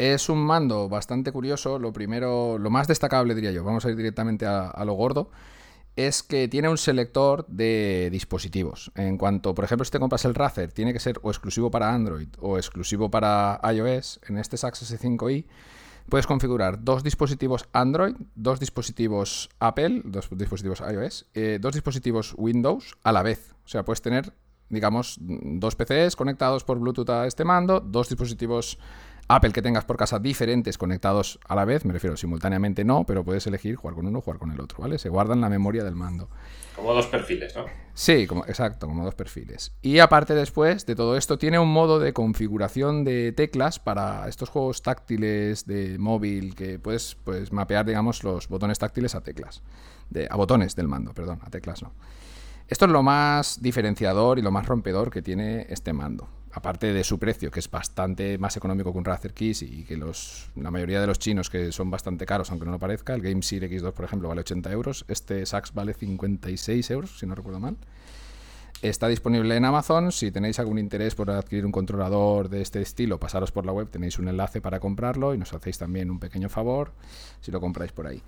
es 0.00 0.30
un 0.30 0.38
mando 0.38 0.88
bastante 0.88 1.30
curioso. 1.30 1.78
Lo 1.78 1.92
primero, 1.92 2.56
lo 2.56 2.70
más 2.70 2.88
destacable 2.88 3.34
diría 3.34 3.52
yo, 3.52 3.64
vamos 3.64 3.84
a 3.84 3.90
ir 3.90 3.96
directamente 3.96 4.46
a, 4.46 4.82
lo 4.86 4.94
gordo. 4.94 5.30
es 5.94 6.22
que 6.22 6.48
tiene 6.48 6.70
un 6.70 6.78
selector 6.78 7.46
de 7.48 8.08
dispositivos. 8.10 8.90
En 8.94 9.18
cuanto, 9.18 9.54
por 9.54 9.64
ejemplo, 9.64 9.84
si 9.84 9.90
te 9.90 9.98
compras 9.98 10.24
el 10.24 10.34
Razer, 10.34 10.72
tiene 10.72 10.94
que 10.94 11.00
ser 11.00 11.18
o 11.22 11.30
exclusivo 11.30 11.70
para 11.70 11.92
Android 11.92 12.28
o 12.38 12.56
exclusivo 12.56 13.10
para 13.10 13.60
iOS. 13.62 14.20
En 14.26 14.38
este 14.38 14.56
Sax 14.56 14.90
S5i 14.90 15.44
puedes 16.08 16.26
configurar 16.26 16.82
dos 16.82 17.02
dispositivos 17.02 17.68
Android, 17.72 18.14
dos 18.34 18.58
dispositivos 18.58 19.50
Apple, 19.58 20.00
dos 20.06 20.30
dispositivos 20.30 20.80
iOS, 20.80 21.26
eh, 21.34 21.58
dos 21.60 21.74
dispositivos 21.74 22.34
Windows 22.38 22.96
a 23.02 23.12
la 23.12 23.22
vez. 23.22 23.54
O 23.66 23.68
sea, 23.68 23.84
puedes 23.84 24.00
tener, 24.00 24.32
digamos, 24.70 25.18
dos 25.20 25.76
PCs 25.76 26.16
conectados 26.16 26.64
por 26.64 26.78
Bluetooth 26.78 27.10
a 27.10 27.26
este 27.26 27.44
mando, 27.44 27.80
dos 27.80 28.08
dispositivos 28.08 28.78
Apple 29.32 29.52
que 29.52 29.62
tengas 29.62 29.84
por 29.84 29.96
casa 29.96 30.18
diferentes 30.18 30.76
conectados 30.76 31.38
a 31.46 31.54
la 31.54 31.64
vez, 31.64 31.84
me 31.84 31.92
refiero 31.92 32.16
simultáneamente 32.16 32.84
no, 32.84 33.04
pero 33.04 33.22
puedes 33.22 33.46
elegir 33.46 33.76
jugar 33.76 33.94
con 33.94 34.08
uno 34.08 34.18
o 34.18 34.22
jugar 34.22 34.40
con 34.40 34.50
el 34.50 34.60
otro, 34.60 34.78
¿vale? 34.80 34.98
Se 34.98 35.08
guarda 35.08 35.34
en 35.34 35.40
la 35.40 35.48
memoria 35.48 35.84
del 35.84 35.94
mando. 35.94 36.28
Como 36.74 36.92
dos 36.92 37.06
perfiles, 37.06 37.54
¿no? 37.54 37.66
Sí, 37.94 38.26
como, 38.26 38.44
exacto, 38.46 38.88
como 38.88 39.04
dos 39.04 39.14
perfiles. 39.14 39.70
Y 39.82 40.00
aparte 40.00 40.34
después 40.34 40.84
de 40.84 40.96
todo 40.96 41.16
esto, 41.16 41.38
tiene 41.38 41.60
un 41.60 41.72
modo 41.72 42.00
de 42.00 42.12
configuración 42.12 43.04
de 43.04 43.30
teclas 43.30 43.78
para 43.78 44.28
estos 44.28 44.48
juegos 44.48 44.82
táctiles 44.82 45.64
de 45.64 45.96
móvil 46.00 46.56
que 46.56 46.80
puedes 46.80 47.16
pues, 47.22 47.52
mapear, 47.52 47.86
digamos, 47.86 48.24
los 48.24 48.48
botones 48.48 48.80
táctiles 48.80 49.14
a 49.14 49.20
teclas. 49.20 49.62
De, 50.08 50.26
a 50.28 50.34
botones 50.34 50.74
del 50.74 50.88
mando, 50.88 51.14
perdón, 51.14 51.38
a 51.44 51.50
teclas 51.50 51.84
no. 51.84 51.92
Esto 52.66 52.86
es 52.86 52.90
lo 52.90 53.04
más 53.04 53.62
diferenciador 53.62 54.40
y 54.40 54.42
lo 54.42 54.50
más 54.50 54.66
rompedor 54.66 55.12
que 55.12 55.22
tiene 55.22 55.66
este 55.68 55.92
mando 55.92 56.28
aparte 56.52 56.92
de 56.92 57.04
su 57.04 57.18
precio, 57.18 57.50
que 57.50 57.60
es 57.60 57.70
bastante 57.70 58.38
más 58.38 58.56
económico 58.56 58.92
que 58.92 58.98
un 58.98 59.04
Razer 59.04 59.32
Keys 59.32 59.62
y 59.62 59.84
que 59.84 59.96
los, 59.96 60.50
la 60.56 60.70
mayoría 60.70 61.00
de 61.00 61.06
los 61.06 61.18
chinos 61.18 61.50
que 61.50 61.72
son 61.72 61.90
bastante 61.90 62.26
caros, 62.26 62.50
aunque 62.50 62.66
no 62.66 62.72
lo 62.72 62.78
parezca, 62.78 63.14
el 63.14 63.22
Game 63.22 63.42
Gear 63.42 63.64
X2, 63.64 63.92
por 63.92 64.04
ejemplo, 64.04 64.28
vale 64.28 64.40
80 64.40 64.72
euros, 64.72 65.04
este 65.08 65.46
Sax 65.46 65.72
vale 65.72 65.94
56 65.94 66.90
euros, 66.90 67.18
si 67.18 67.26
no 67.26 67.34
recuerdo 67.34 67.60
mal. 67.60 67.76
Está 68.82 69.08
disponible 69.08 69.54
en 69.56 69.66
Amazon. 69.66 70.10
Si 70.10 70.32
tenéis 70.32 70.58
algún 70.58 70.78
interés 70.78 71.14
por 71.14 71.30
adquirir 71.30 71.66
un 71.66 71.72
controlador 71.72 72.48
de 72.48 72.62
este 72.62 72.80
estilo, 72.80 73.20
pasaros 73.20 73.52
por 73.52 73.66
la 73.66 73.72
web, 73.72 73.90
tenéis 73.90 74.18
un 74.18 74.26
enlace 74.26 74.62
para 74.62 74.80
comprarlo 74.80 75.34
y 75.34 75.38
nos 75.38 75.52
hacéis 75.52 75.76
también 75.76 76.10
un 76.10 76.18
pequeño 76.18 76.48
favor 76.48 76.92
si 77.42 77.50
lo 77.50 77.60
compráis 77.60 77.92
por 77.92 78.06
ahí. 78.06 78.22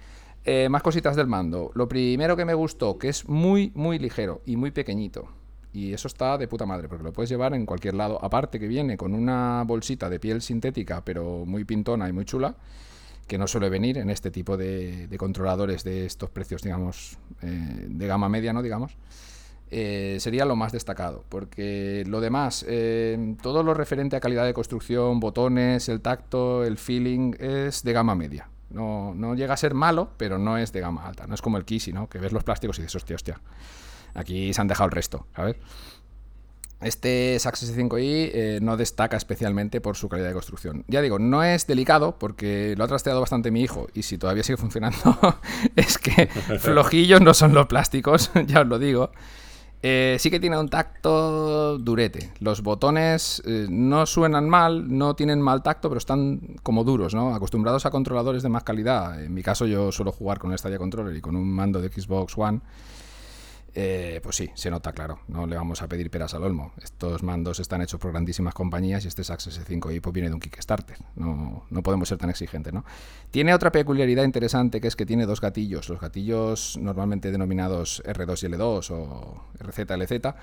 Eh, 0.45 0.69
más 0.69 0.83
cositas 0.83 1.17
del 1.17 1.27
mando. 1.27 1.71
Lo 1.75 1.89
primero 1.89 2.37
que 2.37 2.45
me 2.45 2.53
gustó, 2.53 2.99
que 2.99 3.09
es 3.09 3.27
muy, 3.31 3.73
muy 3.75 3.99
ligero 3.99 4.43
y 4.45 4.57
muy 4.57 4.73
pequeñito. 4.73 5.29
Y 5.73 5.93
eso 5.95 6.09
está 6.09 6.37
de 6.37 6.49
puta 6.49 6.67
madre, 6.67 6.89
porque 6.89 7.05
lo 7.05 7.13
puedes 7.13 7.31
llevar 7.31 7.55
en 7.55 7.65
cualquier 7.65 7.95
lado. 7.95 8.23
Aparte 8.23 8.61
que 8.61 8.69
viene 8.69 8.97
con 8.97 9.15
una 9.15 9.65
bolsita 9.67 10.11
de 10.11 10.21
piel 10.21 10.43
sintética, 10.43 11.03
pero 11.05 11.45
muy 11.47 11.65
pintona 11.65 12.09
y 12.09 12.13
muy 12.13 12.25
chula, 12.25 12.55
que 13.27 13.39
no 13.39 13.47
suele 13.47 13.71
venir 13.71 13.99
en 13.99 14.11
este 14.11 14.31
tipo 14.31 14.57
de, 14.57 15.09
controladores 15.19 15.85
de 15.85 16.05
estos 16.05 16.29
precios, 16.31 16.63
digamos, 16.63 17.19
eh, 17.41 17.87
de 17.89 18.07
gama 18.07 18.29
media, 18.29 18.53
¿no? 18.53 18.63
Digamos. 18.63 18.97
Eh, 19.75 20.19
sería 20.21 20.45
lo 20.45 20.55
más 20.55 20.71
destacado, 20.71 21.25
porque 21.31 22.05
lo 22.07 22.21
demás, 22.21 22.63
eh, 22.69 23.37
todo 23.41 23.63
lo 23.63 23.73
referente 23.73 24.17
a 24.17 24.21
calidad 24.21 24.45
de 24.45 24.53
construcción, 24.53 25.19
botones, 25.19 25.89
el 25.89 26.03
tacto, 26.03 26.63
el 26.63 26.77
feeling, 26.77 27.33
es 27.39 27.83
de 27.83 27.95
gama 27.95 28.15
media. 28.15 28.51
No, 28.69 29.15
no 29.15 29.35
llega 29.35 29.55
a 29.55 29.57
ser 29.57 29.73
malo, 29.73 30.11
pero 30.19 30.37
no 30.37 30.59
es 30.59 30.73
de 30.73 30.81
gama 30.81 31.07
alta. 31.07 31.27
No 31.27 31.35
es 31.35 31.41
como 31.41 31.57
el 31.57 31.65
Kissy, 31.65 31.91
¿no? 31.91 32.07
Que 32.07 32.19
ves 32.19 32.33
los 32.33 32.45
plásticos 32.45 32.79
y 32.79 32.83
dices, 32.83 32.97
hostia, 32.97 33.17
hostia. 33.17 33.41
Aquí 34.15 34.53
se 34.53 34.61
han 34.61 34.69
dejado 34.69 34.87
el 34.87 34.93
resto, 34.93 35.27
¿sabes? 35.35 35.57
Este 36.83 37.39
Sax 37.39 37.73
S5i 37.73 38.01
eh, 38.03 38.59
no 38.61 38.77
destaca 38.77 39.17
especialmente 39.17 39.81
por 39.81 39.97
su 39.97 40.09
calidad 40.09 40.29
de 40.29 40.35
construcción. 40.35 40.85
Ya 40.89 41.01
digo, 41.01 41.19
no 41.19 41.45
es 41.45 41.67
delicado 41.67 42.19
porque 42.19 42.75
lo 42.77 42.85
ha 42.85 42.89
trasteado 42.89 43.21
bastante 43.21 43.53
mi 43.53 43.63
hijo 43.63 43.87
y 43.95 44.03
si 44.03 44.19
todavía 44.19 44.43
sigue 44.43 44.57
funcionando 44.59 45.17
es 45.77 45.99
que 45.99 46.27
flojillos 46.59 47.21
no 47.21 47.35
son 47.35 47.55
los 47.55 47.67
plásticos, 47.67 48.31
ya 48.47 48.63
os 48.63 48.67
lo 48.67 48.79
digo. 48.79 49.13
Eh, 49.85 50.17
sí 50.21 50.31
que 50.31 50.39
tiene 50.39 50.59
un 50.59 50.69
tacto 50.69 51.77
durete. 51.79 52.33
Los 52.39 52.63
botones 52.63 53.43
eh, 53.45 53.67
no 53.69 54.07
suenan 54.07 54.49
mal, 54.49 54.97
no 54.97 55.15
tienen 55.17 55.41
mal 55.41 55.63
tacto, 55.63 55.89
pero 55.89 55.99
están 55.99 56.57
como 56.63 56.85
duros, 56.85 57.15
¿no? 57.15 57.35
Acostumbrados 57.35 57.85
a 57.85 57.91
controladores 57.91 58.45
de 58.45 58.49
más 58.49 58.63
calidad. 58.63 59.23
En 59.23 59.35
mi 59.35 59.43
caso 59.43 59.67
yo 59.67 59.91
suelo 59.91 60.13
jugar 60.13 60.39
con 60.39 60.53
el 60.53 60.59
Stadia 60.59 60.79
Controller 60.79 61.17
y 61.17 61.21
con 61.21 61.35
un 61.35 61.53
mando 61.53 61.81
de 61.81 61.89
Xbox 61.89 62.35
One 62.37 62.61
eh, 63.75 64.21
pues 64.23 64.37
sí, 64.37 64.51
se 64.55 64.71
nota, 64.71 64.93
claro. 64.93 65.21
No 65.29 65.47
le 65.47 65.57
vamos 65.57 65.83
a 65.83 65.89
pedir 65.89 66.11
peras 66.11 66.35
al 66.35 66.43
olmo. 66.43 66.73
Estos 66.83 67.23
mandos 67.23 67.59
están 67.61 67.81
hechos 67.83 67.99
por 67.99 68.13
grandísimas 68.13 68.55
compañías 68.55 69.05
y 69.05 69.09
este 69.09 69.25
Sax 69.25 69.49
S5i 69.49 70.01
pues 70.01 70.13
viene 70.13 70.29
de 70.29 70.35
un 70.35 70.41
Kickstarter. 70.41 70.99
No, 71.17 71.65
no 71.71 71.83
podemos 71.83 72.09
ser 72.09 72.19
tan 72.19 72.31
exigentes, 72.31 72.73
¿no? 72.73 72.85
Tiene 73.31 73.55
otra 73.55 73.73
peculiaridad 73.73 74.25
interesante 74.25 74.81
que 74.81 74.89
es 74.89 74.97
que 74.97 75.07
tiene 75.07 75.27
dos 75.27 75.41
gatillos. 75.41 75.89
Los 75.89 76.01
gatillos 76.01 76.77
normalmente 76.79 77.31
denominados 77.31 78.03
R2 78.05 78.43
y 78.43 78.53
L2 78.53 78.91
o 78.91 79.45
RZ, 79.59 79.91
LZ. 79.91 80.35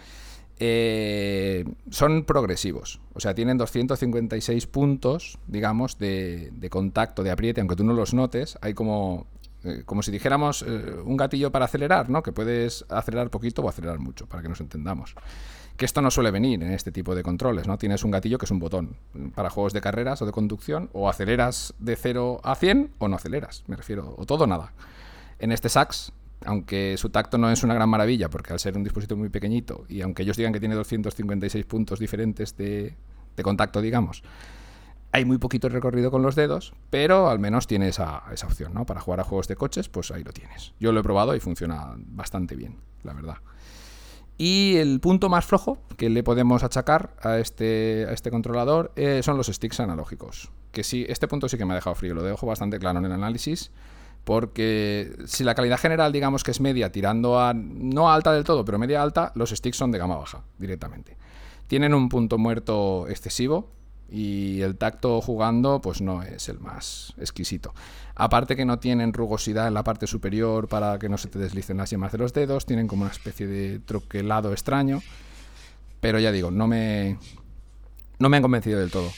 Eh, 0.62 1.64
son 1.90 2.26
progresivos, 2.26 3.00
o 3.14 3.22
sea, 3.22 3.34
tienen 3.34 3.58
256 3.58 4.68
puntos, 4.68 5.40
digamos, 5.48 5.98
de, 5.98 6.52
contacto, 6.70 7.24
de 7.24 7.32
apriete, 7.32 7.62
aunque 7.62 7.78
tú 7.78 7.86
no 7.86 7.94
los 7.94 8.14
notes, 8.14 8.58
hay 8.62 8.74
como 8.74 9.26
eh, 9.64 9.84
como 9.86 10.02
si 10.02 10.12
dijéramos 10.12 10.64
eh, 10.66 10.96
un 11.04 11.18
gatillo 11.18 11.52
para 11.52 11.66
acelerar, 11.66 12.10
¿no? 12.10 12.24
Que 12.24 12.32
puedes 12.32 12.86
acelerar 12.90 13.30
poquito 13.30 13.62
o 13.62 13.70
acelerar 13.70 14.00
mucho, 14.00 14.26
para 14.28 14.42
que 14.42 14.50
nos 14.50 14.62
entendamos. 14.62 15.16
Que 15.76 15.86
esto 15.86 16.02
no 16.02 16.12
suele 16.12 16.32
venir 16.32 16.62
en 16.64 16.72
este 16.72 16.92
tipo 16.92 17.14
de 17.16 17.24
controles, 17.24 17.68
¿no? 17.68 17.78
Tienes 17.78 18.04
un 18.04 18.12
gatillo 18.12 18.38
que 18.38 18.46
es 18.46 18.52
un 18.52 18.60
botón 18.60 18.96
para 19.36 19.50
juegos 19.50 19.74
de 19.74 19.82
carreras 19.82 20.22
o 20.22 20.26
de 20.26 20.32
conducción, 20.32 20.90
o 20.94 21.10
aceleras 21.10 21.74
de 21.80 21.96
0 21.96 22.40
a 22.44 22.56
100 22.56 22.92
o 23.00 23.08
no 23.08 23.16
aceleras, 23.16 23.64
me 23.68 23.76
refiero, 23.76 24.16
o 24.18 24.26
todo 24.26 24.46
o 24.46 24.48
nada. 24.48 24.74
En 25.40 25.52
este 25.52 25.70
sax, 25.70 26.12
aunque 26.46 26.96
su 26.98 27.10
tacto 27.10 27.38
no 27.38 27.52
es 27.52 27.64
una 27.64 27.74
gran 27.74 27.90
maravilla, 27.90 28.30
porque 28.30 28.54
al 28.54 28.60
ser 28.60 28.78
un 28.78 28.84
dispositivo 28.84 29.20
muy 29.20 29.30
pequeñito, 29.30 29.86
y 29.90 30.02
aunque 30.02 30.24
ellos 30.24 30.38
digan 30.38 30.54
que 30.54 30.60
tiene 30.60 30.76
256 30.76 31.66
puntos 31.66 32.00
diferentes 32.00 32.56
de, 32.56 32.96
de 33.36 33.44
contacto, 33.44 33.82
digamos, 33.82 34.24
hay 35.12 35.26
muy 35.26 35.38
poquito 35.38 35.70
recorrido 35.70 36.12
con 36.12 36.22
los 36.22 36.36
dedos, 36.36 36.74
pero 36.90 37.30
al 37.30 37.40
menos 37.40 37.68
tiene 37.68 37.88
esa, 37.88 38.24
opción, 38.46 38.74
¿no? 38.74 38.86
Para 38.86 39.02
jugar 39.02 39.20
a 39.20 39.24
juegos 39.24 39.48
de 39.48 39.56
coches, 39.56 39.90
pues 39.90 40.12
ahí 40.12 40.24
lo 40.24 40.32
tienes. 40.34 40.74
Yo 40.80 40.92
lo 40.92 41.00
he 41.00 41.04
probado 41.04 41.36
y 41.36 41.40
funciona 41.40 41.96
bastante 41.98 42.56
bien, 42.56 42.78
la 43.04 43.14
verdad. 43.14 43.38
Y 44.38 44.78
el 44.78 45.00
punto 45.00 45.28
más 45.28 45.46
flojo 45.46 45.80
que 45.98 46.10
le 46.10 46.24
podemos 46.24 46.64
achacar 46.64 47.16
a 47.22 47.40
este, 47.40 48.06
a 48.08 48.14
este 48.14 48.32
controlador 48.32 48.92
eh, 48.96 49.22
son 49.24 49.36
los 49.36 49.48
sticks 49.48 49.80
analógicos. 49.80 50.52
Que 50.72 50.84
sí, 50.84 51.06
este 51.10 51.28
punto 51.28 51.50
sí 51.50 51.58
que 51.58 51.66
me 51.66 51.74
ha 51.74 51.76
dejado 51.76 51.96
frío, 51.96 52.14
lo 52.14 52.24
dejo 52.24 52.46
bastante 52.46 52.80
claro 52.80 53.00
en 53.00 53.06
el 53.06 53.12
análisis. 53.12 53.72
Porque 54.24 55.12
si 55.26 55.44
la 55.44 55.56
calidad 55.56 55.80
general, 55.80 56.12
digamos 56.12 56.44
que 56.44 56.52
es 56.52 56.62
media, 56.62 56.92
tirando 56.92 57.40
a 57.40 57.54
no 57.54 58.12
alta 58.12 58.32
del 58.32 58.44
todo, 58.44 58.64
pero 58.64 58.78
media 58.78 59.02
alta, 59.02 59.32
los 59.34 59.50
sticks 59.50 59.78
son 59.78 59.92
de 59.92 59.98
gama 59.98 60.18
baja 60.18 60.44
directamente. 60.58 61.18
Tienen 61.68 61.94
un 61.94 62.10
punto 62.10 62.38
muerto 62.38 63.08
excesivo, 63.08 63.72
y 64.12 64.62
el 64.62 64.78
tacto 64.78 65.22
jugando 65.22 65.82
pues 65.82 66.02
no 66.02 66.24
es 66.24 66.50
el 66.50 66.60
más 66.60 67.14
exquisito. 67.18 67.74
Aparte 68.16 68.56
que 68.56 68.66
no 68.66 68.80
tienen 68.80 69.14
rugosidad 69.14 69.68
en 69.68 69.74
la 69.74 69.84
parte 69.84 70.08
superior 70.08 70.68
para 70.68 71.00
que 71.00 71.10
no 71.10 71.18
se 71.18 71.28
te 71.28 71.40
deslicen 71.40 71.78
las 71.78 71.90
yemas 71.90 72.12
de 72.12 72.18
los 72.18 72.34
dedos, 72.34 72.66
tienen 72.66 72.88
como 72.88 73.04
una 73.04 73.12
especie 73.12 73.48
de 73.48 73.80
troquelado 73.80 74.52
extraño, 74.52 75.02
pero 76.00 76.20
ya 76.20 76.32
digo, 76.32 76.52
no 76.52 76.68
me 76.68 77.18
no 78.20 78.30
me 78.30 78.38
han 78.38 78.44
convencido 78.44 78.80
del 78.80 78.92
todo. 78.92 79.10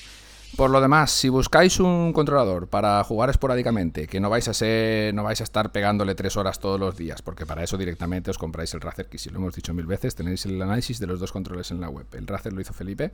Por 0.57 0.69
lo 0.69 0.81
demás, 0.81 1.11
si 1.11 1.29
buscáis 1.29 1.79
un 1.79 2.11
controlador 2.11 2.67
para 2.67 3.01
jugar 3.05 3.29
esporádicamente, 3.29 4.05
que 4.05 4.19
no 4.19 4.29
vais 4.29 4.49
a 4.49 4.53
ser, 4.53 5.13
no 5.13 5.23
vais 5.23 5.39
a 5.39 5.45
estar 5.45 5.71
pegándole 5.71 6.13
tres 6.13 6.35
horas 6.35 6.59
todos 6.59 6.77
los 6.77 6.97
días, 6.97 7.21
porque 7.21 7.45
para 7.45 7.63
eso 7.63 7.77
directamente 7.77 8.31
os 8.31 8.37
compráis 8.37 8.73
el 8.73 8.81
Razer, 8.81 9.07
que 9.07 9.17
si 9.17 9.29
lo 9.29 9.37
hemos 9.37 9.55
dicho 9.55 9.73
mil 9.73 9.85
veces, 9.85 10.13
tenéis 10.13 10.45
el 10.45 10.61
análisis 10.61 10.99
de 10.99 11.07
los 11.07 11.21
dos 11.21 11.31
controles 11.31 11.71
en 11.71 11.79
la 11.79 11.89
web. 11.89 12.05
El 12.11 12.27
Razer 12.27 12.51
lo 12.51 12.59
hizo 12.59 12.73
Felipe 12.73 13.13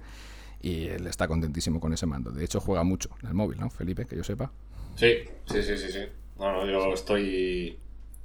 y 0.62 0.88
él 0.88 1.08
está 1.08 1.28
contentísimo 1.28 1.80
con 1.80 1.94
ese 1.94 2.06
mando. 2.06 2.32
De 2.32 2.44
hecho, 2.44 2.60
juega 2.60 2.84
mucho 2.84 3.10
en 3.22 3.30
el 3.30 3.34
móvil, 3.34 3.60
¿no, 3.60 3.70
Felipe? 3.70 4.06
Que 4.06 4.16
yo 4.16 4.24
sepa. 4.24 4.52
Sí, 4.96 5.14
sí, 5.46 5.62
sí, 5.64 5.78
sí. 5.78 5.92
sí. 5.92 6.02
No, 6.40 6.66
yo 6.66 6.94
estoy. 6.94 7.78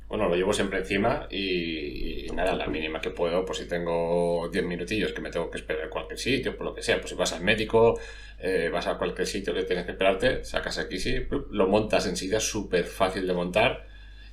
Bueno, 0.09 0.29
lo 0.29 0.37
llevo 0.37 0.53
siempre 0.53 0.81
encima 0.81 1.27
y, 1.31 2.27
nada, 2.35 2.55
la 2.55 2.67
mínima 2.67 3.01
que 3.01 3.09
puedo, 3.09 3.47
pues 3.47 3.61
si 3.61 3.67
tengo 3.67 4.47
10 4.53 4.63
minutillos 4.67 5.11
que 5.15 5.23
me 5.23 5.31
tengo 5.31 5.51
que 5.51 5.57
esperar 5.57 5.85
en 5.85 5.89
cualquier 5.89 6.19
sitio, 6.19 6.55
por 6.55 6.67
lo 6.67 6.75
que 6.75 6.83
sea, 6.83 6.99
pues 6.99 7.09
si 7.09 7.17
vas 7.17 7.33
al 7.33 7.43
médico, 7.43 7.99
eh, 8.39 8.69
vas 8.71 8.87
a 8.89 8.99
cualquier 8.99 9.27
sitio 9.27 9.55
que 9.55 9.63
tienes 9.63 9.87
que 9.87 9.93
esperarte, 9.93 10.45
sacas 10.45 10.77
aquí, 10.77 10.99
sí, 10.99 11.15
lo 11.51 11.67
montas 11.67 12.07
en 12.07 12.19
silla, 12.19 12.41
súper 12.41 12.85
fácil 12.85 13.27
de 13.27 13.33
montar 13.33 13.87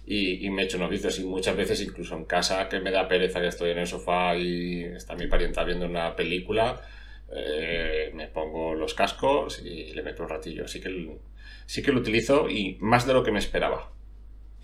y, 0.06 0.46
y, 0.46 0.50
me 0.50 0.64
echo 0.64 0.78
novicios 0.78 1.18
y 1.20 1.24
muchas 1.24 1.56
veces 1.56 1.80
incluso 1.82 2.14
en 2.18 2.26
casa 2.26 2.68
que 2.68 2.82
me 2.82 2.92
da 2.92 3.08
pereza 3.08 3.40
que 3.40 3.48
estoy 3.48 3.72
en 3.72 3.78
el 3.78 3.88
sofá 3.88 4.36
y 4.36 4.84
está 4.84 5.16
mi 5.16 5.28
parienta 5.28 5.64
viendo 5.64 5.86
una 5.86 6.14
película, 6.14 6.82
eh, 7.32 8.12
me 8.14 8.28
pongo 8.28 8.74
los 8.76 8.94
cascos 8.94 9.62
y 9.64 9.94
le 9.94 10.04
meto 10.04 10.24
un 10.24 10.30
ratillo. 10.30 10.66
Así 10.66 10.82
que, 10.82 11.20
sí 11.66 11.82
que 11.82 11.92
lo 11.92 12.00
utilizo 12.00 12.50
y 12.50 12.78
más 12.82 13.06
de 13.08 13.14
lo 13.14 13.24
que 13.24 13.32
me 13.32 13.40
esperaba. 13.40 13.92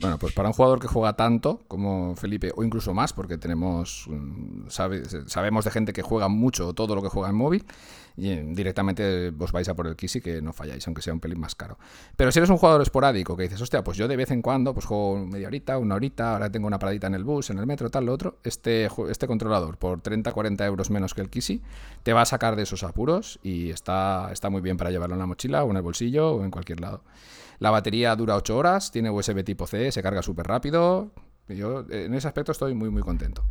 Bueno, 0.01 0.19
pues 0.19 0.33
para 0.33 0.49
un 0.49 0.53
jugador 0.53 0.81
que 0.81 0.87
juega 0.87 1.15
tanto 1.15 1.61
como 1.69 2.15
Felipe, 2.17 2.51
o 2.55 2.63
incluso 2.65 2.93
más, 2.93 3.13
porque 3.13 3.37
tenemos 3.37 4.09
sabe- 4.67 5.05
sabemos 5.27 5.63
de 5.63 5.71
gente 5.71 5.93
que 5.93 6.01
juega 6.01 6.27
mucho 6.27 6.73
todo 6.73 6.95
lo 6.95 7.01
que 7.01 7.07
juega 7.07 7.29
en 7.29 7.35
móvil, 7.35 7.65
y 8.17 8.29
eh, 8.29 8.43
directamente 8.47 9.33
os 9.37 9.51
vais 9.51 9.67
a 9.67 9.75
por 9.75 9.87
el 9.87 9.95
Kisi 9.95 10.21
que 10.21 10.41
no 10.41 10.53
falláis, 10.53 10.87
aunque 10.87 11.01
sea 11.01 11.13
un 11.13 11.19
pelín 11.19 11.39
más 11.39 11.55
caro. 11.55 11.77
Pero 12.15 12.31
si 12.31 12.39
eres 12.39 12.49
un 12.49 12.57
jugador 12.57 12.81
esporádico 12.81 13.35
que 13.35 13.43
dices, 13.43 13.61
hostia, 13.61 13.83
pues 13.83 13.97
yo 13.97 14.07
de 14.07 14.15
vez 14.15 14.31
en 14.31 14.41
cuando 14.41 14.73
pues 14.73 14.85
juego 14.85 15.25
media 15.25 15.47
horita, 15.47 15.77
una 15.77 15.95
horita, 15.95 16.33
ahora 16.33 16.51
tengo 16.51 16.67
una 16.67 16.79
paradita 16.79 17.07
en 17.07 17.15
el 17.15 17.23
bus, 17.23 17.49
en 17.49 17.59
el 17.59 17.65
metro, 17.65 17.89
tal, 17.89 18.05
lo 18.05 18.13
otro, 18.13 18.37
este, 18.43 18.89
este 19.09 19.27
controlador 19.27 19.77
por 19.77 20.01
30-40 20.01 20.65
euros 20.65 20.89
menos 20.89 21.13
que 21.13 21.21
el 21.21 21.29
Kisi 21.29 21.61
te 22.03 22.13
va 22.13 22.21
a 22.21 22.25
sacar 22.25 22.55
de 22.55 22.63
esos 22.63 22.83
apuros 22.83 23.39
y 23.43 23.69
está, 23.69 24.29
está 24.31 24.49
muy 24.49 24.61
bien 24.61 24.77
para 24.77 24.91
llevarlo 24.91 25.15
en 25.15 25.19
la 25.19 25.27
mochila 25.27 25.63
o 25.63 25.71
en 25.71 25.77
el 25.77 25.83
bolsillo 25.83 26.35
o 26.35 26.43
en 26.43 26.51
cualquier 26.51 26.79
lado. 26.79 27.03
La 27.59 27.71
batería 27.71 28.15
dura 28.15 28.35
8 28.35 28.57
horas, 28.57 28.91
tiene 28.91 29.09
USB 29.09 29.43
tipo 29.43 29.65
C, 29.67 29.91
se 29.91 30.03
carga 30.03 30.21
súper 30.21 30.47
rápido. 30.47 31.11
Yo 31.47 31.85
en 31.89 32.13
ese 32.13 32.27
aspecto 32.27 32.51
estoy 32.51 32.73
muy 32.73 32.89
muy 32.89 33.01
contento. 33.01 33.43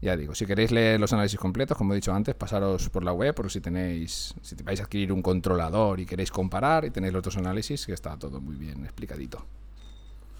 Ya 0.00 0.16
digo, 0.16 0.34
si 0.34 0.46
queréis 0.46 0.70
leer 0.70 1.00
los 1.00 1.12
análisis 1.12 1.38
completos, 1.40 1.76
como 1.76 1.92
he 1.92 1.96
dicho 1.96 2.12
antes, 2.12 2.34
pasaros 2.36 2.88
por 2.88 3.02
la 3.02 3.12
web, 3.12 3.34
por 3.34 3.50
si 3.50 3.60
tenéis, 3.60 4.32
si 4.42 4.54
vais 4.62 4.78
a 4.80 4.84
adquirir 4.84 5.12
un 5.12 5.22
controlador 5.22 5.98
y 5.98 6.06
queréis 6.06 6.30
comparar 6.30 6.84
y 6.84 6.90
tenéis 6.90 7.12
los 7.12 7.18
otros 7.20 7.36
análisis, 7.36 7.84
que 7.84 7.92
está 7.94 8.16
todo 8.16 8.40
muy 8.40 8.54
bien 8.54 8.84
explicadito. 8.84 9.44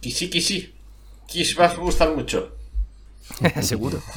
Kisi, 0.00 0.30
Kisi. 0.30 0.74
Kis 1.26 1.58
va 1.58 1.66
a 1.66 1.74
gustar 1.74 2.14
mucho. 2.14 2.54
Seguro. 3.60 4.00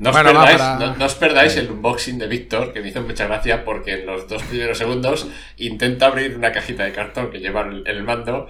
No 0.00 0.10
os, 0.10 0.16
Bueno, 0.16 0.30
perdáis, 0.32 0.58
para- 0.58 0.78
no, 0.80 0.96
no 0.96 1.04
os 1.04 1.14
perdáis 1.14 1.56
el 1.56 1.70
unboxing 1.70 2.18
de 2.18 2.26
Víctor, 2.26 2.72
que 2.72 2.80
me 2.80 2.88
hizo 2.88 3.00
mucha 3.02 3.26
gracia 3.28 3.64
porque 3.64 3.92
en 4.00 4.06
los 4.06 4.26
dos 4.26 4.42
primeros 4.42 4.76
segundos 4.76 5.28
intenta 5.56 6.06
abrir 6.08 6.36
una 6.36 6.50
cajita 6.50 6.82
de 6.82 6.92
cartón 6.92 7.30
que 7.30 7.38
lleva 7.38 7.60
el, 7.60 7.86
el 7.86 8.02
mando 8.02 8.48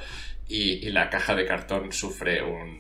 y, 0.49 0.87
y 0.87 0.91
la 0.91 1.11
caja 1.11 1.35
de 1.35 1.45
cartón 1.45 1.93
sufre 1.93 2.43
un... 2.43 2.79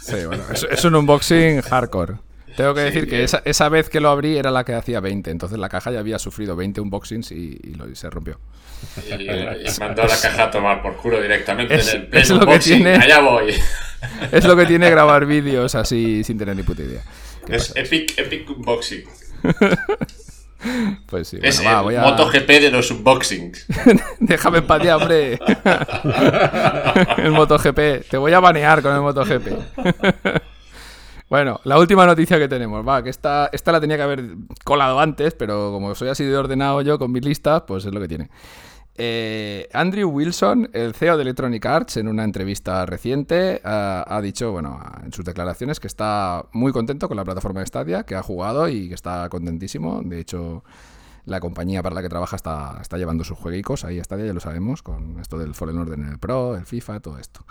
Sí, 0.00 0.16
bueno, 0.26 0.42
es, 0.52 0.66
es 0.70 0.84
un 0.84 0.94
unboxing 0.96 1.60
hardcore. 1.62 2.14
Tengo 2.56 2.74
que 2.74 2.80
Sí, 2.80 2.86
decir 2.86 3.04
que 3.04 3.10
bien. 3.16 3.22
esa, 3.24 3.42
esa 3.44 3.68
vez 3.68 3.88
que 3.88 4.00
lo 4.00 4.08
abrí 4.10 4.36
era 4.36 4.50
la 4.50 4.64
que 4.64 4.74
hacía 4.74 4.98
20, 5.00 5.30
entonces 5.30 5.56
la 5.58 5.68
caja 5.68 5.92
ya 5.92 6.00
había 6.00 6.18
sufrido 6.18 6.56
20 6.56 6.80
unboxings 6.80 7.30
y, 7.32 7.58
y 7.62 7.74
lo- 7.74 7.88
y 7.88 7.94
se 7.94 8.10
rompió. 8.10 8.38
Y, 9.08 9.12
y 9.24 9.26
mandó 9.78 10.02
la 10.02 10.16
caja 10.20 10.44
a 10.44 10.50
tomar 10.50 10.82
por 10.82 10.96
culo 10.96 11.20
directamente 11.22 11.74
Es- 11.76 11.94
en 11.94 12.08
el 12.10 12.18
es 12.18 12.30
lo 12.30 12.46
que 12.46 12.58
tiene- 12.58 12.96
Allá 12.96 13.20
voy. 13.20 13.54
Es 14.32 14.44
lo 14.46 14.56
que 14.56 14.64
tiene 14.64 14.88
grabar 14.90 15.26
vídeos 15.26 15.74
así 15.74 16.24
sin 16.24 16.38
tener 16.38 16.56
ni 16.56 16.62
puta 16.62 16.82
idea. 16.82 17.02
¿Qué 17.46 17.56
Es 17.56 17.68
pasa? 17.68 17.80
epic, 17.80 18.18
epic 18.18 18.48
unboxing. 18.50 19.04
Pues 21.06 21.28
sí, 21.28 21.38
es 21.42 21.56
bueno, 21.56 21.70
va, 21.70 21.82
voy 21.82 21.94
a... 21.96 22.02
MotoGP 22.02 22.46
de 22.46 22.70
los 22.70 22.90
unboxings. 22.90 23.66
Déjame 24.20 24.58
en 24.58 24.66
paz 24.66 24.86
hombre. 24.88 25.32
el 27.18 27.32
MotoGP. 27.32 28.08
Te 28.08 28.16
voy 28.18 28.32
a 28.32 28.40
banear 28.40 28.82
con 28.82 28.94
el 28.94 29.00
MotoGP. 29.00 29.48
bueno, 31.30 31.60
la 31.64 31.78
última 31.78 32.04
noticia 32.04 32.38
que 32.38 32.48
tenemos. 32.48 32.86
Va, 32.86 33.02
que 33.02 33.08
esta, 33.08 33.48
esta 33.52 33.72
la 33.72 33.80
tenía 33.80 33.96
que 33.96 34.02
haber 34.02 34.24
colado 34.64 35.00
antes, 35.00 35.34
pero 35.34 35.72
como 35.72 35.94
soy 35.94 36.08
así 36.08 36.24
de 36.24 36.36
ordenado 36.36 36.82
yo 36.82 36.98
con 36.98 37.10
mis 37.10 37.24
listas, 37.24 37.62
pues 37.66 37.86
es 37.86 37.94
lo 37.94 38.00
que 38.00 38.08
tiene. 38.08 38.28
Eh, 39.02 39.66
Andrew 39.72 40.10
Wilson, 40.10 40.68
el 40.74 40.92
CEO 40.92 41.16
de 41.16 41.22
Electronic 41.22 41.64
Arts, 41.64 41.96
en 41.96 42.06
una 42.06 42.22
entrevista 42.22 42.84
reciente, 42.84 43.62
ha, 43.64 44.20
dicho, 44.22 44.52
bueno, 44.52 44.78
en 45.02 45.10
sus 45.10 45.24
declaraciones, 45.24 45.80
que 45.80 45.86
está 45.86 46.44
muy 46.52 46.70
contento 46.70 47.08
con 47.08 47.16
la 47.16 47.24
plataforma 47.24 47.60
de 47.60 47.66
Stadia, 47.66 48.02
que 48.02 48.14
ha 48.14 48.22
jugado 48.22 48.68
y 48.68 48.88
que 48.88 48.94
está 48.94 49.26
contentísimo. 49.30 50.02
De 50.04 50.20
hecho, 50.20 50.64
la 51.24 51.40
compañía 51.40 51.82
para 51.82 51.94
la 51.94 52.02
que 52.02 52.10
trabaja 52.10 52.36
está, 52.36 52.76
está 52.82 52.98
llevando 52.98 53.24
sus 53.24 53.38
jueguicos 53.38 53.86
ahí 53.86 53.98
a 53.98 54.04
Stadia, 54.04 54.26
ya 54.26 54.34
lo 54.34 54.40
sabemos, 54.40 54.82
con 54.82 55.18
esto 55.18 55.38
del 55.38 55.54
Fallen 55.54 55.78
Order 55.78 55.98
en 55.98 56.06
el 56.06 56.18
Pro, 56.18 56.54
el 56.54 56.66
FIFA, 56.66 57.00
todo 57.00 57.18
esto. 57.18 57.46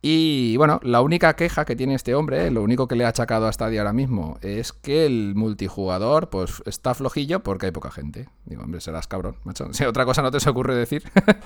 Y 0.00 0.56
bueno, 0.56 0.78
la 0.84 1.00
única 1.00 1.34
queja 1.34 1.64
que 1.64 1.74
tiene 1.74 1.94
este 1.96 2.14
hombre, 2.14 2.52
lo 2.52 2.62
único 2.62 2.86
que 2.86 2.94
le 2.94 3.04
ha 3.04 3.08
achacado 3.08 3.48
a 3.48 3.52
Stadia 3.52 3.80
ahora 3.80 3.92
mismo, 3.92 4.38
es 4.42 4.72
que 4.72 5.06
el 5.06 5.34
multijugador 5.34 6.30
pues 6.30 6.62
está 6.66 6.94
flojillo 6.94 7.42
porque 7.42 7.66
hay 7.66 7.72
poca 7.72 7.90
gente. 7.90 8.28
Digo, 8.44 8.62
hombre, 8.62 8.80
serás 8.80 9.08
cabrón, 9.08 9.36
macho. 9.42 9.68
Si 9.72 9.84
otra 9.84 10.04
cosa 10.04 10.22
no 10.22 10.30
te 10.30 10.38
se 10.38 10.50
ocurre 10.50 10.76
decir. 10.76 11.02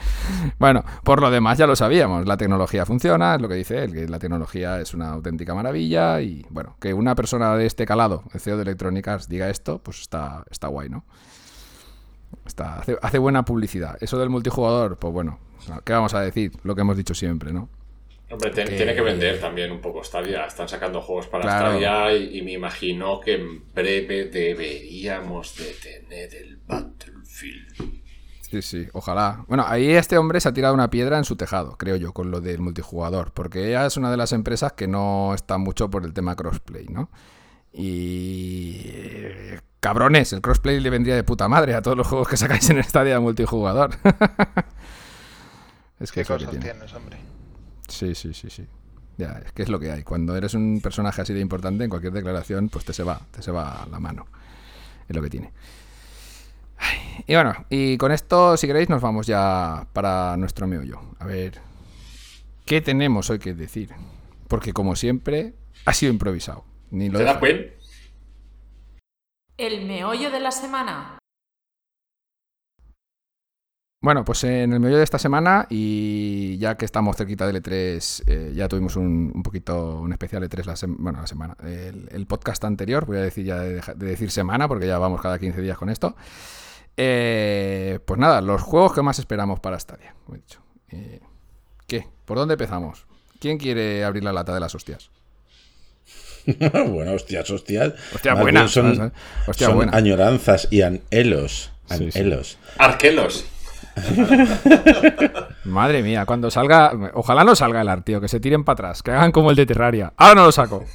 bueno, 0.58 0.84
por 1.02 1.22
lo 1.22 1.30
demás 1.30 1.56
ya 1.56 1.66
lo 1.66 1.76
sabíamos. 1.76 2.26
La 2.26 2.36
tecnología 2.36 2.84
funciona, 2.84 3.36
es 3.36 3.40
lo 3.40 3.48
que 3.48 3.54
dice 3.54 3.84
él, 3.84 3.92
que 3.92 4.06
la 4.06 4.18
tecnología 4.18 4.80
es 4.80 4.92
una 4.92 5.10
auténtica 5.12 5.54
maravilla. 5.54 6.20
Y 6.20 6.44
bueno, 6.50 6.76
que 6.78 6.92
una 6.92 7.14
persona 7.14 7.56
de 7.56 7.64
este 7.64 7.86
calado, 7.86 8.22
el 8.34 8.40
CEO 8.40 8.56
de 8.56 8.64
Electronic 8.64 9.08
Arts, 9.08 9.28
diga 9.30 9.48
esto, 9.48 9.78
pues 9.78 10.00
está, 10.00 10.44
está 10.50 10.68
guay, 10.68 10.90
¿no? 10.90 11.04
Está, 12.44 12.80
hace, 12.80 12.98
hace 13.00 13.18
buena 13.18 13.46
publicidad. 13.46 13.96
Eso 14.00 14.18
del 14.18 14.28
multijugador, 14.28 14.98
pues 14.98 15.12
bueno, 15.14 15.38
¿qué 15.84 15.94
vamos 15.94 16.12
a 16.12 16.20
decir? 16.20 16.52
Lo 16.64 16.74
que 16.74 16.82
hemos 16.82 16.98
dicho 16.98 17.14
siempre, 17.14 17.54
¿no? 17.54 17.70
Hombre, 18.32 18.50
tiene 18.50 18.94
que 18.94 19.00
vender 19.02 19.38
también 19.40 19.70
un 19.70 19.80
poco 19.80 20.02
Stadia. 20.02 20.46
Están 20.46 20.68
sacando 20.68 21.00
juegos 21.02 21.26
para 21.28 21.44
Claro. 21.44 21.70
Stadia 21.78 22.14
y, 22.16 22.38
y 22.38 22.42
me 22.42 22.52
imagino 22.52 23.20
que 23.20 23.34
en 23.34 23.72
breve 23.74 24.24
deberíamos 24.26 25.54
de 25.56 25.74
tener 25.74 26.34
el 26.34 26.56
Battlefield. 26.66 28.00
Sí, 28.40 28.60
sí, 28.62 28.86
ojalá. 28.92 29.44
Bueno, 29.48 29.64
ahí 29.66 29.90
este 29.92 30.18
hombre 30.18 30.38
se 30.40 30.48
ha 30.48 30.52
tirado 30.52 30.74
una 30.74 30.90
piedra 30.90 31.16
en 31.18 31.24
su 31.24 31.36
tejado, 31.36 31.76
creo 31.78 31.96
yo, 31.96 32.12
con 32.12 32.30
lo 32.30 32.40
del 32.42 32.58
multijugador, 32.60 33.32
porque 33.32 33.68
ella 33.68 33.86
es 33.86 33.96
una 33.96 34.10
de 34.10 34.16
las 34.18 34.32
empresas 34.32 34.72
que 34.74 34.86
no 34.88 35.32
está 35.34 35.56
mucho 35.58 35.88
por 35.90 36.04
el 36.04 36.12
tema 36.12 36.36
crossplay, 36.36 36.86
¿no? 36.88 37.10
Y... 37.72 38.82
eh, 38.84 39.60
Cabrones, 39.80 40.32
el 40.32 40.40
crossplay 40.42 40.78
le 40.80 40.90
vendría 40.90 41.16
de 41.16 41.24
puta 41.24 41.48
madre 41.48 41.74
a 41.74 41.82
todos 41.82 41.96
los 41.96 42.06
juegos 42.06 42.28
que 42.28 42.36
sacáis 42.36 42.68
en 42.70 42.82
Stadia 42.84 43.18
multijugador. 43.20 43.90
es 45.98 46.12
que 46.12 46.20
¿Qué 46.20 46.26
que 46.26 46.32
cosas 46.32 46.50
tiene. 46.50 46.64
tienes, 46.64 46.92
hombre? 46.94 47.16
Sí, 47.88 48.14
sí, 48.14 48.32
sí, 48.34 48.50
sí. 48.50 48.66
Ya, 49.18 49.40
es 49.44 49.52
que 49.52 49.62
es 49.62 49.68
lo 49.68 49.78
que 49.78 49.90
hay. 49.90 50.02
Cuando 50.02 50.36
eres 50.36 50.54
un 50.54 50.80
personaje 50.80 51.22
así 51.22 51.32
de 51.34 51.40
importante, 51.40 51.84
en 51.84 51.90
cualquier 51.90 52.12
declaración, 52.12 52.68
pues 52.68 52.84
te 52.84 52.92
se 52.92 53.02
va, 53.02 53.20
te 53.30 53.42
se 53.42 53.50
va 53.50 53.86
la 53.90 54.00
mano. 54.00 54.26
Es 55.08 55.14
lo 55.14 55.22
que 55.22 55.30
tiene. 55.30 55.52
Ay, 56.78 57.24
Y 57.26 57.34
bueno, 57.34 57.54
y 57.68 57.96
con 57.98 58.12
esto, 58.12 58.56
si 58.56 58.66
queréis, 58.66 58.88
nos 58.88 59.02
vamos 59.02 59.26
ya 59.26 59.86
para 59.92 60.36
nuestro 60.36 60.66
meollo. 60.66 61.00
A 61.18 61.26
ver, 61.26 61.60
¿qué 62.64 62.80
tenemos 62.80 63.30
hoy 63.30 63.38
que 63.38 63.54
decir? 63.54 63.90
Porque 64.48 64.72
como 64.72 64.96
siempre, 64.96 65.54
ha 65.84 65.92
sido 65.92 66.12
improvisado. 66.12 66.64
Ni 66.90 67.08
lo 67.08 67.18
¿Se 67.18 67.24
da 67.24 67.38
cuenta? 67.38 67.72
El 69.58 69.86
meollo 69.86 70.30
de 70.30 70.40
la 70.40 70.50
semana. 70.50 71.18
Bueno, 74.02 74.24
pues 74.24 74.42
en 74.42 74.72
el 74.72 74.80
medio 74.80 74.96
de 74.98 75.04
esta 75.04 75.18
semana 75.18 75.66
y 75.70 76.58
ya 76.58 76.76
que 76.76 76.84
estamos 76.84 77.16
cerquita 77.16 77.46
del 77.46 77.62
E3, 77.62 78.22
eh, 78.26 78.52
ya 78.52 78.66
tuvimos 78.66 78.96
un, 78.96 79.30
un 79.32 79.42
poquito 79.44 80.00
un 80.00 80.10
especial 80.12 80.42
E3 80.42 80.64
la, 80.64 80.72
sem- 80.74 80.96
bueno, 80.98 81.20
la 81.20 81.26
semana. 81.28 81.56
El, 81.62 82.08
el 82.10 82.26
podcast 82.26 82.64
anterior, 82.64 83.06
voy 83.06 83.18
a 83.18 83.20
decir 83.22 83.44
ya 83.46 83.60
de, 83.60 83.80
decir 83.96 84.32
semana 84.32 84.66
porque 84.66 84.88
ya 84.88 84.98
vamos 84.98 85.20
cada 85.22 85.38
15 85.38 85.60
días 85.62 85.78
con 85.78 85.88
esto. 85.88 86.16
Eh, 86.96 88.00
pues 88.04 88.18
nada, 88.18 88.40
los 88.40 88.60
juegos 88.60 88.92
que 88.92 89.02
más 89.02 89.20
esperamos 89.20 89.60
para 89.60 89.78
Stadia, 89.78 90.14
como 90.24 90.34
he 90.36 90.40
dicho. 90.40 90.60
Eh, 90.90 91.20
¿Qué? 91.86 92.08
¿Por 92.24 92.38
dónde 92.38 92.54
empezamos? 92.54 93.06
¿Quién 93.38 93.56
quiere 93.56 94.02
abrir 94.04 94.24
la 94.24 94.32
lata 94.32 94.52
de 94.52 94.58
las 94.60 94.74
hostias? 94.74 95.10
bueno, 96.44 97.12
hostias, 97.12 97.48
hostias. 97.50 97.92
Hostia, 98.12 98.34
buena, 98.34 98.66
Son. 98.66 99.12
Hostia, 99.46 99.68
son 99.68 99.76
buena. 99.76 99.96
añoranzas 99.96 100.66
y 100.72 100.82
anhelos. 100.82 101.70
Sí, 101.86 102.10
sí. 102.10 102.18
Anhelos. 102.18 102.58
Arquelos. 102.78 103.46
Madre 105.64 106.02
mía, 106.02 106.24
cuando 106.26 106.50
salga, 106.50 107.12
ojalá 107.14 107.44
no 107.44 107.54
salga 107.54 107.82
el 107.82 107.88
art, 107.88 108.04
tío, 108.04 108.20
que 108.20 108.28
se 108.28 108.40
tiren 108.40 108.64
para 108.64 108.74
atrás, 108.74 109.02
que 109.02 109.10
hagan 109.10 109.32
como 109.32 109.50
el 109.50 109.56
de 109.56 109.66
Terraria. 109.66 110.12
Ahora 110.16 110.34
no 110.34 110.44
lo 110.46 110.52
saco. 110.52 110.84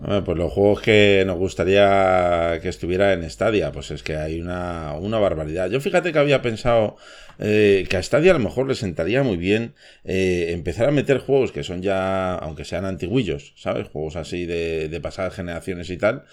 Pues 0.00 0.38
los 0.38 0.52
juegos 0.52 0.80
que 0.80 1.24
nos 1.26 1.38
gustaría 1.38 2.60
que 2.62 2.68
estuviera 2.68 3.12
en 3.12 3.28
Stadia, 3.28 3.72
pues 3.72 3.90
es 3.90 4.04
que 4.04 4.16
hay 4.16 4.40
una, 4.40 4.94
una 4.94 5.18
barbaridad. 5.18 5.68
Yo 5.70 5.80
fíjate 5.80 6.12
que 6.12 6.18
había 6.20 6.40
pensado 6.40 6.96
eh, 7.40 7.84
que 7.90 7.96
a 7.96 8.02
Stadia 8.02 8.30
a 8.30 8.34
lo 8.34 8.40
mejor 8.40 8.68
le 8.68 8.76
sentaría 8.76 9.24
muy 9.24 9.36
bien 9.36 9.74
eh, 10.04 10.50
empezar 10.50 10.88
a 10.88 10.92
meter 10.92 11.18
juegos 11.18 11.50
que 11.50 11.64
son 11.64 11.82
ya, 11.82 12.36
aunque 12.36 12.64
sean 12.64 12.84
antiguillos, 12.84 13.54
¿sabes? 13.56 13.88
Juegos 13.88 14.14
así 14.14 14.46
de, 14.46 14.88
de 14.88 15.00
pasadas 15.00 15.34
generaciones 15.34 15.90
y 15.90 15.96
tal, 15.96 16.24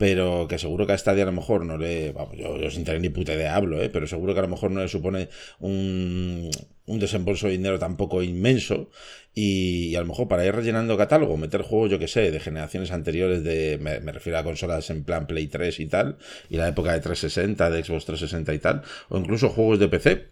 pero 0.00 0.48
que 0.48 0.58
seguro 0.58 0.86
que 0.86 0.94
a 0.94 0.98
Stadia 0.98 1.24
a 1.24 1.26
lo 1.26 1.32
mejor 1.32 1.66
no 1.66 1.76
le, 1.76 2.12
vamos, 2.12 2.34
yo, 2.34 2.56
yo 2.56 2.70
sin 2.70 2.84
tener 2.84 3.02
ni 3.02 3.10
puta 3.10 3.34
idea 3.34 3.54
hablo, 3.54 3.82
¿eh? 3.82 3.90
pero 3.90 4.06
seguro 4.06 4.32
que 4.32 4.38
a 4.38 4.44
lo 4.44 4.48
mejor 4.48 4.70
no 4.70 4.80
le 4.80 4.88
supone 4.88 5.28
un, 5.58 6.50
un 6.86 6.98
desembolso 6.98 7.48
de 7.48 7.52
dinero 7.52 7.78
tampoco 7.78 8.22
inmenso 8.22 8.88
y, 9.34 9.88
y 9.88 9.96
a 9.96 10.00
lo 10.00 10.06
mejor 10.06 10.26
para 10.26 10.46
ir 10.46 10.54
rellenando 10.54 10.96
catálogo, 10.96 11.36
meter 11.36 11.60
juegos, 11.60 11.90
yo 11.90 11.98
que 11.98 12.08
sé, 12.08 12.30
de 12.30 12.40
generaciones 12.40 12.92
anteriores, 12.92 13.44
de 13.44 13.76
me, 13.78 14.00
me 14.00 14.12
refiero 14.12 14.38
a 14.38 14.42
consolas 14.42 14.88
en 14.88 15.04
plan 15.04 15.26
Play 15.26 15.48
3 15.48 15.78
y 15.80 15.86
tal, 15.86 16.16
y 16.48 16.56
la 16.56 16.68
época 16.68 16.94
de 16.94 17.00
360, 17.00 17.68
de 17.68 17.84
Xbox 17.84 18.06
360 18.06 18.54
y 18.54 18.58
tal, 18.58 18.82
o 19.10 19.18
incluso 19.18 19.50
juegos 19.50 19.78
de 19.80 19.88
PC, 19.88 20.28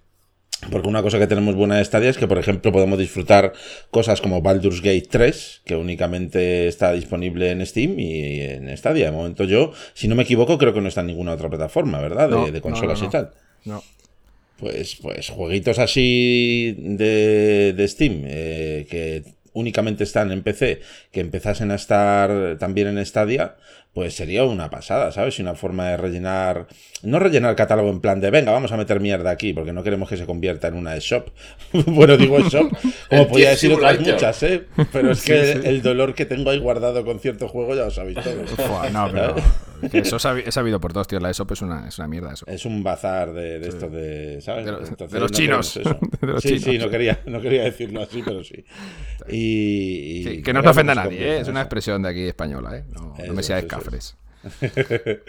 porque 0.70 0.88
una 0.88 1.02
cosa 1.02 1.18
que 1.18 1.26
tenemos 1.26 1.54
buena 1.54 1.76
de 1.76 1.84
Stadia 1.84 2.10
es 2.10 2.18
que, 2.18 2.26
por 2.26 2.38
ejemplo, 2.38 2.72
podemos 2.72 2.98
disfrutar 2.98 3.52
cosas 3.90 4.20
como 4.20 4.42
Baldur's 4.42 4.80
Gate 4.82 5.06
3, 5.08 5.62
que 5.64 5.76
únicamente 5.76 6.66
está 6.66 6.92
disponible 6.92 7.50
en 7.50 7.64
Steam 7.64 7.98
y 7.98 8.40
en 8.40 8.76
Stadia. 8.76 9.06
De 9.06 9.12
momento 9.12 9.44
yo, 9.44 9.72
si 9.94 10.08
no 10.08 10.14
me 10.16 10.24
equivoco, 10.24 10.58
creo 10.58 10.74
que 10.74 10.80
no 10.80 10.88
está 10.88 11.02
en 11.02 11.08
ninguna 11.08 11.32
otra 11.32 11.48
plataforma, 11.48 12.00
¿verdad? 12.00 12.28
De, 12.28 12.34
No, 12.34 12.46
de 12.46 12.52
no, 12.52 12.60
consolas 12.60 12.98
no, 12.98 13.04
no. 13.04 13.08
y 13.08 13.12
tal. 13.12 13.30
No. 13.64 13.82
Pues, 14.58 14.96
pues 14.96 15.28
jueguitos 15.30 15.78
así 15.78 16.74
de, 16.76 17.72
de 17.76 17.88
Steam 17.88 18.22
eh, 18.24 18.86
que 18.90 19.22
únicamente 19.52 20.02
están 20.04 20.32
en 20.32 20.42
PC, 20.42 20.80
que 21.12 21.20
empezasen 21.20 21.70
a 21.70 21.76
estar 21.76 22.58
también 22.58 22.88
en 22.88 23.04
Stadia, 23.06 23.56
pues 23.98 24.14
sería 24.14 24.44
una 24.44 24.70
pasada, 24.70 25.10
¿sabes? 25.10 25.36
Y 25.40 25.42
una 25.42 25.56
forma 25.56 25.88
de 25.88 25.96
rellenar, 25.96 26.68
no 27.02 27.18
rellenar 27.18 27.56
catálogo 27.56 27.90
en 27.90 27.98
plan 27.98 28.20
de, 28.20 28.30
venga, 28.30 28.52
vamos 28.52 28.70
a 28.70 28.76
meter 28.76 29.00
mierda 29.00 29.30
aquí, 29.30 29.52
porque 29.52 29.72
no 29.72 29.82
queremos 29.82 30.08
que 30.08 30.16
se 30.16 30.24
convierta 30.24 30.68
en 30.68 30.74
una 30.74 30.96
shop. 30.98 31.30
bueno, 31.86 32.16
digo 32.16 32.38
shop, 32.38 32.70
como 33.10 33.26
podía 33.26 33.50
decir 33.50 33.72
otras 33.72 33.98
muchas, 33.98 34.40
¿eh? 34.44 34.66
Pero 34.92 35.10
es 35.10 35.24
que 35.24 35.50
el, 35.50 35.82
dolor 35.82 36.14
que 36.14 36.26
tengo 36.26 36.50
ahí 36.50 36.60
guardado 36.60 37.04
con 37.04 37.18
cierto 37.18 37.48
juego 37.48 37.74
ya 37.74 37.86
lo 37.86 37.90
sabéis 37.90 38.18
todos. 38.22 38.92
no, 38.92 39.10
pero 39.10 39.34
eso 39.92 40.16
es 40.16 40.54
sabido 40.54 40.80
por 40.80 40.92
todos, 40.92 41.08
tío. 41.08 41.18
La 41.18 41.32
shop 41.32 41.52
es 41.52 41.62
una, 41.62 41.88
es 41.88 41.98
una 41.98 42.06
mierda 42.06 42.34
eso. 42.34 42.46
Es 42.46 42.64
un 42.64 42.84
bazar 42.84 43.32
de, 43.32 43.58
de 43.58 43.68
estos 43.68 43.92
de, 43.92 44.40
¿sabes? 44.40 44.64
De, 44.64 45.18
los 45.18 45.32
chinos. 45.32 45.80
sí, 46.38 46.58
sí, 46.60 46.78
no 46.78 46.88
quería, 46.88 47.20
no 47.26 47.40
quería 47.40 47.64
decirlo 47.64 48.02
así, 48.02 48.22
pero 48.24 48.44
sí. 48.44 48.64
Y, 49.28 50.40
que 50.42 50.52
no 50.52 50.62
nos 50.62 50.70
ofenda 50.70 50.92
a 50.92 50.96
nadie, 50.96 51.18
¿eh? 51.18 51.40
es 51.40 51.48
una 51.48 51.62
expresión 51.62 52.02
de 52.02 52.08
aquí 52.10 52.22
española, 52.28 52.76
¿eh? 52.76 52.84
No, 52.92 53.14
no 53.26 53.34
me 53.34 53.42
seáis 53.42 53.66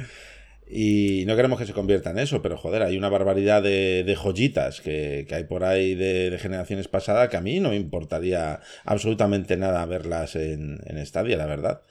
y 0.69 1.23
no 1.25 1.35
queremos 1.35 1.59
que 1.59 1.65
se 1.65 1.73
convierta 1.73 2.11
en 2.11 2.19
eso, 2.19 2.41
pero 2.41 2.57
joder, 2.57 2.83
hay 2.83 2.97
una 2.97 3.09
barbaridad 3.09 3.63
de, 3.63 4.17
joyitas 4.21 4.81
que, 4.81 5.27
hay 5.31 5.43
por 5.45 5.63
ahí 5.63 5.95
de, 5.95 6.37
generaciones 6.39 6.87
pasadas 6.87 7.29
que 7.29 7.37
a 7.37 7.41
mí 7.41 7.59
no 7.59 7.69
me 7.69 7.75
importaría 7.75 8.59
absolutamente 8.85 9.57
nada 9.57 9.85
verlas 9.85 10.35
en, 10.35 10.79
en 10.85 11.37
la 11.37 11.45
verdad. 11.45 11.81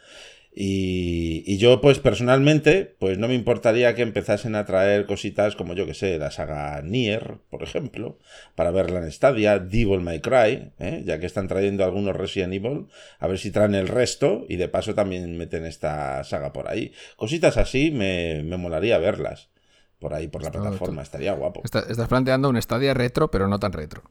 Y, 0.60 1.56
yo, 1.58 1.80
pues 1.80 2.00
personalmente, 2.00 2.96
pues 2.98 3.16
no 3.16 3.28
me 3.28 3.34
importaría 3.34 3.94
que 3.94 4.02
empezasen 4.02 4.56
a 4.56 4.64
traer 4.64 5.06
cositas 5.06 5.54
como 5.54 5.74
yo 5.74 5.86
que 5.86 5.94
sé, 5.94 6.18
la 6.18 6.32
saga 6.32 6.82
Nier, 6.82 7.36
por 7.48 7.62
ejemplo, 7.62 8.18
para 8.56 8.72
verla 8.72 8.98
en 8.98 9.12
Stadia, 9.12 9.60
Devil 9.60 10.00
May 10.00 10.20
Cry, 10.20 10.72
¿eh? 10.80 11.04
ya 11.06 11.20
que 11.20 11.26
están 11.26 11.46
trayendo 11.46 11.84
algunos 11.84 12.16
Resident 12.16 12.54
Evil, 12.54 12.88
a 13.20 13.28
ver 13.28 13.38
si 13.38 13.52
traen 13.52 13.76
el 13.76 13.86
resto 13.86 14.46
y 14.48 14.56
de 14.56 14.66
paso 14.66 14.96
también 14.96 15.38
meten 15.38 15.64
esta 15.64 16.24
saga 16.24 16.52
por 16.52 16.68
ahí. 16.68 16.92
Cositas 17.14 17.56
así 17.56 17.92
me, 17.92 18.42
me 18.42 18.56
molaría 18.56 18.98
verlas 18.98 19.50
por 20.00 20.12
ahí, 20.12 20.26
por 20.26 20.42
la 20.42 20.50
plataforma, 20.50 21.02
estaría 21.02 21.34
guapo. 21.34 21.62
estás 21.62 22.08
planteando 22.08 22.48
un 22.48 22.60
Stadia 22.60 22.94
retro, 22.94 23.30
pero 23.30 23.46
no 23.46 23.60
tan 23.60 23.72
retro. 23.72 24.02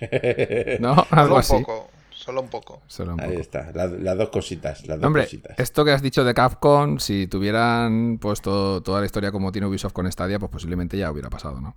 ¿No? 0.80 0.96
Algo 1.10 1.38
así. 1.38 1.52
Poco. 1.52 1.93
Solo 2.24 2.40
un 2.40 2.48
poco. 2.48 2.80
Ahí 3.18 3.36
está, 3.36 3.70
las 3.74 4.16
dos 4.16 4.30
cositas. 4.30 4.86
Las 4.86 4.98
dos 4.98 5.06
Hombre, 5.06 5.24
cositas. 5.24 5.58
esto 5.58 5.84
que 5.84 5.90
has 5.90 6.00
dicho 6.00 6.24
de 6.24 6.32
Capcom, 6.32 6.98
si 6.98 7.26
tuvieran 7.26 8.16
puesto 8.18 8.82
toda 8.82 9.00
la 9.00 9.04
historia 9.04 9.30
como 9.30 9.52
tiene 9.52 9.66
Ubisoft 9.66 9.92
con 9.92 10.10
Stadia, 10.10 10.38
pues 10.38 10.50
posiblemente 10.50 10.96
ya 10.96 11.10
hubiera 11.10 11.28
pasado, 11.28 11.60
¿no? 11.60 11.76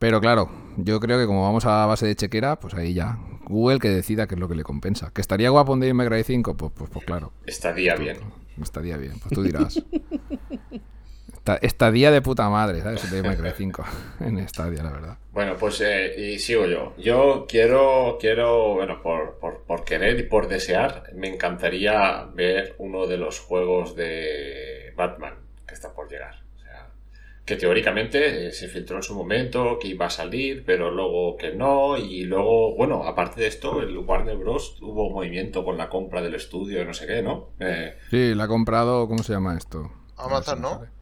Pero 0.00 0.20
claro, 0.20 0.50
yo 0.76 0.98
creo 0.98 1.20
que 1.20 1.26
como 1.26 1.44
vamos 1.44 1.66
a 1.66 1.86
base 1.86 2.04
de 2.04 2.16
chequera, 2.16 2.58
pues 2.58 2.74
ahí 2.74 2.94
ya. 2.94 3.16
Google 3.44 3.78
que 3.78 3.90
decida 3.90 4.26
qué 4.26 4.34
es 4.34 4.40
lo 4.40 4.48
que 4.48 4.56
le 4.56 4.64
compensa. 4.64 5.12
¿Que 5.14 5.20
estaría 5.20 5.50
guapo 5.50 5.74
un 5.74 5.78
Devil 5.78 5.94
May 5.94 6.08
Cry 6.08 6.24
5? 6.24 6.56
Pues, 6.56 6.72
pues, 6.74 6.90
pues 6.90 7.04
claro. 7.04 7.32
Estaría 7.46 7.94
bien. 7.94 8.16
Estaría 8.60 8.96
bien, 8.96 9.20
pues 9.20 9.32
tú 9.32 9.44
dirás. 9.44 9.80
Estadía 11.60 12.12
de 12.12 12.22
puta 12.22 12.48
madre, 12.48 12.82
¿sabes? 12.82 13.10
De 13.10 13.20
Minecraft 13.20 13.56
5 13.56 13.84
en 14.20 14.38
Estadia, 14.38 14.82
la 14.82 14.92
verdad. 14.92 15.18
Bueno, 15.32 15.56
pues 15.58 15.80
eh, 15.80 16.14
y 16.16 16.38
sigo 16.38 16.66
yo. 16.66 16.94
Yo 16.98 17.46
quiero, 17.48 18.16
quiero, 18.20 18.74
bueno, 18.74 19.02
por, 19.02 19.38
por, 19.38 19.84
querer 19.84 20.20
y 20.20 20.22
por 20.22 20.46
desear, 20.46 21.10
me 21.14 21.28
encantaría 21.28 22.28
ver 22.34 22.76
uno 22.78 23.06
de 23.06 23.16
los 23.16 23.40
juegos 23.40 23.96
de 23.96 24.92
Batman 24.96 25.34
que 25.66 25.74
está 25.74 25.92
por 25.92 26.08
llegar. 26.08 26.42
O 26.56 26.60
sea, 26.60 26.90
que 27.44 27.56
teóricamente 27.56 28.46
eh, 28.46 28.52
se 28.52 28.68
filtró 28.68 28.98
en 28.98 29.02
su 29.02 29.16
momento, 29.16 29.78
que 29.80 29.88
iba 29.88 30.06
a 30.06 30.10
salir, 30.10 30.62
pero 30.64 30.92
luego 30.92 31.36
que 31.36 31.52
no. 31.54 31.96
Y 31.96 32.22
luego, 32.22 32.76
bueno, 32.76 33.02
aparte 33.02 33.40
de 33.40 33.48
esto, 33.48 33.80
el 33.80 33.98
Warner 33.98 34.36
Bros. 34.36 34.78
hubo 34.80 35.10
movimiento 35.10 35.64
con 35.64 35.76
la 35.76 35.88
compra 35.88 36.22
del 36.22 36.36
estudio, 36.36 36.84
no 36.84 36.94
sé 36.94 37.08
qué, 37.08 37.20
¿no? 37.20 37.48
Eh, 37.58 37.96
sí, 38.10 38.34
la 38.36 38.44
ha 38.44 38.48
comprado, 38.48 39.08
¿cómo 39.08 39.24
se 39.24 39.32
llama 39.32 39.56
esto? 39.56 39.90
Amazon, 40.16 40.62
¿no? 40.62 41.01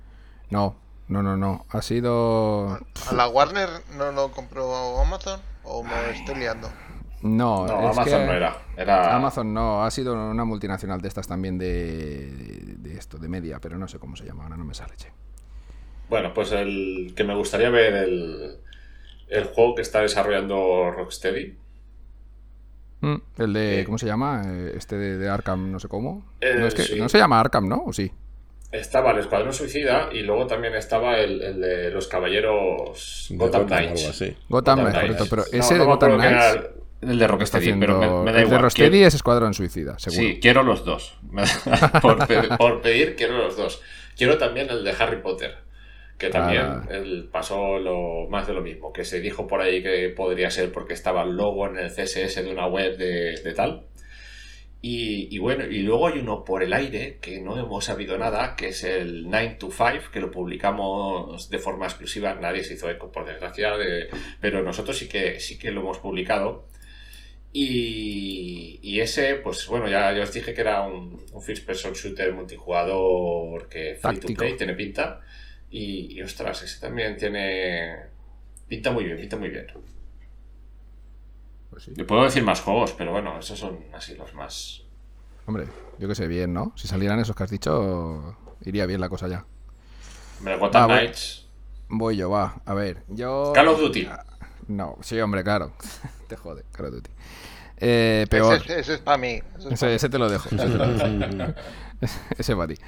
No, 0.51 0.77
no, 1.09 1.23
no, 1.23 1.37
no. 1.37 1.67
Ha 1.71 1.83
sido. 1.83 2.79
¿A 3.09 3.15
la 3.15 3.29
Warner 3.29 3.69
no 3.97 4.13
lo 4.13 4.31
compró 4.31 5.01
Amazon? 5.01 5.41
¿O 5.65 5.83
me 5.83 6.11
estoy 6.11 6.37
liando? 6.37 6.71
No, 7.23 7.65
Amazon 7.65 8.27
no 8.27 8.33
era. 8.33 8.57
era. 8.77 9.15
Amazon 9.15 9.53
no, 9.53 9.85
ha 9.85 9.91
sido 9.91 10.15
una 10.15 10.45
multinacional 10.45 11.01
de 11.01 11.09
estas 11.09 11.27
también 11.27 11.59
de, 11.59 12.77
de, 12.79 12.97
esto, 12.97 13.19
de 13.19 13.29
media, 13.29 13.59
pero 13.61 13.77
no 13.77 13.87
sé 13.89 13.99
cómo 13.99 14.17
se 14.17 14.25
llama, 14.25 14.45
ahora 14.45 14.57
no 14.57 14.65
me 14.65 14.75
sale. 14.75 14.95
Che. 14.97 15.09
Bueno, 16.09 16.33
pues 16.33 16.51
el 16.53 17.13
que 17.15 17.25
me 17.25 17.35
gustaría 17.35 17.69
ver 17.69 17.95
el, 17.95 18.59
el 19.29 19.45
juego 19.45 19.75
que 19.75 19.83
está 19.83 20.01
desarrollando 20.01 20.91
Rocksteady. 20.91 21.57
Mm, 23.03 23.17
el 23.39 23.53
de, 23.53 23.83
¿cómo 23.85 23.99
se 23.99 24.07
llama? 24.07 24.43
Eh, 24.47 24.73
este 24.77 24.97
de, 24.97 25.29
Arkham, 25.29 25.71
no 25.71 25.79
sé 25.79 25.89
cómo. 25.89 26.25
no, 26.41 26.67
es 26.67 26.75
que, 26.75 26.97
no 26.97 27.09
se 27.09 27.19
llama 27.19 27.39
Arkham, 27.39 27.69
¿no? 27.69 27.85
¿O 27.87 27.93
sí? 27.93 28.13
Estaba 28.73 29.11
el 29.13 29.19
Escuadrón 29.19 29.53
Suicida 29.53 30.11
y 30.13 30.23
luego 30.23 30.47
también 30.47 30.75
estaba 30.75 31.19
el, 31.19 31.61
de 31.61 31.91
los 31.91 32.07
Caballeros 32.07 33.27
Gotham 33.31 33.67
Knights. 33.67 34.25
Gotham, 34.49 34.91
Knights, 34.91 35.29
pero 35.29 35.45
ese 35.51 35.79
de 35.79 35.85
Gotham 35.85 36.19
Knights... 36.19 36.71
El 37.01 37.19
de 37.19 37.27
Rocksteady, 37.27 37.73
pero 37.81 37.99
me, 37.99 38.07
da 38.07 38.07
igual. 38.07 38.37
El 38.37 38.51
de 38.51 38.59
Rocksteady 38.59 39.03
es 39.05 39.15
Escuadrón 39.15 39.55
Suicida, 39.55 39.99
seguro. 39.99 40.23
Sí, 40.23 40.39
quiero 40.39 40.63
los 40.63 40.85
dos. 40.85 41.19
por, 42.03 42.83
pedir, 42.83 43.17
quiero 43.17 43.39
los 43.39 43.57
dos. 43.57 43.81
Quiero 44.19 44.37
también 44.37 44.69
el 44.69 44.85
de 44.85 44.91
Harry 44.99 45.23
Potter, 45.23 45.57
que 46.19 46.29
también 46.29 46.63
ah. 46.63 46.87
pasó 47.33 47.79
lo, 47.79 48.29
más 48.29 48.47
de 48.47 48.53
lo 48.53 48.61
mismo, 48.61 48.93
que 48.93 49.07
se 49.07 49.21
dijo 49.21 49.47
por 49.47 49.63
ahí 49.63 49.83
que 49.83 50.13
podría 50.15 50.51
ser 50.51 50.73
porque 50.73 50.93
estaba 50.93 51.23
el 51.23 51.37
logo 51.37 51.67
en 51.67 51.79
el 51.79 51.89
CSS 51.89 52.45
de 52.45 52.53
una 52.53 52.67
web 52.67 52.99
de 52.99 53.55
tal. 53.57 53.87
Y, 54.83 55.39
bueno, 55.39 55.67
y 55.67 55.83
luego 55.83 56.09
hay 56.09 56.21
uno 56.21 56.43
por 56.43 56.63
el 56.63 56.73
aire 56.73 57.19
que 57.21 57.39
no 57.41 57.59
hemos 57.59 57.85
sabido 57.85 58.17
nada, 58.17 58.57
que 58.57 58.69
es 58.69 58.83
el 58.83 59.29
9 59.29 59.57
to 59.59 59.71
5, 59.71 60.11
que 60.11 60.21
lo 60.21 60.31
publicamos 60.31 61.51
de 61.51 61.59
forma 61.59 61.85
exclusiva. 61.85 62.35
Nadie 62.35 62.65
se 62.65 62.75
hizo 62.75 62.89
eco, 62.89 63.13
por 63.13 63.27
desgracia, 63.27 63.73
pero 64.41 64.63
nosotros 64.63 64.97
sí 64.97 65.07
que, 65.07 65.39
sí 65.39 65.59
que 65.59 65.71
lo 65.71 65.83
hemos 65.83 65.99
publicado. 65.99 66.67
Y, 67.53 69.01
ese, 69.01 69.35
pues 69.37 69.67
bueno, 69.67 69.87
ya, 69.89 70.15
os 70.23 70.33
dije 70.33 70.55
que 70.55 70.61
era 70.63 70.83
un, 70.83 71.19
first 71.43 71.67
person 71.67 71.93
shooter 71.93 72.33
multijugador 72.33 73.69
que 73.69 73.97
free 73.97 74.19
to 74.19 74.29
play, 74.35 74.57
tiene 74.57 74.75
pinta. 74.75 75.21
Y, 75.71 76.17
y 76.19 76.23
ostras, 76.23 76.63
ese 76.63 76.81
también 76.81 77.17
tiene. 77.19 77.97
Pinta 78.67 78.93
muy 78.93 79.05
bien, 79.05 79.19
pinta 79.19 79.37
muy 79.37 79.51
bien. 79.51 79.67
Pues 81.85 81.97
Le 81.97 82.05
puedo 82.05 82.25
decir 82.25 82.43
más 82.43 82.61
juegos, 82.61 82.93
pero 82.93 83.13
bueno, 83.13 83.39
esos 83.39 83.59
son 83.59 83.79
así 83.95 84.15
los 84.15 84.35
más. 84.35 84.83
Hombre, 85.47 85.67
yo 85.99 86.09
que 86.09 86.15
sé, 86.15 86.27
bien, 86.29 86.53
¿no? 86.53 86.73
Si 86.77 86.87
salieran 86.87 87.19
esos 87.21 87.35
que 87.35 87.43
has 87.43 87.51
dicho, 87.51 88.37
iría 88.65 88.85
bien 88.87 89.01
la 89.01 89.09
cosa 89.09 89.29
ya. 89.29 89.47
Hombre, 90.39 90.59
Gotham 90.59 90.91
Knights. 90.91 91.47
Voy 91.89 92.17
yo, 92.17 92.31
va. 92.31 92.61
A 92.67 92.75
ver, 92.75 93.03
yo. 93.09 93.53
Call 93.55 93.69
of 93.69 93.81
Duty. 93.81 94.07
Ah, 94.07 94.25
no, 94.69 94.99
sí, 95.01 95.19
hombre, 95.21 95.43
claro. 95.43 95.73
te 96.29 96.37
jode, 96.37 96.65
Call 96.71 96.87
of 96.87 96.93
Duty. 96.93 97.11
Eh, 97.79 98.27
peor. 98.29 98.57
Ese, 98.57 98.95
es 98.95 99.01
para 99.01 99.17
mí. 99.17 99.41
Ese, 99.71 100.09
te 100.11 100.19
lo 100.19 100.29
dejo. 100.29 100.51
ese 102.39 102.55
para 102.55 102.69
ti. 102.75 102.81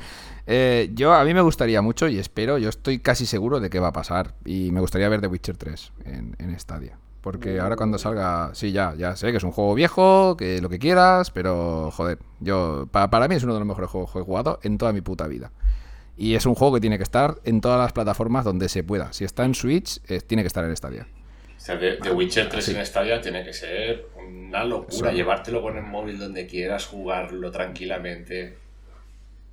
Eh, 0.47 0.91
yo, 0.93 1.15
a 1.15 1.25
mí 1.25 1.33
me 1.33 1.41
gustaría 1.41 1.81
mucho 1.81 2.09
y 2.09 2.19
espero, 2.19 2.59
yo 2.59 2.69
estoy 2.69 2.99
casi 2.99 3.25
seguro 3.25 3.59
de 3.59 3.71
que 3.71 3.81
va 3.81 3.89
a 3.89 3.93
pasar. 3.93 4.35
Y 4.45 4.71
me 4.71 4.81
gustaría 4.81 5.09
ver 5.09 5.23
The 5.23 5.29
Witcher 5.29 5.57
3 5.57 5.93
en, 6.05 6.37
en 6.39 6.61
Stadia. 6.61 6.99
Porque 7.23 7.61
ahora 7.61 7.77
cuando 7.77 7.99
salga, 7.99 8.51
sí, 8.53 8.73
ya, 8.73 8.95
ya 8.99 9.15
sé 9.15 9.31
que 9.31 9.37
es 9.37 9.45
un 9.45 9.53
juego 9.53 9.75
viejo, 9.75 10.37
que 10.37 10.61
lo 10.61 10.69
que 10.69 10.81
quieras, 10.81 11.31
pero 11.31 11.93
joder, 11.93 12.19
yo 12.41 12.89
para, 12.91 13.29
mí 13.29 13.37
es 13.37 13.45
uno 13.45 13.55
de 13.55 13.61
los 13.61 13.69
mejores 13.69 13.89
juegos 13.89 14.11
que 14.13 14.19
he 14.19 14.23
jugado 14.23 14.59
en 14.65 14.77
toda 14.77 14.93
mi 14.93 15.03
puta 15.03 15.29
vida. 15.29 15.53
Y 16.17 16.35
es 16.35 16.47
un 16.47 16.57
juego 16.57 16.75
que 16.75 16.81
tiene 16.81 16.97
que 16.97 17.05
estar 17.05 17.37
en 17.45 17.61
todas 17.61 17.79
las 17.79 17.93
plataformas 17.93 18.45
donde 18.45 18.69
se 18.69 18.83
pueda. 18.83 19.13
Si 19.13 19.25
está 19.25 19.45
en 19.45 19.55
Switch, 19.55 20.01
eh, 20.09 20.21
tiene 20.21 20.43
que 20.43 20.49
estar 20.49 20.65
en 20.65 20.77
Stadia. 20.77 21.07
O 21.57 21.61
sea, 21.65 21.79
The, 21.79 22.11
Witcher 22.11 22.49
3 22.49 22.69
en 22.71 22.87
Stadia 22.87 23.21
tiene 23.21 23.45
que 23.45 23.53
ser 23.53 24.09
una 24.17 24.65
locura. 24.65 25.13
Llevártelo 25.13 25.63
con 25.63 25.77
el 25.77 25.85
móvil 25.85 26.19
donde 26.19 26.49
quieras, 26.49 26.87
jugarlo 26.87 27.53
tranquilamente. 27.53 28.59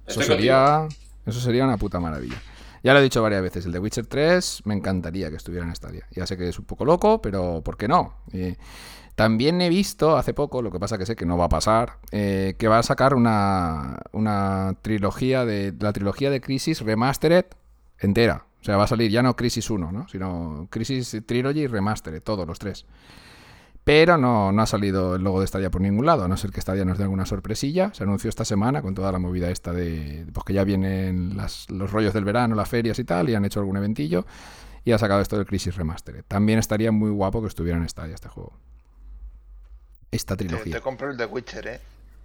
Eso 0.08 0.24
sería, 0.24 0.88
eso 1.24 1.40
sería 1.40 1.66
una 1.66 1.78
puta 1.78 2.00
maravilla. 2.00 2.42
Ya 2.84 2.94
lo 2.94 3.00
he 3.00 3.04
dicho 3.04 3.22
varias 3.22 3.42
veces, 3.42 3.66
el 3.66 3.72
de 3.72 3.80
Witcher 3.80 4.08
3 4.08 4.62
me 4.66 4.74
encantaría 4.74 5.30
que 5.30 5.36
estuviera 5.36 5.66
en 5.66 5.76
Stadia. 5.76 6.08
Ya 6.12 6.26
sé 6.26 6.38
que 6.38 6.48
es 6.48 6.60
un 6.60 6.66
poco 6.66 6.86
loco, 6.86 7.22
pero 7.22 7.62
¿por 7.64 7.78
qué 7.78 7.88
no? 7.88 8.16
también 9.16 9.60
he 9.60 9.68
visto 9.68 10.16
hace 10.16 10.34
poco, 10.34 10.62
lo 10.62 10.72
que 10.72 10.80
pasa 10.80 10.98
que 10.98 11.06
sé 11.06 11.18
que 11.18 11.26
no 11.26 11.38
va 11.38 11.46
a 11.46 11.50
pasar, 11.50 11.98
eh, 12.12 12.56
que 12.58 12.70
va 12.70 12.80
a 12.80 12.84
sacar 12.84 13.14
una, 13.14 14.00
una 14.14 14.78
trilogía 14.82 15.44
de 15.44 15.74
la 15.78 15.92
trilogía 15.92 16.30
de 16.30 16.40
Crisis 16.40 16.80
Remastered 16.80 17.46
entera. 18.00 18.46
O 18.62 18.64
sea, 18.64 18.78
va 18.78 18.86
a 18.86 18.88
salir 18.88 19.12
ya 19.12 19.22
no 19.22 19.36
Crisis 19.36 19.70
1, 19.70 19.92
¿no? 19.92 20.08
sino 20.08 20.68
Crisis 20.70 21.22
Trilogy 21.26 21.68
Remastered, 21.68 22.22
todos 22.22 22.48
los 22.48 22.60
tres. 22.60 22.86
Pero 23.92 24.20
no, 24.20 24.52
no 24.52 24.62
ha 24.62 24.68
salido 24.68 25.16
el 25.16 25.24
logo 25.24 25.42
de 25.42 25.48
Stadia 25.48 25.72
por 25.72 25.82
ningún 25.82 26.06
lado, 26.06 26.24
a 26.24 26.28
no 26.28 26.38
ser 26.38 26.52
que 26.52 26.62
Stadia 26.62 26.86
nos 26.86 27.00
dé 27.00 27.06
alguna 27.06 27.26
sorpresilla. 27.26 27.92
Se 27.92 28.04
anunció 28.04 28.30
esta 28.30 28.46
semana 28.46 28.84
con 28.84 28.94
toda 28.94 29.12
la 29.12 29.18
movida 29.18 29.50
esta 29.50 29.74
de. 29.74 30.28
Pues 30.32 30.44
que 30.46 30.54
ya 30.54 30.64
vienen 30.64 31.36
los 31.36 31.92
rollos 31.92 32.14
del 32.14 32.24
verano, 32.24 32.54
las 32.54 32.70
ferias 32.70 33.00
y 33.00 33.04
tal, 33.04 33.30
y 33.30 33.34
han 33.36 33.46
hecho 33.46 33.60
algún 33.62 33.78
eventillo. 33.78 34.28
y 34.86 34.92
ha 34.92 35.00
sacado 35.00 35.22
esto 35.22 35.38
del 35.38 35.48
Crisis 35.48 35.76
Remastered. 35.76 36.24
También 36.28 36.60
estaría 36.60 36.92
muy 36.92 37.10
guapo 37.10 37.42
que 37.42 37.48
estuviera 37.48 37.80
en 37.80 37.90
Stadia 37.90 38.14
este 38.14 38.28
juego. 38.30 38.54
Esta 40.12 40.36
Te, 40.38 40.46
trilogía. 40.46 40.76
te 40.76 40.82
compro 40.82 41.10
el 41.10 41.18
de 41.18 41.26
Witcher, 41.26 41.68
¿eh? 41.68 41.80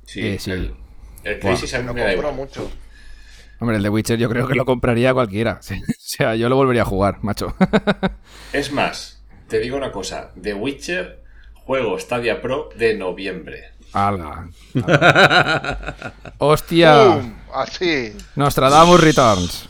Sí, 0.04 0.20
Eh, 0.20 0.38
sí. 0.38 0.50
El, 0.50 0.74
el. 1.24 1.40
Crisis 1.40 1.72
a 1.72 1.78
mí 1.80 1.86
Lo 1.86 1.94
compro 1.94 2.32
mucho. 2.32 2.70
Hombre, 3.58 3.78
el 3.78 3.82
de 3.82 3.88
Witcher 3.88 4.18
yo 4.18 4.28
creo 4.28 4.46
que 4.46 4.54
lo 4.54 4.66
compraría 4.66 5.14
cualquiera. 5.14 5.58
Sí. 5.62 5.80
O 5.80 5.92
sea, 5.98 6.34
yo 6.36 6.50
lo 6.50 6.56
volvería 6.56 6.82
a 6.82 6.84
jugar, 6.84 7.18
macho. 7.22 7.54
Es 8.52 8.70
más, 8.70 9.22
te 9.48 9.58
digo 9.60 9.78
una 9.78 9.90
cosa. 9.90 10.30
The 10.40 10.52
Witcher, 10.54 11.23
juego 11.64 11.98
Stadia 11.98 12.40
Pro 12.40 12.68
de 12.76 12.96
noviembre. 12.96 13.70
Ala. 13.92 14.48
Hostia. 16.38 17.14
¡Pum! 17.20 17.34
Así. 17.52 18.12
Nostradamus 18.36 19.00
Returns. 19.00 19.68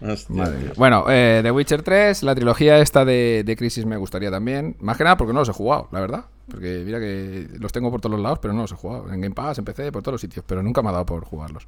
Hostia, 0.00 0.36
Madre. 0.36 0.72
Bueno, 0.76 1.06
eh, 1.08 1.40
The 1.42 1.50
Witcher 1.50 1.82
3, 1.82 2.22
la 2.22 2.34
trilogía 2.34 2.78
esta 2.78 3.04
de, 3.04 3.42
de 3.44 3.56
Crisis 3.56 3.86
me 3.86 3.96
gustaría 3.96 4.30
también. 4.30 4.76
Más 4.80 4.96
que 4.96 5.04
nada 5.04 5.16
porque 5.16 5.32
no 5.32 5.40
los 5.40 5.48
he 5.48 5.52
jugado, 5.52 5.88
la 5.92 6.00
verdad. 6.00 6.24
Porque 6.50 6.82
mira 6.84 7.00
que 7.00 7.48
los 7.58 7.72
tengo 7.72 7.90
por 7.90 8.00
todos 8.00 8.12
los 8.12 8.22
lados, 8.22 8.38
pero 8.40 8.54
no 8.54 8.62
los 8.62 8.72
he 8.72 8.76
jugado. 8.76 9.12
En 9.12 9.20
Game 9.20 9.34
Pass, 9.34 9.58
en 9.58 9.64
PC, 9.64 9.90
por 9.92 10.02
todos 10.02 10.14
los 10.14 10.20
sitios, 10.20 10.44
pero 10.46 10.62
nunca 10.62 10.82
me 10.82 10.90
ha 10.90 10.92
dado 10.92 11.06
por 11.06 11.24
jugarlos. 11.24 11.66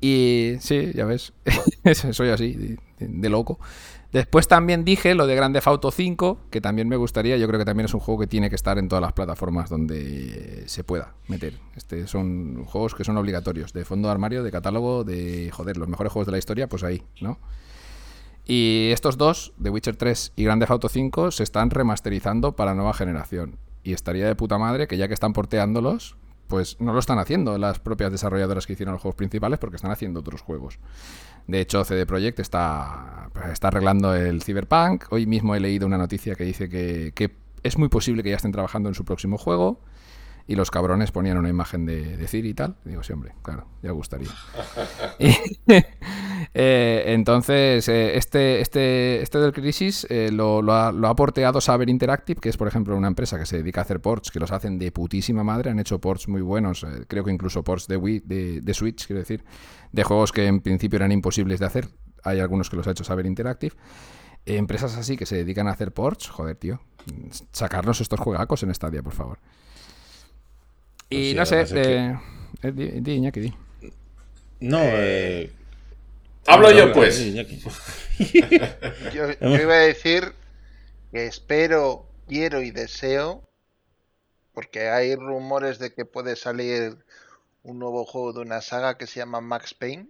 Y 0.00 0.54
sí, 0.60 0.92
ya 0.94 1.04
ves, 1.04 1.32
soy 2.12 2.30
así, 2.30 2.54
de, 2.54 2.78
de 2.98 3.28
loco. 3.28 3.58
Después 4.12 4.46
también 4.46 4.84
dije 4.84 5.14
lo 5.14 5.26
de 5.26 5.34
Grande 5.34 5.62
Auto 5.64 5.90
5, 5.90 6.38
que 6.50 6.60
también 6.60 6.86
me 6.86 6.96
gustaría. 6.96 7.38
Yo 7.38 7.48
creo 7.48 7.58
que 7.58 7.64
también 7.64 7.86
es 7.86 7.94
un 7.94 8.00
juego 8.00 8.20
que 8.20 8.26
tiene 8.26 8.50
que 8.50 8.56
estar 8.56 8.78
en 8.78 8.88
todas 8.88 9.00
las 9.00 9.14
plataformas 9.14 9.70
donde 9.70 10.64
se 10.66 10.84
pueda 10.84 11.14
meter. 11.28 11.54
Este 11.76 12.06
son 12.06 12.64
juegos 12.64 12.94
que 12.94 13.04
son 13.04 13.16
obligatorios, 13.16 13.72
de 13.72 13.86
fondo 13.86 14.08
de 14.08 14.12
armario, 14.12 14.42
de 14.42 14.50
catálogo, 14.50 15.04
de 15.04 15.50
joder, 15.50 15.78
los 15.78 15.88
mejores 15.88 16.12
juegos 16.12 16.26
de 16.26 16.32
la 16.32 16.38
historia, 16.38 16.68
pues 16.68 16.84
ahí, 16.84 17.02
¿no? 17.22 17.38
Y 18.44 18.90
estos 18.92 19.16
dos, 19.16 19.54
The 19.62 19.70
Witcher 19.70 19.96
3 19.96 20.32
y 20.36 20.44
Grand 20.44 20.60
Theft 20.60 20.72
Auto 20.72 20.88
5, 20.90 21.30
se 21.30 21.42
están 21.42 21.70
remasterizando 21.70 22.54
para 22.54 22.74
nueva 22.74 22.92
generación. 22.92 23.56
Y 23.82 23.94
estaría 23.94 24.26
de 24.26 24.34
puta 24.34 24.58
madre 24.58 24.88
que 24.88 24.98
ya 24.98 25.08
que 25.08 25.14
están 25.14 25.32
porteándolos, 25.32 26.16
pues 26.48 26.78
no 26.80 26.92
lo 26.92 26.98
están 26.98 27.18
haciendo 27.18 27.56
las 27.56 27.78
propias 27.78 28.12
desarrolladoras 28.12 28.66
que 28.66 28.74
hicieron 28.74 28.92
los 28.92 29.00
juegos 29.00 29.16
principales 29.16 29.58
porque 29.58 29.76
están 29.76 29.90
haciendo 29.90 30.20
otros 30.20 30.42
juegos. 30.42 30.78
De 31.46 31.60
hecho, 31.60 31.84
CD 31.84 32.06
Projekt 32.06 32.38
está, 32.38 33.30
está 33.52 33.68
arreglando 33.68 34.14
el 34.14 34.42
Cyberpunk. 34.42 35.04
Hoy 35.10 35.26
mismo 35.26 35.54
he 35.54 35.60
leído 35.60 35.86
una 35.86 35.98
noticia 35.98 36.34
que 36.34 36.44
dice 36.44 36.68
que, 36.68 37.12
que 37.14 37.30
es 37.62 37.78
muy 37.78 37.88
posible 37.88 38.22
que 38.22 38.30
ya 38.30 38.36
estén 38.36 38.52
trabajando 38.52 38.88
en 38.88 38.94
su 38.94 39.04
próximo 39.04 39.38
juego. 39.38 39.80
Y 40.46 40.56
los 40.56 40.70
cabrones 40.70 41.12
ponían 41.12 41.38
una 41.38 41.48
imagen 41.48 41.86
de, 41.86 42.16
de 42.16 42.26
Ciri 42.28 42.50
y 42.50 42.54
tal. 42.54 42.76
Digo, 42.84 43.02
sí, 43.02 43.12
hombre, 43.12 43.32
claro, 43.42 43.66
ya 43.82 43.90
gustaría. 43.92 44.28
Y- 45.18 45.34
eh, 46.54 47.04
entonces, 47.06 47.88
eh, 47.88 48.16
este, 48.16 48.60
este, 48.60 49.22
este 49.22 49.38
del 49.38 49.52
Crisis 49.52 50.06
eh, 50.10 50.30
lo, 50.32 50.60
lo 50.62 50.72
ha, 50.74 50.92
lo 50.92 51.08
ha 51.08 51.14
porteado 51.14 51.60
Saber 51.60 51.88
Interactive, 51.88 52.40
que 52.40 52.48
es, 52.48 52.56
por 52.56 52.68
ejemplo, 52.68 52.96
una 52.96 53.08
empresa 53.08 53.38
que 53.38 53.46
se 53.46 53.58
dedica 53.58 53.80
a 53.80 53.84
hacer 53.84 54.00
ports, 54.00 54.30
que 54.30 54.40
los 54.40 54.50
hacen 54.52 54.78
de 54.78 54.90
putísima 54.92 55.44
madre. 55.44 55.70
Han 55.70 55.78
hecho 55.78 56.00
ports 56.00 56.28
muy 56.28 56.40
buenos, 56.42 56.82
eh, 56.84 57.04
creo 57.08 57.24
que 57.24 57.30
incluso 57.30 57.62
ports 57.62 57.86
de, 57.86 57.96
Wii, 57.96 58.20
de, 58.24 58.60
de 58.60 58.74
Switch, 58.74 59.06
quiero 59.06 59.20
decir, 59.20 59.44
de 59.92 60.02
juegos 60.04 60.32
que 60.32 60.46
en 60.46 60.60
principio 60.60 60.96
eran 60.96 61.12
imposibles 61.12 61.60
de 61.60 61.66
hacer. 61.66 61.88
Hay 62.24 62.40
algunos 62.40 62.68
que 62.70 62.76
los 62.76 62.86
ha 62.86 62.90
hecho 62.92 63.04
Saber 63.04 63.26
Interactive. 63.26 63.74
Empresas 64.44 64.96
así 64.96 65.16
que 65.16 65.24
se 65.26 65.36
dedican 65.36 65.68
a 65.68 65.70
hacer 65.72 65.92
ports, 65.92 66.28
joder, 66.28 66.56
tío. 66.56 66.80
Sacarnos 67.52 68.00
estos 68.00 68.18
juegacos 68.20 68.62
en 68.64 68.74
Stadia, 68.74 69.02
por 69.02 69.12
favor. 69.12 69.38
Y 71.12 71.34
no 71.34 71.46
sé, 71.46 71.64
eh, 71.74 72.18
eh, 72.62 72.72
di, 72.72 73.00
di, 73.00 73.12
Iñaki, 73.14 73.40
di. 73.40 73.54
No, 74.60 74.78
eh. 74.80 75.50
Hablo 76.46 76.70
yo, 76.70 76.82
habla, 76.82 76.94
pues. 76.94 77.18
Yo, 79.12 79.30
yo 79.40 79.56
iba 79.56 79.74
a 79.74 79.78
decir 79.78 80.32
que 81.10 81.26
espero, 81.26 82.06
quiero 82.28 82.62
y 82.62 82.70
deseo, 82.70 83.48
porque 84.52 84.88
hay 84.88 85.16
rumores 85.16 85.78
de 85.78 85.92
que 85.92 86.04
puede 86.04 86.36
salir 86.36 86.98
un 87.62 87.78
nuevo 87.78 88.04
juego 88.04 88.32
de 88.32 88.40
una 88.40 88.60
saga 88.60 88.96
que 88.96 89.06
se 89.06 89.20
llama 89.20 89.40
Max 89.40 89.74
Payne. 89.74 90.08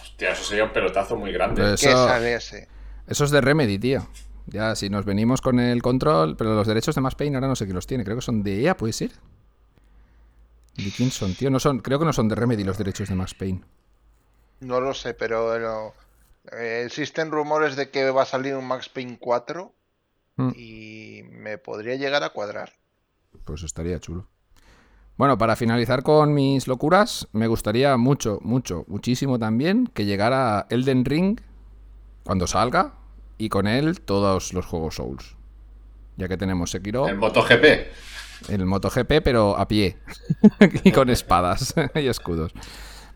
Hostia, 0.00 0.32
eso 0.32 0.44
sería 0.44 0.64
un 0.64 0.72
pelotazo 0.72 1.16
muy 1.16 1.32
grande. 1.32 1.62
Pues 1.62 1.80
¿Qué 1.80 1.88
eso, 1.88 2.06
sale 2.06 2.34
ese? 2.34 2.68
eso 3.06 3.24
es 3.24 3.30
de 3.30 3.40
Remedy, 3.40 3.78
tío. 3.78 4.08
Ya, 4.46 4.74
si 4.74 4.88
nos 4.88 5.04
venimos 5.04 5.40
con 5.40 5.60
el 5.60 5.82
control, 5.82 6.36
pero 6.36 6.54
los 6.54 6.66
derechos 6.66 6.94
de 6.94 7.00
Max 7.00 7.14
Payne 7.14 7.36
ahora 7.36 7.48
no 7.48 7.56
sé 7.56 7.64
quién 7.66 7.74
los 7.74 7.86
tiene. 7.86 8.04
Creo 8.04 8.16
que 8.16 8.22
son 8.22 8.42
de 8.42 8.62
EA, 8.62 8.76
¿puede 8.76 8.92
ser? 8.92 9.10
¿De 10.78 10.90
quién 10.96 11.10
son, 11.10 11.34
tío? 11.34 11.50
No 11.50 11.60
son, 11.60 11.80
creo 11.80 11.98
que 11.98 12.04
no 12.04 12.12
son 12.12 12.28
de 12.28 12.34
Remedy 12.34 12.64
los 12.64 12.78
derechos 12.78 13.08
de 13.08 13.14
Max 13.14 13.34
Payne. 13.34 13.62
No 14.60 14.80
lo 14.80 14.94
sé, 14.94 15.12
pero 15.14 15.92
eh, 16.52 16.82
existen 16.86 17.30
rumores 17.30 17.76
de 17.76 17.90
que 17.90 18.10
va 18.10 18.22
a 18.22 18.26
salir 18.26 18.54
un 18.56 18.66
Max 18.66 18.88
Payne 18.88 19.18
4 19.20 19.74
Mm. 20.40 20.52
y 20.54 21.22
me 21.32 21.58
podría 21.58 21.96
llegar 21.96 22.22
a 22.22 22.30
cuadrar. 22.30 22.72
Pues 23.44 23.64
estaría 23.64 23.98
chulo. 23.98 24.28
Bueno, 25.16 25.36
para 25.36 25.56
finalizar 25.56 26.04
con 26.04 26.32
mis 26.32 26.68
locuras, 26.68 27.26
me 27.32 27.48
gustaría 27.48 27.96
mucho, 27.96 28.38
mucho, 28.42 28.84
muchísimo 28.86 29.40
también 29.40 29.88
que 29.92 30.04
llegara 30.04 30.68
Elden 30.70 31.04
Ring 31.04 31.40
cuando 32.22 32.46
salga 32.46 32.94
y 33.36 33.48
con 33.48 33.66
él 33.66 34.00
todos 34.00 34.52
los 34.52 34.64
juegos 34.64 34.94
Souls. 34.94 35.34
Ya 36.16 36.28
que 36.28 36.36
tenemos 36.36 36.70
Sekiro, 36.70 37.08
El 37.08 37.16
MotoGP. 37.16 37.64
El 38.48 38.64
MotoGP, 38.66 39.22
pero 39.22 39.56
a 39.58 39.66
pie 39.68 39.96
y 40.84 40.92
con 40.92 41.10
espadas 41.10 41.74
y 41.94 42.06
escudos. 42.06 42.52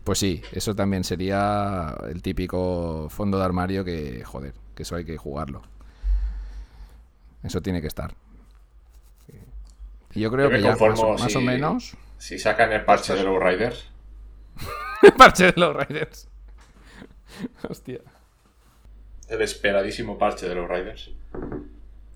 Pues 0.03 0.19
sí, 0.19 0.41
eso 0.51 0.75
también 0.75 1.03
sería 1.05 1.95
el 2.09 2.21
típico 2.21 3.07
fondo 3.09 3.37
de 3.37 3.45
armario 3.45 3.85
que, 3.85 4.23
joder, 4.25 4.53
que 4.75 4.83
eso 4.83 4.95
hay 4.95 5.05
que 5.05 5.17
jugarlo. 5.17 5.61
Eso 7.43 7.61
tiene 7.61 7.81
que 7.81 7.87
estar. 7.87 8.13
Y 10.15 10.19
yo 10.21 10.31
creo 10.31 10.49
Yo 10.49 10.55
que 10.57 10.61
ya 10.61 10.75
más, 10.75 10.99
o- 10.99 11.17
más 11.17 11.35
o 11.35 11.41
menos. 11.41 11.95
Si 12.17 12.37
sacan 12.37 12.71
el 12.71 12.85
parche 12.85 13.15
de 13.15 13.23
los 13.23 13.41
Riders. 13.41 13.89
Parche 15.17 15.45
de 15.51 15.53
los 15.59 15.75
Raiders. 15.75 16.29
Hostia. 17.67 17.99
El 19.27 19.41
esperadísimo 19.41 20.17
parche 20.17 20.47
de 20.47 20.55
los 20.55 20.69
Riders. 20.69 21.09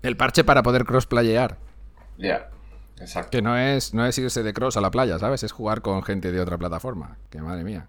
El 0.02 0.16
parche 0.16 0.44
para 0.44 0.62
poder 0.62 0.84
crossplayear. 0.84 1.58
Ya, 2.16 2.48
exacto. 3.00 3.30
Que 3.30 3.42
no 3.42 3.56
es, 3.58 3.94
no 3.94 4.06
es 4.06 4.16
irse 4.18 4.42
de 4.42 4.52
cross 4.52 4.76
a 4.76 4.80
la 4.80 4.90
playa, 4.90 5.18
¿sabes? 5.18 5.42
Es 5.42 5.52
jugar 5.52 5.82
con 5.82 6.02
gente 6.02 6.32
de 6.32 6.40
otra 6.40 6.58
plataforma. 6.58 7.16
Que 7.30 7.40
madre 7.40 7.64
mía. 7.64 7.86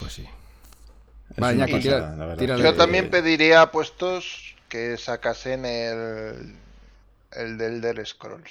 Pues 0.00 0.12
sí. 0.12 0.28
Vale, 1.36 1.66
pasada, 1.68 2.36
tira-. 2.36 2.56
Yo 2.56 2.74
también 2.74 3.10
pediría 3.10 3.70
puestos 3.70 4.56
que 4.68 4.96
sacasen 4.96 5.64
el, 5.64 6.56
el 7.32 7.58
del 7.58 7.74
Elder 7.84 8.06
Scrolls, 8.06 8.50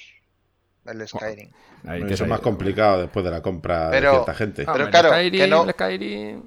el 0.85 1.07
Skyrim. 1.07 1.51
Ahí, 1.85 1.99
Eso 1.99 2.07
que 2.07 2.13
es 2.15 2.27
más 2.27 2.39
complicado 2.39 3.01
después 3.01 3.23
de 3.23 3.31
la 3.31 3.41
compra 3.41 3.89
Pero- 3.91 4.09
de 4.11 4.15
cierta 4.17 4.33
gente. 4.33 4.61
Ah, 4.67 4.73
Pero 4.73 4.85
hombre, 4.85 4.91
claro, 4.99 5.07
el 5.15 5.27
Skyrim, 5.27 5.41
que 5.41 5.47
no- 5.47 5.65
Skyrim- 5.65 6.41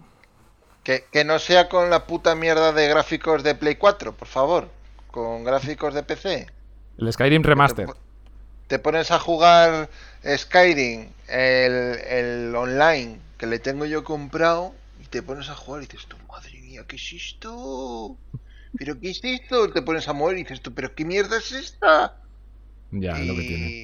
Que, 0.82 1.04
que 1.12 1.24
no 1.24 1.38
sea 1.38 1.68
con 1.68 1.90
la 1.90 2.06
puta 2.06 2.34
mierda 2.34 2.72
de 2.72 2.88
gráficos 2.88 3.42
de 3.42 3.54
Play 3.54 3.76
4, 3.76 4.14
por 4.16 4.26
favor. 4.28 4.68
Con 5.10 5.44
gráficos 5.44 5.92
de 5.94 6.02
PC. 6.02 6.46
El 6.98 7.12
Skyrim 7.12 7.42
Remaster. 7.42 7.86
Te 8.70 8.78
pones 8.78 9.08
a 9.10 9.18
jugar 9.26 9.70
Skyrim, 10.42 11.00
el, 11.28 11.74
el 12.18 12.54
online 12.64 13.12
que 13.38 13.46
le 13.52 13.58
tengo 13.66 13.84
yo 13.86 14.04
comprado, 14.04 14.62
y 15.02 15.06
te 15.12 15.22
pones 15.22 15.48
a 15.50 15.56
jugar 15.56 15.82
y 15.82 15.86
dices 15.86 16.06
tú, 16.08 16.16
madre 16.32 16.60
mía, 16.60 16.84
¿qué 16.88 16.96
es 16.96 17.08
esto? 17.12 18.18
¿Pero 18.78 18.98
qué 19.00 19.10
es 19.10 19.20
esto? 19.24 19.72
Te 19.72 19.82
pones 19.82 20.08
a 20.08 20.14
mover 20.14 20.36
y 20.38 20.42
dices 20.44 20.62
tú, 20.62 20.74
¿pero 20.74 20.94
qué 20.94 21.04
mierda 21.04 21.38
es 21.38 21.52
esta? 21.52 22.16
Ya, 22.92 23.18
y, 23.18 23.26
lo 23.26 23.36
que 23.36 23.44
tiene. 23.44 23.76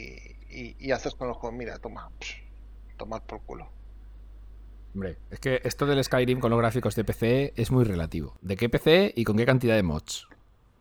y- 0.50 0.76
y 0.78 0.92
haces 0.92 1.14
con 1.16 1.28
los 1.28 1.36
juegos, 1.38 1.58
mira, 1.58 1.78
toma, 1.78 2.10
tomar 2.98 3.22
por 3.26 3.42
culo. 3.44 3.72
Hombre, 4.94 5.18
es 5.30 5.38
que 5.40 5.60
esto 5.64 5.86
del 5.86 6.02
Skyrim 6.02 6.40
con 6.40 6.50
los 6.50 6.58
gráficos 6.58 6.96
de 6.96 7.04
PC 7.04 7.52
es 7.56 7.70
muy 7.70 7.84
relativo. 7.84 8.36
¿De 8.40 8.56
qué 8.56 8.68
PC 8.68 9.12
y 9.14 9.22
con 9.24 9.36
qué 9.36 9.46
cantidad 9.46 9.76
de 9.76 9.82
mods? 9.84 10.26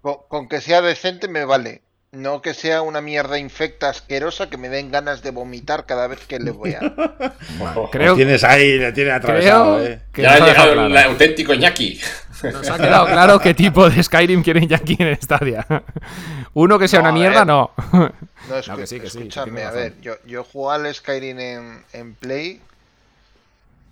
Con, 0.04 0.16
con 0.30 0.48
que 0.48 0.62
sea 0.62 0.82
decente 0.82 1.28
me 1.28 1.44
vale. 1.44 1.84
No 2.16 2.42
que 2.42 2.54
sea 2.54 2.82
una 2.82 3.02
mierda 3.02 3.38
infecta 3.38 3.90
asquerosa 3.90 4.50
que 4.50 4.58
me 4.58 4.70
den 4.70 4.92
ganas 4.92 5.22
de 5.22 5.32
vomitar 5.32 5.86
cada 5.86 6.08
vez 6.08 6.20
que 6.26 6.40
le 6.40 6.52
voy 6.52 6.74
a. 6.74 6.80
Ojo. 7.60 7.90
Creo, 7.92 8.12
Lo 8.12 8.16
tienes 8.16 8.44
ahí, 8.44 8.78
le 8.78 8.92
tienes 8.94 9.14
atravesado, 9.14 9.78
creo 9.78 9.88
eh. 9.94 10.02
que 10.14 10.22
ya 10.22 10.34
ha 10.34 10.40
llegado 10.40 10.74
el 10.74 10.92
claro. 10.92 11.10
auténtico 11.12 11.54
Ñaki. 11.54 12.00
Nos 12.44 12.70
ha 12.70 12.78
quedado 12.78 13.06
claro 13.08 13.40
qué 13.40 13.54
tipo 13.54 13.90
de 13.90 14.02
Skyrim 14.04 14.44
quieren 14.44 14.74
aquí 14.74 14.96
en 15.00 15.20
Stadia. 15.22 15.66
Uno 16.54 16.78
que 16.80 16.88
sea 16.88 17.02
No, 17.02 17.10
una 17.10 17.12
mierda, 17.12 17.40
ver. 17.40 17.48
no. 17.48 17.72
No, 18.48 18.58
es 18.58 18.68
No, 18.68 18.76
que 18.76 18.88
sí, 18.88 19.00
que 19.00 19.10
sí, 19.10 19.30
que 19.30 19.34
escúchame, 19.34 19.64
a 19.64 19.72
ver, 19.72 20.00
yo, 20.02 20.16
yo 20.26 20.44
juego 20.44 20.72
al 20.72 20.94
Skyrim 20.94 21.40
en, 21.40 21.86
en 21.94 22.16
Play 22.16 22.62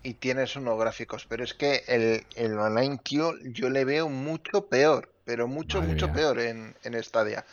y 0.04 0.16
tienes 0.16 0.56
unos 0.56 0.78
gráficos, 0.80 1.26
pero 1.28 1.44
es 1.44 1.54
que 1.54 1.84
el, 1.88 2.26
el 2.36 2.58
online, 2.58 3.00
tío, 3.04 3.34
yo 3.44 3.70
le 3.70 3.86
veo 3.86 4.10
mucho 4.10 4.68
peor, 4.68 5.12
pero 5.26 5.48
mucho, 5.48 5.80
Madre 5.80 5.94
mucho 5.94 6.08
mía. 6.08 6.14
peor 6.16 6.40
en, 6.40 6.76
en 6.84 7.02
Stadia. 7.04 7.46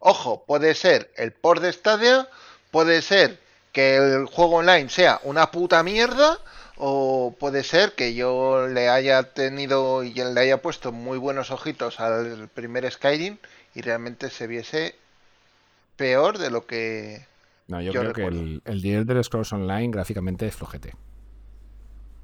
Ojo, 0.00 0.44
puede 0.46 0.74
ser 0.74 1.10
el 1.16 1.32
port 1.32 1.62
de 1.62 1.72
Stadia, 1.72 2.28
puede 2.70 3.02
ser 3.02 3.38
que 3.72 3.96
el 3.96 4.26
juego 4.26 4.56
online 4.56 4.88
sea 4.88 5.20
una 5.24 5.50
puta 5.50 5.82
mierda, 5.82 6.38
O 6.80 7.34
puede 7.40 7.64
ser 7.64 7.94
que 7.94 8.14
yo 8.14 8.68
le 8.68 8.88
haya 8.88 9.34
tenido 9.34 10.04
y 10.04 10.14
le 10.14 10.40
haya 10.40 10.62
puesto 10.62 10.92
muy 10.92 11.18
buenos 11.18 11.50
ojitos 11.50 11.98
al 11.98 12.48
primer 12.54 12.88
Skyrim 12.88 13.38
y 13.74 13.80
realmente 13.80 14.30
se 14.30 14.46
viese 14.46 14.94
peor 15.96 16.38
de 16.38 16.50
lo 16.50 16.66
que 16.66 17.26
No, 17.66 17.80
yo, 17.80 17.92
Yo 17.92 18.00
creo 18.00 18.12
que 18.12 18.26
el, 18.26 18.62
el 18.64 18.84
Elder 18.84 19.24
Scrolls 19.24 19.52
Online 19.52 19.90
gráficamente 19.90 20.46
es 20.46 20.54
flojete. 20.54 20.94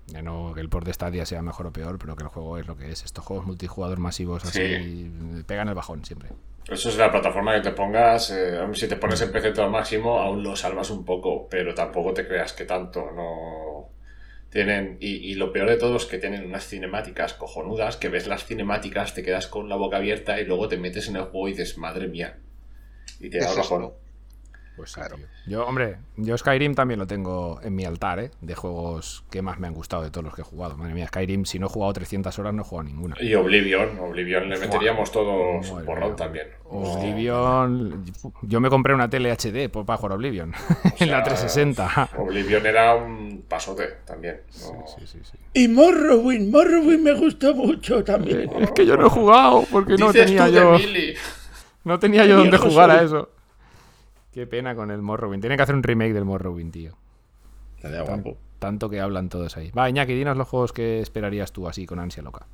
Ya 0.06 0.22
no 0.22 0.52
que 0.54 0.60
el 0.60 0.68
port 0.68 0.86
de 0.86 0.92
Stadia 0.92 1.24
sea 1.24 1.42
mejor 1.42 1.66
o 1.66 1.72
peor, 1.72 1.98
pero 1.98 2.14
que 2.14 2.24
el 2.24 2.28
juego 2.28 2.58
es 2.58 2.66
lo 2.66 2.76
que 2.76 2.90
es. 2.90 3.04
Estos 3.04 3.24
juegos 3.24 3.46
multijugador 3.46 3.98
masivos 3.98 4.44
así 4.44 5.10
pegan 5.46 5.68
el 5.68 5.74
bajón 5.74 6.04
siempre. 6.04 6.28
Eso 6.68 6.88
es 6.88 6.96
la 6.96 7.10
plataforma 7.10 7.54
que 7.54 7.60
te 7.60 7.72
pongas. 7.72 8.30
eh, 8.30 8.58
si 8.72 8.88
te 8.88 8.96
pones 8.96 9.20
en 9.20 9.32
PC 9.32 9.52
todo 9.52 9.66
al 9.66 9.70
máximo, 9.70 10.18
aún 10.18 10.42
lo 10.42 10.56
salvas 10.56 10.90
un 10.90 11.04
poco, 11.04 11.46
pero 11.48 11.74
tampoco 11.74 12.12
te 12.14 12.26
creas 12.26 12.52
que 12.52 12.64
tanto. 12.64 13.10
No 13.14 13.88
tienen 14.50 14.98
y, 15.00 15.16
y 15.16 15.34
lo 15.34 15.52
peor 15.52 15.68
de 15.68 15.76
todo 15.76 15.96
es 15.96 16.04
que 16.06 16.18
tienen 16.18 16.46
unas 16.46 16.66
cinemáticas 16.66 17.34
cojonudas 17.34 17.96
que 17.96 18.08
ves 18.08 18.26
las 18.28 18.44
cinemáticas, 18.44 19.12
te 19.12 19.22
quedas 19.22 19.48
con 19.48 19.68
la 19.68 19.76
boca 19.76 19.96
abierta 19.96 20.40
y 20.40 20.44
luego 20.44 20.68
te 20.68 20.76
metes 20.78 21.08
en 21.08 21.16
el 21.16 21.24
juego 21.24 21.48
y 21.48 21.52
dices, 21.52 21.76
madre 21.76 22.08
mía. 22.08 22.38
Y 23.18 23.30
te 23.30 23.38
¿Qué 23.38 23.44
da 23.44 23.50
el 23.50 23.56
bajón. 23.58 23.92
Pues 24.76 24.90
sí, 24.90 24.96
Claro. 25.00 25.16
tío. 25.16 25.26
Yo, 25.46 25.66
hombre, 25.66 25.98
yo 26.16 26.36
Skyrim 26.36 26.74
también 26.74 26.98
lo 26.98 27.06
tengo 27.06 27.60
en 27.62 27.74
mi 27.76 27.84
altar, 27.84 28.18
¿eh? 28.18 28.30
De 28.40 28.54
juegos 28.56 29.24
que 29.30 29.40
más 29.40 29.60
me 29.60 29.68
han 29.68 29.74
gustado 29.74 30.02
de 30.02 30.10
todos 30.10 30.24
los 30.24 30.34
que 30.34 30.40
he 30.40 30.44
jugado. 30.44 30.76
Madre 30.76 30.94
mía, 30.94 31.06
Skyrim, 31.06 31.44
si 31.44 31.58
no 31.60 31.66
he 31.66 31.68
jugado 31.68 31.92
300 31.92 32.36
horas, 32.40 32.52
no 32.54 32.62
he 32.62 32.64
jugado 32.64 32.88
ninguna. 32.88 33.14
Y 33.20 33.34
Oblivion, 33.34 33.98
Oblivion 34.00 34.48
le 34.48 34.58
meteríamos 34.58 35.12
todos 35.12 35.64
un 35.68 35.72
madre 35.74 35.86
porrón 35.86 36.08
mía. 36.08 36.16
también. 36.16 36.46
Oblivion. 36.64 38.04
Yo 38.42 38.60
me 38.60 38.68
compré 38.70 38.94
una 38.94 39.08
tele 39.08 39.30
HD 39.30 39.68
por- 39.68 39.84
para 39.86 39.96
jugar 39.98 40.12
Oblivion. 40.16 40.52
en 40.98 41.10
la 41.10 41.18
sea, 41.18 41.22
360. 41.24 42.10
Oblivion 42.18 42.66
era 42.66 42.94
un 42.96 43.44
pasote 43.48 43.84
también. 44.04 44.40
no- 44.60 44.84
Sí, 44.86 45.06
sí, 45.06 45.18
sí. 45.22 45.38
Y 45.52 45.68
Morrowind, 45.68 46.50
Morrowind 46.52 47.00
me 47.02 47.12
gustó 47.14 47.54
mucho 47.54 48.02
también. 48.02 48.50
Es 48.60 48.72
que 48.72 48.86
yo 48.86 48.96
no 48.96 49.06
he 49.06 49.10
jugado 49.10 49.64
porque 49.70 49.96
no 49.96 50.12
tenía 50.12 50.48
yo. 50.48 50.76
No 51.84 51.98
tenía 51.98 52.24
yo 52.24 52.38
dónde 52.38 52.56
jugar 52.58 52.90
a 52.90 53.02
eso. 53.02 53.30
Qué 54.34 54.46
pena 54.46 54.74
con 54.74 54.90
el 54.90 55.00
Morrowind. 55.00 55.40
Tienen 55.40 55.56
que 55.56 55.62
hacer 55.62 55.74
un 55.76 55.82
remake 55.82 56.12
del 56.12 56.24
Morrowind, 56.24 56.72
tío. 56.72 56.96
Estaría 57.76 58.02
guapo. 58.02 58.36
Tanto 58.58 58.90
que 58.90 59.00
hablan 59.00 59.28
todos 59.28 59.56
ahí. 59.56 59.70
Va, 59.70 59.88
Iñaki, 59.88 60.14
dinos 60.14 60.36
los 60.36 60.48
juegos 60.48 60.72
que 60.72 61.00
esperarías 61.00 61.52
tú 61.52 61.68
así 61.68 61.86
con 61.86 61.98
ansia 62.00 62.22
loca. 62.22 62.46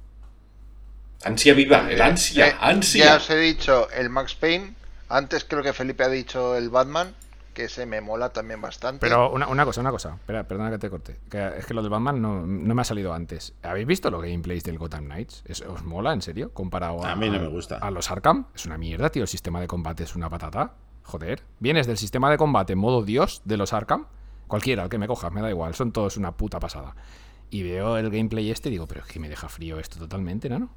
Ansia 1.24 1.54
viva, 1.54 1.90
el 1.90 2.00
ansia, 2.00 2.48
Eh, 2.48 2.56
ansia. 2.60 3.04
Ya 3.04 3.16
os 3.16 3.30
he 3.30 3.36
dicho 3.38 3.90
el 3.90 4.10
Max 4.10 4.34
Payne. 4.34 4.74
Antes 5.08 5.44
creo 5.44 5.62
que 5.62 5.72
Felipe 5.72 6.04
ha 6.04 6.08
dicho 6.08 6.56
el 6.56 6.70
Batman, 6.70 7.14
que 7.54 7.68
se 7.68 7.84
me 7.84 8.00
mola 8.00 8.30
también 8.30 8.60
bastante. 8.60 9.00
Pero 9.00 9.30
una, 9.30 9.46
una 9.48 9.64
cosa, 9.64 9.80
una 9.80 9.90
cosa. 9.90 10.14
Espera, 10.14 10.44
perdona 10.48 10.70
que 10.70 10.78
te 10.78 10.88
corte. 10.88 11.16
Que 11.30 11.58
es 11.58 11.66
que 11.66 11.74
lo 11.74 11.82
del 11.82 11.90
Batman 11.90 12.20
no, 12.22 12.46
no 12.46 12.74
me 12.74 12.82
ha 12.82 12.84
salido 12.84 13.12
antes. 13.12 13.52
¿Habéis 13.62 13.86
visto 13.86 14.10
los 14.10 14.22
gameplays 14.22 14.64
del 14.64 14.78
Gotham 14.78 15.04
Knights? 15.06 15.42
¿Es- 15.46 15.60
¿Os 15.62 15.82
mola, 15.84 16.12
en 16.12 16.22
serio? 16.22 16.52
Comparado 16.54 17.04
a, 17.04 17.12
A 17.12 17.16
mí 17.16 17.28
no 17.28 17.38
me 17.38 17.48
gusta. 17.48 17.76
a 17.78 17.90
los 17.90 18.10
Arkham. 18.10 18.46
Es 18.54 18.66
una 18.66 18.78
mierda, 18.78 19.10
tío. 19.10 19.22
El 19.22 19.28
sistema 19.28 19.60
de 19.60 19.66
combate 19.66 20.04
es 20.04 20.14
una 20.16 20.30
patata. 20.30 20.72
Joder. 21.10 21.42
Vienes 21.58 21.88
del 21.88 21.96
sistema 21.96 22.30
de 22.30 22.36
combate 22.38 22.74
en 22.74 22.78
modo 22.78 23.02
Dios 23.02 23.42
de 23.44 23.56
los 23.56 23.72
Arkham. 23.72 24.06
Cualquiera, 24.46 24.84
el 24.84 24.88
que 24.88 24.98
me 24.98 25.08
cojas, 25.08 25.32
me 25.32 25.40
da 25.40 25.50
igual. 25.50 25.74
Son 25.74 25.90
todos 25.90 26.16
una 26.16 26.32
puta 26.36 26.60
pasada. 26.60 26.94
Y 27.50 27.64
veo 27.64 27.96
el 27.96 28.10
gameplay 28.10 28.48
este 28.50 28.68
y 28.68 28.72
digo, 28.72 28.86
pero 28.86 29.00
es 29.00 29.06
que 29.06 29.18
me 29.18 29.28
deja 29.28 29.48
frío 29.48 29.80
esto 29.80 29.98
totalmente, 29.98 30.48
¿no? 30.48 30.70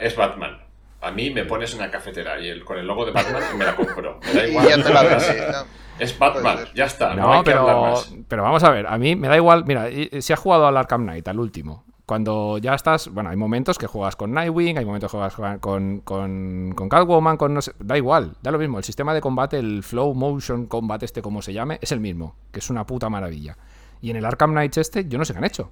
Es 0.00 0.16
Batman. 0.16 0.58
A 1.02 1.10
mí 1.10 1.28
me 1.30 1.44
pones 1.44 1.74
una 1.74 1.90
cafetera 1.90 2.40
y 2.40 2.48
el, 2.48 2.64
con 2.64 2.78
el 2.78 2.86
logo 2.86 3.04
de 3.04 3.12
Batman 3.12 3.42
me 3.58 3.64
la 3.66 3.76
compro. 3.76 4.18
Me 4.26 4.32
da 4.32 4.46
y 4.46 4.50
igual. 4.50 4.68
ya 4.68 4.82
te 4.82 4.92
la 4.94 5.02
ves. 5.02 5.36
No. 5.52 5.80
Es 6.04 6.18
Batman, 6.18 6.58
ya 6.74 6.86
está. 6.86 7.14
No, 7.14 7.22
No, 7.24 7.32
hay 7.34 7.38
que 7.40 7.50
pero, 7.50 7.82
más. 7.82 8.14
pero 8.26 8.42
vamos 8.42 8.64
a 8.64 8.70
ver, 8.70 8.86
a 8.86 8.96
mí 8.96 9.16
me 9.16 9.28
da 9.28 9.36
igual, 9.36 9.66
mira, 9.66 9.86
si 10.22 10.32
has 10.32 10.38
jugado 10.38 10.66
al 10.66 10.74
Arkham 10.78 11.02
Knight, 11.02 11.28
al 11.28 11.38
último, 11.38 11.84
cuando 12.10 12.58
ya 12.58 12.74
estás, 12.74 13.06
bueno, 13.06 13.30
hay 13.30 13.36
momentos 13.36 13.78
que 13.78 13.86
juegas 13.86 14.16
con 14.16 14.32
Nightwing, 14.32 14.76
hay 14.76 14.84
momentos 14.84 15.12
que 15.12 15.16
juegas 15.16 15.60
con, 15.60 16.00
con, 16.00 16.72
con, 16.74 16.88
Catwoman, 16.88 17.36
con 17.36 17.54
no 17.54 17.62
sé, 17.62 17.70
da 17.78 17.96
igual, 17.96 18.32
da 18.42 18.50
lo 18.50 18.58
mismo, 18.58 18.78
el 18.78 18.82
sistema 18.82 19.14
de 19.14 19.20
combate, 19.20 19.58
el 19.58 19.84
Flow 19.84 20.12
Motion 20.12 20.66
Combat 20.66 21.00
este 21.04 21.22
como 21.22 21.40
se 21.40 21.52
llame, 21.52 21.78
es 21.80 21.92
el 21.92 22.00
mismo, 22.00 22.34
que 22.50 22.58
es 22.58 22.68
una 22.68 22.84
puta 22.84 23.08
maravilla. 23.08 23.56
Y 24.02 24.10
en 24.10 24.16
el 24.16 24.24
Arkham 24.24 24.50
Knight 24.50 24.76
este, 24.78 25.06
yo 25.06 25.18
no 25.18 25.24
sé 25.24 25.34
qué 25.34 25.38
han 25.38 25.44
hecho. 25.44 25.70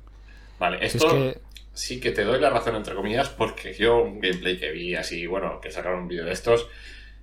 Vale, 0.61 0.79
esto 0.81 1.09
es 1.09 1.13
que, 1.13 1.41
sí 1.73 1.99
que 1.99 2.13
te 2.13 2.23
doy 2.23 2.39
la 2.39 2.51
razón, 2.51 2.77
entre 2.77 2.95
comillas, 2.95 3.31
porque 3.31 3.75
yo 3.75 4.01
un 4.01 4.21
gameplay 4.21 4.61
que 4.61 4.71
vi 4.71 4.95
así, 4.95 5.27
bueno, 5.27 5.61
que 5.61 5.73
sacaron 5.73 6.03
un 6.03 6.09
vídeo 6.09 6.25
de 6.25 6.35
estos, 6.35 6.69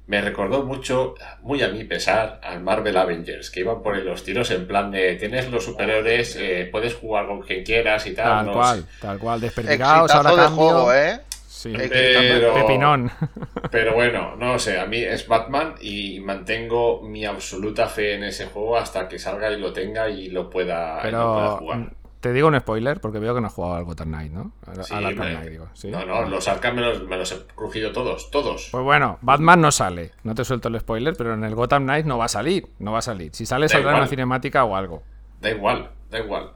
me 0.08 0.22
recordó 0.22 0.64
mucho, 0.64 1.16
muy 1.42 1.64
a 1.64 1.70
mi 1.70 1.84
pesar, 1.84 2.40
al 2.44 2.62
Marvel 2.62 2.96
Avengers, 2.98 3.50
que 3.50 3.62
iban 3.62 3.82
por 3.82 3.98
los 3.98 4.24
tiros 4.24 4.52
en 4.52 4.68
plan 4.68 4.92
de 4.92 5.16
tienes 5.16 5.50
los 5.50 5.64
superiores, 5.66 6.36
eh, 6.40 6.70
puedes 6.72 6.94
jugar 6.96 7.26
con 7.28 7.42
quien 7.42 7.64
quieras 7.64 8.06
y 8.06 8.14
tal. 8.14 8.26
tal 8.26 8.46
¿no? 8.46 8.54
cual, 8.54 8.86
tal 9.02 9.18
cual, 9.20 9.42
desperdigados, 9.42 10.12
ahora 10.12 10.32
de 10.32 10.36
cambio. 10.38 10.56
juego, 10.56 10.94
¿eh? 10.94 11.22
Sí, 11.48 11.74
Pero- 11.76 12.54
pepinón. 12.54 13.12
Pero 13.72 13.96
bueno, 13.96 14.36
no 14.36 14.60
sé, 14.60 14.80
a 14.80 14.86
mí 14.86 15.00
es 15.00 15.28
Batman 15.28 15.74
y 15.82 16.20
mantengo 16.20 17.02
mi 17.02 17.26
absoluta 17.26 17.88
fe 17.88 18.14
en 18.14 18.24
ese 18.26 18.46
juego 18.46 18.78
hasta 18.78 19.08
que 19.08 19.18
salga 19.18 19.52
y 19.52 19.60
lo 19.60 19.74
tenga 19.74 20.08
y 20.10 20.30
lo 20.30 20.48
pueda, 20.52 21.02
y 21.08 21.12
lo 21.12 21.34
pueda 21.34 21.50
jugar. 21.58 21.90
Te 22.26 22.34
digo 22.34 22.48
un 22.48 22.60
spoiler, 22.60 23.00
porque 23.02 23.20
veo 23.20 23.36
que 23.36 23.42
no 23.42 23.46
has 23.46 23.54
jugado 23.54 23.76
al 23.76 23.84
Gotham 23.84 24.08
Knight, 24.08 24.32
¿no? 24.32 24.52
Al, 24.66 24.84
Sí, 24.84 24.96
al 24.96 25.06
Arkham. 25.06 25.28
Knight, 25.28 25.50
digo. 25.52 25.68
¿sí? 25.76 25.92
No, 25.92 26.04
no, 26.08 26.24
los 26.28 26.48
Arkham 26.48 26.74
me 26.76 26.82
los, 26.82 27.04
me 27.04 27.18
los 27.18 27.32
he 27.32 27.46
crujido 27.54 27.92
todos, 27.92 28.32
todos. 28.32 28.70
Pues 28.72 28.84
bueno, 28.84 29.20
Batman 29.22 29.62
no 29.62 29.72
sale. 29.72 30.10
No 30.24 30.34
te 30.34 30.44
suelto 30.44 30.70
el 30.70 30.80
spoiler, 30.80 31.14
pero 31.16 31.36
en 31.36 31.44
el 31.44 31.54
Gotham 31.54 31.84
Knight 31.84 32.08
no 32.08 32.18
va 32.18 32.26
a 32.26 32.30
salir. 32.30 32.68
No 32.80 32.94
va 32.94 32.98
a 32.98 33.02
salir. 33.04 33.30
Si 33.36 33.46
sale, 33.46 33.66
Da 33.66 33.70
saldrá 33.70 33.92
en 33.92 33.94
igual. 33.98 34.02
una 34.02 34.10
cinemática 34.10 34.64
o 34.64 34.76
algo. 34.76 35.04
Da 35.40 35.52
igual, 35.52 35.92
da 36.10 36.18
igual. 36.18 36.50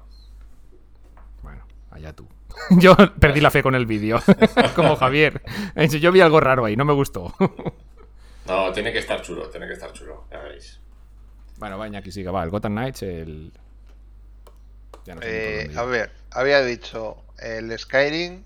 Bueno, 1.44 1.64
allá 1.91 2.14
tú. 2.14 2.28
Yo 2.72 2.96
perdí 3.20 3.41
la 3.41 3.52
fe 3.52 3.62
con 3.62 3.76
el 3.76 3.86
vídeo. 3.86 4.20
Como 4.76 4.96
Javier. 4.96 5.44
Yo 6.02 6.12
vi 6.12 6.22
algo 6.22 6.40
raro 6.40 6.66
ahí, 6.66 6.76
no 6.76 6.86
me 6.86 6.94
gustó. 6.94 7.32
No, 8.48 8.72
tiene 8.72 8.91
que 8.91 8.98
estar 8.98 9.22
chulo, 9.22 9.48
tiene 9.52 9.68
que 9.68 9.74
estar 9.74 9.94
chulo, 9.94 10.24
ya 10.32 10.40
veréis. 10.40 10.82
Bueno, 11.60 11.78
vaya, 11.78 12.00
aquí 12.00 12.12
siga. 12.12 12.32
Va, 12.32 12.44
el 12.44 12.50
Gotham 12.50 12.72
Knights, 12.72 13.04
el. 13.04 13.54
Ya 15.06 15.16
no 15.16 15.22
Eh, 15.24 15.72
a 15.76 15.84
ver, 15.84 16.12
había 16.32 16.62
dicho 16.64 17.18
el 17.40 17.78
Skyrim, 17.78 18.44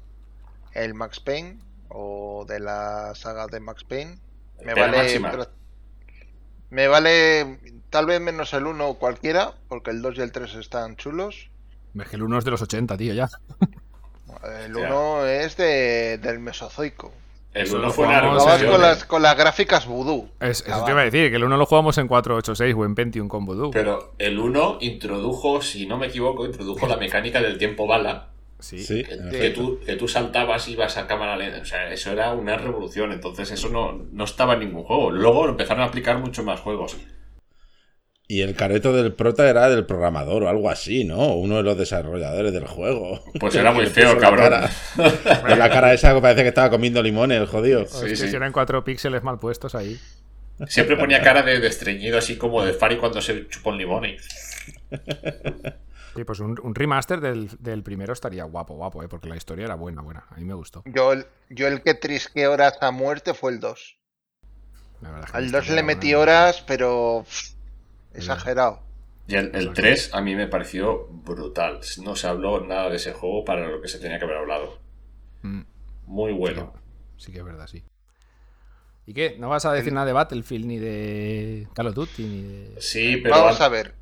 el 0.73 0.93
Max 0.93 1.19
Payne, 1.19 1.59
o 1.89 2.45
de 2.47 2.59
la 2.59 3.13
saga 3.15 3.47
de 3.47 3.59
Max 3.59 3.83
Payne. 3.83 4.17
Me 4.63 4.73
Pena 4.73 4.87
vale. 4.87 4.97
máxima. 4.97 5.47
Me 6.69 6.87
vale 6.87 7.59
tal 7.89 8.05
vez 8.07 8.19
menos 8.19 8.53
el 8.53 8.65
1 8.65 8.95
cualquiera, 8.95 9.53
porque 9.67 9.91
el 9.91 10.01
2 10.01 10.17
y 10.17 10.21
el 10.21 10.31
3 10.31 10.55
están 10.55 10.95
chulos. 10.95 11.49
Es 11.99 12.07
que 12.09 12.15
el 12.15 12.23
1 12.23 12.39
es 12.39 12.45
de 12.45 12.51
los 12.51 12.61
80, 12.61 12.97
tío, 12.97 13.13
ya. 13.13 13.29
El 14.43 14.73
Ya. 14.73 14.87
1 14.87 15.25
es 15.27 15.55
de, 15.57 16.17
del 16.19 16.39
Mesozoico. 16.39 17.13
El 17.53 17.63
Eso 17.63 17.75
1 17.75 17.85
lo 17.85 17.93
fue 17.93 18.07
una 18.07 18.21
con 18.21 18.31
revolución, 18.37 18.81
las, 18.81 19.05
con 19.05 19.21
las 19.21 19.37
gráficas 19.37 19.85
voodoo. 19.85 20.27
Es, 20.39 20.65
eso 20.67 20.83
te 20.85 20.91
iba 20.91 21.01
a 21.01 21.05
decir, 21.05 21.29
que 21.29 21.35
el 21.35 21.43
1 21.43 21.55
lo 21.55 21.65
jugamos 21.65 21.97
en 21.99 22.07
486 22.07 22.75
o 22.75 22.85
en 22.85 22.95
Pentium 22.95 23.27
con 23.27 23.45
Voodoo. 23.45 23.69
pero 23.71 24.13
el 24.17 24.39
1 24.39 24.79
introdujo, 24.81 25.61
si 25.61 25.85
no 25.85 25.97
me 25.97 26.07
equivoco, 26.07 26.45
introdujo 26.45 26.87
la 26.87 26.97
mecánica 26.97 27.41
del 27.41 27.57
tiempo 27.57 27.85
bala. 27.85 28.29
Sí. 28.59 28.79
Sí, 28.79 29.03
Que, 29.03 29.39
que 29.39 29.49
tú, 29.49 29.79
que 29.85 29.97
tú 29.97 30.07
saltabas 30.07 30.67
y 30.69 30.71
ibas 30.71 30.97
a 30.97 31.05
cámara 31.05 31.35
lenta. 31.35 31.59
O 31.61 31.65
sea, 31.65 31.91
eso 31.91 32.11
era 32.11 32.31
una 32.33 32.55
revolución. 32.55 33.11
Entonces, 33.11 33.51
eso 33.51 33.67
no, 33.67 34.05
no 34.11 34.23
estaba 34.23 34.53
en 34.53 34.61
ningún 34.61 34.83
juego. 34.83 35.11
Luego 35.11 35.43
lo 35.45 35.51
empezaron 35.51 35.83
a 35.83 35.87
aplicar 35.87 36.17
mucho 36.19 36.43
más 36.43 36.61
juegos. 36.61 36.95
Y 38.27 38.41
el 38.41 38.55
careto 38.55 38.93
del 38.93 39.13
prota 39.13 39.47
era 39.49 39.69
del 39.69 39.85
programador 39.85 40.43
o 40.43 40.49
algo 40.49 40.69
así, 40.69 41.03
¿no? 41.03 41.35
Uno 41.35 41.57
de 41.57 41.63
los 41.63 41.77
desarrolladores 41.77 42.53
del 42.53 42.65
juego. 42.65 43.21
Pues 43.39 43.53
era 43.55 43.71
muy 43.71 43.85
feo, 43.87 44.15
puso 44.15 44.21
la 44.21 44.21
cabrón. 44.21 44.49
cara. 44.49 45.41
Con 45.41 45.59
la 45.59 45.69
cara 45.69 45.93
esa 45.93 46.13
que 46.15 46.21
parece 46.21 46.41
que 46.43 46.47
estaba 46.49 46.69
comiendo 46.69 47.03
limones, 47.03 47.39
el 47.41 47.47
jodido. 47.47 47.81
O 47.81 47.83
es 47.83 47.91
Sí, 47.91 48.05
que 48.07 48.15
sí. 48.15 48.29
si 48.29 48.35
eran 48.35 48.51
4 48.53 48.83
píxeles 48.83 49.23
mal 49.23 49.39
puestos 49.39 49.75
ahí. 49.75 49.99
Siempre 50.67 50.95
ponía 50.95 51.21
cara 51.21 51.41
de, 51.41 51.59
de 51.59 51.67
estreñido, 51.67 52.17
así 52.17 52.37
como 52.37 52.63
de 52.63 52.73
Fari 52.73 52.97
cuando 52.97 53.21
se 53.21 53.47
chupa 53.49 53.71
un 53.71 53.77
limón. 53.77 54.05
y- 54.05 54.17
Sí, 56.15 56.23
pues 56.25 56.39
un, 56.39 56.57
un 56.61 56.75
remaster 56.75 57.19
del, 57.19 57.49
del 57.59 57.81
primero 57.81 58.13
estaría 58.13 58.43
guapo, 58.43 58.75
guapo, 58.75 59.01
¿eh? 59.03 59.07
porque 59.07 59.27
la 59.27 59.35
historia 59.35 59.65
era 59.65 59.75
buena, 59.75 60.01
buena. 60.03 60.25
A 60.29 60.35
mí 60.35 60.45
me 60.45 60.53
gustó. 60.53 60.83
Yo, 60.85 61.11
el- 61.11 61.25
yo 61.49 61.67
el 61.67 61.81
que 61.81 61.95
trisqué 61.95 62.47
horas 62.47 62.77
a 62.81 62.91
muerte 62.91 63.33
fue 63.33 63.51
el 63.51 63.59
2. 63.59 63.97
La 65.01 65.09
verdad 65.09 65.25
es 65.25 65.31
que 65.31 65.37
Al 65.37 65.45
la 65.45 65.51
2 65.57 65.63
historia 65.63 65.81
le 65.81 65.87
metí 65.87 66.07
buena. 66.13 66.19
horas, 66.21 66.63
pero 66.67 67.25
pff, 67.27 67.52
exagerado. 68.13 68.81
Y 69.27 69.35
el, 69.35 69.55
el 69.55 69.73
3 69.73 70.13
a 70.13 70.21
mí 70.21 70.35
me 70.35 70.47
pareció 70.47 71.07
brutal. 71.07 71.79
No 72.03 72.15
se 72.15 72.27
habló 72.27 72.59
nada 72.65 72.89
de 72.89 72.97
ese 72.97 73.13
juego 73.13 73.45
para 73.45 73.67
lo 73.67 73.81
que 73.81 73.87
se 73.87 73.99
tenía 73.99 74.19
que 74.19 74.25
haber 74.25 74.37
hablado. 74.37 74.79
Mm, 75.43 75.61
Muy 76.07 76.33
bueno. 76.33 76.73
sí 77.17 77.31
que 77.31 77.39
es 77.39 77.45
verdad, 77.45 77.67
sí. 77.67 77.83
¿Y 79.05 79.13
qué? 79.13 79.35
¿No 79.37 79.49
vas 79.49 79.65
a 79.65 79.73
decir 79.73 79.91
nada 79.91 80.05
de 80.05 80.13
Battlefield 80.13 80.65
ni 80.65 80.77
de 80.79 81.67
Call 81.73 81.87
of 81.87 81.95
Duty 81.95 82.23
ni 82.23 82.41
de... 82.43 82.81
Sí, 82.81 83.17
pero 83.17 83.35
Vamos 83.35 83.59
a 83.59 83.67
ver. 83.69 83.93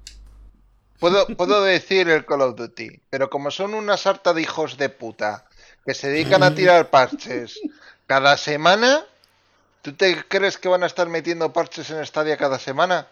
Puedo, 0.99 1.25
puedo 1.27 1.63
decir 1.63 2.07
el 2.09 2.25
Call 2.25 2.41
of 2.41 2.55
Duty, 2.55 3.01
pero 3.09 3.29
como 3.31 3.49
son 3.49 3.73
una 3.73 3.97
sarta 3.97 4.33
de 4.33 4.43
hijos 4.43 4.77
de 4.77 4.89
puta 4.89 5.45
que 5.85 5.95
se 5.95 6.09
dedican 6.09 6.43
a 6.43 6.53
tirar 6.55 6.91
parches 6.91 7.59
cada 8.05 8.37
semana, 8.37 9.03
¿tú 9.81 9.93
te 9.93 10.23
crees 10.27 10.59
que 10.59 10.69
van 10.69 10.83
a 10.83 10.85
estar 10.87 11.07
metiendo 11.09 11.51
parches 11.53 11.89
en 11.89 12.05
Stadia 12.05 12.37
cada 12.37 12.59
semana? 12.59 13.07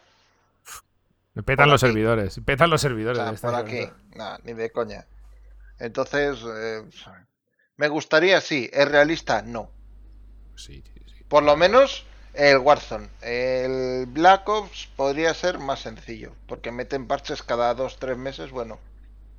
Me 1.40 1.44
petan 1.44 1.70
los 1.70 1.82
aquí. 1.82 1.91
servidores, 1.94 2.41
petan 2.45 2.70
los 2.70 2.82
O 2.84 2.88
servidores. 2.88 3.18
sea, 3.18 3.32
de 3.32 3.38
por 3.38 3.38
Stadia, 3.38 3.60
aquí. 3.86 3.91
ni 4.44 4.53
de 4.53 4.72
coña. 4.72 5.07
Entonces, 5.80 6.38
eh, 6.45 6.84
me 7.78 7.88
gustaría, 7.88 8.41
sí. 8.41 8.70
¿Es 8.74 8.86
realista? 8.90 9.41
No. 9.41 9.72
Sí, 10.56 10.84
sí, 10.86 11.02
sí. 11.07 11.24
Por 11.30 11.44
lo 11.44 11.56
menos 11.56 12.06
el 12.34 12.57
Warzone. 12.57 13.07
El 13.22 14.06
Black 14.07 14.49
Ops 14.49 14.88
podría 14.98 15.34
ser 15.34 15.60
más 15.60 15.80
sencillo, 15.80 16.34
porque 16.45 16.74
meten 16.74 17.07
parches 17.07 17.41
cada 17.41 17.74
dos, 17.74 17.99
tres 17.99 18.18
meses. 18.18 18.52
Bueno, 18.52 18.78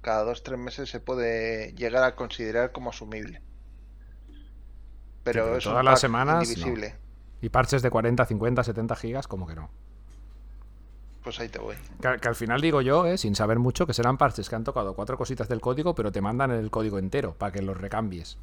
cada 0.01 0.25
dos, 0.25 0.43
tres 0.43 0.59
meses 0.59 0.89
se 0.89 1.01
puede 1.01 1.75
llegar 1.75 2.03
a 2.03 2.17
considerar 2.17 2.73
como 2.73 2.89
asumible. 2.89 3.43
Pero, 5.23 5.45
pero 5.45 5.57
es 5.59 5.65
todas 5.65 5.81
un 5.81 5.85
las 5.85 6.01
semanas. 6.01 6.49
Y 7.43 7.49
parches 7.51 7.83
de 7.83 7.91
40, 7.91 8.25
50, 8.25 8.65
70 8.65 8.97
gigas, 8.97 9.29
como 9.29 9.47
que 9.47 9.55
no. 9.55 9.71
Pues 11.23 11.39
ahí 11.41 11.49
te 11.49 11.59
voy. 11.59 11.77
Que, 12.01 12.19
que 12.19 12.29
al 12.29 12.35
final 12.35 12.61
digo 12.61 12.81
yo, 12.81 13.07
eh, 13.07 13.19
sin 13.19 13.35
saber 13.35 13.59
mucho, 13.59 13.87
que 13.87 13.93
serán 13.93 14.17
parches 14.17 14.49
que 14.49 14.57
han 14.57 14.65
tocado 14.65 14.95
cuatro 14.95 15.19
cositas 15.19 15.49
del 15.49 15.61
código, 15.61 15.95
pero 15.95 16.13
te 16.13 16.21
mandan 16.21 16.51
el 16.51 16.71
código 16.71 16.99
entero 16.99 17.35
para 17.35 17.53
que 17.53 17.63
los 17.63 17.77
recambies. 17.77 18.39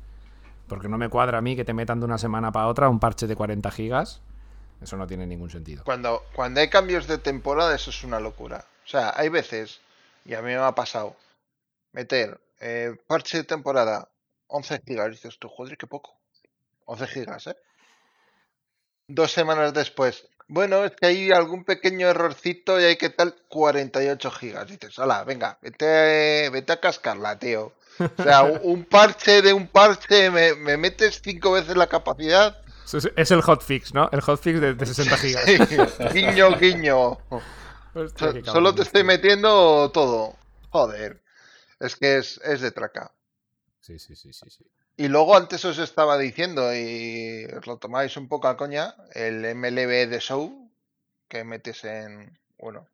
Porque 0.68 0.90
no 0.90 0.98
me 0.98 1.10
cuadra 1.10 1.40
a 1.40 1.42
mí 1.42 1.56
que 1.56 1.66
te 1.66 1.74
metan 1.74 2.00
de 2.00 2.06
una 2.06 2.18
semana 2.18 2.52
para 2.52 2.68
otra 2.68 2.90
un 2.90 3.00
parche 3.00 3.26
de 3.26 3.36
40 3.36 3.72
gigas. 3.72 4.22
Eso 4.82 4.96
no 4.98 5.08
tiene 5.08 5.26
ningún 5.26 5.50
sentido. 5.50 5.84
Cuando, 5.86 6.24
cuando 6.36 6.60
hay 6.60 6.70
cambios 6.70 7.08
de 7.08 7.18
temporada, 7.18 7.74
eso 7.74 7.90
es 7.90 8.04
una 8.04 8.20
locura. 8.20 8.66
O 8.86 8.88
sea, 8.88 9.14
hay 9.16 9.30
veces, 9.30 9.80
y 10.26 10.36
a 10.36 10.42
mí 10.42 10.50
me 10.50 10.56
ha 10.58 10.76
pasado, 10.76 11.16
meter 11.94 12.40
eh, 12.60 12.96
parche 13.08 13.40
de 13.40 13.44
temporada 13.44 14.10
11 14.48 14.82
gigas. 14.86 15.08
Y 15.08 15.12
dices 15.12 15.40
tú, 15.40 15.50
joder, 15.50 15.78
qué 15.78 15.88
poco. 15.88 16.16
11 16.86 17.08
gigas, 17.08 17.48
¿eh? 17.48 17.58
Dos 19.08 19.32
semanas 19.32 19.74
después. 19.74 20.28
Bueno, 20.50 20.86
es 20.86 20.92
que 20.96 21.08
hay 21.08 21.32
algún 21.32 21.66
pequeño 21.66 22.08
errorcito 22.08 22.80
y 22.80 22.86
hay 22.86 22.96
que 22.96 23.10
tal 23.10 23.36
48 23.50 24.32
gigas. 24.32 24.68
Dices, 24.68 24.98
hola, 24.98 25.24
venga, 25.26 25.58
vete, 25.62 26.50
vete 26.50 26.74
a 26.74 26.80
cascarla, 26.80 27.38
tío. 27.38 27.74
O 28.00 28.24
sea, 28.24 28.44
un, 28.44 28.86
parche 28.90 29.42
de 29.42 29.52
un 29.54 29.68
parche, 29.68 30.30
me, 30.30 30.54
me 30.56 30.78
metes 30.78 31.22
cinco 31.22 31.52
veces 31.52 31.76
la 31.76 31.88
capacidad. 31.88 32.62
Es, 33.18 33.32
el 33.32 33.42
hotfix, 33.42 33.94
¿no? 33.94 34.10
El 34.14 34.22
hotfix 34.22 34.62
de, 34.62 34.74
de 34.74 34.86
60 34.86 35.18
gigas. 35.18 35.44
Sí, 35.46 35.58
guiño, 36.14 36.58
guiño. 36.58 37.18
Hostia, 37.94 38.32
So- 38.46 38.52
Solo 38.54 38.74
te 38.74 38.84
estoy 38.84 39.04
metiendo 39.04 39.92
todo. 39.92 40.36
Joder. 40.70 41.22
Es 41.80 41.96
que 41.98 42.18
es, 42.18 42.40
es 42.46 42.62
de 42.62 42.72
traca. 42.72 43.12
Sí, 43.82 44.00
sí, 44.00 44.16
sí, 44.16 44.32
sí, 44.32 44.50
sí. 44.50 44.66
Y 44.98 45.08
luego 45.08 45.36
antes 45.38 45.64
os 45.66 45.78
estaba 45.80 46.18
diciendo, 46.18 46.76
y 46.76 47.46
os 47.58 47.66
lo 47.68 47.78
tomáis 47.78 48.18
un 48.18 48.28
poco 48.28 48.48
a 48.50 48.58
coña, 48.58 48.96
el 49.14 49.46
MLB 49.46 50.08
de 50.08 50.20
Show 50.20 50.72
que 51.30 51.44
metes 51.46 51.84
en. 51.86 52.38
Bueno, 52.58 52.88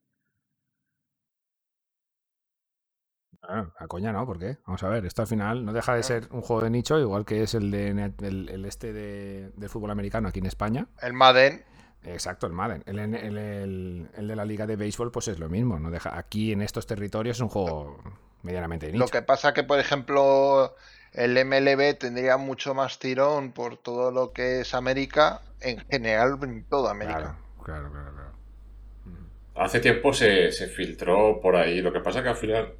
Ah, 3.41 3.65
a 3.83 3.87
coña 3.87 4.11
no, 4.13 4.25
¿por 4.25 4.39
qué? 4.39 4.57
Vamos 4.65 4.83
a 4.83 4.89
ver, 4.89 5.05
esto 5.05 5.21
al 5.21 5.27
final 5.27 5.65
no 5.65 5.73
deja 5.73 5.95
de 5.95 6.03
ser 6.03 6.27
un 6.31 6.41
juego 6.41 6.61
de 6.63 6.69
nicho, 6.69 6.97
igual 6.99 7.25
que 7.25 7.43
es 7.43 7.53
el 7.53 7.71
de 7.71 7.89
el, 8.21 8.49
el 8.49 8.65
este 8.65 8.93
de, 8.93 9.51
del 9.55 9.69
fútbol 9.69 9.91
americano 9.91 10.29
aquí 10.29 10.39
en 10.39 10.45
España. 10.45 10.87
el 11.01 11.13
Madden. 11.13 11.63
Exacto, 12.03 12.47
el 12.47 12.53
Madden. 12.53 12.83
El, 12.85 12.99
el- 12.99 13.15
el- 13.37 14.09
el 14.13 14.27
de 14.27 14.35
la 14.35 14.45
liga 14.45 14.67
de 14.67 14.75
béisbol, 14.75 15.11
pues 15.11 15.27
es 15.29 15.39
lo 15.39 15.49
mismo. 15.49 15.79
No 15.79 15.89
deja, 15.89 16.17
aquí 16.17 16.51
en 16.51 16.61
estos 16.61 16.85
territorios 16.85 17.37
es 17.37 17.41
un 17.41 17.49
juego 17.49 17.97
medianamente 18.41 18.87
de 18.87 18.93
nicho. 18.93 19.05
Lo 19.05 19.07
que 19.09 19.21
pasa 19.21 19.53
que, 19.53 19.63
por 19.63 19.79
ejemplo, 19.79 20.75
el 21.13 21.33
MLB 21.45 21.97
tendría 21.97 22.37
mucho 22.37 22.73
más 22.73 22.99
tirón 22.99 23.51
por 23.51 23.77
todo 23.77 24.11
lo 24.11 24.33
que 24.33 24.61
es 24.61 24.73
América, 24.73 25.41
en 25.61 25.79
general 25.89 26.39
en 26.41 26.63
toda 26.65 26.91
América. 26.91 27.37
Claro, 27.63 27.89
claro, 27.89 27.91
claro. 27.91 28.13
claro. 28.13 28.33
Hace 29.55 29.79
tiempo 29.79 30.13
se, 30.13 30.51
se 30.51 30.67
filtró 30.67 31.39
por 31.39 31.55
ahí. 31.55 31.81
Lo 31.81 31.93
que 31.93 31.99
pasa 31.99 32.23
que 32.23 32.29
al 32.29 32.35
final 32.35 32.73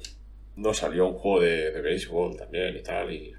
no 0.56 0.74
salió 0.74 1.06
un 1.06 1.14
juego 1.14 1.40
de, 1.40 1.70
de 1.70 1.80
béisbol 1.80 2.36
también 2.36 2.76
y 2.76 2.82
tal. 2.82 3.12
Y 3.12 3.32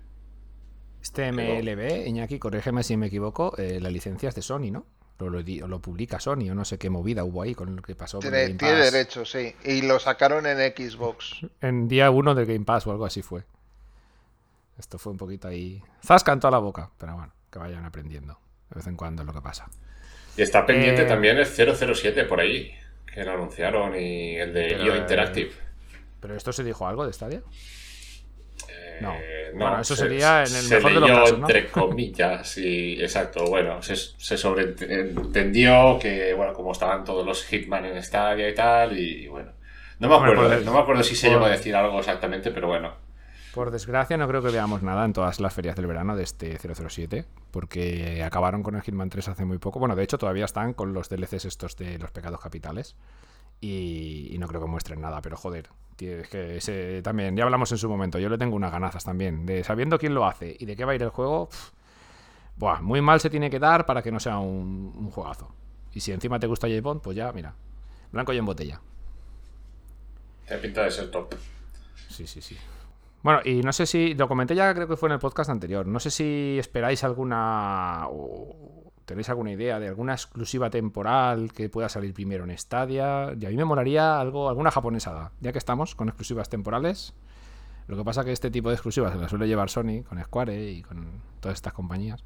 Este 1.02 1.32
MLB, 1.32 2.08
Iñaki, 2.08 2.40
corrígeme 2.40 2.84
si 2.84 2.98
me 2.98 3.08
equivoco, 3.08 3.58
eh, 3.58 3.80
la 3.82 3.90
licencia 3.90 4.30
es 4.30 4.36
de 4.36 4.42
Sony, 4.42 4.72
¿no? 4.72 4.86
Lo, 5.20 5.30
lo, 5.30 5.42
lo 5.42 5.82
publica 5.82 6.20
Sony, 6.20 6.50
o 6.52 6.56
no 6.56 6.66
sé 6.66 6.78
qué 6.78 6.90
movida 6.90 7.24
hubo 7.24 7.42
ahí 7.42 7.56
con 7.56 7.76
lo 7.76 7.82
que 7.82 7.96
pasó 7.96 8.22
con 8.22 8.34
el 8.36 8.58
Tiene, 8.58 8.58
Game 8.58 8.58
tiene 8.58 8.92
derecho, 8.92 9.26
sí. 9.26 9.56
Y 9.64 9.82
lo 9.82 10.00
sacaron 10.00 10.46
en 10.46 10.58
Xbox. 10.58 11.46
En 11.62 11.88
día 11.88 12.12
uno 12.12 12.36
del 12.36 12.46
Game 12.46 12.66
Pass 12.66 12.86
o 12.88 12.92
algo 12.92 13.06
así 13.06 13.22
fue. 13.22 13.44
Esto 14.78 14.98
fue 14.98 15.12
un 15.12 15.18
poquito 15.18 15.48
ahí. 15.48 15.82
Zasca 16.04 16.34
en 16.34 16.40
toda 16.40 16.52
la 16.52 16.60
boca, 16.60 16.92
pero 16.98 17.14
bueno, 17.16 17.34
que 17.52 17.60
vayan 17.60 17.86
aprendiendo. 17.86 18.40
De 18.70 18.76
vez 18.76 18.88
en 18.88 18.96
cuando 18.96 19.22
es 19.22 19.28
lo 19.28 19.34
que 19.34 19.42
pasa. 19.42 19.70
Y 20.38 20.42
está 20.42 20.66
pendiente 20.66 21.04
Eh, 21.04 21.06
también 21.06 21.38
el 21.38 21.46
007 21.46 22.26
por 22.26 22.40
ahí, 22.42 22.72
que 23.06 23.24
lo 23.24 23.32
anunciaron, 23.34 23.96
y 23.96 24.36
el 24.38 24.54
de 24.54 24.68
Pero, 24.68 24.84
IO 24.84 24.96
Interactive. 24.96 25.52
¿Pero 26.20 26.36
esto 26.36 26.52
se 26.52 26.64
dijo 26.64 26.88
algo 26.88 27.06
de 27.06 27.14
Stadia? 27.14 27.42
no. 29.00 29.14
Eh, 29.22 29.52
Bueno, 29.54 29.80
eso 29.80 29.96
sería 29.96 30.44
en 30.44 30.56
el 30.56 30.64
se 30.64 30.76
mejor 30.76 30.94
de 30.94 31.00
los 31.00 31.10
leyó 31.10 31.14
casos, 31.14 31.40
¿no? 31.40 31.48
entre 31.48 31.70
comillas, 31.72 32.58
y 32.58 33.02
exacto. 33.02 33.46
Bueno, 33.48 33.82
se, 33.82 33.96
se 33.96 34.38
sobreentendió 34.38 35.98
que, 36.00 36.34
bueno, 36.34 36.54
como 36.54 36.72
estaban 36.74 37.04
todos 37.04 37.26
los 37.26 37.44
Hitman 37.46 37.86
en 37.86 38.02
Stadia 38.04 38.50
y 38.50 38.56
tal, 38.56 38.98
y, 38.98 39.28
bueno. 39.28 39.54
No 40.00 40.10
me 40.10 40.16
acuerdo, 40.16 40.60
no 40.62 40.74
me 40.74 40.80
acuerdo 40.80 41.04
si 41.04 41.16
se 41.16 41.30
llegó 41.30 41.46
a 41.46 41.50
decir 41.50 41.76
algo 41.76 42.00
exactamente, 42.00 42.52
pero 42.52 42.68
bueno. 42.68 43.05
Por 43.56 43.72
desgracia, 43.72 44.18
no 44.18 44.28
creo 44.28 44.42
que 44.42 44.50
veamos 44.50 44.84
nada 44.84 45.06
en 45.06 45.14
todas 45.14 45.40
las 45.40 45.54
ferias 45.54 45.78
del 45.78 45.88
verano 45.88 46.18
de 46.18 46.24
este 46.24 46.58
007, 46.60 47.26
porque 47.52 48.22
acabaron 48.22 48.62
con 48.64 48.76
el 48.76 48.82
Hitman 48.82 49.10
3 49.10 49.30
hace 49.30 49.46
muy 49.46 49.60
poco. 49.60 49.80
Bueno, 49.80 49.96
de 49.96 50.04
hecho, 50.04 50.18
todavía 50.18 50.44
están 50.44 50.74
con 50.74 50.92
los 50.94 51.08
DLCs 51.08 51.46
estos 51.46 51.78
de 51.78 51.98
los 51.98 52.12
pecados 52.12 52.42
capitales. 52.42 52.98
Y, 53.62 54.28
y 54.32 54.38
no 54.40 54.48
creo 54.50 54.60
que 54.60 54.68
muestren 54.68 55.00
nada, 55.00 55.22
pero 55.22 55.38
joder, 55.38 55.70
tío, 55.96 56.20
es 56.20 56.28
que 56.28 56.58
ese, 56.58 57.02
también, 57.02 57.38
ya 57.38 57.46
hablamos 57.46 57.72
en 57.72 57.78
su 57.78 57.88
momento, 57.88 58.20
yo 58.20 58.28
le 58.28 58.38
tengo 58.38 58.58
unas 58.58 58.74
ganazas 58.74 59.06
también, 59.06 59.46
de 59.46 59.64
sabiendo 59.64 59.98
quién 59.98 60.14
lo 60.14 60.26
hace 60.26 60.58
y 60.60 60.66
de 60.66 60.76
qué 60.76 60.84
va 60.84 60.92
a 60.92 60.96
ir 60.96 61.04
el 61.04 61.10
juego, 61.10 61.48
pf, 61.48 61.72
buah, 62.58 62.82
muy 62.82 63.00
mal 63.00 63.22
se 63.22 63.30
tiene 63.30 63.50
que 63.50 63.60
dar 63.60 63.86
para 63.86 64.02
que 64.02 64.12
no 64.12 64.20
sea 64.20 64.38
un, 64.38 64.92
un 64.94 65.10
juegazo. 65.10 65.56
Y 65.94 66.02
si 66.02 66.12
encima 66.12 66.38
te 66.42 66.48
gusta 66.48 66.68
J. 66.68 66.82
Bond, 66.82 67.02
pues 67.02 67.16
ya, 67.16 67.32
mira, 67.32 67.56
blanco 68.12 68.34
y 68.34 68.38
en 68.38 68.46
botella. 68.46 68.82
Tiene 70.46 70.62
pinta 70.62 70.84
de 70.84 70.92
ser 70.92 71.10
top. 71.10 71.34
Sí, 72.10 72.28
sí, 72.28 72.42
sí. 72.42 72.58
Bueno, 73.26 73.42
y 73.44 73.64
no 73.64 73.74
sé 73.74 73.88
si, 73.88 74.14
lo 74.14 74.28
comenté 74.28 74.54
ya 74.54 74.72
creo 74.76 74.88
que 74.88 74.98
fue 74.98 75.10
en 75.10 75.14
el 75.14 75.20
podcast 75.20 75.50
anterior, 75.50 75.88
no 75.88 76.00
sé 76.00 76.12
si 76.12 76.58
esperáis 76.60 77.04
alguna 77.04 78.04
o 78.08 78.92
tenéis 79.06 79.30
alguna 79.30 79.52
idea 79.52 79.80
de 79.80 79.88
alguna 79.88 80.14
exclusiva 80.14 80.70
temporal 80.70 81.52
que 81.52 81.68
pueda 81.68 81.90
salir 81.90 82.14
primero 82.14 82.44
en 82.44 82.56
Stadia. 82.56 83.34
Y 83.36 83.48
a 83.48 83.50
mí 83.50 83.58
me 83.58 83.66
molaría 83.66 84.20
algo, 84.22 84.48
alguna 84.48 84.70
japonesada, 84.70 85.32
ya 85.42 85.52
que 85.52 85.58
estamos 85.58 85.96
con 85.96 86.08
exclusivas 86.08 86.50
temporales. 86.50 87.16
Lo 87.88 87.98
que 87.98 88.04
pasa 88.04 88.24
que 88.24 88.32
este 88.32 88.52
tipo 88.52 88.70
de 88.70 88.76
exclusivas 88.76 89.12
se 89.12 89.18
las 89.18 89.32
suele 89.32 89.48
llevar 89.48 89.72
Sony 89.72 90.04
con 90.08 90.24
Square 90.24 90.70
y 90.70 90.84
con 90.84 91.24
todas 91.40 91.56
estas 91.56 91.74
compañías. 91.74 92.24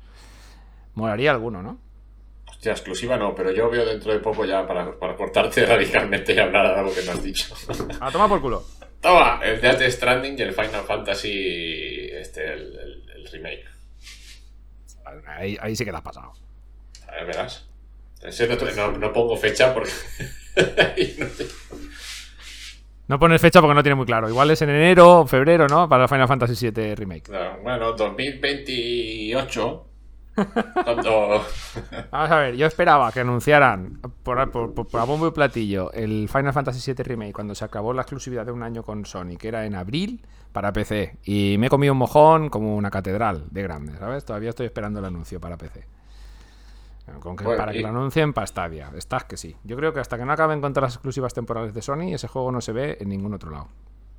Molaría 0.96 1.32
alguno, 1.32 1.64
¿no? 1.64 1.80
Hostia, 2.46 2.74
exclusiva 2.74 3.16
no, 3.16 3.34
pero 3.34 3.52
yo 3.54 3.70
veo 3.70 3.86
dentro 3.86 4.12
de 4.12 4.20
poco 4.20 4.44
ya 4.44 4.68
para, 4.68 5.00
para 5.00 5.16
cortarte 5.16 5.66
radicalmente 5.66 6.34
y 6.34 6.40
hablar 6.40 6.74
de 6.74 6.80
algo 6.82 6.94
que 6.94 7.06
no 7.06 7.14
has 7.14 7.24
dicho. 7.24 7.56
A 8.02 8.12
tomar 8.12 8.28
por 8.28 8.42
culo. 8.42 8.79
Toma, 9.02 9.40
el 9.44 9.62
Death 9.62 9.82
Stranding 9.92 10.38
y 10.38 10.42
el 10.42 10.54
Final 10.54 10.84
Fantasy, 10.86 12.10
este, 12.12 12.54
el, 12.54 12.62
el- 12.78 13.04
el 13.16 13.28
remake. 13.32 13.66
Ahí, 15.28 15.58
ahí 15.62 15.76
sí 15.76 15.84
que 15.86 15.92
te 15.92 15.98
has 15.98 16.04
pasado. 16.04 16.34
A 17.08 17.12
ver, 17.16 17.26
verás. 17.28 17.66
No, 18.76 18.92
no- 18.92 19.14
pongo 19.14 19.36
fecha 19.38 19.74
porque... 19.74 19.92
no 21.18 21.26
te- 21.28 21.48
No 23.08 23.18
pones 23.20 23.42
fecha 23.42 23.62
porque 23.62 23.74
no 23.74 23.82
tiene 23.84 23.96
muy 23.96 24.06
claro. 24.06 24.28
Igual 24.30 24.52
es 24.52 24.62
en 24.62 24.70
enero 24.70 25.22
o 25.22 25.26
febrero, 25.28 25.68
¿no? 25.68 25.88
Para 25.90 26.08
Final 26.08 26.28
Fantasy 26.28 26.70
VII 26.70 26.96
Remake. 26.96 27.30
No, 27.32 27.58
bueno, 27.64 27.94
2028. 27.94 29.89
Vamos 32.12 32.32
a 32.32 32.38
ver, 32.38 32.56
yo 32.56 32.66
esperaba 32.66 33.12
que 33.12 33.20
anunciaran 33.22 34.00
por, 34.24 34.52
por, 34.52 34.74
por- 34.74 34.88
por 34.88 35.02
a 35.02 35.04
bombo 35.04 35.28
y 35.28 35.32
platillo 35.32 35.92
el 35.94 36.30
Final 36.32 36.54
Fantasy 36.54 36.94
VII 36.94 37.04
Remake 37.04 37.34
cuando 37.34 37.56
se 37.56 37.66
acabó 37.66 37.94
la 37.94 38.02
exclusividad 38.02 38.46
de 38.46 38.52
un 38.52 38.64
año 38.64 38.84
con 38.84 39.06
Sony, 39.06 39.38
que 39.38 39.48
era 39.48 39.66
en 39.66 39.76
abril 39.76 40.22
para 40.52 40.72
PC. 40.74 41.18
Y 41.24 41.56
me 41.60 41.68
he 41.68 41.70
comido 41.70 41.94
un 41.94 42.00
mojón 42.00 42.50
como 42.50 42.76
una 42.76 42.90
catedral 42.92 43.46
de 43.52 43.64
grande, 43.64 43.98
¿sabes? 43.98 44.26
Todavía 44.26 44.50
estoy 44.50 44.66
esperando 44.66 45.00
el 45.00 45.06
anuncio 45.06 45.40
para 45.40 45.58
PC. 45.58 45.86
Con 47.22 47.36
que, 47.36 47.44
Bueno, 47.44 47.58
para 47.58 47.72
que 47.72 47.82
lo 47.82 47.88
anuncien 47.88 48.34
para 48.34 48.46
Stadia. 48.46 48.92
Estás 48.96 49.24
que 49.24 49.36
sí. 49.36 49.56
Yo 49.64 49.76
creo 49.76 49.94
que 49.94 50.00
hasta 50.00 50.16
que 50.18 50.26
no 50.26 50.32
acaben 50.32 50.62
con 50.62 50.74
todas 50.74 50.90
las 50.90 50.96
exclusivas 50.96 51.34
temporales 51.34 51.74
de 51.74 51.82
Sony, 51.82 52.14
ese 52.14 52.28
juego 52.28 52.52
no 52.52 52.62
se 52.62 52.72
ve 52.72 52.98
en 53.00 53.10
ningún 53.10 53.34
otro 53.34 53.50
lado. 53.50 53.68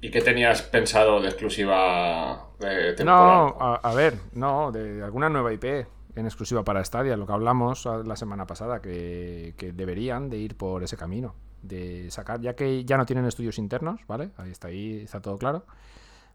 ¿Y 0.00 0.10
qué 0.10 0.20
tenías 0.22 0.62
pensado 0.62 1.20
de 1.20 1.28
exclusiva 1.28 2.46
de 2.58 2.94
temporada? 2.94 3.26
No, 3.50 3.56
a, 3.60 3.74
a 3.76 3.94
ver, 3.94 4.18
no, 4.32 4.72
de 4.72 5.04
alguna 5.04 5.28
nueva 5.28 5.52
IP 5.52 5.86
en 6.16 6.26
exclusiva 6.26 6.64
para 6.64 6.84
Stadia, 6.84 7.16
lo 7.16 7.26
que 7.26 7.32
hablamos 7.32 7.86
la 7.86 8.16
semana 8.16 8.46
pasada, 8.46 8.80
que, 8.80 9.54
que 9.56 9.72
deberían 9.72 10.28
de 10.30 10.38
ir 10.38 10.56
por 10.56 10.82
ese 10.82 10.96
camino, 10.96 11.34
de 11.62 12.10
sacar, 12.10 12.40
ya 12.40 12.54
que 12.54 12.84
ya 12.84 12.96
no 12.96 13.06
tienen 13.06 13.24
estudios 13.26 13.58
internos, 13.58 14.00
¿vale? 14.06 14.30
Ahí 14.36 14.50
está, 14.50 14.68
ahí 14.68 15.00
está 15.02 15.20
todo 15.20 15.38
claro, 15.38 15.64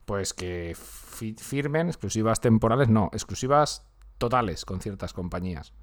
pues 0.05 0.33
que 0.33 0.75
fi- 0.77 1.35
firmen 1.37 1.87
exclusivas 1.87 2.39
temporales, 2.39 2.89
no, 2.89 3.09
exclusivas 3.13 3.85
totales 4.17 4.65
con 4.65 4.79
ciertas 4.81 5.13
compañías. 5.13 5.73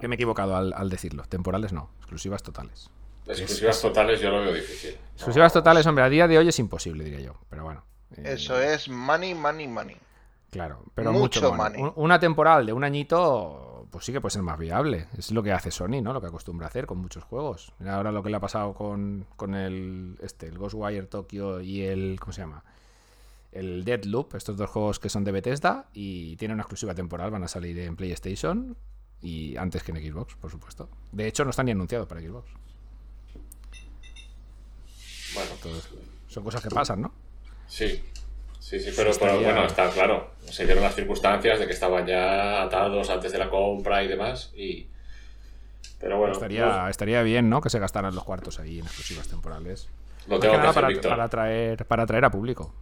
Que 0.00 0.08
me 0.08 0.14
he 0.14 0.16
equivocado 0.16 0.56
al, 0.56 0.72
al 0.72 0.88
decirlo, 0.88 1.24
temporales 1.24 1.72
no, 1.72 1.90
exclusivas 1.98 2.42
totales. 2.42 2.90
Exclusivas 3.26 3.80
totales 3.80 4.20
yo 4.20 4.30
lo 4.30 4.40
veo 4.40 4.52
difícil. 4.52 4.96
Exclusivas 5.14 5.54
No, 5.54 5.60
totales, 5.60 5.86
hombre, 5.86 6.04
a 6.04 6.08
día 6.08 6.26
de 6.26 6.38
hoy 6.38 6.48
es 6.48 6.58
imposible, 6.58 7.04
diría 7.04 7.20
yo. 7.20 7.34
Pero 7.48 7.62
bueno, 7.64 7.84
Eh, 8.16 8.32
Eso 8.34 8.60
es 8.60 8.88
money, 8.88 9.34
money, 9.34 9.68
money. 9.68 9.96
Claro, 10.52 10.84
pero 10.94 11.12
Mucho 11.12 11.40
mucho, 11.40 11.54
money. 11.54 11.78
money. 11.80 11.82
Un- 11.96 12.04
Una 12.04 12.20
temporal 12.20 12.66
de 12.66 12.74
un 12.74 12.84
añito, 12.84 13.86
pues 13.90 14.04
sí 14.04 14.12
que 14.12 14.20
puede 14.20 14.32
ser 14.34 14.42
más 14.42 14.58
viable. 14.58 15.08
Es 15.16 15.30
lo 15.32 15.42
que 15.42 15.50
hace 15.50 15.70
Sony, 15.70 16.02
¿no? 16.02 16.12
Lo 16.12 16.20
que 16.20 16.26
acostumbra 16.26 16.66
hacer 16.66 16.84
con 16.84 16.98
muchos 16.98 17.24
juegos. 17.24 17.72
Mira 17.78 17.96
ahora 17.96 18.12
lo 18.12 18.22
que 18.22 18.28
le 18.28 18.36
ha 18.36 18.40
pasado 18.40 18.74
con, 18.74 19.26
con 19.36 19.54
el, 19.54 20.18
este, 20.20 20.46
el 20.48 20.58
Ghostwire 20.58 21.06
Tokyo 21.06 21.60
y 21.62 21.80
el, 21.82 22.20
¿cómo 22.20 22.32
se 22.34 22.42
llama? 22.42 22.62
El 23.50 23.82
Deadloop, 23.84 24.34
estos 24.34 24.56
dos 24.58 24.68
juegos 24.68 24.98
que 24.98 25.08
son 25.08 25.24
de 25.24 25.32
Bethesda 25.32 25.88
y 25.94 26.36
tienen 26.36 26.54
una 26.56 26.62
exclusiva 26.64 26.94
temporal, 26.94 27.30
van 27.30 27.44
a 27.44 27.48
salir 27.48 27.78
en 27.78 27.96
PlayStation 27.96 28.76
y 29.22 29.56
antes 29.56 29.82
que 29.82 29.92
en 29.92 30.12
Xbox, 30.12 30.34
por 30.36 30.50
supuesto. 30.50 30.88
De 31.12 31.26
hecho, 31.26 31.44
no 31.44 31.50
están 31.50 31.64
ni 31.64 31.72
anunciados 31.72 32.06
para 32.06 32.20
Xbox. 32.20 32.50
Bueno, 35.34 35.50
Entonces, 35.54 35.88
son 36.28 36.44
cosas 36.44 36.62
que 36.62 36.68
pasan, 36.68 37.00
¿no? 37.00 37.12
sí. 37.66 38.02
Sí, 38.62 38.78
sí, 38.78 38.90
pero, 38.96 38.96
pero 38.96 39.10
estaría- 39.10 39.42
bueno, 39.52 39.66
está 39.66 39.90
claro. 39.90 40.30
Se 40.48 40.64
dieron 40.64 40.84
las 40.84 40.94
circunstancias 40.94 41.58
de 41.58 41.66
que 41.66 41.72
estaban 41.72 42.06
ya 42.06 42.62
atados 42.62 43.10
antes 43.10 43.32
de 43.32 43.38
la 43.38 43.50
compra 43.50 44.04
y 44.04 44.08
demás. 44.08 44.52
Y... 44.56 44.86
Pero 46.00 46.16
bueno, 46.18 46.32
estaría, 46.32 46.88
estaría 46.88 47.22
bien, 47.22 47.50
¿no? 47.50 47.60
Que 47.60 47.70
se 47.70 47.78
gastaran 47.80 48.14
los 48.14 48.24
cuartos 48.24 48.60
ahí 48.60 48.78
en 48.78 48.84
exclusivas 48.86 49.26
temporales. 49.28 49.88
lo 50.28 50.38
tengo 50.38 50.54
que 50.54 50.60
hacer, 50.60 50.74
para, 50.74 50.88
Víctor. 50.88 51.10
para 51.10 51.24
atraer, 51.24 51.84
para 51.86 52.02
atraer 52.04 52.24
a 52.24 52.30
público. 52.30 52.72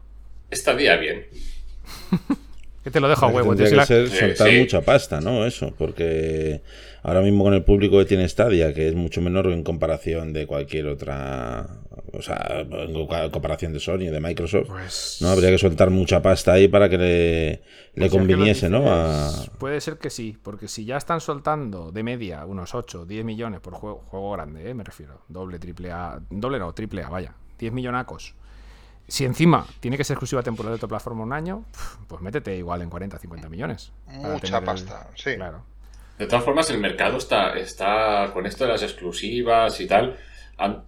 Esta 0.50 0.74
día 0.74 0.96
bien. 0.96 1.26
Que 2.82 2.90
te 2.90 2.98
lo 2.98 3.10
dejo 3.10 3.26
a 3.26 3.28
huevo. 3.28 3.50
Tendría 3.54 3.68
que 3.70 3.76
la- 3.76 3.84
ser 3.86 4.08
soltar 4.08 4.48
sí. 4.48 4.58
mucha 4.58 4.80
pasta, 4.80 5.20
¿no? 5.20 5.44
Eso, 5.44 5.74
porque 5.76 6.62
ahora 7.02 7.20
mismo 7.20 7.44
con 7.44 7.52
el 7.52 7.62
público 7.62 7.98
que 7.98 8.06
tiene 8.06 8.26
Stadia, 8.26 8.72
que 8.72 8.88
es 8.88 8.94
mucho 8.94 9.20
menor 9.20 9.48
en 9.48 9.62
comparación 9.64 10.32
de 10.32 10.46
cualquier 10.46 10.86
otra, 10.86 11.66
o 12.12 12.22
sea, 12.22 12.64
en 12.70 13.06
co- 13.06 13.30
comparación 13.30 13.72
de 13.72 13.80
Sony, 13.80 14.10
de 14.10 14.20
Microsoft, 14.20 14.68
Pues- 14.68 15.18
no 15.20 15.28
habría 15.28 15.50
que 15.50 15.58
soltar 15.58 15.90
mucha 15.90 16.20
pasta 16.22 16.52
ahí 16.52 16.68
para 16.68 16.88
que 16.88 16.98
le, 16.98 17.50
le 17.50 17.60
Pues 17.94 18.10
que 18.12 18.18
conviniese, 18.18 18.68
¿no? 18.68 18.84
A- 18.90 19.30
Puede 19.58 19.80
ser 19.80 19.98
que 19.98 20.10
sí, 20.10 20.36
porque 20.42 20.68
si 20.68 20.84
ya 20.84 20.96
están 20.96 21.20
soltando 21.20 21.92
de 21.92 22.02
media 22.02 22.44
unos 22.46 22.74
8, 22.74 23.04
10 23.06 23.24
millones 23.24 23.60
por 23.60 23.74
juego, 23.74 24.02
juego 24.08 24.32
grande, 24.32 24.68
¿eh? 24.70 24.74
me 24.74 24.84
refiero. 24.84 25.22
Doble, 25.28 25.58
triple 25.58 25.92
A. 25.92 26.20
Doble 26.30 26.58
no, 26.58 26.72
triple 26.72 27.02
A, 27.02 27.08
vaya. 27.08 27.34
10 27.58 27.72
millonacos. 27.72 28.34
Si 29.08 29.24
encima 29.24 29.66
tiene 29.80 29.96
que 29.96 30.04
ser 30.04 30.14
exclusiva 30.14 30.42
temporal 30.42 30.72
de 30.74 30.78
tu 30.78 30.86
plataforma 30.88 31.24
un 31.24 31.32
año, 31.32 31.64
pues 32.06 32.20
métete 32.22 32.56
igual 32.56 32.80
en 32.82 32.90
40, 32.90 33.18
50 33.18 33.48
millones. 33.48 33.92
Mucha 34.06 34.58
el- 34.58 34.64
pasta, 34.64 35.08
sí. 35.16 35.34
Claro. 35.34 35.64
De 36.18 36.26
todas 36.26 36.44
formas, 36.44 36.68
el 36.70 36.78
mercado 36.78 37.16
está, 37.16 37.54
está 37.58 38.30
con 38.32 38.44
esto 38.46 38.64
de 38.64 38.70
las 38.72 38.82
exclusivas 38.82 39.80
y 39.80 39.86
tal. 39.86 40.16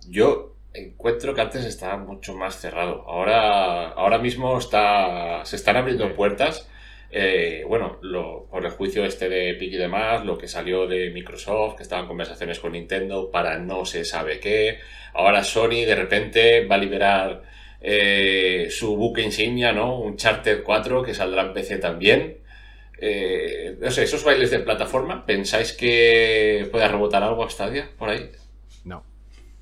Yo 0.08 0.51
encuentro 0.74 1.34
que 1.34 1.40
antes 1.40 1.64
estaba 1.64 1.96
mucho 1.96 2.34
más 2.34 2.60
cerrado. 2.60 3.04
Ahora, 3.06 3.88
ahora 3.90 4.18
mismo 4.18 4.58
está, 4.58 5.44
se 5.44 5.56
están 5.56 5.76
abriendo 5.76 6.14
puertas. 6.14 6.68
Eh, 7.10 7.64
bueno, 7.68 7.98
lo, 8.00 8.46
por 8.50 8.64
el 8.64 8.70
juicio 8.72 9.04
este 9.04 9.28
de 9.28 9.50
Epic 9.50 9.74
y 9.74 9.76
demás, 9.76 10.24
lo 10.24 10.38
que 10.38 10.48
salió 10.48 10.86
de 10.86 11.10
Microsoft, 11.10 11.76
que 11.76 11.82
estaban 11.82 12.06
conversaciones 12.06 12.58
con 12.58 12.72
Nintendo 12.72 13.30
para 13.30 13.58
no 13.58 13.84
se 13.84 14.04
sabe 14.04 14.40
qué. 14.40 14.78
Ahora 15.14 15.44
Sony 15.44 15.84
de 15.86 15.94
repente 15.94 16.64
va 16.66 16.76
a 16.76 16.78
liberar 16.78 17.42
eh, 17.80 18.68
su 18.70 18.96
buque 18.96 19.22
insignia, 19.22 19.72
¿no? 19.72 19.98
Un 19.98 20.16
Charter 20.16 20.62
4 20.62 21.02
que 21.02 21.14
saldrá 21.14 21.42
en 21.42 21.52
PC 21.52 21.78
también. 21.78 22.38
Eh, 22.98 23.76
no 23.80 23.90
sé, 23.90 24.04
esos 24.04 24.24
bailes 24.24 24.50
de 24.50 24.60
plataforma, 24.60 25.26
¿pensáis 25.26 25.72
que 25.72 26.68
pueda 26.70 26.88
rebotar 26.88 27.22
algo 27.22 27.44
a 27.44 27.50
Stadia 27.50 27.90
por 27.98 28.10
ahí? 28.10 28.30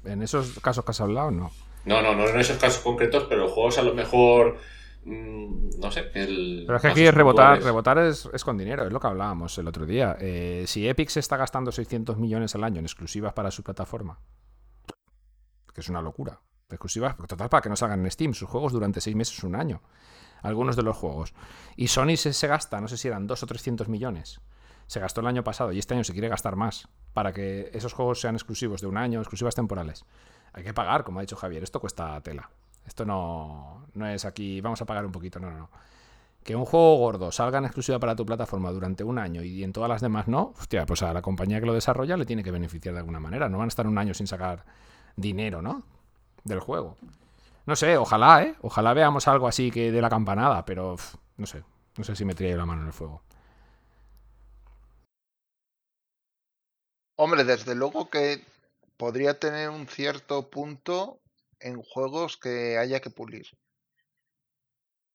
En 0.04 0.22
esos 0.22 0.58
casos 0.60 0.84
que 0.84 0.90
has 0.92 1.00
hablado, 1.00 1.30
no. 1.30 1.50
No, 1.84 2.02
no, 2.02 2.14
no 2.14 2.28
en 2.28 2.38
esos 2.40 2.58
casos 2.58 2.82
concretos, 2.82 3.24
pero 3.28 3.48
juegos 3.48 3.78
a 3.78 3.82
lo 3.82 3.94
mejor. 3.94 4.58
mm, 5.04 5.78
no 5.80 5.90
sé. 5.90 6.10
El, 6.14 6.64
Pero 6.66 6.76
es 6.76 6.82
que 6.82 6.88
aquí 6.88 7.10
rebotar, 7.10 7.60
puntuales. 7.60 7.64
rebotar 7.64 7.98
es, 7.98 8.28
es 8.32 8.44
con 8.44 8.58
dinero, 8.58 8.86
es 8.86 8.92
lo 8.92 9.00
que 9.00 9.06
hablábamos 9.06 9.56
el 9.58 9.66
otro 9.68 9.86
día. 9.86 10.16
Eh, 10.20 10.64
si 10.66 10.86
Epic 10.88 11.08
se 11.08 11.20
está 11.20 11.36
gastando 11.36 11.72
600 11.72 12.18
millones 12.18 12.54
al 12.54 12.64
año 12.64 12.78
en 12.80 12.84
exclusivas 12.84 13.32
para 13.32 13.50
su 13.50 13.62
plataforma, 13.62 14.18
que 15.74 15.80
es 15.80 15.88
una 15.88 16.02
locura. 16.02 16.40
Exclusivas, 16.68 17.16
total, 17.16 17.48
para 17.48 17.62
que 17.62 17.68
no 17.68 17.76
salgan 17.76 18.04
en 18.04 18.10
Steam, 18.10 18.32
sus 18.34 18.48
juegos 18.48 18.72
durante 18.72 19.00
6 19.00 19.16
meses, 19.16 19.42
un 19.42 19.56
año. 19.56 19.82
Algunos 20.42 20.76
de 20.76 20.82
los 20.82 20.96
juegos. 20.96 21.34
Y 21.76 21.88
Sony 21.88 22.16
se, 22.16 22.32
se 22.32 22.46
gasta, 22.46 22.80
no 22.80 22.88
sé 22.88 22.96
si 22.96 23.08
eran 23.08 23.26
2 23.26 23.42
o 23.42 23.46
300 23.46 23.88
millones. 23.88 24.40
Se 24.90 24.98
gastó 24.98 25.20
el 25.20 25.28
año 25.28 25.44
pasado 25.44 25.70
y 25.70 25.78
este 25.78 25.94
año 25.94 26.02
se 26.02 26.12
quiere 26.12 26.28
gastar 26.28 26.56
más 26.56 26.88
para 27.12 27.32
que 27.32 27.70
esos 27.72 27.92
juegos 27.92 28.20
sean 28.20 28.34
exclusivos 28.34 28.80
de 28.80 28.88
un 28.88 28.96
año, 28.96 29.20
exclusivas 29.20 29.54
temporales. 29.54 30.04
Hay 30.52 30.64
que 30.64 30.74
pagar, 30.74 31.04
como 31.04 31.20
ha 31.20 31.22
dicho 31.22 31.36
Javier, 31.36 31.62
esto 31.62 31.78
cuesta 31.78 32.20
tela. 32.22 32.50
Esto 32.84 33.04
no, 33.04 33.86
no 33.94 34.08
es 34.08 34.24
aquí, 34.24 34.60
vamos 34.60 34.82
a 34.82 34.86
pagar 34.86 35.06
un 35.06 35.12
poquito, 35.12 35.38
no, 35.38 35.48
no, 35.48 35.58
no. 35.58 35.70
Que 36.42 36.56
un 36.56 36.64
juego 36.64 36.96
gordo 36.96 37.30
salga 37.30 37.58
en 37.58 37.66
exclusiva 37.66 38.00
para 38.00 38.16
tu 38.16 38.26
plataforma 38.26 38.72
durante 38.72 39.04
un 39.04 39.20
año 39.20 39.44
y 39.44 39.62
en 39.62 39.72
todas 39.72 39.88
las 39.88 40.00
demás 40.00 40.26
no, 40.26 40.54
hostia, 40.58 40.84
pues 40.86 41.04
a 41.04 41.12
la 41.12 41.22
compañía 41.22 41.60
que 41.60 41.66
lo 41.66 41.74
desarrolla 41.74 42.16
le 42.16 42.26
tiene 42.26 42.42
que 42.42 42.50
beneficiar 42.50 42.92
de 42.92 42.98
alguna 42.98 43.20
manera. 43.20 43.48
No 43.48 43.58
van 43.58 43.66
a 43.66 43.68
estar 43.68 43.86
un 43.86 43.96
año 43.96 44.12
sin 44.12 44.26
sacar 44.26 44.64
dinero, 45.14 45.62
¿no? 45.62 45.84
Del 46.42 46.58
juego. 46.58 46.96
No 47.64 47.76
sé, 47.76 47.96
ojalá, 47.96 48.42
¿eh? 48.42 48.56
Ojalá 48.60 48.92
veamos 48.92 49.28
algo 49.28 49.46
así 49.46 49.70
que 49.70 49.92
de 49.92 50.02
la 50.02 50.10
campanada, 50.10 50.64
pero 50.64 50.96
no 51.36 51.46
sé. 51.46 51.62
No 51.96 52.02
sé 52.02 52.16
si 52.16 52.24
me 52.24 52.34
yo 52.34 52.56
la 52.56 52.66
mano 52.66 52.80
en 52.80 52.88
el 52.88 52.92
fuego. 52.92 53.22
Hombre, 57.22 57.44
desde 57.44 57.74
luego 57.74 58.08
que 58.08 58.42
podría 58.96 59.38
tener 59.38 59.68
un 59.68 59.86
cierto 59.86 60.48
punto 60.48 61.20
en 61.58 61.82
juegos 61.82 62.38
que 62.38 62.78
haya 62.78 63.00
que 63.00 63.10
pulir. 63.10 63.46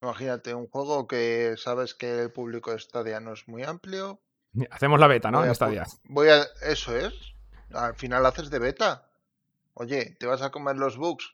Imagínate, 0.04 0.54
un 0.54 0.68
juego 0.68 1.08
que 1.08 1.56
sabes 1.58 1.96
que 1.96 2.22
el 2.22 2.32
público 2.32 2.70
de 2.70 2.78
Stadia 2.78 3.20
no 3.20 3.34
es 3.34 3.48
muy 3.48 3.64
amplio. 3.64 4.22
Hacemos 4.70 5.00
la 5.00 5.08
beta, 5.08 5.32
¿no? 5.32 5.40
Voy 5.40 5.48
En 5.50 5.80
a. 5.80 5.86
Voy 6.04 6.30
a. 6.30 6.46
Eso 6.62 6.96
es. 6.96 7.16
Al 7.74 7.96
final 7.96 8.24
haces 8.28 8.52
de 8.52 8.60
beta. 8.60 9.10
Oye, 9.74 10.16
te 10.20 10.28
vas 10.28 10.44
a 10.44 10.52
comer 10.52 10.78
los 10.78 10.98
bugs. 10.98 11.34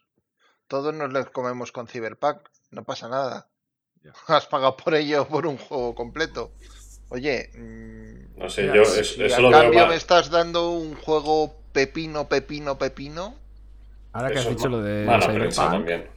Todos 0.70 0.94
nos 0.94 1.12
los 1.12 1.32
comemos 1.32 1.74
con 1.74 1.88
Cyberpunk. 1.88 2.48
No 2.70 2.86
pasa 2.86 3.10
nada. 3.10 3.50
Ya. 4.02 4.14
Has 4.28 4.48
pagado 4.48 4.78
por 4.78 4.96
ello 4.96 5.28
por 5.28 5.46
un 5.46 5.58
juego 5.58 5.94
completo. 5.96 6.54
Oye, 7.12 7.50
mm, 7.56 8.40
No 8.40 8.50
sé, 8.50 8.64
Mira, 8.64 8.76
yo 8.76 8.82
es- 8.82 9.18
eso 9.20 9.36
a 9.36 9.40
lo 9.40 9.50
veo 9.50 9.62
cambio 9.62 9.80
mal. 9.82 9.90
me 9.90 9.96
estás 9.96 10.30
dando 10.32 10.72
un 10.72 10.96
juego 10.96 11.56
pepino, 11.74 12.28
pepino, 12.28 12.78
pepino. 12.80 13.36
Ahora 14.14 14.30
que 14.32 14.40
has 14.40 14.46
Eso 14.46 14.50
dicho 14.56 14.68
lo 14.70 14.82
de 14.82 15.06
Cyberpunk, 15.22 15.56
también. 15.56 16.08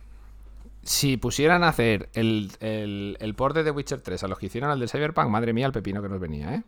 si 0.82 1.16
pusieran 1.18 1.62
a 1.64 1.68
hacer 1.68 2.08
el, 2.14 2.50
el, 2.60 3.16
el 3.20 3.34
port 3.34 3.54
de 3.54 3.62
The 3.64 3.70
Witcher 3.72 4.00
3 4.00 4.24
a 4.24 4.28
los 4.28 4.38
que 4.38 4.46
hicieron 4.46 4.70
al 4.70 4.80
del 4.80 4.88
Cyberpunk, 4.88 5.28
madre 5.28 5.52
mía, 5.52 5.66
el 5.66 5.72
pepino 5.72 6.00
que 6.02 6.08
nos 6.08 6.18
venía, 6.20 6.54
¿eh? 6.54 6.62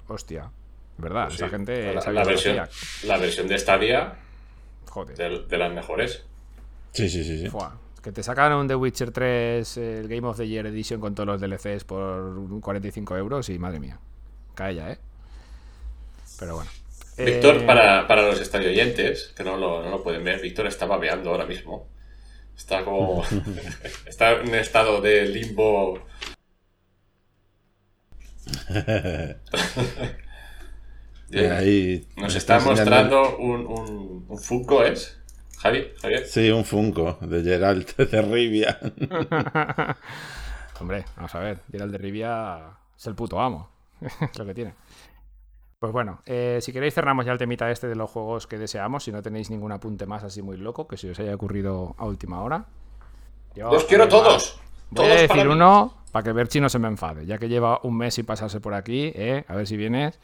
Hostia. 0.08 0.50
¿Verdad? 0.98 1.24
Pues 1.28 1.36
Esa 1.36 1.48
gente 1.48 1.94
la, 1.94 2.24
versión, 2.24 2.56
la 3.04 3.16
versión 3.16 3.48
de 3.48 3.58
Stadia, 3.58 4.14
Joder. 4.90 5.16
de, 5.16 5.46
de 5.48 5.58
las 5.58 5.72
mejores. 5.72 6.24
Sí, 6.92 7.08
sí, 7.08 7.24
sí, 7.24 7.38
sí. 7.40 7.48
Fua. 7.48 7.74
Que 8.02 8.12
te 8.12 8.22
sacan 8.22 8.52
un 8.54 8.66
The 8.66 8.76
Witcher 8.76 9.10
3, 9.10 9.76
el 9.76 10.08
Game 10.08 10.26
of 10.26 10.36
the 10.38 10.48
Year 10.48 10.66
Edition 10.66 11.00
con 11.00 11.14
todos 11.14 11.26
los 11.26 11.40
DLCs 11.40 11.84
por 11.84 12.60
45 12.60 13.16
euros 13.16 13.48
y 13.50 13.58
madre 13.58 13.78
mía. 13.78 13.98
Cae 14.54 14.74
ya, 14.74 14.90
¿eh? 14.92 14.98
Pero 16.38 16.54
bueno. 16.56 16.70
Víctor, 17.18 17.56
Eh, 17.56 17.66
para, 17.66 18.06
para 18.06 18.22
los 18.22 18.40
estadio 18.40 18.70
oyentes, 18.70 19.34
que 19.36 19.44
no 19.44 19.58
lo, 19.58 19.82
no 19.82 19.90
lo 19.90 20.02
pueden 20.02 20.24
ver, 20.24 20.40
Víctor 20.40 20.66
está 20.66 20.86
babeando 20.86 21.30
ahora 21.30 21.44
mismo. 21.44 21.86
Está 22.56 22.84
como. 22.84 23.22
está 24.06 24.32
en 24.32 24.48
un 24.48 24.54
estado 24.54 25.00
de 25.02 25.26
limbo. 25.26 26.02
Ahí 31.32 32.08
Nos 32.16 32.34
está 32.34 32.58
mostrando 32.60 33.36
un, 33.38 33.66
un, 33.66 34.24
un 34.28 34.38
Funko, 34.38 34.84
¿es? 34.84 35.19
Javi, 35.62 35.92
Javier. 36.00 36.26
Sí, 36.26 36.50
un 36.50 36.64
Funko 36.64 37.18
de 37.20 37.42
Geralt 37.42 37.96
de 37.96 38.22
Rivia. 38.22 38.78
Hombre, 40.80 41.04
vamos 41.16 41.34
a 41.34 41.38
ver. 41.40 41.60
Geralt 41.70 41.92
de 41.92 41.98
Rivia 41.98 42.78
es 42.96 43.06
el 43.06 43.14
puto 43.14 43.40
amo. 43.40 43.68
es 44.00 44.38
lo 44.38 44.46
que 44.46 44.54
tiene. 44.54 44.74
Pues 45.78 45.92
bueno, 45.92 46.22
eh, 46.26 46.58
si 46.60 46.72
queréis 46.72 46.94
cerramos 46.94 47.24
ya 47.24 47.32
el 47.32 47.38
temita 47.38 47.70
este 47.70 47.88
de 47.88 47.94
los 47.94 48.10
juegos 48.10 48.46
que 48.46 48.58
deseamos. 48.58 49.04
Si 49.04 49.12
no 49.12 49.22
tenéis 49.22 49.50
ningún 49.50 49.72
apunte 49.72 50.06
más 50.06 50.24
así 50.24 50.42
muy 50.42 50.56
loco 50.56 50.86
que 50.88 50.96
se 50.96 51.10
os 51.10 51.18
haya 51.20 51.34
ocurrido 51.34 51.94
a 51.98 52.04
última 52.04 52.42
hora. 52.42 52.66
Yo, 53.54 53.70
¡Los 53.70 53.84
quiero 53.84 54.08
todos! 54.08 54.60
Voy 54.90 55.06
Todos 55.06 55.22
a 55.22 55.26
para 55.26 55.40
decir 55.40 55.46
mí. 55.46 55.52
uno 55.52 55.94
para 56.12 56.22
que 56.24 56.32
Berchi 56.32 56.60
no 56.60 56.68
se 56.68 56.78
me 56.78 56.88
enfade, 56.88 57.24
ya 57.26 57.38
que 57.38 57.48
lleva 57.48 57.80
un 57.82 57.96
mes 57.96 58.14
sin 58.14 58.26
pasarse 58.26 58.60
por 58.60 58.74
aquí, 58.74 59.12
¿eh? 59.14 59.44
a 59.46 59.54
ver 59.54 59.66
si 59.66 59.76
vienes. 59.76 60.18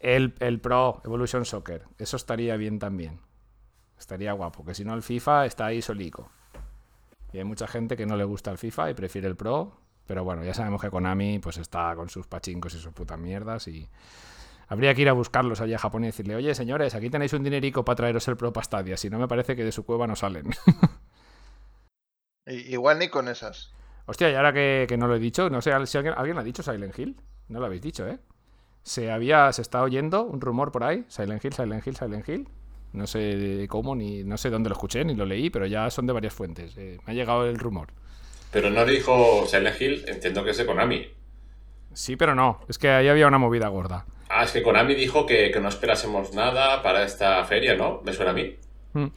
El, 0.00 0.34
el 0.40 0.60
Pro 0.60 1.00
Evolution 1.04 1.44
Soccer, 1.44 1.84
eso 1.98 2.16
estaría 2.16 2.56
bien 2.56 2.78
también. 2.78 3.20
Estaría 3.98 4.32
guapo, 4.32 4.64
que 4.64 4.74
si 4.74 4.84
no 4.84 4.94
el 4.94 5.02
FIFA 5.02 5.46
está 5.46 5.66
ahí 5.66 5.82
solico. 5.82 6.30
Y 7.32 7.38
hay 7.38 7.44
mucha 7.44 7.66
gente 7.66 7.96
que 7.96 8.06
no 8.06 8.16
le 8.16 8.24
gusta 8.24 8.50
el 8.50 8.58
FIFA 8.58 8.90
y 8.90 8.94
prefiere 8.94 9.26
el 9.26 9.36
Pro, 9.36 9.78
pero 10.06 10.24
bueno, 10.24 10.44
ya 10.44 10.54
sabemos 10.54 10.80
que 10.80 10.90
Konami 10.90 11.38
pues 11.38 11.58
está 11.58 11.94
con 11.96 12.08
sus 12.08 12.26
pachincos 12.26 12.74
y 12.74 12.78
sus 12.78 12.92
putas 12.92 13.18
mierdas 13.18 13.66
y 13.68 13.88
habría 14.68 14.94
que 14.94 15.02
ir 15.02 15.08
a 15.08 15.12
buscarlos 15.12 15.60
allá 15.60 15.76
a 15.76 15.80
Japón 15.80 16.04
y 16.04 16.06
decirle, 16.06 16.36
oye 16.36 16.54
señores, 16.54 16.94
aquí 16.94 17.10
tenéis 17.10 17.32
un 17.32 17.42
dinerico 17.42 17.84
para 17.84 17.96
traeros 17.96 18.26
el 18.28 18.36
Pro 18.36 18.52
para 18.52 18.64
Stadia, 18.64 18.96
si 18.96 19.10
no 19.10 19.18
me 19.18 19.28
parece 19.28 19.56
que 19.56 19.64
de 19.64 19.72
su 19.72 19.84
cueva 19.84 20.06
no 20.06 20.16
salen. 20.16 20.50
Igual 22.46 23.00
ni 23.00 23.08
con 23.08 23.28
esas. 23.28 23.72
Hostia, 24.06 24.30
y 24.30 24.34
ahora 24.34 24.52
que, 24.52 24.86
que 24.88 24.96
no 24.96 25.08
lo 25.08 25.16
he 25.16 25.18
dicho, 25.18 25.50
no 25.50 25.60
sé 25.60 25.72
si 25.86 25.98
alguien, 25.98 26.14
¿alguien 26.16 26.36
lo 26.36 26.42
ha 26.42 26.44
dicho 26.44 26.62
Silent 26.62 26.96
Hill. 26.96 27.20
No 27.48 27.58
lo 27.58 27.66
habéis 27.66 27.82
dicho, 27.82 28.06
¿eh? 28.06 28.20
Se 28.84 29.10
había, 29.10 29.52
se 29.52 29.62
está 29.62 29.82
oyendo 29.82 30.22
un 30.22 30.40
rumor 30.40 30.70
por 30.70 30.84
ahí, 30.84 31.04
Silent 31.08 31.44
Hill, 31.44 31.52
Silent 31.54 31.84
Hill, 31.84 31.96
Silent 31.96 32.28
Hill. 32.28 32.48
No 32.96 33.06
sé 33.06 33.66
cómo, 33.68 33.94
ni 33.94 34.24
no 34.24 34.36
sé 34.38 34.50
dónde 34.50 34.68
lo 34.70 34.74
escuché, 34.74 35.04
ni 35.04 35.14
lo 35.14 35.26
leí, 35.26 35.50
pero 35.50 35.66
ya 35.66 35.90
son 35.90 36.06
de 36.06 36.12
varias 36.12 36.34
fuentes. 36.34 36.76
eh, 36.76 36.98
me 37.06 37.12
ha 37.12 37.14
llegado 37.14 37.46
el 37.46 37.58
rumor. 37.58 37.88
Pero 38.50 38.70
no 38.70 38.84
dijo 38.84 39.46
Silent 39.46 39.80
Hill, 39.80 40.04
entiendo 40.08 40.42
que 40.44 40.50
es 40.50 40.56
de 40.56 40.66
Konami. 40.66 41.06
Sí, 41.92 42.16
pero 42.16 42.34
no, 42.34 42.60
es 42.68 42.78
que 42.78 42.88
ahí 42.90 43.08
había 43.08 43.26
una 43.26 43.38
movida 43.38 43.68
gorda. 43.68 44.06
Ah, 44.28 44.44
es 44.44 44.52
que 44.52 44.62
Konami 44.62 44.94
dijo 44.94 45.26
que, 45.26 45.50
que 45.50 45.60
no 45.60 45.68
esperásemos 45.68 46.34
nada 46.34 46.82
para 46.82 47.04
esta 47.04 47.44
feria, 47.44 47.76
¿no? 47.76 48.00
¿Me 48.04 48.12
suena 48.12 48.32
a 48.32 48.34
mí? 48.34 48.56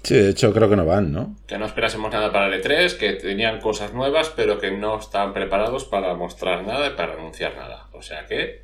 Sí, 0.04 0.14
de 0.16 0.30
hecho 0.32 0.52
creo 0.54 0.70
que 0.70 0.76
no 0.76 0.86
van, 0.86 1.12
¿no? 1.14 1.36
Que 1.48 1.58
no 1.58 1.66
esperásemos 1.66 2.12
nada 2.12 2.34
para 2.34 2.48
el 2.54 2.62
E3, 2.62 2.98
que 2.98 3.14
tenían 3.14 3.62
cosas 3.62 3.94
nuevas, 3.94 4.30
pero 4.36 4.60
que 4.60 4.72
no 4.72 5.00
estaban 5.00 5.32
preparados 5.34 5.86
para 5.86 6.14
mostrar 6.16 6.68
nada 6.68 6.88
y 6.88 6.96
para 6.98 7.14
anunciar 7.14 7.56
nada. 7.56 7.88
O 7.94 8.02
sea 8.02 8.26
que, 8.26 8.64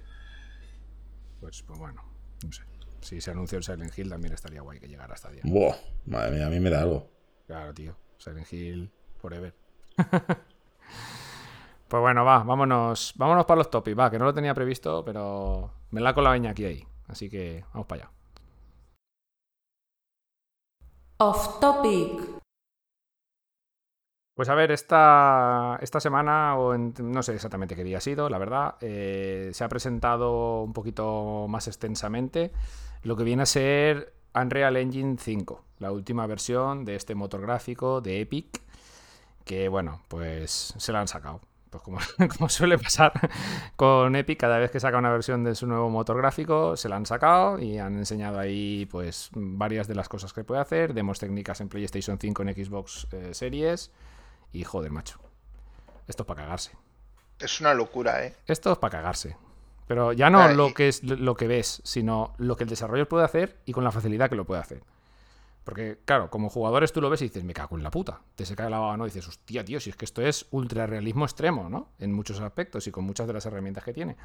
Pues, 1.39 1.61
pues 1.65 1.79
bueno. 1.79 2.03
Si 3.05 3.21
se 3.21 3.29
anuncia 3.29 3.55
el 3.59 3.63
Silent 3.63 3.95
Hill 3.95 4.09
también 4.09 4.33
estaría 4.33 4.61
guay 4.61 4.79
que 4.79 4.87
llegara 4.87 5.13
hasta 5.13 5.29
día. 5.29 5.43
Buah, 5.43 5.75
madre 6.07 6.37
mía, 6.37 6.47
a 6.47 6.49
mí 6.49 6.59
me 6.59 6.71
da 6.71 6.81
algo. 6.81 7.07
Claro, 7.45 7.71
tío. 7.71 7.95
Silent 8.17 8.51
Hill 8.51 8.91
forever. 9.21 9.53
pues 11.87 12.01
bueno, 12.01 12.25
va, 12.25 12.39
vámonos. 12.39 13.13
Vámonos 13.15 13.45
para 13.45 13.59
los 13.59 13.69
topics, 13.69 13.95
va, 13.95 14.09
que 14.09 14.17
no 14.17 14.25
lo 14.25 14.33
tenía 14.33 14.55
previsto, 14.55 15.05
pero 15.05 15.71
me 15.91 16.01
la 16.01 16.15
con 16.15 16.23
la 16.23 16.31
veña 16.31 16.49
aquí 16.49 16.65
ahí. 16.65 16.83
Así 17.07 17.29
que 17.29 17.63
vamos 17.73 17.85
para 17.85 18.05
allá. 18.05 18.11
Off 21.19 21.59
topic. 21.59 22.34
Pues 24.35 24.49
a 24.49 24.55
ver, 24.55 24.71
esta, 24.71 25.79
esta 25.81 26.01
semana, 26.01 26.57
o 26.57 26.77
no 26.77 27.23
sé 27.23 27.35
exactamente 27.35 27.73
qué 27.73 27.85
día 27.85 27.99
ha 27.99 28.01
sido, 28.01 28.27
la 28.29 28.37
verdad, 28.37 28.75
eh, 28.81 29.49
se 29.53 29.63
ha 29.63 29.69
presentado 29.69 30.61
un 30.63 30.73
poquito 30.73 31.47
más 31.47 31.67
extensamente 31.69 32.51
lo 33.03 33.15
que 33.15 33.23
viene 33.23 33.43
a 33.43 33.45
ser 33.45 34.13
Unreal 34.33 34.75
Engine 34.75 35.15
5, 35.17 35.63
la 35.79 35.93
última 35.93 36.27
versión 36.27 36.83
de 36.83 36.95
este 36.95 37.15
motor 37.15 37.39
gráfico 37.39 38.01
de 38.01 38.19
Epic, 38.19 38.59
que 39.45 39.69
bueno, 39.69 40.01
pues 40.09 40.73
se 40.77 40.91
la 40.91 40.99
han 40.99 41.07
sacado. 41.07 41.39
Pues 41.69 41.81
como, 41.81 41.99
como 42.37 42.49
suele 42.49 42.77
pasar 42.77 43.13
con 43.77 44.17
Epic, 44.17 44.37
cada 44.37 44.57
vez 44.59 44.69
que 44.69 44.81
saca 44.81 44.97
una 44.97 45.11
versión 45.11 45.45
de 45.45 45.55
su 45.55 45.65
nuevo 45.65 45.89
motor 45.89 46.17
gráfico, 46.17 46.75
se 46.75 46.89
la 46.89 46.97
han 46.97 47.05
sacado 47.05 47.57
y 47.57 47.77
han 47.77 47.95
enseñado 47.95 48.37
ahí 48.39 48.85
pues 48.91 49.29
varias 49.33 49.87
de 49.87 49.95
las 49.95 50.09
cosas 50.09 50.33
que 50.33 50.43
puede 50.43 50.59
hacer, 50.59 50.93
demos 50.93 51.19
técnicas 51.19 51.61
en 51.61 51.69
PlayStation 51.69 52.19
5 52.19 52.41
en 52.43 52.53
Xbox 52.53 53.07
eh, 53.13 53.33
Series 53.33 53.93
y 54.55 54.63
joder, 54.63 54.91
macho. 54.91 55.19
Esto 56.07 56.23
es 56.23 56.27
para 56.27 56.43
cagarse. 56.43 56.71
Es 57.39 57.59
una 57.61 57.73
locura, 57.73 58.25
¿eh? 58.25 58.35
Esto 58.47 58.71
es 58.71 58.77
para 58.77 58.91
cagarse. 58.97 59.35
Pero 59.87 60.13
ya 60.13 60.29
no 60.29 60.41
Ah, 60.41 60.51
lo 60.53 60.73
que 60.73 60.87
es 60.87 61.03
lo 61.03 61.35
que 61.35 61.47
ves, 61.47 61.81
sino 61.83 62.33
lo 62.37 62.55
que 62.55 62.63
el 62.63 62.69
desarrollador 62.69 63.07
puede 63.07 63.25
hacer 63.25 63.59
y 63.65 63.71
con 63.71 63.83
la 63.83 63.91
facilidad 63.91 64.29
que 64.29 64.35
lo 64.35 64.45
puede 64.45 64.61
hacer. 64.61 64.81
Porque, 65.63 65.99
claro, 66.05 66.29
como 66.29 66.49
jugadores 66.49 66.93
tú 66.93 67.01
lo 67.01 67.09
ves 67.09 67.21
y 67.21 67.25
dices, 67.25 67.43
me 67.43 67.53
cago 67.53 67.75
en 67.75 67.81
la 67.83 67.89
puta. 67.89 68.21
Te 68.35 68.45
se 68.45 68.55
cae 68.55 68.69
la 68.69 68.77
baba, 68.79 68.97
¿no? 68.97 69.05
Y 69.05 69.09
dices, 69.09 69.27
hostia, 69.27 69.65
tío, 69.65 69.79
si 69.79 69.89
es 69.89 69.95
que 69.95 70.05
esto 70.05 70.21
es 70.21 70.45
ultra 70.51 70.85
realismo 70.85 71.25
extremo, 71.25 71.69
¿no? 71.69 71.89
En 71.97 72.13
muchos 72.13 72.39
aspectos 72.39 72.85
y 72.85 72.91
con 72.91 73.03
muchas 73.03 73.25
de 73.25 73.33
las 73.33 73.45
herramientas 73.47 73.83
que 73.83 73.91
tiene. 73.93 74.15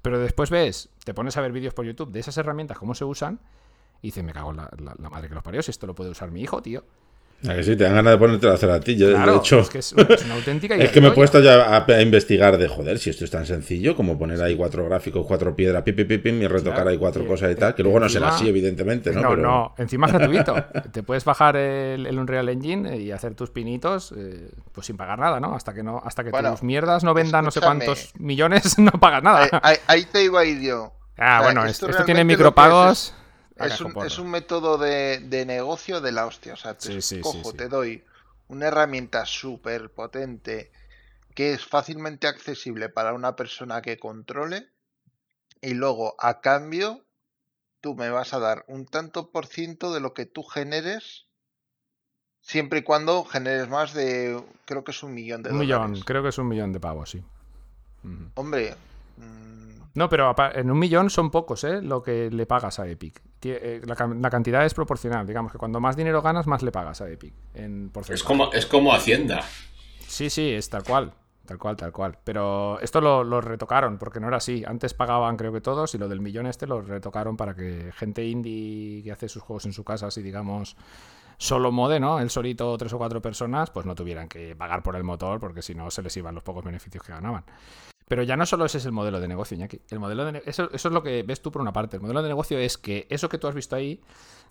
Pero 0.00 0.18
después 0.18 0.48
ves, 0.50 0.88
te 1.04 1.12
pones 1.12 1.36
a 1.36 1.42
ver 1.42 1.52
vídeos 1.52 1.74
por 1.74 1.84
YouTube 1.84 2.12
de 2.12 2.20
esas 2.20 2.36
herramientas, 2.38 2.78
cómo 2.78 2.94
se 2.94 3.04
usan, 3.04 3.40
y 4.00 4.08
dices, 4.08 4.24
me 4.24 4.32
cago 4.32 4.50
en 4.52 4.56
la, 4.56 4.70
la- 4.78 4.94
la 4.98 5.10
madre 5.10 5.28
que 5.28 5.34
los 5.34 5.42
parió, 5.44 5.62
si 5.62 5.70
esto 5.70 5.86
lo 5.86 5.94
puede 5.94 6.10
usar 6.10 6.30
mi 6.30 6.40
hijo, 6.42 6.62
tío. 6.62 6.82
A 7.46 7.54
que 7.54 7.62
sí, 7.62 7.76
te 7.76 7.84
dan 7.84 7.94
ganas 7.94 8.12
de 8.14 8.18
ponerte 8.18 8.48
a 8.48 8.54
hacer 8.54 8.70
a 8.70 8.80
ti. 8.80 8.96
Yo, 8.96 9.10
Claro, 9.10 9.32
de 9.32 9.38
hecho, 9.38 9.60
es 9.60 9.68
que 9.68 9.78
es 9.78 9.92
una, 9.92 10.02
es 10.04 10.24
una 10.24 10.34
auténtica 10.36 10.74
es 10.76 10.90
que 10.90 11.00
me 11.02 11.08
he 11.08 11.10
puesto 11.12 11.38
ya 11.40 11.76
a, 11.76 11.84
a 11.86 12.00
investigar 12.02 12.56
de 12.56 12.66
joder, 12.66 12.98
si 12.98 13.10
esto 13.10 13.24
es 13.24 13.30
tan 13.30 13.44
sencillo 13.46 13.94
como 13.94 14.18
poner 14.18 14.42
ahí 14.42 14.56
cuatro 14.56 14.84
gráficos, 14.86 15.24
cuatro 15.26 15.54
piedras, 15.54 15.82
pim, 15.82 15.94
pim, 15.94 16.08
pim, 16.08 16.22
pim, 16.22 16.42
y 16.42 16.46
retocar 16.46 16.74
Claro, 16.76 16.90
ahí 16.90 16.98
cuatro 16.98 17.22
y- 17.24 17.26
cosas 17.26 17.52
y 17.52 17.54
tal, 17.54 17.74
que 17.74 17.82
luego 17.82 18.00
no 18.00 18.08
será 18.08 18.28
encima- 18.28 18.36
así, 18.36 18.48
evidentemente, 18.48 19.12
¿no? 19.12 19.20
No, 19.20 19.28
Pero- 19.30 19.42
no, 19.42 19.74
encima 19.78 20.06
es 20.06 20.12
gratuito. 20.14 20.54
Te 20.92 21.02
puedes 21.02 21.24
bajar 21.24 21.56
el, 21.56 22.06
el 22.06 22.18
Unreal 22.18 22.48
Engine 22.48 22.96
y 22.96 23.12
hacer 23.12 23.34
tus 23.34 23.50
pinitos 23.50 24.12
eh, 24.16 24.48
pues 24.72 24.86
sin 24.86 24.96
pagar 24.96 25.18
nada, 25.18 25.38
¿no? 25.38 25.54
Hasta 25.54 25.74
que 25.74 25.82
no, 25.82 26.00
hasta 26.04 26.24
que 26.24 26.30
Bueno, 26.30 26.52
tus 26.52 26.62
mierdas 26.62 27.04
no 27.04 27.12
vendan 27.14 27.44
no 27.44 27.50
sé 27.50 27.60
cuántos 27.60 28.12
millones, 28.18 28.78
no 28.78 28.92
pagas 28.92 29.22
nada. 29.22 29.42
Ahí, 29.42 29.48
ahí- 29.62 29.76
ahí 29.86 30.04
te 30.10 30.24
iba 30.24 30.40
a 30.40 30.44
ir 30.46 30.62
yo. 30.62 30.92
ah, 31.18 31.40
o 31.40 31.42
sea, 31.42 31.42
bueno, 31.42 31.66
esto 31.66 31.88
esto, 31.90 32.04
tiene 32.04 32.24
micropagos. 32.24 33.14
Es 33.56 33.80
un, 33.80 33.94
es 34.04 34.18
un 34.18 34.30
método 34.30 34.78
de, 34.78 35.18
de 35.20 35.46
negocio 35.46 36.00
de 36.00 36.12
la 36.12 36.26
hostia. 36.26 36.54
O 36.54 36.56
sea, 36.56 36.76
te 36.76 37.00
Sí, 37.00 37.02
sí, 37.02 37.20
cojo, 37.20 37.50
sí. 37.52 37.56
te 37.56 37.68
doy 37.68 38.04
una 38.48 38.66
herramienta 38.66 39.24
súper 39.26 39.90
potente 39.90 40.70
que 41.34 41.52
es 41.52 41.66
fácilmente 41.66 42.26
accesible 42.26 42.88
para 42.88 43.12
una 43.12 43.36
persona 43.36 43.82
que 43.82 43.98
controle 43.98 44.68
y 45.60 45.74
luego 45.74 46.14
a 46.18 46.40
cambio 46.40 47.04
tú 47.80 47.94
me 47.94 48.10
vas 48.10 48.32
a 48.34 48.38
dar 48.38 48.64
un 48.68 48.86
tanto 48.86 49.30
por 49.30 49.46
ciento 49.46 49.92
de 49.92 50.00
lo 50.00 50.14
que 50.14 50.26
tú 50.26 50.42
generes 50.42 51.26
siempre 52.40 52.78
y 52.80 52.82
cuando 52.82 53.24
generes 53.24 53.68
más 53.68 53.92
de 53.92 54.42
creo 54.64 54.84
que 54.84 54.92
es 54.92 55.02
un 55.02 55.14
millón 55.14 55.42
de 55.42 55.50
Un 55.50 55.58
millón, 55.58 56.00
creo 56.00 56.22
que 56.22 56.28
es 56.30 56.38
un 56.38 56.48
millón 56.48 56.72
de 56.72 56.80
pavos, 56.80 57.10
sí. 57.10 57.22
Hombre, 58.34 58.74
mm, 59.16 59.65
No, 59.96 60.10
pero 60.10 60.34
en 60.54 60.70
un 60.70 60.78
millón 60.78 61.08
son 61.08 61.30
pocos, 61.30 61.64
¿eh? 61.64 61.80
Lo 61.80 62.02
que 62.02 62.30
le 62.30 62.44
pagas 62.44 62.78
a 62.78 62.86
Epic. 62.86 63.22
Eh, 63.42 63.80
La, 63.86 64.30
cantidad 64.30 64.64
es 64.66 64.74
proporcional. 64.74 65.26
Digamos 65.26 65.50
que 65.50 65.56
cuando 65.56 65.80
más 65.80 65.96
dinero 65.96 66.20
ganas, 66.20 66.46
más 66.46 66.62
le 66.62 66.70
pagas 66.70 67.00
a 67.00 67.08
Epic. 67.08 67.32
En 67.54 67.88
porcentaje. 67.88 68.16
es 68.16 68.22
como, 68.22 68.52
es 68.52 68.66
como 68.66 68.92
Hacienda. 68.92 69.42
Sí, 70.06 70.28
sí, 70.28 70.50
es 70.50 70.68
tal 70.68 70.84
cual. 70.84 71.14
Tal 71.46 71.58
cual, 71.58 71.76
tal 71.76 71.92
cual. 71.92 72.18
Pero 72.24 72.78
esto 72.80 73.00
lo, 73.00 73.24
lo 73.24 73.40
retocaron, 73.40 73.96
porque 73.96 74.20
no 74.20 74.28
era 74.28 74.36
así. 74.36 74.64
Antes 74.66 74.92
pagaban, 74.92 75.38
creo 75.38 75.52
que 75.52 75.62
todos, 75.62 75.94
y 75.94 75.98
lo 75.98 76.08
del 76.08 76.20
millón 76.20 76.46
este 76.46 76.66
lo 76.66 76.82
retocaron 76.82 77.38
para 77.38 77.54
que 77.54 77.90
gente 77.96 78.22
indie 78.22 79.02
que 79.02 79.12
hace 79.12 79.30
sus 79.30 79.42
juegos 79.42 79.64
en 79.64 79.72
su 79.72 79.82
casa, 79.82 80.08
así 80.08 80.20
digamos, 80.20 80.76
solo 81.38 81.72
mode, 81.72 82.00
¿no? 82.00 82.20
El 82.20 82.28
solito, 82.28 82.76
tres 82.76 82.92
o 82.92 82.98
cuatro 82.98 83.22
personas, 83.22 83.70
pues 83.70 83.86
no 83.86 83.94
tuvieran 83.94 84.28
que 84.28 84.54
pagar 84.56 84.82
por 84.82 84.94
el 84.94 85.04
motor, 85.04 85.40
porque 85.40 85.62
si 85.62 85.74
no 85.74 85.90
se 85.90 86.02
les 86.02 86.14
iban 86.18 86.34
los 86.34 86.44
pocos 86.44 86.64
beneficios 86.64 87.02
que 87.02 87.12
ganaban. 87.12 87.44
Pero 88.08 88.22
ya 88.22 88.36
no 88.36 88.46
solo 88.46 88.64
ese 88.64 88.78
es 88.78 88.86
el 88.86 88.92
modelo 88.92 89.20
de 89.20 89.26
negocio, 89.26 89.56
Iñaki. 89.56 89.80
El 89.90 89.98
modelo 89.98 90.24
de 90.24 90.42
eso, 90.46 90.70
eso 90.72 90.88
es 90.88 90.94
lo 90.94 91.02
que 91.02 91.24
ves 91.24 91.42
tú 91.42 91.50
por 91.50 91.60
una 91.60 91.72
parte. 91.72 91.96
El 91.96 92.02
modelo 92.02 92.22
de 92.22 92.28
negocio 92.28 92.58
es 92.58 92.78
que 92.78 93.06
eso 93.10 93.28
que 93.28 93.38
tú 93.38 93.48
has 93.48 93.54
visto 93.54 93.74
ahí, 93.74 94.00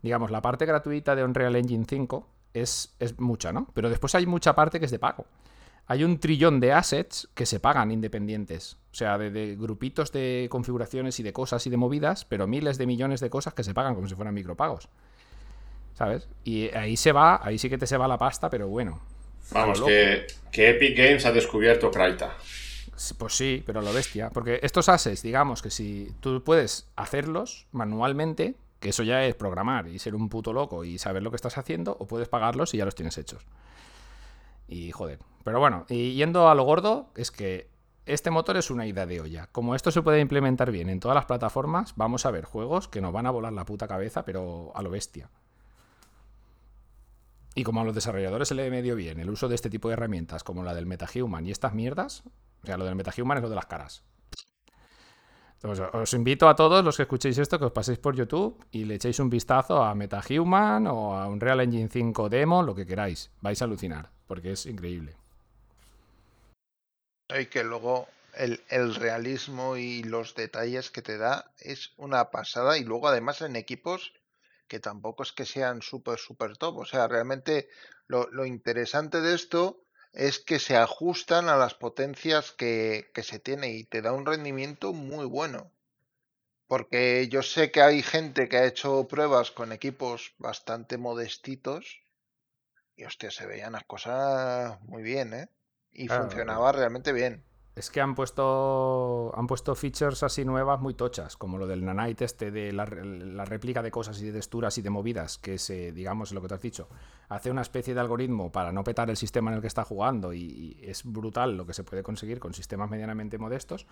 digamos, 0.01 0.29
la 0.29 0.41
parte 0.41 0.65
gratuita 0.65 1.15
de 1.15 1.23
Unreal 1.23 1.55
Engine 1.55 1.85
5 1.87 2.27
es, 2.53 2.95
es 2.99 3.17
mucha, 3.17 3.53
¿no? 3.53 3.69
Pero 3.73 3.89
después 3.89 4.13
hay 4.15 4.25
mucha 4.25 4.55
parte 4.55 4.79
que 4.79 4.85
es 4.85 4.91
de 4.91 4.99
pago. 4.99 5.25
Hay 5.87 6.03
un 6.03 6.19
trillón 6.19 6.59
de 6.59 6.73
assets 6.73 7.29
que 7.33 7.45
se 7.45 7.61
pagan 7.61 7.91
independientes. 7.91 8.77
O 8.91 8.95
sea, 8.95 9.17
de, 9.17 9.31
de 9.31 9.55
grupitos 9.55 10.11
de 10.11 10.47
configuraciones 10.49 11.19
y 11.21 11.23
de 11.23 11.31
cosas 11.31 11.65
y 11.65 11.69
de 11.69 11.77
movidas, 11.77 12.25
pero 12.25 12.47
miles 12.47 12.77
de 12.77 12.87
millones 12.87 13.21
de 13.21 13.29
cosas 13.29 13.53
que 13.53 13.63
se 13.63 13.73
pagan 13.73 13.95
como 13.95 14.07
si 14.09 14.15
fueran 14.15 14.33
micropagos. 14.33 14.89
¿Sabes? 15.93 16.27
Y 16.43 16.75
ahí 16.75 16.97
se 16.97 17.13
va, 17.13 17.39
ahí 17.41 17.57
sí 17.57 17.69
que 17.69 17.77
te 17.77 17.87
se 17.87 17.95
va 17.95 18.05
la 18.07 18.17
pasta, 18.17 18.49
pero 18.49 18.67
bueno. 18.67 19.01
Vamos, 19.51 19.81
que, 19.81 20.27
que 20.51 20.71
Epic 20.71 20.97
Games 20.97 21.25
ha 21.25 21.31
descubierto 21.31 21.89
Kraita. 21.89 22.35
Pues 23.17 23.35
sí, 23.35 23.63
pero 23.65 23.79
a 23.79 23.83
lo 23.83 23.93
bestia. 23.93 24.29
Porque 24.29 24.59
estos 24.63 24.89
assets, 24.89 25.21
digamos 25.21 25.61
que 25.61 25.69
si 25.69 26.13
tú 26.19 26.43
puedes 26.43 26.87
hacerlos 26.95 27.67
manualmente, 27.71 28.55
que 28.79 28.89
eso 28.89 29.03
ya 29.03 29.25
es 29.25 29.35
programar 29.35 29.87
y 29.87 29.99
ser 29.99 30.15
un 30.15 30.29
puto 30.29 30.53
loco 30.53 30.83
y 30.83 30.97
saber 30.97 31.23
lo 31.23 31.29
que 31.29 31.35
estás 31.35 31.57
haciendo, 31.57 31.97
o 31.99 32.07
puedes 32.07 32.29
pagarlos 32.29 32.73
y 32.73 32.77
ya 32.77 32.85
los 32.85 32.95
tienes 32.95 33.17
hechos. 33.17 33.45
Y 34.67 34.91
joder. 34.91 35.19
Pero 35.43 35.59
bueno, 35.59 35.85
y 35.89 36.13
yendo 36.15 36.49
a 36.49 36.55
lo 36.55 36.63
gordo, 36.63 37.09
es 37.15 37.31
que 37.31 37.69
este 38.05 38.31
motor 38.31 38.57
es 38.57 38.69
una 38.69 38.85
idea 38.85 39.05
de 39.05 39.21
olla. 39.21 39.47
Como 39.51 39.75
esto 39.75 39.91
se 39.91 40.01
puede 40.01 40.19
implementar 40.19 40.71
bien 40.71 40.89
en 40.89 40.99
todas 40.99 41.15
las 41.15 41.25
plataformas, 41.25 41.93
vamos 41.95 42.25
a 42.25 42.31
ver 42.31 42.45
juegos 42.45 42.87
que 42.87 43.01
nos 43.01 43.11
van 43.11 43.25
a 43.25 43.31
volar 43.31 43.53
la 43.53 43.65
puta 43.65 43.87
cabeza, 43.87 44.23
pero 44.23 44.71
a 44.75 44.81
lo 44.81 44.89
bestia. 44.89 45.29
Y 47.55 47.63
como 47.63 47.79
a 47.79 47.83
los 47.85 47.95
desarrolladores 47.95 48.49
se 48.49 48.55
le 48.55 48.69
medio 48.69 48.97
bien 48.97 49.19
el 49.19 49.29
uso 49.29 49.47
de 49.47 49.55
este 49.55 49.69
tipo 49.69 49.87
de 49.87 49.93
herramientas, 49.93 50.43
como 50.43 50.61
la 50.61 50.75
del 50.75 50.85
MetaHuman 50.85 51.47
y 51.47 51.51
estas 51.51 51.73
mierdas, 51.73 52.23
o 52.61 52.65
sea, 52.65 52.75
lo 52.77 52.83
del 52.83 52.95
MetaHuman 52.95 53.37
es 53.37 53.43
lo 53.43 53.49
de 53.49 53.55
las 53.55 53.65
caras. 53.65 54.03
Os 55.63 56.13
invito 56.13 56.47
a 56.47 56.55
todos 56.55 56.83
los 56.83 56.97
que 56.97 57.03
escuchéis 57.03 57.37
esto 57.37 57.57
que 57.57 57.65
os 57.65 57.71
paséis 57.71 57.97
por 57.97 58.15
YouTube 58.15 58.63
y 58.71 58.83
le 58.83 58.95
echéis 58.95 59.19
un 59.19 59.29
vistazo 59.29 59.83
a 59.83 59.95
MetaHuman 59.95 60.85
o 60.85 61.17
a 61.17 61.27
Unreal 61.27 61.61
Engine 61.61 61.89
5 61.89 62.29
Demo, 62.29 62.61
lo 62.61 62.75
que 62.75 62.85
queráis. 62.85 63.31
Vais 63.41 63.59
a 63.61 63.65
alucinar, 63.65 64.11
porque 64.27 64.51
es 64.51 64.65
increíble. 64.65 65.15
y 67.29 67.45
que 67.47 67.63
luego 67.63 68.07
el 68.37 68.95
realismo 68.95 69.77
y 69.77 70.03
los 70.03 70.35
detalles 70.35 70.91
que 70.91 71.01
te 71.01 71.17
da 71.17 71.51
es 71.57 71.93
una 71.97 72.29
pasada 72.31 72.77
y 72.77 72.83
luego 72.83 73.07
además 73.07 73.41
en 73.41 73.55
equipos 73.55 74.13
que 74.75 74.81
tampoco 74.81 75.23
es 75.23 75.31
que 75.31 75.45
sean 75.45 75.81
súper, 75.81 76.19
súper 76.19 76.57
top. 76.57 76.79
O 76.79 76.85
sea, 76.85 77.07
realmente 77.07 77.69
lo, 78.07 78.27
lo 78.37 78.45
interesante 78.45 79.21
de 79.21 79.33
esto 79.33 79.85
es 80.11 80.39
que 80.39 80.59
se 80.59 80.75
ajustan 80.75 81.47
a 81.47 81.55
las 81.55 81.75
potencias 81.75 82.51
que, 82.51 83.09
que 83.13 83.23
se 83.23 83.39
tiene 83.39 83.67
y 83.69 83.85
te 83.85 84.01
da 84.01 84.11
un 84.11 84.25
rendimiento 84.25 84.91
muy 84.91 85.25
bueno. 85.25 85.71
Porque 86.67 87.29
yo 87.29 87.41
sé 87.41 87.71
que 87.71 87.81
hay 87.81 88.01
gente 88.03 88.49
que 88.49 88.57
ha 88.57 88.65
hecho 88.65 89.07
pruebas 89.07 89.51
con 89.51 89.71
equipos 89.71 90.33
bastante 90.39 90.97
modestitos 90.97 92.01
y 92.97 93.05
hostia, 93.05 93.31
se 93.31 93.45
veían 93.45 93.73
las 93.73 93.85
cosas 93.85 94.81
muy 94.81 95.03
bien, 95.03 95.33
¿eh? 95.33 95.49
Y 95.93 96.07
Claro. 96.07 96.23
funcionaba 96.23 96.73
realmente 96.73 97.13
bien. 97.13 97.45
Es 97.75 97.89
que 97.89 97.99
han 97.99 98.15
puesto 98.15 99.33
han 99.35 99.47
puesto 99.47 99.75
features 99.75 100.23
así 100.23 100.45
nuevas 100.45 100.79
muy 100.79 100.93
tochas, 100.93 101.35
como 101.35 101.57
lo 101.57 101.67
del 101.67 101.83
nanite 101.83 102.23
este 102.23 102.49
de 102.49 102.71
la, 102.71 102.85
la 102.85 103.43
réplica 103.43 103.81
de 103.81 103.91
cosas 103.91 104.21
y 104.21 104.25
de 104.25 104.31
texturas 104.31 104.77
y 104.77 104.81
de 104.81 104.89
movidas, 104.89 105.37
que 105.37 105.57
se, 105.57 105.91
digamos, 105.91 106.31
lo 106.31 106.41
que 106.41 106.47
te 106.47 106.53
has 106.53 106.61
dicho, 106.61 106.87
hace 107.27 107.51
una 107.51 107.61
especie 107.61 107.93
de 107.93 107.99
algoritmo 107.99 108.49
para 108.49 108.71
no 108.71 108.85
petar 108.85 109.09
el 109.09 109.17
sistema 109.17 109.51
en 109.51 109.55
el 109.55 109.61
que 109.61 109.67
está 109.67 109.83
jugando 109.83 110.31
y, 110.31 110.39
y 110.39 110.79
es 110.83 111.03
brutal 111.03 111.57
lo 111.57 111.65
que 111.65 111.73
se 111.73 111.83
puede 111.83 112.01
conseguir 112.01 112.39
con 112.39 112.53
sistemas 112.53 112.89
medianamente 112.89 113.37
modestos, 113.37 113.87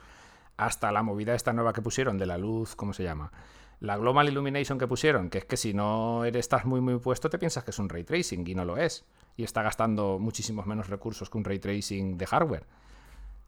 hasta 0.56 0.92
la 0.94 1.04
movida 1.04 1.36
esta 1.36 1.52
nueva 1.52 1.74
que 1.74 1.82
pusieron 1.82 2.18
de 2.18 2.26
la 2.26 2.38
luz, 2.38 2.76
¿cómo 2.78 2.94
se 2.94 3.04
llama? 3.04 3.34
La 3.82 3.98
Global 3.98 4.30
Illumination 4.30 4.78
que 4.78 4.88
pusieron, 4.88 5.30
que 5.30 5.40
es 5.40 5.46
que 5.46 5.58
si 5.58 5.74
no 5.74 6.24
eres, 6.24 6.46
estás 6.46 6.64
muy 6.64 6.80
muy 6.80 6.98
puesto 7.00 7.30
te 7.30 7.38
piensas 7.38 7.66
que 7.66 7.72
es 7.72 7.80
un 7.80 7.90
ray 7.90 8.06
tracing 8.06 8.48
y 8.48 8.56
no 8.56 8.64
lo 8.64 8.78
es. 8.78 9.04
Y 9.36 9.44
está 9.44 9.62
gastando 9.62 10.20
muchísimos 10.20 10.66
menos 10.68 10.88
recursos 10.88 11.30
que 11.30 11.38
un 11.38 11.44
ray 11.44 11.60
tracing 11.60 12.18
de 12.18 12.26
hardware. 12.26 12.66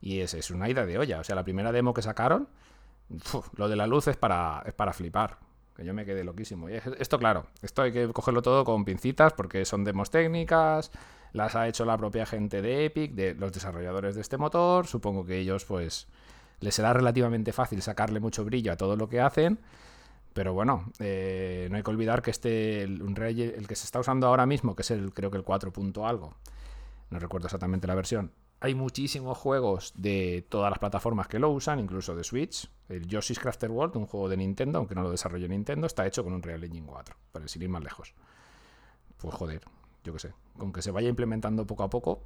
Y 0.05 0.19
es, 0.19 0.35
es 0.35 0.51
una 0.51 0.69
ida 0.69 0.85
de 0.85 0.99
olla. 0.99 1.19
O 1.19 1.23
sea, 1.23 1.35
la 1.35 1.43
primera 1.43 1.71
demo 1.71 1.93
que 1.93 2.03
sacaron, 2.03 2.47
lo 3.57 3.67
de 3.67 3.75
la 3.75 3.87
luz 3.87 4.07
es 4.07 4.17
para, 4.17 4.61
es 4.67 4.73
para 4.73 4.93
flipar. 4.93 5.39
Que 5.75 5.83
yo 5.83 5.93
me 5.95 6.05
quedé 6.05 6.23
loquísimo. 6.23 6.69
Y 6.69 6.75
es- 6.75 6.85
esto, 6.99 7.17
claro, 7.17 7.47
esto 7.63 7.81
hay 7.81 7.91
que 7.91 8.07
cogerlo 8.13 8.41
todo 8.43 8.63
con 8.63 8.85
pincitas 8.85 9.33
porque 9.33 9.65
son 9.65 9.83
demos 9.83 10.11
técnicas, 10.11 10.91
las 11.33 11.55
ha 11.55 11.67
hecho 11.67 11.85
la 11.85 11.97
propia 11.97 12.25
gente 12.27 12.61
de 12.61 12.85
Epic, 12.85 13.13
de 13.13 13.33
los 13.33 13.51
desarrolladores 13.51 14.13
de 14.13 14.21
este 14.21 14.37
motor. 14.37 14.85
Supongo 14.85 15.25
que 15.25 15.39
ellos, 15.39 15.65
pues, 15.65 16.07
les 16.59 16.75
será 16.75 16.93
relativamente 16.93 17.51
fácil 17.51 17.81
sacarle 17.81 18.19
mucho 18.19 18.45
brillo 18.45 18.71
a 18.73 18.77
todo 18.77 18.95
lo 18.95 19.09
que 19.09 19.19
hacen. 19.21 19.59
Pero 20.33 20.53
bueno, 20.53 20.91
eh, 20.99 21.67
no 21.71 21.77
hay 21.77 21.83
que 21.83 21.89
olvidar 21.89 22.21
que 22.21 22.29
este, 22.29 22.83
el, 22.83 23.01
el 23.01 23.67
que 23.67 23.75
se 23.75 23.85
está 23.85 23.99
usando 23.99 24.27
ahora 24.27 24.45
mismo, 24.45 24.75
que 24.75 24.83
es 24.83 24.91
el, 24.91 25.13
creo 25.13 25.31
que 25.31 25.37
el 25.37 25.43
4 25.43 25.71
punto 25.73 26.05
algo, 26.05 26.35
no 27.09 27.19
recuerdo 27.19 27.47
exactamente 27.47 27.87
la 27.87 27.95
versión. 27.95 28.31
Hay 28.65 28.73
muchísimos 28.73 29.37
juegos 29.37 29.93
de 29.95 30.43
todas 30.49 30.71
las 30.71 30.79
plataformas 30.79 31.27
que 31.27 31.37
lo 31.37 31.51
usan, 31.51 31.79
incluso 31.79 32.15
de 32.15 32.23
Switch. 32.23 32.67
El 32.89 33.05
Yoshi's 33.05 33.37
Crafter 33.37 33.69
World, 33.69 33.95
un 33.95 34.07
juego 34.07 34.27
de 34.27 34.37
Nintendo, 34.37 34.79
aunque 34.79 34.95
no 34.95 35.03
lo 35.03 35.11
desarrolló 35.11 35.47
Nintendo, 35.47 35.85
está 35.85 36.07
hecho 36.07 36.23
con 36.23 36.33
un 36.33 36.41
Real 36.41 36.63
Engine 36.63 36.87
4, 36.87 37.15
para 37.31 37.47
sin 37.47 37.61
ir 37.61 37.69
más 37.69 37.83
lejos. 37.83 38.15
Pues 39.17 39.35
joder, 39.35 39.61
yo 40.03 40.13
qué 40.13 40.17
sé. 40.17 40.33
Con 40.57 40.73
que 40.73 40.81
se 40.81 40.89
vaya 40.89 41.07
implementando 41.07 41.67
poco 41.67 41.83
a 41.83 41.91
poco, 41.91 42.23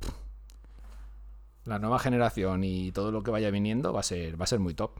la 1.65 1.77
nueva 1.77 1.99
generación 1.99 2.63
y 2.63 2.93
todo 2.93 3.11
lo 3.11 3.21
que 3.21 3.31
vaya 3.31 3.51
viniendo 3.51 3.91
va 3.91 3.99
a 3.99 4.03
ser, 4.03 4.39
va 4.39 4.45
a 4.45 4.47
ser 4.47 4.59
muy 4.59 4.73
top. 4.73 4.91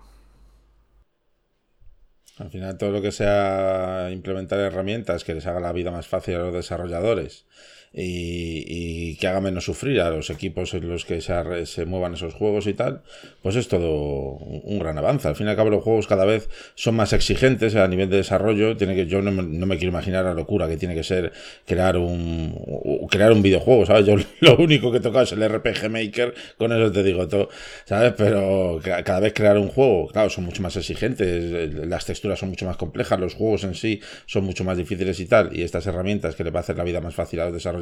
Al 2.37 2.49
final, 2.49 2.77
todo 2.77 2.91
lo 2.91 3.01
que 3.01 3.13
sea 3.13 4.09
implementar 4.11 4.59
herramientas 4.59 5.23
que 5.23 5.35
les 5.35 5.47
haga 5.47 5.61
la 5.61 5.71
vida 5.71 5.89
más 5.89 6.09
fácil 6.09 6.35
a 6.35 6.39
los 6.39 6.53
desarrolladores 6.53 7.45
y, 7.93 9.15
que 9.15 9.27
haga 9.27 9.41
menos 9.41 9.65
sufrir 9.65 9.99
a 10.01 10.09
los 10.09 10.29
equipos 10.29 10.73
en 10.73 10.87
los 10.87 11.05
que 11.05 11.21
se, 11.21 11.85
muevan 11.85 12.13
esos 12.13 12.33
juegos 12.33 12.67
y 12.67 12.73
tal, 12.73 13.01
pues 13.41 13.55
es 13.55 13.67
todo 13.67 13.91
un 13.91 14.79
gran 14.79 14.97
avance. 14.97 15.27
Al 15.27 15.35
fin 15.35 15.47
y 15.47 15.49
al 15.49 15.55
cabo, 15.55 15.69
los 15.69 15.83
juegos 15.83 16.07
cada 16.07 16.25
vez 16.25 16.49
son 16.75 16.95
más 16.95 17.13
exigentes 17.13 17.75
a 17.75 17.87
nivel 17.87 18.09
de 18.09 18.17
desarrollo. 18.17 18.77
Tiene 18.77 18.95
que, 18.95 19.07
yo 19.07 19.21
no 19.21 19.31
me, 19.31 19.43
no 19.43 19.65
me 19.65 19.77
quiero 19.77 19.91
imaginar 19.91 20.25
la 20.25 20.33
locura 20.33 20.67
que 20.67 20.77
tiene 20.77 20.95
que 20.95 21.03
ser 21.03 21.31
crear 21.65 21.97
un, 21.97 23.07
crear 23.09 23.31
un 23.31 23.41
videojuego, 23.41 23.85
¿sabes? 23.85 24.05
Yo 24.05 24.15
lo 24.41 24.57
único 24.57 24.91
que 24.91 24.97
he 24.97 25.01
tocado 25.01 25.23
es 25.23 25.31
el 25.31 25.41
RPG 25.43 25.89
Maker, 25.89 26.33
con 26.57 26.71
eso 26.71 26.91
te 26.91 27.03
digo 27.03 27.27
todo, 27.27 27.49
¿sabes? 27.85 28.13
Pero 28.17 28.79
ca- 28.83 29.03
cada 29.03 29.19
vez 29.19 29.33
crear 29.33 29.57
un 29.57 29.67
juego, 29.69 30.07
claro, 30.07 30.29
son 30.29 30.45
mucho 30.45 30.61
más 30.61 30.75
exigentes, 30.75 31.73
las 31.87 32.05
texturas 32.05 32.39
son 32.39 32.49
mucho 32.49 32.65
más 32.65 32.77
complejas, 32.77 33.19
los 33.19 33.33
juegos 33.35 33.63
en 33.63 33.75
sí 33.75 33.99
son 34.25 34.43
mucho 34.43 34.63
más 34.63 34.77
difíciles 34.77 35.19
y 35.19 35.25
tal, 35.25 35.55
y 35.55 35.63
estas 35.63 35.85
herramientas 35.87 36.35
que 36.35 36.43
le 36.43 36.51
va 36.51 36.59
a 36.59 36.61
hacer 36.61 36.77
la 36.77 36.83
vida 36.83 37.01
más 37.01 37.15
fácil 37.15 37.39
a 37.39 37.45
los 37.45 37.53
desarrolladores, 37.53 37.78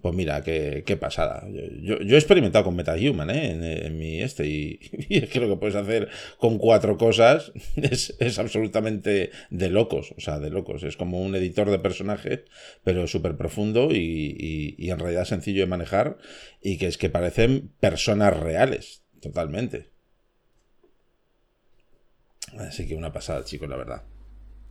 pues 0.00 0.14
mira, 0.14 0.42
qué, 0.42 0.82
qué 0.84 0.96
pasada. 0.98 1.46
Yo, 1.80 1.98
yo- 2.00 2.14
he 2.14 2.18
experimentado 2.18 2.64
con 2.64 2.76
MetaHuman, 2.76 3.30
¿eh? 3.30 3.86
En, 3.86 3.98
mi 3.98 4.20
este, 4.20 4.46
y, 4.48 4.78
es 5.08 5.30
que 5.30 5.40
lo 5.40 5.48
que 5.48 5.56
puedes 5.56 5.76
hacer 5.76 6.08
con 6.38 6.58
cuatro 6.58 6.98
cosas 6.98 7.52
es, 7.76 8.14
es 8.20 8.38
absolutamente 8.38 9.30
de 9.50 9.70
locos, 9.70 10.12
o 10.16 10.20
sea, 10.20 10.38
de 10.40 10.50
locos. 10.50 10.82
Es 10.82 10.96
como 10.98 11.22
un 11.22 11.34
editor 11.34 11.70
de 11.70 11.78
personajes, 11.78 12.40
pero 12.82 13.06
súper 13.06 13.36
profundo 13.36 13.92
y, 13.92 13.96
y- 14.38 14.74
y 14.78 14.90
en 14.90 14.98
realidad 14.98 15.24
sencillo 15.24 15.60
de 15.62 15.66
manejar, 15.68 16.18
y 16.60 16.76
que 16.76 16.86
es 16.86 16.98
que 16.98 17.08
parecen 17.08 17.72
personas 17.80 18.38
reales, 18.38 19.04
totalmente. 19.22 19.90
Así 22.58 22.86
que 22.86 22.94
una 22.94 23.12
pasada, 23.12 23.42
chicos, 23.44 23.68
la 23.68 23.76
verdad. 23.76 24.02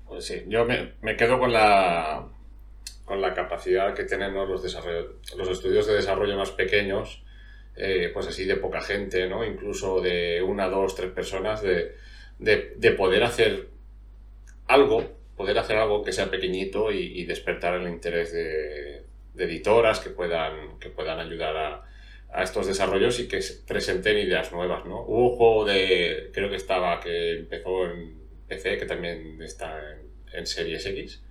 Pues 0.07 0.25
sí, 0.25 0.43
yo 0.47 0.63
me, 0.65 0.93
me 1.01 1.17
quedo 1.17 1.39
con 1.39 1.51
la 1.51 2.27
con 3.05 3.21
la 3.21 3.33
capacidad 3.33 3.93
que 3.93 4.03
tienen 4.03 4.33
¿no? 4.33 4.45
los, 4.45 4.63
los 4.63 5.49
estudios 5.49 5.87
de 5.87 5.93
desarrollo 5.93 6.37
más 6.37 6.51
pequeños, 6.51 7.23
eh, 7.75 8.11
pues 8.13 8.27
así 8.27 8.45
de 8.45 8.55
poca 8.55 8.81
gente, 8.81 9.27
¿no? 9.27 9.43
Incluso 9.43 9.99
de 9.99 10.41
una, 10.41 10.69
dos, 10.69 10.95
tres 10.95 11.11
personas, 11.11 11.61
de, 11.61 11.95
de, 12.39 12.73
de 12.75 12.91
poder 12.91 13.23
hacer 13.23 13.67
algo, 14.67 15.03
poder 15.35 15.57
hacer 15.57 15.77
algo 15.77 16.03
que 16.03 16.13
sea 16.13 16.29
pequeñito 16.29 16.91
y, 16.91 17.25
despertar 17.25 17.75
el 17.75 17.89
interés 17.89 18.31
de, 18.31 19.03
de 19.33 19.43
editoras 19.43 19.99
que 19.99 20.11
puedan, 20.11 20.79
que 20.79 20.89
puedan 20.89 21.19
ayudar 21.19 21.57
a, 21.57 21.83
a 22.31 22.43
estos 22.43 22.67
desarrollos 22.67 23.19
y 23.19 23.27
que 23.27 23.41
se 23.41 23.65
presenten 23.65 24.17
ideas 24.17 24.51
nuevas, 24.51 24.85
¿no? 24.85 25.01
Hubo 25.01 25.31
un 25.31 25.35
juego 25.35 25.65
de, 25.65 26.29
creo 26.33 26.49
que 26.49 26.55
estaba, 26.55 26.99
que 26.99 27.39
empezó 27.39 27.85
en 27.85 28.15
PC, 28.47 28.77
que 28.77 28.85
también 28.85 29.41
está 29.41 29.79
en, 29.93 29.99
en 30.31 30.45
Series 30.45 30.85
X, 30.85 31.23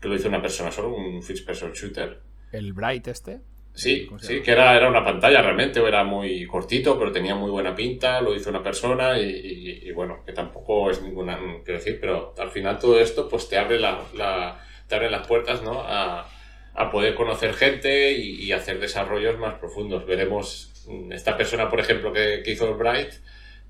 que 0.00 0.08
lo 0.08 0.14
hizo 0.16 0.28
una 0.28 0.42
persona 0.42 0.70
solo, 0.72 0.94
un 0.94 1.22
first 1.22 1.46
person 1.46 1.72
shooter. 1.72 2.20
El 2.52 2.72
Bright 2.72 3.08
este. 3.08 3.40
Sí, 3.74 4.06
¿Cómo 4.06 4.18
se 4.18 4.26
sí, 4.38 4.42
que 4.42 4.50
era, 4.50 4.76
era 4.76 4.88
una 4.88 5.04
pantalla 5.04 5.40
realmente, 5.40 5.80
era 5.86 6.02
muy 6.02 6.46
cortito, 6.46 6.98
pero 6.98 7.12
tenía 7.12 7.36
muy 7.36 7.50
buena 7.50 7.74
pinta, 7.76 8.20
lo 8.20 8.34
hizo 8.34 8.50
una 8.50 8.62
persona 8.62 9.18
y, 9.20 9.22
y- 9.30 9.88
y 9.88 9.92
bueno, 9.92 10.24
que 10.26 10.32
tampoco 10.32 10.90
es 10.90 11.00
ninguna, 11.00 11.38
quiero 11.64 11.78
decir, 11.78 11.98
pero 12.00 12.34
al 12.38 12.50
final 12.50 12.78
todo 12.78 12.98
esto 12.98 13.28
pues 13.28 13.48
te 13.48 13.56
abre, 13.56 13.78
la, 13.78 14.00
la- 14.14 14.60
te 14.88 14.94
abre 14.96 15.10
las 15.10 15.26
puertas 15.28 15.62
¿no? 15.62 15.80
a, 15.82 16.28
a 16.74 16.90
poder 16.90 17.14
conocer 17.14 17.54
gente 17.54 18.12
y, 18.12 18.42
y 18.44 18.52
hacer 18.52 18.80
desarrollos 18.80 19.38
más 19.38 19.54
profundos. 19.54 20.04
Veremos 20.06 20.72
mm, 20.88 21.12
esta 21.12 21.36
persona, 21.36 21.68
por 21.70 21.78
ejemplo, 21.78 22.12
que, 22.12 22.42
que 22.44 22.50
hizo 22.52 22.68
el 22.68 22.74
Bright, 22.74 23.12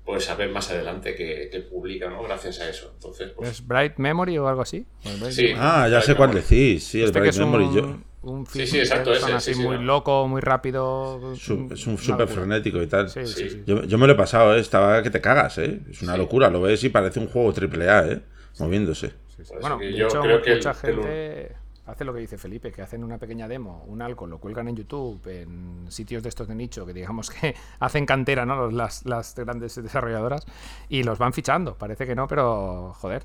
pues 0.09 0.27
a 0.29 0.35
ver 0.35 0.49
más 0.49 0.71
adelante 0.71 1.13
que, 1.15 1.49
que 1.51 1.59
publica, 1.59 2.09
¿no? 2.09 2.23
Gracias 2.23 2.59
a 2.61 2.67
eso. 2.69 2.91
Entonces, 2.95 3.31
pues, 3.35 3.51
¿Es 3.51 3.67
Bright 3.67 3.97
Memory 3.97 4.39
o 4.39 4.47
algo 4.47 4.63
así? 4.63 4.83
¿O 5.05 5.09
el 5.09 5.17
Bright 5.17 5.33
Sí. 5.33 5.53
Ah, 5.55 5.87
ya 5.87 6.01
sé 6.01 6.15
cuál 6.15 6.33
decís, 6.33 6.83
sí, 6.83 6.99
el 6.99 7.05
Este 7.05 7.19
Bright 7.19 7.35
Memory. 7.37 7.65
un, 7.65 7.75
Yo, 7.75 7.97
un 8.23 8.45
Sí, 8.47 8.59
first 8.59 8.71
sí, 8.73 8.79
exacto, 8.79 9.13
ese, 9.13 9.31
así 9.33 9.53
sí, 9.53 9.59
sí, 9.61 9.67
muy 9.67 9.75
no. 9.77 9.83
loco, 9.83 10.27
muy 10.27 10.41
rápido. 10.41 11.35
su- 11.35 11.69
es 11.71 11.85
un 11.85 11.99
súper 11.99 12.27
frenético 12.27 12.81
y 12.81 12.87
tal. 12.87 13.07
Sí, 13.09 13.19
sí, 13.27 13.33
Sí. 13.33 13.49
sí. 13.51 13.63
Yo, 13.67 13.83
yo 13.83 13.97
me 13.99 14.07
lo 14.07 14.13
he 14.13 14.15
pasado, 14.15 14.55
¿eh? 14.55 14.59
estaba 14.59 15.03
que 15.03 15.11
te 15.11 15.21
cagas, 15.21 15.59
¿eh? 15.59 15.79
Es 15.91 16.01
una 16.01 16.13
Sí. 16.13 16.17
locura, 16.17 16.49
lo 16.49 16.59
ves 16.61 16.83
y 16.83 16.89
parece 16.89 17.19
un 17.19 17.27
juego 17.27 17.53
triple 17.53 17.87
A, 17.87 18.07
¿eh? 18.07 18.19
Moviéndose. 18.57 19.09
Sí, 19.09 19.13
sí. 19.37 19.41
Eso 19.43 19.59
Bueno, 19.61 19.79
yo 19.83 20.07
hecho, 20.07 20.21
creo 20.21 20.41
que 20.41 20.55
mucha 20.55 20.71
el- 20.71 20.75
gente 20.75 21.51
hace 21.89 22.05
lo 22.05 22.13
que 22.13 22.19
dice 22.19 22.37
Felipe, 22.37 22.71
que 22.71 22.81
hacen 22.81 23.03
una 23.03 23.17
pequeña 23.17 23.47
demo, 23.47 23.83
un 23.87 24.01
alcohol, 24.01 24.29
lo 24.29 24.39
cuelgan 24.39 24.67
en 24.67 24.75
YouTube, 24.75 25.25
en 25.27 25.91
sitios 25.91 26.23
de 26.23 26.29
estos 26.29 26.47
de 26.47 26.55
nicho, 26.55 26.85
que 26.85 26.93
digamos 26.93 27.29
que 27.29 27.55
hacen 27.79 28.05
cantera, 28.05 28.45
¿no? 28.45 28.55
Los- 28.55 28.73
Las, 28.73 29.05
las 29.05 29.35
grandes 29.35 29.75
desarrolladoras, 29.81 30.45
y 30.89 31.03
los 31.03 31.17
van 31.19 31.33
fichando. 31.33 31.75
Parece 31.77 32.05
que 32.05 32.15
no, 32.15 32.27
pero 32.27 32.93
joder. 32.97 33.23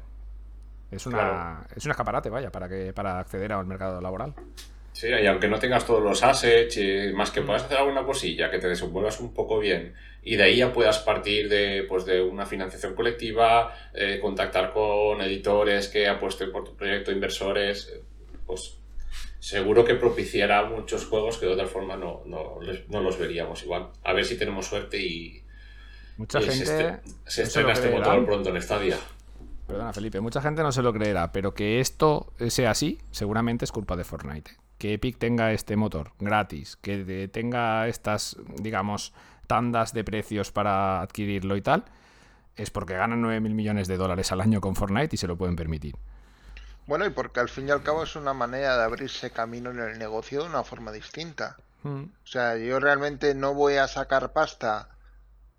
Es 0.91 1.07
una, 1.07 1.17
Claro. 1.19 1.67
es 1.75 1.85
un 1.85 1.91
escaparate, 1.91 2.31
vaya, 2.31 2.51
para 2.53 2.69
que 2.69 2.93
para 2.93 3.19
acceder 3.19 3.53
al 3.53 3.67
mercado 3.67 4.01
laboral. 4.01 4.35
Sí, 4.93 5.09
y 5.09 5.27
aunque 5.27 5.49
no 5.49 5.59
tengas 5.59 5.85
todos 5.85 6.01
los 6.03 6.23
assets, 6.23 6.77
y 6.77 7.13
más 7.13 7.33
que 7.33 7.43
puedas 7.43 7.65
hacer 7.65 7.79
alguna 7.79 8.05
cosilla, 8.05 8.49
que 8.49 8.61
te 8.61 8.69
desenvuelvas 8.69 9.19
un 9.19 9.35
poco 9.35 9.59
bien 9.59 9.93
y 10.23 10.37
de 10.37 10.45
ahí 10.45 10.57
ya 10.59 10.73
puedas 10.73 11.01
partir 11.01 11.49
de, 11.49 11.85
pues, 11.89 12.07
de 12.07 12.23
una 12.23 12.47
financiación 12.47 12.95
colectiva, 12.95 13.75
eh, 13.93 14.21
contactar 14.23 14.73
con 14.73 15.21
editores 15.21 15.89
que 15.89 16.07
apuesten 16.09 16.53
por 16.53 16.63
tu 16.65 16.77
proyecto, 16.77 17.11
inversores, 17.11 17.93
pues 18.47 18.79
seguro 19.41 19.85
que 19.85 19.95
propiciará 19.95 20.65
muchos 20.65 21.07
juegos 21.07 21.39
que 21.39 21.47
de 21.47 21.53
otra 21.53 21.67
forma 21.67 21.97
no, 21.97 22.23
no, 22.27 22.59
no 22.89 23.01
los 23.01 23.19
veríamos 23.19 23.63
igual. 23.63 23.91
A 24.03 24.13
ver 24.13 24.25
si 24.25 24.39
tenemos 24.39 24.67
suerte 24.67 24.99
y, 25.01 25.45
Mucha 26.17 26.41
y 26.41 26.45
gente. 26.45 26.65
se 26.65 27.01
se 27.27 27.43
estrena 27.43 27.73
este 27.73 27.91
motor 27.91 28.25
pronto 28.25 28.55
en 28.55 28.63
Stadia. 28.63 28.99
Perdona, 29.67 29.93
Felipe, 29.93 30.21
mucha 30.21 30.43
gente 30.43 30.63
no 30.63 30.73
se 30.73 30.83
lo 30.83 30.93
creerá, 30.93 31.33
pero 31.33 31.55
que 31.55 31.81
esto 31.81 32.33
sea 32.49 32.71
así, 32.71 32.99
seguramente 33.11 33.65
es 33.65 33.73
culpa 33.73 33.97
de 33.97 34.05
Fortnite. 34.05 34.53
Que 34.79 34.95
Epic 34.95 35.19
tenga 35.19 35.53
este 35.53 35.77
motor 35.77 36.13
gratis, 36.19 36.77
que 36.77 37.29
tenga 37.33 37.89
estas, 37.89 38.37
digamos, 38.61 39.15
tandas 39.47 39.95
de 39.95 40.05
precios 40.05 40.53
para 40.53 41.01
adquirirlo 41.01 41.57
y 41.57 41.63
tal, 41.63 41.85
es 42.57 42.71
porque 42.71 42.95
ganan 42.95 43.23
9.000 43.23 43.55
millones 43.55 43.89
de 43.89 43.97
dólares 43.97 44.33
al 44.33 44.41
año 44.41 44.61
con 44.61 44.77
Fortnite 44.77 45.17
y 45.17 45.19
se 45.19 45.27
lo 45.27 45.37
pueden 45.37 45.57
permitir. 45.57 45.97
Bueno, 46.87 47.07
y 47.07 47.11
porque 47.11 47.41
al 47.41 47.49
fin 47.49 47.69
y 47.69 47.71
al 47.71 47.83
cabo 47.83 48.03
es 48.03 48.15
una 48.15 48.35
manera 48.35 48.77
de 48.77 48.85
abrirse 48.85 49.31
camino 49.31 49.71
en 49.71 49.81
el 49.81 49.99
negocio 49.99 50.43
de 50.43 50.49
una 50.49 50.65
forma 50.65 50.93
distinta. 50.93 51.57
Mm. 51.83 52.05
O 52.05 52.27
sea, 52.27 52.57
yo 52.57 52.79
realmente 52.79 53.35
no 53.35 53.55
voy 53.55 53.77
a 53.77 53.89
sacar 53.89 54.33
pasta 54.33 54.89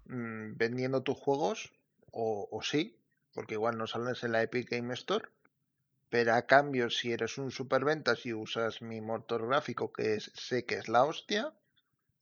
mm, 0.05 0.55
vendiendo 0.55 1.01
tus 1.01 1.17
juegos, 1.17 1.73
o, 2.11 2.47
o 2.51 2.61
sí, 2.61 2.99
porque 3.33 3.55
igual 3.55 3.77
no 3.77 3.87
sales 3.87 4.23
en 4.23 4.31
la 4.31 4.43
Epic 4.43 4.69
Game 4.69 4.93
Store, 4.93 5.27
pero 6.09 6.35
a 6.35 6.43
cambio, 6.43 6.89
si 6.89 7.11
eres 7.11 7.37
un 7.37 7.51
superventas 7.51 8.25
y 8.25 8.33
usas 8.33 8.81
mi 8.81 9.01
motor 9.01 9.47
gráfico, 9.47 9.91
que 9.91 10.15
es, 10.15 10.31
sé 10.35 10.63
que 10.65 10.75
es 10.75 10.87
la 10.87 11.03
hostia, 11.03 11.53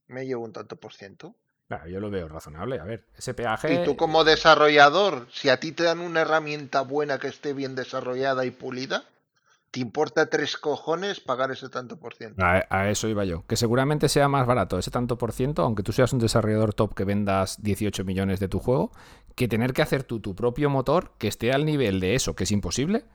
me 0.07 0.25
llevo 0.25 0.43
un 0.43 0.53
tanto 0.53 0.77
por 0.77 0.93
ciento. 0.93 1.35
Claro, 1.67 1.87
yo 1.87 1.99
lo 1.99 2.09
veo 2.09 2.27
razonable. 2.27 2.79
A 2.79 2.83
ver, 2.83 3.05
ese 3.17 3.33
peaje. 3.33 3.73
Y 3.73 3.83
tú 3.83 3.95
como 3.95 4.23
desarrollador, 4.23 5.27
si 5.31 5.49
a 5.49 5.59
ti 5.59 5.71
te 5.71 5.83
dan 5.83 5.99
una 5.99 6.21
herramienta 6.21 6.81
buena 6.81 7.19
que 7.19 7.27
esté 7.27 7.53
bien 7.53 7.75
desarrollada 7.75 8.45
y 8.45 8.51
pulida, 8.51 9.05
¿te 9.71 9.79
importa 9.79 10.29
tres 10.29 10.57
cojones 10.57 11.19
pagar 11.19 11.51
ese 11.51 11.69
tanto 11.69 11.97
por 11.97 12.13
ciento? 12.13 12.43
A, 12.43 12.63
a 12.69 12.89
eso 12.89 13.07
iba 13.07 13.25
yo. 13.25 13.45
Que 13.47 13.55
seguramente 13.55 14.09
sea 14.09 14.27
más 14.27 14.45
barato 14.45 14.77
ese 14.77 14.91
tanto 14.91 15.17
por 15.17 15.31
ciento, 15.31 15.63
aunque 15.63 15.83
tú 15.83 15.93
seas 15.93 16.13
un 16.13 16.19
desarrollador 16.19 16.73
top 16.73 16.93
que 16.93 17.05
vendas 17.05 17.63
18 17.63 18.03
millones 18.03 18.39
de 18.39 18.49
tu 18.49 18.59
juego, 18.59 18.91
que 19.35 19.47
tener 19.47 19.73
que 19.73 19.81
hacer 19.81 20.03
tú 20.03 20.19
tu 20.19 20.35
propio 20.35 20.69
motor 20.69 21.13
que 21.17 21.27
esté 21.27 21.53
al 21.53 21.65
nivel 21.65 21.99
de 21.99 22.15
eso, 22.15 22.35
que 22.35 22.43
es 22.43 22.51
imposible. 22.51 23.05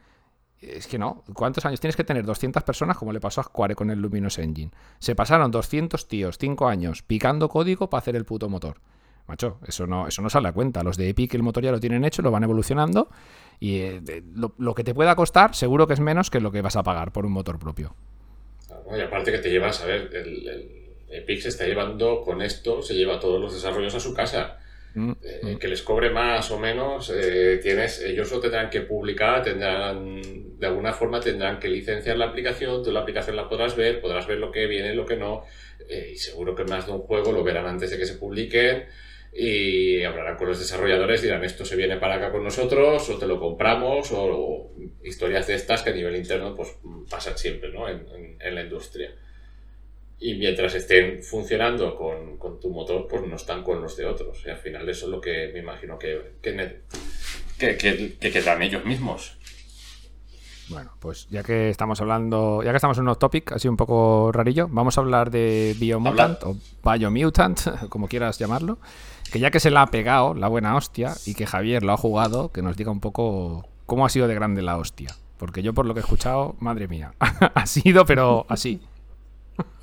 Es 0.61 0.89
que 0.89 0.99
no. 0.99 1.23
¿Cuántos 1.35 1.65
años 1.67 1.81
tienes 1.81 1.97
que 1.97 2.05
tener? 2.05 2.25
200 2.25 2.63
personas, 2.65 2.97
como 2.97 3.13
le 3.13 3.21
pasó 3.21 3.41
a 3.41 3.45
Square 3.45 3.77
con 3.77 3.91
el 3.91 4.01
Luminous 4.01 4.39
Engine. 4.39 4.73
Se 4.99 5.15
pasaron 5.15 5.51
200 5.51 6.09
tíos, 6.09 6.37
5 6.39 6.69
años, 6.69 7.03
picando 7.03 7.49
código 7.49 7.89
para 7.89 8.01
hacer 8.01 8.17
el 8.17 8.25
puto 8.25 8.49
motor. 8.49 8.81
Macho, 9.29 9.59
eso 9.67 9.87
no, 9.87 10.09
eso 10.09 10.23
no 10.23 10.31
sale 10.31 10.49
a 10.49 10.53
cuenta. 10.53 10.83
Los 10.83 10.97
de 10.97 11.11
Epic 11.11 11.35
el 11.35 11.43
motor 11.43 11.63
ya 11.63 11.71
lo 11.71 11.79
tienen 11.79 12.05
hecho, 12.05 12.23
lo 12.23 12.31
van 12.31 12.43
evolucionando. 12.43 13.09
Y 13.61 13.77
eh, 13.79 14.23
lo, 14.35 14.75
que 14.75 14.83
te 14.83 14.95
pueda 14.95 15.15
costar, 15.15 15.55
seguro 15.55 15.87
que 15.87 15.95
es 15.95 16.01
menos 16.01 16.31
que 16.31 16.41
lo 16.41 16.51
que 16.51 16.63
vas 16.63 16.77
a 16.77 16.83
pagar 16.83 17.13
por 17.13 17.27
un 17.27 17.33
motor 17.33 17.59
propio. 17.59 17.95
Y 18.97 19.01
aparte 19.01 19.31
que 19.31 19.39
te 19.39 19.51
llevas, 19.51 19.83
a 19.83 19.87
ver, 19.87 20.11
el, 20.15 20.49
el 20.49 20.89
Epic 21.11 21.41
se 21.41 21.49
está 21.49 21.67
llevando 21.67 22.23
con 22.23 22.43
esto, 22.43 22.83
se 22.83 22.95
lleva 22.95 23.21
todos 23.21 23.41
los 23.41 23.53
desarrollos 23.53 23.95
a 23.95 24.01
su 24.01 24.15
casa. 24.15 24.59
Mm, 24.95 25.13
Eh, 25.23 25.41
mm. 25.55 25.59
que 25.59 25.69
les 25.69 25.83
cobre 25.83 26.11
más 26.11 26.51
o 26.51 26.59
menos, 26.59 27.11
eh, 27.15 27.59
tienes, 27.63 28.03
ellos 28.03 28.31
lo 28.33 28.41
tendrán 28.41 28.71
que 28.71 28.81
publicar, 28.81 29.43
tendrán, 29.43 30.59
de 30.59 30.67
alguna 30.67 30.93
forma 30.93 31.21
tendrán 31.21 31.59
que 31.61 31.69
licenciar 31.69 32.17
la 32.17 32.27
aplicación, 32.27 32.83
tú 32.83 32.91
la 32.91 33.01
aplicación 33.01 33.37
la 33.37 33.49
podrás 33.49 33.77
ver, 33.77 34.01
podrás 34.01 34.27
ver 34.27 34.39
lo 34.39 34.51
que 34.51 34.67
viene, 34.67 34.95
lo 34.95 35.05
que 35.07 35.17
no, 35.17 35.45
eh, 35.89 36.11
y 36.15 36.17
seguro 36.17 36.55
que 36.55 36.65
más 36.65 36.87
de 36.87 36.93
un 36.93 37.01
juego 37.01 37.33
lo 37.33 37.45
verán 37.45 37.67
antes 37.67 37.91
de 37.91 37.99
que 37.99 38.07
se 38.07 38.15
publiquen 38.15 38.87
y 39.33 40.03
hablarán 40.05 40.37
con 40.37 40.49
los 40.49 40.59
desarrolladores, 40.59 41.21
dirán 41.23 41.45
esto 41.45 41.65
se 41.65 41.77
viene 41.77 41.99
para 41.99 42.15
acá 42.17 42.33
con 42.33 42.43
nosotros, 42.43 43.09
o 43.11 43.19
te 43.19 43.27
lo 43.27 43.39
compramos, 43.39 44.11
o, 44.11 44.23
o 44.25 44.73
historias 45.05 45.47
de 45.47 45.55
estas 45.55 45.83
que 45.83 45.91
a 45.91 45.95
nivel 45.95 46.17
interno 46.17 46.57
pues 46.57 46.75
pasan 47.11 47.37
siempre 47.37 47.71
¿no? 47.71 47.89
en, 47.89 48.07
en- 48.17 48.37
en 48.41 48.55
la 48.55 48.63
industria. 48.63 49.15
Y 50.21 50.35
mientras 50.35 50.75
estén 50.75 51.23
funcionando 51.23 51.95
con, 51.97 52.39
con 52.39 52.59
tu 52.59 52.71
motor, 52.71 53.07
pues 53.09 53.25
no 53.27 53.37
están 53.37 53.63
con 53.63 53.81
los 53.81 53.97
de 53.97 54.05
otros. 54.07 54.43
Y 54.47 54.51
al 54.51 54.57
final 54.59 54.89
eso 54.89 55.07
es 55.07 55.13
lo 55.13 55.21
que 55.21 55.51
me 55.53 55.61
imagino 55.61 55.99
que, 55.99 56.33
que, 56.43 56.83
que, 57.59 57.77
que- 57.77 58.17
que 58.19 58.31
quedan 58.33 58.63
ellos 58.63 58.85
mismos. 58.85 59.37
Bueno, 60.71 60.91
pues 61.01 61.29
ya 61.31 61.43
que 61.43 61.71
estamos 61.71 61.99
hablando, 62.03 62.63
ya 62.63 62.73
que 62.73 62.77
estamos 62.77 62.99
en 62.99 63.09
un 63.09 63.15
topic 63.17 63.53
así 63.53 63.69
un 63.69 63.77
poco 63.79 64.31
rarillo, 64.33 64.69
vamos 64.71 64.99
a 64.99 65.01
hablar 65.01 65.31
de 65.31 65.75
Biomutant 65.79 66.43
o 66.45 66.57
Biomutant, 66.85 67.61
como 67.89 68.07
quieras 68.07 68.39
llamarlo, 68.39 68.79
que 69.33 69.39
ya 69.41 69.51
que 69.51 69.61
se 69.61 69.71
la 69.71 69.83
ha 69.83 69.87
pegado 69.87 70.35
la 70.35 70.49
buena 70.49 70.77
hostia 70.77 71.15
y 71.25 71.35
que 71.35 71.47
Javier 71.47 71.85
lo 71.85 71.93
ha 71.93 71.97
jugado, 71.97 72.53
que 72.53 72.61
nos 72.61 72.77
diga 72.77 72.91
un 72.91 73.01
poco 73.01 73.67
cómo 73.87 74.05
ha 74.05 74.11
sido 74.11 74.29
de 74.29 74.35
grande 74.35 74.61
la 74.61 74.77
hostia. 74.77 75.15
Porque 75.39 75.63
yo 75.63 75.73
por 75.73 75.87
lo 75.87 75.95
que 75.95 76.01
he 76.01 76.03
escuchado, 76.03 76.55
madre 76.59 76.87
mía, 76.87 77.15
ha 77.21 77.67
sido 77.67 78.05
pero 78.05 78.45
así. 78.51 78.83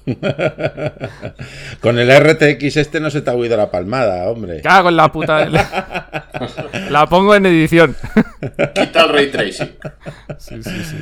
Con 1.81 1.99
el 1.99 2.11
RTX 2.11 2.77
este 2.77 2.99
no 2.99 3.09
se 3.09 3.21
te 3.21 3.29
ha 3.29 3.33
oído 3.33 3.57
la 3.57 3.71
palmada, 3.71 4.29
hombre. 4.29 4.61
Cago 4.61 4.89
en 4.89 4.97
la 4.97 5.11
puta. 5.11 5.49
La, 5.49 6.29
la 6.89 7.07
pongo 7.07 7.35
en 7.35 7.45
edición. 7.45 7.95
Quita 8.73 9.03
el 9.03 9.09
ray 9.09 9.31
tracing. 9.31 9.71
Sí, 10.37 10.63
sí, 10.63 10.83
sí. 10.83 10.97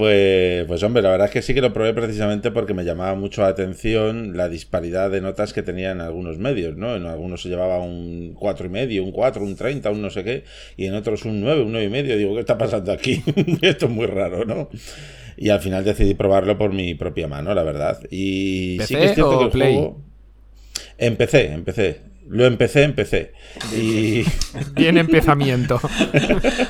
Pues, 0.00 0.64
pues 0.64 0.82
hombre, 0.82 1.02
la 1.02 1.10
verdad 1.10 1.26
es 1.26 1.30
que 1.30 1.42
sí 1.42 1.52
que 1.52 1.60
lo 1.60 1.74
probé 1.74 1.92
precisamente 1.92 2.50
porque 2.50 2.72
me 2.72 2.86
llamaba 2.86 3.14
mucho 3.16 3.42
la 3.42 3.48
atención 3.48 4.34
la 4.34 4.48
disparidad 4.48 5.10
de 5.10 5.20
notas 5.20 5.52
que 5.52 5.62
tenía 5.62 5.90
en 5.90 6.00
algunos 6.00 6.38
medios, 6.38 6.74
¿no? 6.74 6.96
En 6.96 7.04
algunos 7.04 7.42
se 7.42 7.50
llevaba 7.50 7.80
un 7.80 8.34
4,5, 8.34 9.02
un 9.02 9.12
4, 9.12 9.44
un 9.44 9.56
30, 9.56 9.90
un 9.90 10.00
no 10.00 10.08
sé 10.08 10.24
qué, 10.24 10.44
y 10.78 10.86
en 10.86 10.94
otros 10.94 11.26
un 11.26 11.42
9, 11.42 11.64
un 11.64 11.74
9,5. 11.74 12.16
Digo, 12.16 12.32
¿qué 12.32 12.40
está 12.40 12.56
pasando 12.56 12.92
aquí? 12.92 13.22
Esto 13.60 13.86
es 13.86 13.92
muy 13.92 14.06
raro, 14.06 14.46
¿no? 14.46 14.70
Y 15.40 15.48
al 15.48 15.60
final 15.60 15.82
decidí 15.84 16.12
probarlo 16.12 16.58
por 16.58 16.74
mi 16.74 16.94
propia 16.94 17.26
mano, 17.26 17.54
la 17.54 17.62
verdad. 17.62 17.98
Y 18.10 18.76
sí 18.82 18.94
que 18.94 19.00
¿PC 19.00 19.04
es 19.04 19.14
cierto 19.14 19.38
que 19.38 19.44
el 19.46 19.50
Play? 19.50 19.74
juego... 19.74 20.02
Empecé, 20.98 21.52
empecé. 21.52 22.00
Lo 22.28 22.44
empecé, 22.44 22.82
empecé. 22.82 23.32
Y... 23.74 24.22
Bien 24.74 24.98
empezamiento. 24.98 25.80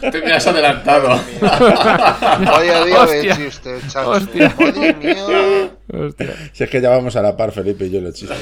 Te 0.01 0.22
me 0.22 0.32
has 0.32 0.47
adelantado. 0.47 1.20
Vaya 1.40 2.84
día 2.84 3.02
Hostia. 3.02 3.36
de 3.36 3.44
chiste, 3.44 3.74
chacho. 3.88 4.10
Hostia. 4.10 4.55
Hostia. 5.92 6.34
Si 6.52 6.62
es 6.62 6.70
que 6.70 6.80
ya 6.80 6.90
vamos 6.90 7.16
a 7.16 7.22
la 7.22 7.36
par, 7.36 7.51
Felipe 7.51 7.86
y 7.86 7.90
yo 7.90 8.01
los 8.01 8.14
chistes. 8.14 8.38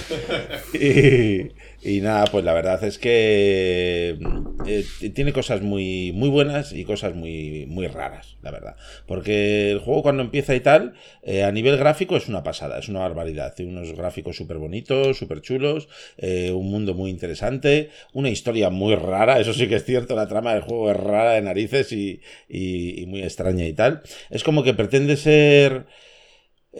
Y, 0.75 1.51
y 1.81 2.01
nada, 2.01 2.25
pues 2.31 2.45
la 2.45 2.53
verdad 2.55 2.83
es 2.85 2.99
que 2.99 4.19
eh, 4.65 4.85
tiene 5.15 5.33
cosas 5.33 5.63
muy, 5.63 6.13
muy 6.13 6.29
buenas 6.29 6.73
y 6.73 6.85
cosas 6.85 7.15
muy, 7.15 7.67
muy 7.69 7.87
raras, 7.87 8.37
la 8.43 8.51
verdad. 8.51 8.77
Porque 9.07 9.71
el 9.71 9.79
juego 9.79 10.03
cuando 10.03 10.23
empieza 10.23 10.55
y 10.57 10.61
tal, 10.61 10.95
eh, 11.23 11.45
a 11.45 11.53
nivel 11.53 11.77
gráfico 11.77 12.17
es 12.17 12.29
una 12.29 12.43
pasada, 12.43 12.79
es 12.81 12.89
una 12.89 13.01
barbaridad. 13.01 13.55
Tiene 13.55 13.73
unos 13.73 13.93
gráficos 13.95 14.37
súper 14.37 14.59
bonitos, 14.59 15.17
súper 15.19 15.41
chulos, 15.41 15.89
eh, 16.17 16.51
un 16.51 16.69
mundo 16.71 16.95
muy 16.95 17.11
interesante, 17.11 17.91
una 18.13 18.31
historia 18.31 18.71
muy 18.71 18.97
rara, 18.97 19.39
eso 19.39 19.53
sí 19.55 19.69
que 19.69 19.77
es 19.77 19.85
cierto, 19.85 20.17
la 20.17 20.27
trama 20.29 20.55
del 20.55 20.63
juego 20.63 20.91
es 20.91 20.97
rara 20.97 21.33
de 21.35 21.43
narices 21.43 21.93
y, 21.93 22.21
y- 22.49 23.03
y 23.03 23.07
muy 23.07 23.23
extraña 23.23 23.65
y 23.67 23.73
tal. 23.73 24.03
Es 24.31 24.43
como 24.43 24.63
que 24.65 24.75
pretende 24.75 25.17
ser 25.17 25.87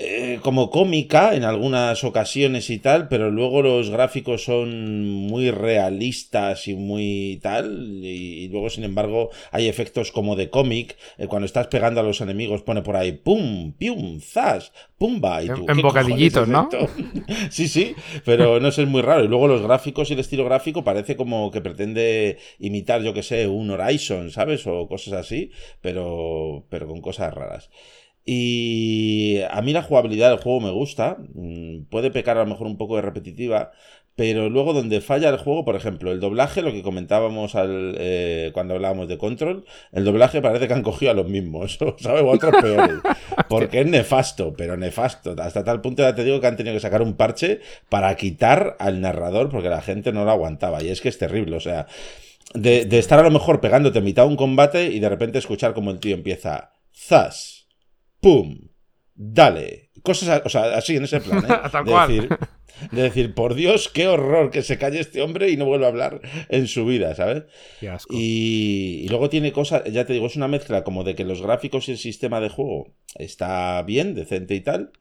eh, 0.01 0.39
como 0.43 0.71
cómica 0.71 1.35
en 1.35 1.43
algunas 1.43 2.05
ocasiones 2.05 2.71
y 2.71 2.79
tal, 2.79 3.09
pero 3.09 3.33
luego 3.33 3.63
los 3.63 3.91
gráficos 3.91 4.45
son 4.45 5.05
muy 5.27 5.51
realistas 5.51 6.69
y 6.69 6.77
muy 6.77 7.41
tal, 7.43 7.99
y, 8.05 8.45
y 8.45 8.49
luego 8.49 8.71
sin 8.71 8.85
embargo 8.85 9.31
hay 9.51 9.67
efectos 9.67 10.13
como 10.13 10.37
de 10.37 10.51
cómic, 10.51 10.97
eh, 11.17 11.27
cuando 11.27 11.47
estás 11.47 11.67
pegando 11.67 11.99
a 11.99 12.05
los 12.05 12.21
enemigos 12.21 12.63
pone 12.63 12.83
por 12.83 12.95
ahí 12.95 13.11
pum, 13.11 13.73
pium, 13.73 14.21
zas, 14.21 14.73
pumba, 14.99 15.43
y 15.43 15.49
tú, 15.49 15.67
en 15.69 15.77
¿qué 15.77 15.83
bocadillitos, 15.83 16.47
¿no? 16.47 16.69
sí, 17.51 17.67
sí, 17.67 17.97
pero 18.25 18.61
no 18.61 18.71
sé, 18.71 18.83
es 18.83 18.89
muy 18.89 19.03
raro, 19.03 19.25
y 19.25 19.29
luego 19.29 19.49
los 19.49 19.63
gráficos 19.63 20.11
y 20.11 20.13
el 20.13 20.21
estilo 20.21 20.45
gráfico 20.45 20.85
parece 20.85 21.17
como 21.17 21.51
que 21.51 21.61
pretende 21.61 22.39
imitar, 22.61 23.03
yo 23.03 23.13
que 23.13 23.25
sé, 23.25 23.49
un 23.49 23.69
Horizon, 23.73 24.31
¿sabes? 24.31 24.65
O 24.69 24.87
cosas 24.87 25.15
así, 25.15 25.51
pero, 25.81 26.67
pero 26.71 26.87
con 26.87 27.01
cosas 27.01 27.35
raras. 27.35 27.69
Y 28.31 29.41
a 29.51 29.63
mí 29.63 29.73
la 29.73 29.83
jugabilidad 29.83 30.29
del 30.29 30.39
juego 30.39 30.61
me 30.61 30.71
gusta. 30.71 31.17
mm, 31.35 31.85
Puede 31.89 32.11
pecar 32.11 32.37
a 32.37 32.41
lo 32.45 32.47
mejor 32.51 32.67
un 32.67 32.77
poco 32.77 32.97
de 32.97 33.03
repetitiva. 33.03 33.73
Pero 34.17 34.51
luego 34.51 34.75
donde 34.75 35.01
falla 35.01 35.31
el 35.31 35.39
juego, 35.39 35.65
por 35.65 35.77
ejemplo, 35.77 36.13
el 36.13 36.21
doblaje, 36.21 36.61
lo 36.61 36.73
que 36.73 36.83
comentábamos 36.83 37.55
al, 37.55 37.95
eh, 37.99 38.51
cuando 38.53 38.75
hablábamos 38.75 39.09
de 39.09 39.17
Control, 39.17 39.65
el 39.93 40.05
doblaje 40.05 40.43
parece 40.43 40.67
que 40.69 40.75
han 40.75 40.83
cogido 40.83 41.13
a 41.13 41.15
los 41.15 41.27
mismos, 41.29 41.79
¿sabes? 42.01 42.23
O 42.23 42.31
a 42.31 42.35
otros 42.35 42.53
peores. 42.61 42.97
Porque 43.49 43.81
es 43.81 43.87
nefasto, 43.87 44.53
pero 44.55 44.77
nefasto. 44.77 45.35
Hasta 45.39 45.65
tal 45.65 45.81
punto 45.81 46.03
ya 46.03 46.15
te 46.15 46.25
digo 46.25 46.39
que 46.41 46.49
han 46.49 46.57
tenido 46.57 46.75
que 46.75 46.81
sacar 46.81 47.01
un 47.01 47.15
parche 47.17 47.61
para 47.89 48.15
quitar 48.17 48.77
al 48.79 49.01
narrador 49.01 49.49
porque 49.49 49.71
la 49.71 49.81
gente 49.81 50.13
no 50.13 50.25
lo 50.27 50.33
aguantaba. 50.33 50.83
Y 50.83 50.89
es 50.89 51.01
que 51.01 51.09
es 51.09 51.17
terrible, 51.17 51.57
o 51.57 51.61
sea, 51.61 51.87
de, 52.55 52.85
de 52.85 52.99
estar 52.99 53.19
a 53.19 53.23
lo 53.23 53.31
mejor 53.31 53.61
pegándote 53.63 54.01
en 54.01 54.05
mitad 54.05 54.25
de 54.25 54.29
un 54.29 54.37
combate 54.37 54.87
y 54.87 55.01
de 55.01 55.09
repente 55.09 55.39
escuchar 55.39 55.73
como 55.75 55.91
el 55.91 55.99
tío 56.01 56.15
empieza, 56.15 56.73
zas, 56.95 57.58
pum, 58.21 58.59
dale. 59.15 59.91
Cosas, 60.03 60.43
o 60.45 60.49
sea, 60.49 60.77
así 60.77 60.97
en 60.97 61.05
ese 61.05 61.21
plan, 61.21 61.45
¿eh? 61.45 61.49
Tal 61.73 61.85
de, 61.85 61.91
cual. 61.91 62.09
Decir, 62.09 62.39
de 62.93 63.03
decir, 63.03 63.35
por 63.35 63.55
Dios, 63.55 63.89
qué 63.89 64.07
horror 64.07 64.51
que 64.51 64.63
se 64.63 64.79
calle 64.79 65.01
este 65.01 65.23
hombre 65.23 65.51
y 65.51 65.57
no 65.57 65.67
vuelva 65.67 65.87
a 65.87 65.91
hablar 65.91 66.21
en 66.49 66.69
su 66.69 66.87
vida, 66.87 67.15
¿sabes? 67.15 67.45
Qué 67.81 67.89
asco. 67.89 68.15
Y, 68.15 69.03
y 69.05 69.09
luego 69.09 69.29
tiene 69.29 69.53
cosas, 69.53 69.85
ya 69.93 70.07
te 70.07 70.13
digo, 70.13 70.27
es 70.27 70.37
una 70.37 70.49
mezcla 70.49 70.85
como 70.85 71.05
de 71.05 71.15
que 71.15 71.25
los 71.25 71.43
gráficos 71.43 71.89
y 71.89 71.93
el 71.93 71.99
sistema 71.99 72.41
de 72.41 72.49
juego 72.49 72.95
está 73.17 73.83
bien, 73.83 74.15
decente 74.15 74.55
y 74.55 74.61
tal, 74.61 74.93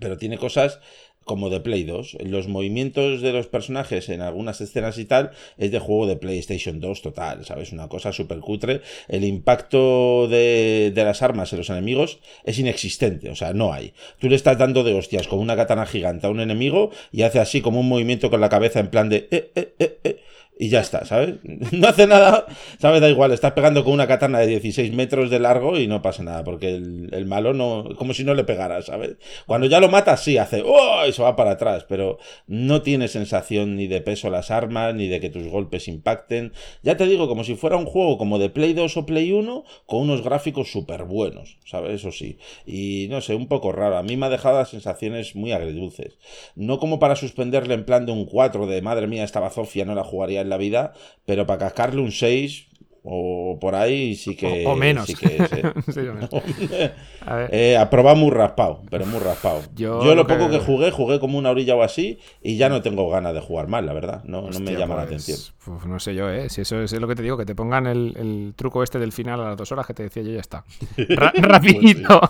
pero 0.00 0.18
tiene 0.18 0.38
cosas 0.38 0.80
como 1.28 1.50
de 1.50 1.60
Play 1.60 1.84
2. 1.84 2.16
Los 2.24 2.48
movimientos 2.48 3.20
de 3.20 3.32
los 3.32 3.46
personajes 3.46 4.08
en 4.08 4.22
algunas 4.22 4.60
escenas 4.60 4.98
y 4.98 5.04
tal 5.04 5.30
es 5.58 5.70
de 5.70 5.78
juego 5.78 6.08
de 6.08 6.16
PlayStation 6.16 6.80
2 6.80 7.02
total, 7.02 7.44
¿sabes? 7.44 7.70
Una 7.72 7.86
cosa 7.88 8.10
súper 8.12 8.40
cutre. 8.40 8.80
El 9.06 9.22
impacto 9.22 10.26
de, 10.26 10.90
de 10.92 11.04
las 11.04 11.22
armas 11.22 11.52
en 11.52 11.58
los 11.58 11.70
enemigos 11.70 12.18
es 12.44 12.58
inexistente, 12.58 13.30
o 13.30 13.36
sea, 13.36 13.52
no 13.52 13.72
hay. 13.72 13.92
Tú 14.18 14.28
le 14.28 14.34
estás 14.34 14.58
dando 14.58 14.82
de 14.82 14.94
hostias 14.94 15.28
con 15.28 15.38
una 15.38 15.54
katana 15.54 15.86
gigante 15.86 16.26
a 16.26 16.30
un 16.30 16.40
enemigo 16.40 16.90
y 17.12 17.22
hace 17.22 17.38
así 17.38 17.60
como 17.60 17.78
un 17.80 17.88
movimiento 17.88 18.30
con 18.30 18.40
la 18.40 18.48
cabeza 18.48 18.80
en 18.80 18.88
plan 18.88 19.08
de... 19.08 19.28
"Eh, 19.30 19.52
eh, 19.54 19.74
eh, 19.78 19.98
eh", 20.02 20.16
y 20.58 20.68
ya 20.68 20.80
está, 20.80 21.04
¿sabes? 21.04 21.36
No 21.72 21.88
hace 21.88 22.06
nada, 22.06 22.46
¿sabes? 22.78 23.00
Da 23.00 23.08
igual, 23.08 23.32
estás 23.32 23.52
pegando 23.52 23.84
con 23.84 23.92
una 23.92 24.08
katana 24.08 24.40
de 24.40 24.46
16 24.46 24.92
metros 24.92 25.30
de 25.30 25.38
largo 25.38 25.78
y 25.78 25.86
no 25.86 26.02
pasa 26.02 26.22
nada, 26.22 26.42
porque 26.42 26.74
el, 26.74 27.26
malo 27.26 27.54
no, 27.54 27.90
como 27.96 28.14
si 28.14 28.24
no 28.24 28.34
le 28.34 28.44
pegara, 28.44 28.82
¿sabes? 28.82 29.16
Cuando 29.46 29.66
ya 29.68 29.78
lo 29.78 29.88
matas, 29.88 30.24
sí, 30.24 30.38
hace, 30.38 30.62
¡oh! 30.64 31.06
y 31.06 31.12
se 31.12 31.22
va 31.22 31.36
para 31.36 31.52
atrás, 31.52 31.86
pero 31.88 32.18
no 32.46 32.82
tiene 32.82 33.06
sensación 33.06 33.76
ni 33.76 33.86
de 33.86 34.00
peso 34.00 34.30
las 34.30 34.50
armas, 34.50 34.94
ni 34.94 35.06
de 35.06 35.20
que 35.20 35.30
tus 35.30 35.46
golpes 35.46 35.86
impacten. 35.86 36.52
Ya 36.82 36.96
te 36.96 37.06
digo, 37.06 37.28
como 37.28 37.44
si 37.44 37.54
fuera 37.54 37.76
un 37.76 37.86
juego 37.86 38.18
como 38.18 38.38
de 38.38 38.50
Play 38.50 38.72
2 38.72 38.96
o 38.96 39.06
Play 39.06 39.32
1, 39.32 39.64
con 39.86 40.00
unos 40.00 40.22
gráficos 40.22 40.72
súper 40.72 41.04
buenos, 41.04 41.58
¿sabes? 41.64 41.92
Eso 42.00 42.10
sí. 42.10 42.38
Y 42.66 43.06
no 43.10 43.20
sé, 43.20 43.34
un 43.34 43.46
poco 43.46 43.72
raro. 43.72 43.96
A 43.96 44.02
mí 44.02 44.16
me 44.16 44.26
ha 44.26 44.30
dejado 44.30 44.58
las 44.58 44.70
sensaciones 44.70 45.36
muy 45.36 45.52
agridulces. 45.52 46.18
No 46.56 46.78
como 46.78 46.98
para 46.98 47.16
suspenderle 47.16 47.74
en 47.74 47.84
plan 47.84 48.06
de 48.06 48.12
un 48.12 48.26
4 48.26 48.66
de 48.66 48.82
madre 48.82 49.06
mía, 49.06 49.24
esta 49.24 49.40
bazofia 49.40 49.84
no 49.84 49.94
la 49.94 50.04
jugaría 50.04 50.47
la 50.48 50.56
vida, 50.56 50.92
pero 51.24 51.46
para 51.46 51.58
cascarle 51.58 52.00
un 52.00 52.12
6 52.12 52.68
o 53.10 53.56
por 53.58 53.74
ahí 53.74 54.14
sí 54.16 54.36
que. 54.36 54.66
O, 54.66 54.76
menos. 54.76 55.06
Sí 55.06 55.14
que 55.14 55.38
a 57.76 58.14
muy 58.14 58.30
raspado, 58.30 58.82
pero 58.90 59.06
muy 59.06 59.20
raspado. 59.20 59.62
Yo, 59.74 60.14
lo, 60.14 60.26
poco 60.26 60.50
que... 60.50 60.58
jugué, 60.58 60.90
jugué 60.90 61.18
como 61.18 61.38
una 61.38 61.50
orilla 61.50 61.74
o 61.74 61.82
así 61.82 62.18
y 62.42 62.58
ya 62.58 62.68
no 62.68 62.82
tengo 62.82 63.08
ganas 63.08 63.32
de 63.32 63.40
jugar 63.40 63.68
más, 63.68 63.82
la 63.82 63.94
verdad. 63.94 64.22
No, 64.24 64.50
no 64.50 64.60
me 64.60 64.72
llama 64.72 64.96
la 64.96 65.06
pues, 65.06 65.22
atención. 65.22 65.38
Pues 65.64 65.86
no 65.86 65.98
sé 65.98 66.14
yo, 66.14 66.30
¿eh? 66.30 66.50
Si 66.50 66.60
eso 66.60 66.82
es 66.82 66.92
lo 66.92 67.08
que 67.08 67.14
te 67.14 67.22
digo, 67.22 67.38
que 67.38 67.46
te 67.46 67.54
pongan 67.54 67.86
el, 67.86 68.52
truco 68.56 68.82
este 68.82 68.98
del 68.98 69.12
final 69.12 69.40
a 69.40 69.48
las 69.48 69.56
dos 69.56 69.72
horas 69.72 69.86
que 69.86 69.94
te 69.94 70.02
decía 70.02 70.22
yo, 70.22 70.32
ya 70.32 70.40
está. 70.40 70.64
rapidito. 71.08 72.20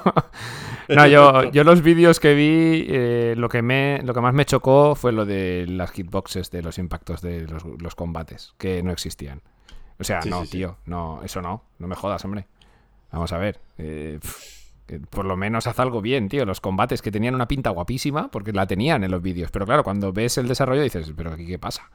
No, 0.89 1.07
yo, 1.07 1.51
yo 1.51 1.65
los 1.65 1.83
vídeos 1.83 2.21
que 2.21 2.35
vi, 2.35 2.87
eh, 2.89 3.35
lo, 3.37 3.49
que 3.49 3.63
me, 3.63 4.01
lo 4.05 4.15
que 4.15 4.21
más 4.21 4.35
me 4.35 4.45
chocó 4.45 4.95
fue 4.95 5.13
lo 5.13 5.27
de 5.27 5.67
las 5.69 5.91
hitboxes 5.93 6.51
de 6.51 6.63
los 6.63 6.79
impactos 6.79 7.21
de 7.23 7.47
los 7.79 7.95
combates, 7.95 8.55
que 8.59 8.83
no 8.83 8.93
existían. 8.93 9.43
O 10.01 10.05
sea, 10.05 10.21
no, 10.21 10.45
tío, 10.47 10.77
no, 10.87 11.21
eso 11.25 11.43
no, 11.43 11.63
no 11.79 11.89
me 11.89 11.97
jodas, 11.97 12.25
hombre. 12.25 12.47
Vamos 13.11 13.33
a 13.33 13.39
ver. 13.39 13.61
Eh, 13.79 14.21
por 15.11 15.25
lo 15.25 15.37
menos 15.37 15.67
haz 15.67 15.79
algo 15.81 16.01
bien, 16.01 16.29
tío. 16.29 16.47
Los 16.47 16.61
combates 16.61 17.03
que 17.03 17.11
tenían 17.11 17.35
una 17.35 17.49
pinta 17.49 17.71
guapísima, 17.71 18.31
porque 18.31 18.53
la 18.53 18.67
tenían 18.67 19.05
en 19.05 19.11
los 19.11 19.21
vídeos. 19.21 19.51
Pero 19.51 19.67
claro, 19.67 19.85
cuando 19.85 20.13
ves 20.13 20.39
el 20.39 20.49
desarrollo 20.49 20.83
dices, 20.83 21.13
¿pero 21.17 21.33
aquí 21.33 21.47
qué 21.47 21.59
pasa? 21.59 21.91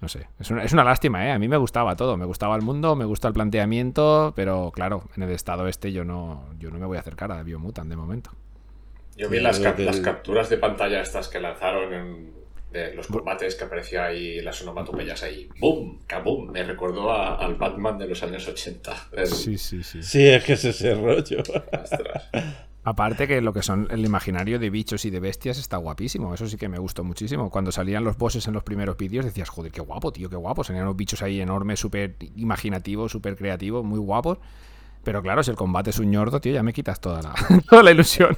No 0.00 0.08
sé, 0.08 0.28
es 0.38 0.50
una, 0.50 0.64
es 0.64 0.72
una 0.72 0.82
lástima, 0.82 1.26
¿eh? 1.26 1.32
A 1.32 1.38
mí 1.38 1.46
me 1.46 1.58
gustaba 1.58 1.94
todo. 1.94 2.16
Me 2.16 2.24
gustaba 2.24 2.56
el 2.56 2.62
mundo, 2.62 2.96
me 2.96 3.04
gusta 3.04 3.28
el 3.28 3.34
planteamiento, 3.34 4.32
pero 4.34 4.70
claro, 4.74 5.04
en 5.16 5.24
el 5.24 5.30
estado 5.30 5.68
este 5.68 5.92
yo 5.92 6.04
no, 6.04 6.46
yo 6.58 6.70
no 6.70 6.78
me 6.78 6.86
voy 6.86 6.96
a 6.96 7.00
acercar 7.00 7.30
a 7.32 7.42
Biomutant 7.42 7.88
de 7.88 7.96
momento. 7.96 8.30
Yo 9.16 9.28
vi 9.28 9.40
las, 9.40 9.60
las 9.60 10.00
capturas 10.00 10.48
de 10.48 10.56
pantalla 10.56 11.02
estas 11.02 11.28
que 11.28 11.40
lanzaron 11.40 11.92
en, 11.92 12.32
de 12.72 12.94
los 12.94 13.08
combates 13.08 13.56
que 13.56 13.64
aparecía 13.64 14.06
ahí, 14.06 14.40
las 14.40 14.62
onomatopeyas 14.62 15.22
ahí, 15.22 15.48
¡boom! 15.58 16.00
¡Kaboom! 16.06 16.50
Me 16.50 16.62
recordó 16.62 17.12
al 17.12 17.56
Batman 17.56 17.98
de 17.98 18.06
los 18.06 18.22
años 18.22 18.46
80. 18.48 19.08
Sí, 19.26 19.58
sí, 19.58 19.82
sí. 19.82 20.02
Sí, 20.02 20.26
es 20.26 20.44
que 20.44 20.54
es 20.54 20.64
ese 20.64 20.94
rollo. 20.94 21.42
Aparte 22.82 23.28
que 23.28 23.42
lo 23.42 23.52
que 23.52 23.62
son 23.62 23.88
el 23.90 24.04
imaginario 24.06 24.58
de 24.58 24.70
bichos 24.70 25.04
y 25.04 25.10
de 25.10 25.20
bestias 25.20 25.58
está 25.58 25.76
guapísimo. 25.76 26.32
Eso 26.32 26.48
sí 26.48 26.56
que 26.56 26.68
me 26.68 26.78
gustó 26.78 27.04
muchísimo. 27.04 27.50
Cuando 27.50 27.72
salían 27.72 28.04
los 28.04 28.16
bosses 28.16 28.46
en 28.46 28.54
los 28.54 28.62
primeros 28.62 28.96
vídeos 28.96 29.24
decías, 29.24 29.50
joder, 29.50 29.70
qué 29.70 29.82
guapo, 29.82 30.12
tío, 30.12 30.30
qué 30.30 30.36
guapo. 30.36 30.64
Salían 30.64 30.86
los 30.86 30.96
bichos 30.96 31.22
ahí 31.22 31.40
enormes, 31.40 31.78
súper 31.78 32.16
imaginativos, 32.36 33.12
súper 33.12 33.36
creativos, 33.36 33.84
muy 33.84 33.98
guapos. 33.98 34.38
Pero 35.04 35.22
claro, 35.22 35.42
si 35.42 35.50
el 35.50 35.56
combate 35.56 35.90
es 35.90 35.98
un 35.98 36.10
ñordo, 36.10 36.40
tío, 36.40 36.52
ya 36.52 36.62
me 36.62 36.72
quitas 36.72 37.00
toda 37.00 37.20
la, 37.22 37.34
toda 37.68 37.82
la 37.82 37.90
ilusión. 37.90 38.36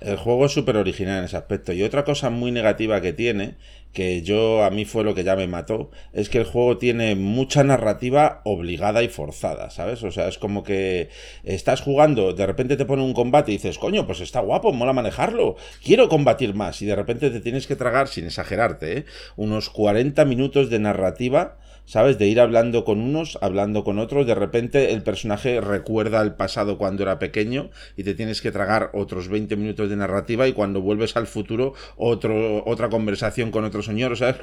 El 0.00 0.16
juego 0.16 0.46
es 0.46 0.52
súper 0.52 0.76
original 0.76 1.18
en 1.18 1.24
ese 1.24 1.36
aspecto. 1.36 1.72
Y 1.72 1.82
otra 1.82 2.04
cosa 2.04 2.28
muy 2.28 2.52
negativa 2.52 3.00
que 3.00 3.12
tiene, 3.12 3.54
que 3.92 4.20
yo 4.20 4.62
a 4.62 4.68
mí 4.68 4.84
fue 4.84 5.04
lo 5.04 5.14
que 5.14 5.24
ya 5.24 5.36
me 5.36 5.46
mató, 5.46 5.90
es 6.12 6.28
que 6.28 6.36
el 6.36 6.44
juego 6.44 6.76
tiene 6.76 7.14
mucha 7.14 7.64
narrativa 7.64 8.42
obligada 8.44 9.02
y 9.02 9.08
forzada, 9.08 9.70
¿sabes? 9.70 10.02
O 10.02 10.10
sea, 10.10 10.28
es 10.28 10.36
como 10.36 10.64
que 10.64 11.08
estás 11.44 11.80
jugando, 11.80 12.34
de 12.34 12.46
repente 12.46 12.76
te 12.76 12.84
pone 12.84 13.02
un 13.02 13.14
combate 13.14 13.52
y 13.52 13.54
dices, 13.54 13.78
coño, 13.78 14.06
pues 14.06 14.20
está 14.20 14.40
guapo, 14.40 14.72
mola 14.72 14.92
manejarlo, 14.92 15.56
quiero 15.82 16.10
combatir 16.10 16.52
más. 16.54 16.82
Y 16.82 16.86
de 16.86 16.94
repente 16.94 17.30
te 17.30 17.40
tienes 17.40 17.66
que 17.66 17.74
tragar, 17.74 18.08
sin 18.08 18.26
exagerarte, 18.26 18.98
¿eh? 18.98 19.04
unos 19.36 19.70
40 19.70 20.26
minutos 20.26 20.68
de 20.68 20.78
narrativa 20.78 21.56
¿sabes? 21.86 22.18
De 22.18 22.26
ir 22.26 22.40
hablando 22.40 22.84
con 22.84 23.00
unos, 23.00 23.38
hablando 23.40 23.84
con 23.84 23.98
otros, 23.98 24.26
de 24.26 24.34
repente 24.34 24.92
el 24.92 25.02
personaje 25.02 25.60
recuerda 25.60 26.20
el 26.20 26.34
pasado 26.34 26.76
cuando 26.76 27.02
era 27.02 27.18
pequeño 27.18 27.70
y 27.96 28.04
te 28.04 28.14
tienes 28.14 28.42
que 28.42 28.52
tragar 28.52 28.90
otros 28.92 29.28
20 29.28 29.56
minutos 29.56 29.88
de 29.88 29.96
narrativa 29.96 30.46
y 30.46 30.52
cuando 30.52 30.80
vuelves 30.80 31.16
al 31.16 31.26
futuro 31.26 31.72
otro, 31.96 32.64
otra 32.66 32.88
conversación 32.88 33.50
con 33.50 33.64
otro 33.64 33.82
señor, 33.82 34.12
o 34.12 34.16
sea, 34.16 34.36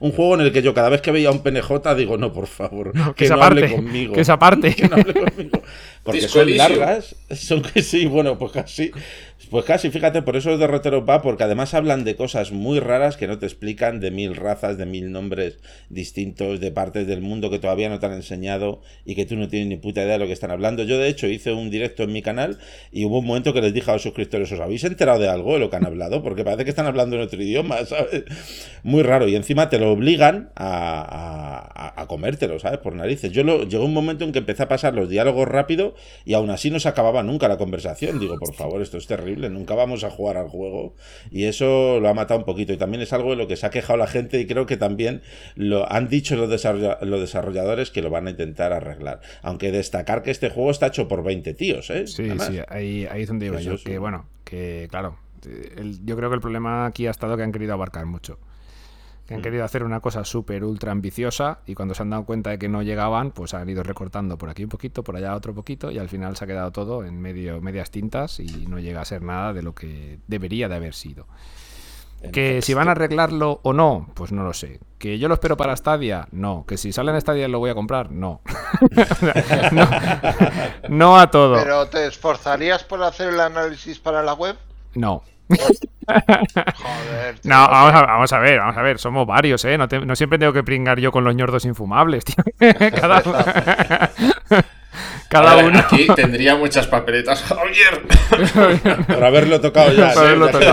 un 0.00 0.12
juego 0.12 0.34
en 0.34 0.42
el 0.42 0.52
que 0.52 0.62
yo 0.62 0.74
cada 0.74 0.88
vez 0.88 1.00
que 1.00 1.12
veía 1.12 1.30
un 1.30 1.42
PNJ 1.42 1.94
digo, 1.96 2.18
no, 2.18 2.32
por 2.32 2.48
favor, 2.48 2.92
que, 3.14 3.28
no 3.28 3.42
hable 3.42 3.70
conmigo. 3.72 4.14
Que 4.14 4.20
esa 4.20 4.38
parte. 4.38 4.74
Que 4.78 4.86
no 4.86 4.96
hable 4.96 5.14
conmigo. 5.14 5.62
Porque 6.02 6.28
son 6.28 6.56
largas, 6.56 7.16
son 7.30 7.62
que 7.62 7.82
sí, 7.82 8.06
bueno, 8.06 8.38
pues 8.38 8.52
casi, 8.52 8.90
pues 9.50 9.64
casi, 9.64 9.90
fíjate, 9.90 10.22
por 10.22 10.36
eso 10.36 10.52
es 10.52 10.58
derrotero 10.58 11.04
va, 11.04 11.22
porque 11.22 11.44
además 11.44 11.72
hablan 11.74 12.04
de 12.04 12.16
cosas 12.16 12.52
muy 12.52 12.80
raras 12.80 13.16
que 13.16 13.26
no 13.26 13.38
te 13.38 13.46
explican, 13.46 14.00
de 14.00 14.10
mil 14.10 14.36
razas, 14.36 14.76
de 14.76 14.84
mil 14.84 15.10
nombres 15.12 15.58
distintos, 15.88 16.60
de 16.60 16.70
partes 16.70 17.06
del 17.06 17.22
mundo 17.22 17.50
que 17.50 17.58
todavía 17.58 17.88
no 17.88 17.98
te 17.98 18.06
han 18.06 18.12
enseñado 18.12 18.82
y 19.04 19.14
que 19.14 19.26
tú 19.26 19.36
no 19.36 19.48
tienes 19.48 19.68
ni 19.68 19.76
puta 19.76 20.02
idea 20.02 20.14
de 20.14 20.18
lo 20.18 20.26
que 20.26 20.32
están 20.32 20.50
hablando. 20.50 20.82
Yo, 20.82 20.98
de 20.98 21.08
hecho, 21.08 21.26
hice 21.28 21.52
un 21.52 21.70
directo 21.70 22.02
en 22.02 22.12
mi 22.12 22.20
canal 22.20 22.58
y 22.92 23.04
hubo 23.04 23.20
un 23.20 23.26
momento 23.26 23.54
que 23.54 23.62
les 23.62 23.72
dije 23.72 23.90
a 23.90 23.94
los 23.94 24.02
suscriptores, 24.02 24.50
¿os 24.52 24.60
habéis 24.60 24.84
enterado 24.84 25.18
de 25.18 25.28
algo 25.28 25.54
de 25.54 25.60
lo 25.60 25.70
que 25.70 25.76
han 25.76 25.86
hablado? 25.86 26.22
Porque 26.22 26.44
parece 26.44 26.64
que 26.64 26.70
están 26.70 26.86
hablando 26.86 27.16
en 27.16 27.22
otro 27.22 27.42
idioma, 27.42 27.76
¿sabes? 27.86 28.24
Muy 28.82 29.02
raro. 29.02 29.28
Y 29.28 29.36
encima 29.36 29.70
te 29.70 29.78
lo 29.78 29.92
obligan 29.92 30.50
a, 30.56 31.92
a, 31.96 32.06
comértelo, 32.06 32.58
¿sabes? 32.58 32.78
Por 32.78 32.94
narices. 32.94 33.32
Yo 33.32 33.44
lo, 33.44 33.64
llegó 33.64 33.84
un 33.84 33.94
momento 33.94 34.24
en 34.24 34.32
que 34.32 34.38
empecé 34.38 34.64
a 34.64 34.68
pasar 34.68 34.94
los 34.94 35.08
diálogos 35.08 35.46
rápido 35.46 35.94
y 36.24 36.34
aún 36.34 36.50
así 36.50 36.70
no 36.70 36.80
se 36.80 36.88
acababa 36.88 37.22
nunca 37.22 37.48
la 37.48 37.56
conversación. 37.56 38.18
Digo, 38.18 38.38
por 38.38 38.54
favor, 38.54 38.82
esto 38.82 38.98
es 38.98 39.06
terrible 39.06 39.37
nunca 39.38 39.74
vamos 39.74 40.04
a 40.04 40.10
jugar 40.10 40.36
al 40.36 40.48
juego. 40.48 40.94
Y 41.30 41.44
eso 41.44 42.00
lo 42.00 42.08
ha 42.08 42.14
matado 42.14 42.40
un 42.40 42.46
poquito. 42.46 42.72
Y 42.72 42.76
también 42.76 43.02
es 43.02 43.12
algo 43.12 43.30
de 43.30 43.36
lo 43.36 43.46
que 43.46 43.56
se 43.56 43.66
ha 43.66 43.70
quejado 43.70 43.96
la 43.96 44.06
gente 44.06 44.40
y 44.40 44.46
creo 44.46 44.66
que 44.66 44.76
también 44.76 45.22
lo 45.54 45.90
han 45.90 46.08
dicho 46.08 46.36
los, 46.36 46.50
desarrolladores 46.50 47.90
que 47.90 48.02
lo 48.02 48.10
van 48.10 48.26
a 48.26 48.30
intentar 48.30 48.72
arreglar. 48.72 49.20
Aunque 49.42 49.72
destacar 49.72 50.22
que 50.22 50.30
este 50.30 50.50
juego 50.50 50.70
está 50.70 50.88
hecho 50.88 51.08
por 51.08 51.22
20 51.22 51.54
tíos, 51.54 51.90
¿eh? 51.90 52.06
Sí, 52.06 52.30
sí, 52.38 52.60
ahí, 52.68 53.06
ahí, 53.10 53.22
es 53.22 53.28
donde 53.28 53.46
iba 53.46 53.60
yo. 53.60 53.76
Que 53.82 53.98
bueno, 53.98 54.26
que 54.44 54.88
claro, 54.90 55.18
yo 56.04 56.16
creo 56.16 56.28
que 56.28 56.34
el 56.34 56.40
problema 56.40 56.86
aquí 56.86 57.06
ha 57.06 57.10
estado 57.10 57.36
que 57.36 57.42
han 57.42 57.52
querido 57.52 57.74
abarcar 57.74 58.06
mucho 58.06 58.38
que 59.28 59.34
han 59.34 59.40
mm. 59.40 59.42
querido 59.42 59.64
hacer 59.64 59.84
una 59.84 60.00
cosa 60.00 60.24
súper 60.24 60.64
ultra 60.64 60.90
ambiciosa 60.90 61.58
y 61.66 61.74
cuando 61.74 61.94
se 61.94 62.02
han 62.02 62.08
dado 62.08 62.24
cuenta 62.24 62.48
de 62.48 62.58
que 62.58 62.70
no 62.70 62.82
llegaban, 62.82 63.30
pues 63.30 63.52
han 63.52 63.68
ido 63.68 63.82
recortando 63.82 64.38
por 64.38 64.48
aquí 64.48 64.64
un 64.64 64.70
poquito, 64.70 65.04
por 65.04 65.16
allá 65.16 65.34
otro 65.36 65.54
poquito 65.54 65.90
y 65.90 65.98
al 65.98 66.08
final 66.08 66.34
se 66.34 66.44
ha 66.44 66.46
quedado 66.46 66.72
todo 66.72 67.04
en 67.04 67.20
medio, 67.20 67.60
medias 67.60 67.90
tintas 67.90 68.40
y 68.40 68.66
no 68.66 68.78
llega 68.78 69.02
a 69.02 69.04
ser 69.04 69.20
nada 69.20 69.52
de 69.52 69.62
lo 69.62 69.74
que 69.74 70.18
debería 70.26 70.70
de 70.70 70.76
haber 70.76 70.94
sido. 70.94 71.26
Que 72.32 72.62
si 72.62 72.74
van 72.74 72.88
a 72.88 72.92
arreglarlo 72.92 73.60
o 73.62 73.72
no, 73.74 74.08
pues 74.14 74.32
no 74.32 74.42
lo 74.42 74.52
sé. 74.52 74.80
Que 74.98 75.18
yo 75.18 75.28
lo 75.28 75.34
espero 75.34 75.56
para 75.56 75.76
Stadia, 75.76 76.26
no. 76.32 76.64
Que 76.66 76.76
si 76.76 76.90
sale 76.90 77.12
en 77.12 77.20
Stadia 77.20 77.46
lo 77.46 77.60
voy 77.60 77.70
a 77.70 77.74
comprar, 77.74 78.10
no. 78.10 78.40
no. 79.72 79.88
no. 80.88 81.18
a 81.20 81.30
todo. 81.30 81.54
¿Pero 81.62 81.86
te 81.86 82.06
esforzarías 82.06 82.82
por 82.82 83.02
hacer 83.04 83.28
el 83.28 83.40
análisis 83.40 84.00
para 84.00 84.24
la 84.24 84.32
web? 84.32 84.56
No. 84.94 85.22
Joder. 85.48 87.34
No, 87.44 87.68
vamos 87.68 87.94
a, 87.94 88.02
vamos 88.06 88.32
a, 88.32 88.38
ver, 88.38 88.58
vamos 88.58 88.76
a 88.76 88.82
ver, 88.82 88.98
somos 88.98 89.26
varios, 89.26 89.62
¿eh? 89.66 89.76
No, 89.76 89.86
no 89.86 90.16
siempre 90.16 90.38
tengo 90.38 90.54
que 90.54 90.62
pringar 90.62 90.98
yo 90.98 91.12
con 91.12 91.22
los 91.22 91.34
ñordos 91.34 91.66
infumables, 91.66 92.24
tío. 92.24 92.42
Cada, 92.98 93.22
Cada 95.28 95.58
uno. 95.58 95.78
Aquí 95.78 96.06
tendría 96.16 96.56
muchas 96.56 96.86
papeletas, 96.86 97.42
Javier. 97.42 98.02
Por 99.06 99.22
haberlo 99.24 99.60
tocado 99.60 99.92
ya. 99.92 100.14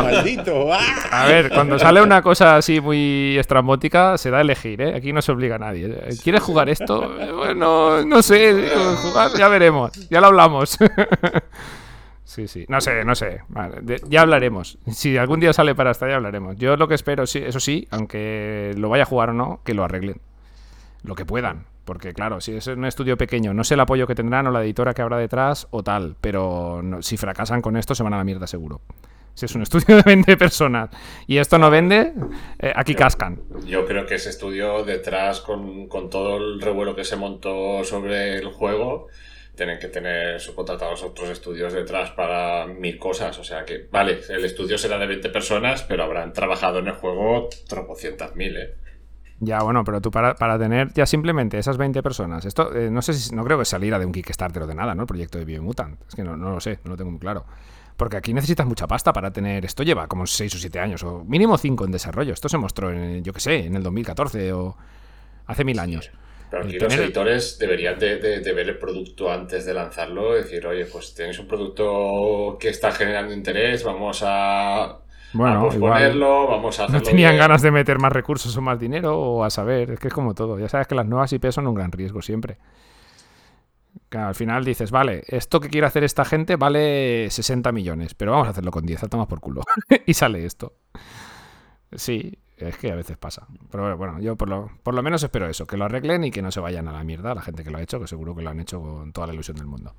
Maldito. 0.01 0.71
A 0.73 1.25
ver, 1.25 1.49
cuando 1.49 1.77
sale 1.77 2.01
una 2.01 2.21
cosa 2.21 2.55
así 2.55 2.79
muy 2.79 3.37
estrambótica, 3.37 4.17
se 4.17 4.31
da 4.31 4.37
a 4.37 4.41
elegir, 4.41 4.81
¿eh? 4.81 4.95
Aquí 4.95 5.11
no 5.11 5.21
se 5.21 5.33
obliga 5.33 5.55
a 5.55 5.59
nadie. 5.59 5.93
¿Quieres 6.23 6.41
jugar 6.41 6.69
esto? 6.69 7.15
Bueno, 7.35 8.05
no 8.05 8.21
sé, 8.21 8.69
jugar, 9.01 9.31
ya 9.37 9.49
veremos, 9.49 9.91
ya 10.09 10.21
lo 10.21 10.27
hablamos. 10.27 10.77
Sí, 12.35 12.49
sí. 12.49 12.65
No 12.67 12.81
sé, 12.81 13.05
no 13.05 13.15
sé. 13.15 13.43
ya 14.09 14.21
hablaremos. 14.21 14.77
Si 14.91 15.15
algún 15.15 15.39
día 15.39 15.53
sale 15.53 15.73
para 15.73 15.91
hasta 15.91 16.09
ya 16.09 16.17
hablaremos. 16.17 16.57
Yo 16.57 16.75
lo 16.75 16.89
que 16.89 16.95
espero, 16.95 17.25
sí, 17.25 17.39
eso 17.39 17.61
sí, 17.61 17.87
aunque 17.91 18.73
lo 18.75 18.89
vaya 18.89 19.03
a 19.03 19.05
jugar 19.05 19.29
o 19.29 19.33
no, 19.33 19.61
que 19.63 19.73
lo 19.73 19.85
arreglen. 19.85 20.19
Lo 21.03 21.15
que 21.15 21.23
puedan. 21.23 21.63
Porque 21.85 22.13
claro, 22.13 22.41
si 22.41 22.51
es 22.51 22.67
un 22.67 22.83
estudio 22.83 23.15
pequeño, 23.15 23.53
no 23.53 23.63
sé 23.63 23.75
el 23.75 23.79
apoyo 23.79 24.05
que 24.05 24.15
tendrán 24.15 24.47
o 24.47 24.51
la 24.51 24.61
editora 24.61 24.93
que 24.93 25.01
habrá 25.01 25.17
detrás 25.17 25.69
o 25.71 25.81
tal. 25.81 26.17
Pero 26.19 26.81
si 26.99 27.15
fracasan 27.15 27.61
con 27.61 27.77
esto, 27.77 27.95
se 27.95 28.03
van 28.03 28.13
a 28.13 28.17
la 28.17 28.25
mierda 28.25 28.47
seguro. 28.47 28.81
Si 29.33 29.45
es 29.45 29.55
un 29.55 29.61
estudio 29.63 29.95
de 29.95 30.03
20 30.03 30.35
personas 30.35 30.89
y 31.27 31.37
esto 31.37 31.57
no 31.57 31.69
vende, 31.69 32.15
eh, 32.59 32.73
aquí 32.75 32.95
cascan. 32.95 33.39
Yo 33.65 33.85
creo 33.85 34.05
que 34.05 34.15
ese 34.15 34.29
estudio 34.29 34.83
detrás, 34.83 35.39
con, 35.39 35.87
con 35.87 36.09
todo 36.09 36.35
el 36.35 36.59
revuelo 36.59 36.97
que 36.97 37.05
se 37.05 37.15
montó 37.15 37.81
sobre 37.85 38.35
el 38.39 38.47
juego, 38.47 39.07
tienen 39.55 39.79
que 39.79 39.87
tener 39.87 40.39
subcontratados 40.39 41.03
otros 41.03 41.29
estudios 41.29 41.73
detrás 41.73 42.11
para 42.11 42.67
mil 42.67 42.97
cosas. 42.97 43.37
O 43.39 43.43
sea 43.43 43.65
que, 43.65 43.87
vale, 43.91 44.19
el 44.29 44.45
estudio 44.45 44.77
será 44.77 44.97
de 44.97 45.07
20 45.07 45.29
personas, 45.29 45.83
pero 45.83 46.03
habrán 46.03 46.33
trabajado 46.33 46.79
en 46.79 46.87
el 46.87 46.93
juego 46.93 47.49
tropocientas 47.67 48.35
mil, 48.35 48.57
¿eh? 48.57 48.75
Ya, 49.39 49.61
bueno, 49.63 49.83
pero 49.83 49.99
tú 49.99 50.11
para, 50.11 50.35
para 50.35 50.57
tener 50.57 50.93
ya 50.93 51.05
simplemente 51.05 51.57
esas 51.57 51.77
20 51.77 52.01
personas, 52.01 52.45
esto 52.45 52.73
eh, 52.73 52.89
no 52.89 53.01
sé 53.01 53.13
si, 53.13 53.35
no 53.35 53.43
creo 53.43 53.59
que 53.59 53.65
saliera 53.65 53.99
de 53.99 54.05
un 54.05 54.13
Kickstarter 54.13 54.63
o 54.63 54.67
de 54.67 54.75
nada, 54.75 54.95
¿no? 54.95 55.01
El 55.03 55.07
proyecto 55.07 55.37
de 55.37 55.43
Biomutant. 55.43 55.99
Es 56.07 56.15
que 56.15 56.23
no, 56.23 56.37
no 56.37 56.51
lo 56.51 56.59
sé, 56.61 56.79
no 56.85 56.91
lo 56.91 56.97
tengo 56.97 57.11
muy 57.11 57.19
claro. 57.19 57.45
Porque 57.97 58.17
aquí 58.17 58.33
necesitas 58.33 58.65
mucha 58.65 58.87
pasta 58.87 59.13
para 59.13 59.31
tener. 59.31 59.65
Esto 59.65 59.83
lleva 59.83 60.07
como 60.07 60.25
6 60.25 60.55
o 60.55 60.57
7 60.57 60.79
años, 60.79 61.03
o 61.03 61.23
mínimo 61.23 61.57
5 61.57 61.85
en 61.85 61.91
desarrollo. 61.91 62.33
Esto 62.33 62.49
se 62.49 62.57
mostró 62.57 62.91
en, 62.91 63.23
yo 63.23 63.33
qué 63.33 63.39
sé, 63.39 63.65
en 63.65 63.75
el 63.75 63.83
2014 63.83 64.53
o 64.53 64.77
hace 65.47 65.63
mil 65.63 65.79
años. 65.79 66.11
Pero 66.49 66.63
aquí 66.63 66.79
los 66.79 66.93
editores 66.93 67.57
deberían 67.59 67.97
de, 67.99 68.17
de- 68.19 68.39
de 68.39 68.53
ver 68.53 68.69
el 68.69 68.77
producto 68.77 69.31
antes 69.31 69.65
de 69.65 69.73
lanzarlo 69.73 70.33
decir, 70.33 70.65
oye, 70.67 70.85
pues 70.85 71.13
tenéis 71.13 71.39
un 71.39 71.47
producto 71.47 72.57
que 72.59 72.69
está 72.69 72.91
generando 72.91 73.33
interés, 73.33 73.83
vamos 73.83 74.21
a, 74.23 74.83
a 74.85 74.99
Bueno, 75.33 75.69
igual 75.73 75.91
posponerlo, 75.93 76.47
vamos 76.47 76.79
a 76.79 76.83
no 76.83 76.87
hacerlo 76.87 77.03
tenían 77.09 77.31
bien". 77.31 77.39
ganas 77.39 77.61
de 77.61 77.71
meter 77.71 77.97
más 77.99 78.11
recursos 78.13 78.55
o 78.55 78.61
más 78.61 78.79
dinero 78.79 79.19
o 79.19 79.43
a 79.43 79.49
saber. 79.49 79.91
Es 79.91 79.99
que 79.99 80.07
es 80.09 80.13
como 80.13 80.33
todo. 80.35 80.57
Ya 80.59 80.69
sabes 80.69 80.87
que 80.87 80.95
las 80.95 81.05
nuevas 81.07 81.33
IP 81.33 81.51
son 81.51 81.67
un 81.67 81.75
gran 81.75 81.91
riesgo 81.91 82.21
siempre. 82.21 82.57
Claro, 84.09 84.27
al 84.29 84.35
final 84.35 84.63
dices, 84.63 84.91
vale, 84.91 85.23
esto 85.27 85.59
que 85.59 85.69
quiere 85.69 85.87
hacer 85.87 86.03
esta 86.03 86.25
gente 86.25 86.57
vale 86.57 87.29
60 87.31 87.71
millones, 87.71 88.13
pero 88.13 88.31
vamos 88.31 88.47
a 88.47 88.51
hacerlo 88.51 88.71
con 88.71 88.85
10, 88.85 89.03
a 89.03 89.07
tomar 89.07 89.27
por 89.27 89.39
culo. 89.39 89.61
y 90.05 90.13
sale 90.13 90.45
esto. 90.45 90.73
Sí, 91.93 92.37
es 92.57 92.77
que 92.77 92.91
a 92.91 92.95
veces 92.95 93.17
pasa. 93.17 93.47
Pero 93.69 93.97
bueno, 93.97 94.19
yo 94.19 94.35
por 94.35 94.49
lo, 94.49 94.71
por 94.83 94.93
lo 94.93 95.03
menos 95.03 95.23
espero 95.23 95.47
eso, 95.47 95.65
que 95.65 95.77
lo 95.77 95.85
arreglen 95.85 96.23
y 96.23 96.31
que 96.31 96.41
no 96.41 96.51
se 96.51 96.59
vayan 96.59 96.87
a 96.87 96.93
la 96.93 97.03
mierda 97.03 97.35
la 97.35 97.41
gente 97.41 97.63
que 97.63 97.71
lo 97.71 97.77
ha 97.77 97.81
hecho, 97.81 97.99
que 97.99 98.07
seguro 98.07 98.35
que 98.35 98.41
lo 98.41 98.49
han 98.49 98.59
hecho 98.59 98.81
con 98.81 99.11
toda 99.11 99.27
la 99.27 99.33
ilusión 99.33 99.57
del 99.57 99.67
mundo. 99.67 99.93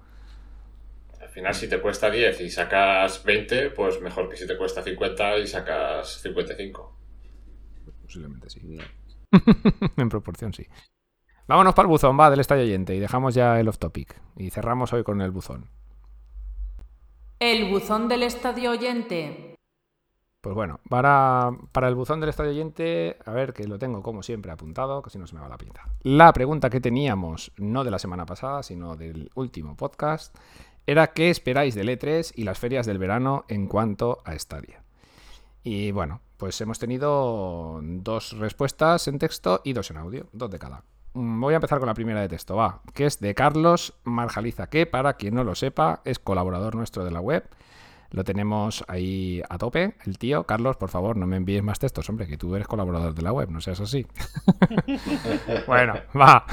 Al 1.21 1.29
final, 1.29 1.55
si 1.55 1.69
te 1.69 1.81
cuesta 1.81 2.11
10 2.11 2.41
y 2.41 2.51
sacas 2.51 3.23
20, 3.25 3.71
pues 3.71 4.01
mejor 4.01 4.29
que 4.29 4.37
si 4.37 4.47
te 4.47 4.57
cuesta 4.57 4.83
50 4.83 5.39
y 5.39 5.47
sacas 5.47 6.23
55. 6.23 6.97
Posiblemente 8.03 8.49
sí. 8.49 8.79
en 9.97 10.09
proporción, 10.09 10.55
sí. 10.55 10.67
Vámonos 11.47 11.75
para 11.75 11.87
el 11.87 11.91
buzón, 11.91 12.19
va, 12.19 12.31
del 12.31 12.41
estadio 12.41 12.65
oyente, 12.65 12.95
y 12.95 13.01
dejamos 13.01 13.35
ya 13.35 13.61
el 13.61 13.69
off 13.69 13.79
topic. 13.79 14.21
Y 14.37 14.51
cerramos 14.51 14.93
hoy 14.93 15.05
con 15.05 15.21
el 15.21 15.31
buzón. 15.31 15.69
El 17.39 17.71
buzón 17.71 18.09
del 18.09 18.23
estadio 18.23 18.71
oyente. 18.71 19.56
Pues 20.47 20.55
bueno, 20.55 20.79
para, 20.89 21.51
para 21.73 21.89
el 21.89 21.97
buzón 21.97 22.21
del 22.21 22.29
estadio 22.29 22.53
oyente, 22.53 23.17
a 23.25 23.33
ver, 23.33 23.53
que 23.53 23.67
lo 23.67 23.81
tengo 23.81 24.01
como 24.01 24.23
siempre 24.23 24.53
apuntado, 24.53 25.03
que 25.03 25.11
si 25.11 25.19
no 25.19 25.27
se 25.27 25.35
me 25.35 25.41
va 25.41 25.49
la 25.49 25.59
pinta. 25.59 25.89
La 26.05 26.33
pregunta 26.33 26.71
que 26.71 26.81
teníamos, 26.81 27.51
no 27.57 27.83
de 27.83 27.91
la 27.91 27.99
semana 27.99 28.27
pasada, 28.27 28.63
sino 28.63 28.95
del 28.95 29.29
último 29.35 29.77
podcast, 29.77 30.37
era 30.87 31.09
qué 31.09 31.31
esperáis 31.31 31.75
del 31.75 31.89
E3 31.89 32.31
y 32.37 32.45
las 32.45 32.61
ferias 32.61 32.87
del 32.87 32.99
verano 32.99 33.45
en 33.49 33.67
cuanto 33.67 34.23
a 34.25 34.39
Stadia. 34.39 34.85
Y 35.65 35.91
bueno, 35.91 36.21
pues 36.37 36.61
hemos 36.61 36.79
tenido 36.79 37.81
dos 37.83 38.39
respuestas 38.39 39.09
en 39.09 39.19
texto 39.19 39.63
y 39.65 39.73
dos 39.73 39.91
en 39.91 39.97
audio, 39.97 40.29
dos 40.33 40.49
de 40.49 40.61
cada. 40.61 40.85
Mm, 41.15 41.41
Voy 41.41 41.55
a 41.55 41.57
empezar 41.57 41.81
con 41.81 41.89
la 41.89 41.95
primera 41.95 42.21
de 42.21 42.29
texto, 42.29 42.55
va, 42.55 42.83
que 42.95 43.07
es 43.07 43.19
de 43.19 43.35
Carlos 43.35 43.95
Marjaliza, 44.05 44.69
que 44.69 44.87
para 44.87 45.15
quien 45.15 45.35
no 45.35 45.43
lo 45.43 45.57
sepa, 45.57 46.03
es 46.05 46.21
colaborador 46.21 46.77
nuestro 46.77 47.05
de 47.05 47.11
la 47.11 47.21
web. 47.21 47.49
Lo 48.11 48.25
tenemos 48.25 48.85
ahí 48.89 49.43
a 49.49 49.59
tope, 49.59 49.95
el 50.07 50.19
tío. 50.19 50.45
Carlos, 50.45 50.77
por 50.77 50.89
favor, 50.89 51.17
no 51.17 51.27
me 51.27 51.37
envíes 51.37 51.63
más 51.63 51.79
textos, 51.79 52.09
hombre, 52.09 52.27
que 52.27 52.37
tú 52.37 52.55
eres 52.55 52.67
colaborador 52.67 53.15
de 53.15 53.23
la 53.23 53.33
web, 53.33 53.51
no 53.51 53.61
seas 53.61 53.81
así. 53.81 54.07
bueno, 55.67 55.95
va. 56.19 56.45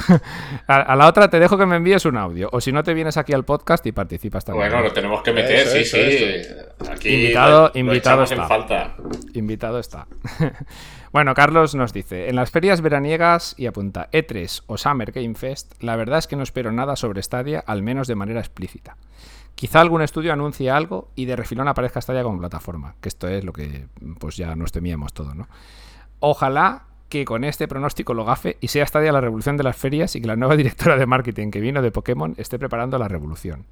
A, 0.68 0.76
a 0.82 0.96
la 0.96 1.08
otra 1.08 1.30
te 1.30 1.40
dejo 1.40 1.58
que 1.58 1.66
me 1.66 1.76
envíes 1.76 2.06
un 2.06 2.18
audio. 2.18 2.50
O 2.52 2.62
si 2.62 2.72
no, 2.72 2.84
te 2.84 2.94
vienes 2.94 3.18
aquí 3.18 3.34
al 3.34 3.46
podcast 3.46 3.86
y 3.86 3.92
participas 3.92 4.46
también. 4.46 4.70
Bueno, 4.70 4.84
lo 4.88 4.94
tenemos 4.94 5.22
que 5.22 5.32
meter, 5.34 5.68
Eso, 5.68 5.72
sí, 5.72 6.00
eso, 6.02 6.50
sí. 6.80 6.90
Aquí 6.92 7.10
Invitado- 7.10 7.68
lo- 7.68 7.72
lo 7.74 7.80
invitado 7.80 8.24
está. 8.24 8.48
falta. 8.48 8.96
Invitado 9.34 9.80
está. 9.80 10.08
bueno, 11.12 11.34
Carlos 11.34 11.76
nos 11.76 11.94
dice, 11.94 12.30
en 12.30 12.36
las 12.36 12.52
ferias 12.52 12.82
veraniegas 12.82 13.56
y 13.58 13.66
apunta 13.68 14.10
E3 14.12 14.64
o 14.68 14.78
Summer 14.78 15.12
Game 15.12 15.36
Fest, 15.36 15.74
la 15.82 15.96
verdad 15.96 16.20
es 16.20 16.28
que 16.28 16.36
no 16.36 16.44
espero 16.44 16.72
nada 16.72 16.96
sobre 16.96 17.22
Stadia, 17.22 17.64
al 17.66 17.84
menos 17.84 18.08
de 18.08 18.16
manera 18.16 18.40
explícita. 18.40 18.98
Quizá 19.56 19.82
algún 19.82 20.02
estudio 20.02 20.34
anuncie 20.34 20.72
algo 20.72 21.10
y 21.16 21.26
de 21.26 21.36
refilón 21.36 21.68
aparezca 21.68 22.02
Stadia 22.02 22.24
como 22.24 22.40
plataforma, 22.40 22.96
que 23.00 23.10
esto 23.10 23.28
es 23.28 23.44
lo 23.44 23.54
que 23.54 23.88
pues 24.20 24.36
ya 24.36 24.56
nos 24.56 24.72
temíamos 24.72 25.14
todo, 25.14 25.34
¿no? 25.36 25.48
Ojalá 26.20 26.86
que 27.10 27.26
con 27.26 27.44
este 27.44 27.68
pronóstico 27.68 28.14
lo 28.14 28.26
gafe 28.26 28.58
y 28.60 28.70
sea 28.70 28.86
Stadia 28.86 29.12
la 29.12 29.22
revolución 29.22 29.56
de 29.56 29.64
las 29.64 29.78
ferias 29.78 30.16
y 30.16 30.22
que 30.22 30.28
la 30.28 30.36
nueva 30.36 30.56
directora 30.58 30.98
de 30.98 31.06
marketing 31.06 31.52
que 31.52 31.60
vino 31.60 31.82
de 31.82 31.92
Pokémon 31.92 32.34
esté 32.38 32.58
preparando 32.58 32.98
la 32.98 33.08
revolución. 33.08 33.66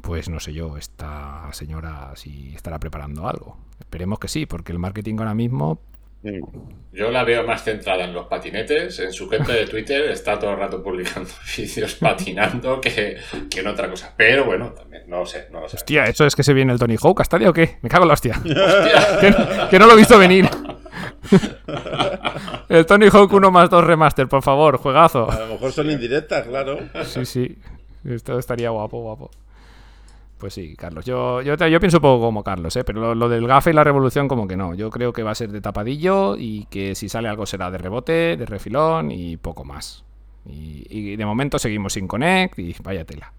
Pues 0.00 0.30
no 0.30 0.40
sé 0.40 0.54
yo, 0.54 0.78
esta 0.78 1.52
señora 1.52 2.12
si 2.16 2.54
estará 2.54 2.78
preparando 2.78 3.28
algo. 3.28 3.58
Esperemos 3.78 4.18
que 4.18 4.28
sí, 4.28 4.46
porque 4.46 4.72
el 4.72 4.78
marketing 4.78 5.16
ahora 5.18 5.34
mismo 5.34 5.80
Yo 6.92 7.10
la 7.10 7.24
veo 7.24 7.44
más 7.44 7.62
centrada 7.62 8.04
en 8.04 8.12
los 8.12 8.26
patinetes. 8.26 8.98
En 8.98 9.12
su 9.12 9.28
cuenta 9.28 9.52
de 9.52 9.66
Twitter 9.66 10.10
está 10.10 10.38
todo 10.38 10.50
el 10.50 10.58
rato 10.58 10.82
publicando 10.82 11.30
vídeos 11.56 11.94
patinando 11.94 12.80
que, 12.80 13.16
que 13.48 13.60
en 13.60 13.66
otra 13.66 13.88
cosa. 13.88 14.12
Pero 14.16 14.44
bueno, 14.44 14.70
también 14.72 15.04
no 15.08 15.20
lo 15.20 15.26
sé, 15.26 15.48
no 15.50 15.60
lo 15.60 15.68
sé. 15.68 15.76
Hostia, 15.76 16.04
¿eso 16.04 16.26
es 16.26 16.34
que 16.34 16.42
se 16.42 16.52
viene 16.52 16.72
el 16.72 16.78
Tony 16.78 16.96
Hawk 17.00 17.20
a 17.20 17.24
Stadia 17.24 17.50
o 17.50 17.52
qué? 17.52 17.78
Me 17.82 17.88
cago 17.88 18.04
en 18.04 18.08
la 18.08 18.14
hostia. 18.14 18.40
que, 18.42 19.34
que 19.70 19.78
no 19.78 19.86
lo 19.86 19.92
he 19.92 19.96
visto 19.96 20.18
venir. 20.18 20.48
el 22.68 22.86
Tony 22.86 23.06
Hawk 23.08 23.32
1 23.32 23.50
más 23.50 23.70
2 23.70 23.84
remaster, 23.84 24.28
por 24.28 24.42
favor, 24.42 24.78
juegazo. 24.78 25.30
A 25.30 25.40
lo 25.40 25.46
mejor 25.46 25.72
son 25.72 25.90
indirectas, 25.90 26.46
claro. 26.46 26.78
Sí, 27.04 27.24
sí. 27.24 27.58
Esto 28.04 28.38
estaría 28.38 28.70
guapo, 28.70 29.00
guapo. 29.00 29.30
Pues 30.40 30.54
sí, 30.54 30.74
Carlos. 30.74 31.04
Yo, 31.04 31.42
yo, 31.42 31.54
yo 31.54 31.80
pienso 31.80 31.98
un 31.98 32.02
poco 32.02 32.24
como 32.24 32.42
Carlos, 32.42 32.74
¿eh? 32.74 32.82
pero 32.82 33.14
lo, 33.14 33.28
del 33.28 33.46
gafe 33.46 33.70
y 33.70 33.72
la 33.74 33.84
revolución 33.84 34.26
como 34.26 34.48
que 34.48 34.56
no. 34.56 34.72
Yo 34.74 34.88
creo 34.88 35.12
que 35.12 35.22
va 35.22 35.32
a 35.32 35.34
ser 35.34 35.52
de 35.52 35.60
tapadillo 35.60 36.34
y 36.38 36.64
que 36.70 36.94
si 36.94 37.10
sale 37.10 37.28
algo 37.28 37.44
será 37.44 37.70
de 37.70 37.76
rebote, 37.76 38.38
de 38.38 38.46
refilón 38.46 39.10
y 39.10 39.36
poco 39.36 39.64
más. 39.64 40.02
Y, 40.46 40.86
y 40.88 41.16
de 41.16 41.26
momento 41.26 41.58
seguimos 41.58 41.92
sin 41.92 42.08
Connect 42.08 42.58
y 42.58 42.74
vaya 42.82 43.04
tela. 43.04 43.34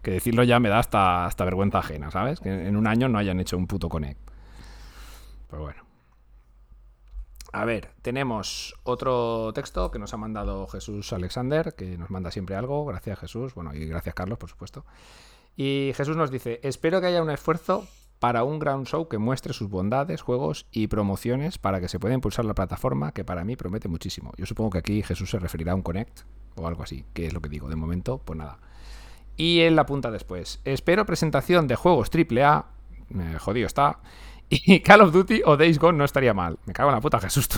Que 0.00 0.12
decirlo 0.12 0.44
ya 0.44 0.60
me 0.60 0.68
da 0.68 0.78
hasta, 0.78 1.26
hasta 1.26 1.44
vergüenza 1.44 1.80
ajena, 1.80 2.12
¿sabes? 2.12 2.38
Que 2.38 2.50
en 2.50 2.76
un 2.76 2.86
año 2.86 3.08
no 3.08 3.18
hayan 3.18 3.40
hecho 3.40 3.56
un 3.56 3.66
puto 3.66 3.88
Connect. 3.88 4.20
Pues 5.48 5.60
bueno. 5.60 5.82
A 7.52 7.64
ver, 7.64 7.90
tenemos 8.02 8.76
otro 8.84 9.52
texto 9.52 9.90
que 9.90 9.98
nos 9.98 10.14
ha 10.14 10.16
mandado 10.16 10.68
Jesús 10.68 11.12
Alexander, 11.12 11.74
que 11.74 11.98
nos 11.98 12.10
manda 12.10 12.30
siempre 12.30 12.54
algo. 12.54 12.84
Gracias 12.84 13.18
Jesús, 13.18 13.54
bueno, 13.54 13.74
y 13.74 13.86
gracias 13.86 14.14
Carlos, 14.14 14.38
por 14.38 14.50
supuesto. 14.50 14.84
Y 15.56 15.92
Jesús 15.94 16.16
nos 16.16 16.30
dice, 16.30 16.60
espero 16.62 17.00
que 17.00 17.06
haya 17.06 17.22
un 17.22 17.30
esfuerzo 17.30 17.86
para 18.18 18.42
un 18.42 18.58
ground 18.58 18.86
show 18.86 19.08
que 19.08 19.18
muestre 19.18 19.52
sus 19.52 19.68
bondades, 19.68 20.22
juegos 20.22 20.66
y 20.72 20.86
promociones 20.86 21.58
para 21.58 21.80
que 21.80 21.88
se 21.88 21.98
pueda 21.98 22.14
impulsar 22.14 22.44
la 22.44 22.54
plataforma, 22.54 23.12
que 23.12 23.24
para 23.24 23.44
mí 23.44 23.54
promete 23.54 23.88
muchísimo. 23.88 24.32
Yo 24.36 24.46
supongo 24.46 24.70
que 24.70 24.78
aquí 24.78 25.02
Jesús 25.02 25.30
se 25.30 25.38
referirá 25.38 25.72
a 25.72 25.74
un 25.74 25.82
Connect 25.82 26.20
o 26.56 26.66
algo 26.66 26.82
así, 26.82 27.04
que 27.12 27.26
es 27.26 27.34
lo 27.34 27.40
que 27.40 27.48
digo. 27.48 27.68
De 27.68 27.76
momento, 27.76 28.18
pues 28.24 28.38
nada. 28.38 28.58
Y 29.36 29.60
él 29.60 29.78
apunta 29.78 30.10
después, 30.10 30.60
espero 30.64 31.04
presentación 31.06 31.66
de 31.66 31.76
juegos 31.76 32.10
AAA, 32.10 32.66
eh, 33.10 33.36
jodido 33.38 33.66
está, 33.66 33.98
y 34.48 34.80
Call 34.80 35.02
of 35.02 35.12
Duty 35.12 35.42
o 35.44 35.56
Days 35.56 35.78
Gone 35.78 35.98
no 35.98 36.04
estaría 36.04 36.34
mal. 36.34 36.58
Me 36.66 36.72
cago 36.72 36.90
en 36.90 36.94
la 36.94 37.00
puta, 37.00 37.20
Jesús, 37.20 37.48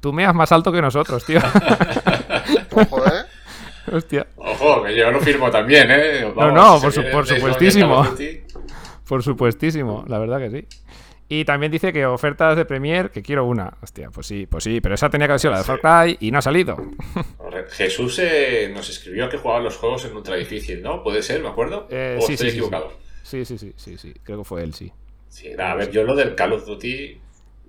tú, 0.00 0.12
meas 0.12 0.34
más 0.34 0.50
alto 0.52 0.72
que 0.72 0.80
nosotros, 0.80 1.24
tío. 1.24 1.38
¿eh? 2.48 3.17
Hostia. 3.92 4.26
Ojo, 4.36 4.82
que 4.84 4.96
yo 4.96 5.10
lo 5.10 5.20
firmo 5.20 5.50
también, 5.50 5.88
¿eh? 5.90 6.32
No, 6.36 6.50
no, 6.50 6.80
por 6.80 6.92
su- 6.92 7.02
supuestísimo. 7.02 8.06
Por 9.06 9.22
supuestísimo, 9.22 10.04
la 10.06 10.18
verdad 10.18 10.38
que 10.38 10.50
sí. 10.50 10.66
Y 11.30 11.44
también 11.44 11.70
dice 11.70 11.92
que 11.92 12.06
ofertas 12.06 12.56
de 12.56 12.64
Premier, 12.64 13.10
que 13.10 13.22
quiero 13.22 13.44
una. 13.44 13.74
Hostia, 13.82 14.10
pues 14.10 14.26
sí, 14.26 14.46
pues 14.46 14.64
sí, 14.64 14.80
pero 14.80 14.94
esa 14.94 15.10
tenía 15.10 15.26
que 15.26 15.32
haber 15.32 15.40
sido 15.40 15.52
la 15.52 15.58
de 15.58 15.64
Far 15.64 15.80
Cry 15.80 16.16
y 16.20 16.30
no 16.30 16.38
ha 16.38 16.42
salido. 16.42 16.76
Jesús 17.70 18.18
eh, 18.22 18.70
nos 18.72 18.88
escribió 18.88 19.28
que 19.28 19.36
jugaba 19.36 19.60
los 19.60 19.76
juegos 19.76 20.04
en 20.06 20.16
ultra 20.16 20.36
difícil, 20.36 20.80
¿no? 20.82 21.02
¿Puede 21.02 21.22
ser? 21.22 21.42
¿Me 21.42 21.48
acuerdo? 21.48 21.86
Eh, 21.90 22.16
¿O 22.18 22.26
sí, 22.26 22.32
estoy 22.32 22.46
sí, 22.48 22.52
sí, 22.52 22.58
equivocado? 22.58 22.92
Sí, 23.22 23.44
sí, 23.44 23.58
sí, 23.58 23.72
sí, 23.76 23.98
sí. 23.98 24.14
Creo 24.22 24.38
que 24.38 24.44
fue 24.44 24.62
él, 24.62 24.72
sí. 24.72 24.90
Sí, 25.28 25.50
nada, 25.50 25.72
a 25.72 25.74
ver, 25.74 25.90
yo 25.90 26.02
lo 26.04 26.14
del 26.16 26.34
Call 26.34 26.54
of 26.54 26.64
Duty, 26.64 27.20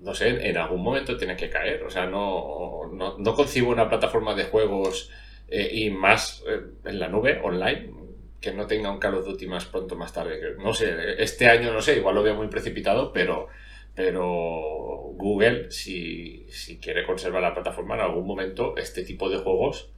no 0.03 0.13
sé, 0.15 0.29
en 0.49 0.55
algún 0.57 0.81
momento 0.81 1.17
tiene 1.17 1.35
que 1.35 1.49
caer. 1.49 1.83
O 1.83 1.89
sea, 1.89 2.05
no, 2.05 2.81
no, 2.93 3.17
no 3.17 3.33
concibo 3.35 3.71
una 3.71 3.89
plataforma 3.89 4.33
de 4.35 4.45
juegos 4.45 5.11
eh, 5.51 5.69
y 5.73 5.89
más 5.89 6.43
eh, 6.47 6.61
en 6.85 6.99
la 6.99 7.07
nube, 7.09 7.39
online, 7.43 7.91
que 8.41 8.53
no 8.53 8.67
tenga 8.67 8.91
un 8.91 8.99
Call 8.99 9.15
of 9.15 9.25
Duty 9.25 9.47
más 9.47 9.65
pronto, 9.65 9.95
más 9.95 10.13
tarde. 10.13 10.55
No 10.57 10.73
sé, 10.73 11.21
este 11.21 11.47
año 11.49 11.73
no 11.73 11.81
sé, 11.81 11.97
igual 11.97 12.15
lo 12.15 12.23
veo 12.23 12.35
muy 12.35 12.47
precipitado, 12.47 13.11
pero, 13.11 13.47
pero 13.95 14.23
Google, 15.15 15.71
si, 15.71 16.45
si 16.49 16.79
quiere 16.79 17.05
conservar 17.05 17.41
la 17.41 17.53
plataforma, 17.53 17.95
en 17.95 18.01
algún 18.01 18.25
momento 18.25 18.77
este 18.77 19.03
tipo 19.03 19.29
de 19.29 19.39
juegos 19.39 19.91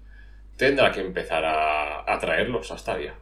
tendrá 0.58 0.92
que 0.92 1.02
empezar 1.02 1.44
a, 1.46 2.12
a 2.12 2.20
traerlos 2.20 2.72
hasta 2.72 2.94
Stadia. 2.94 3.16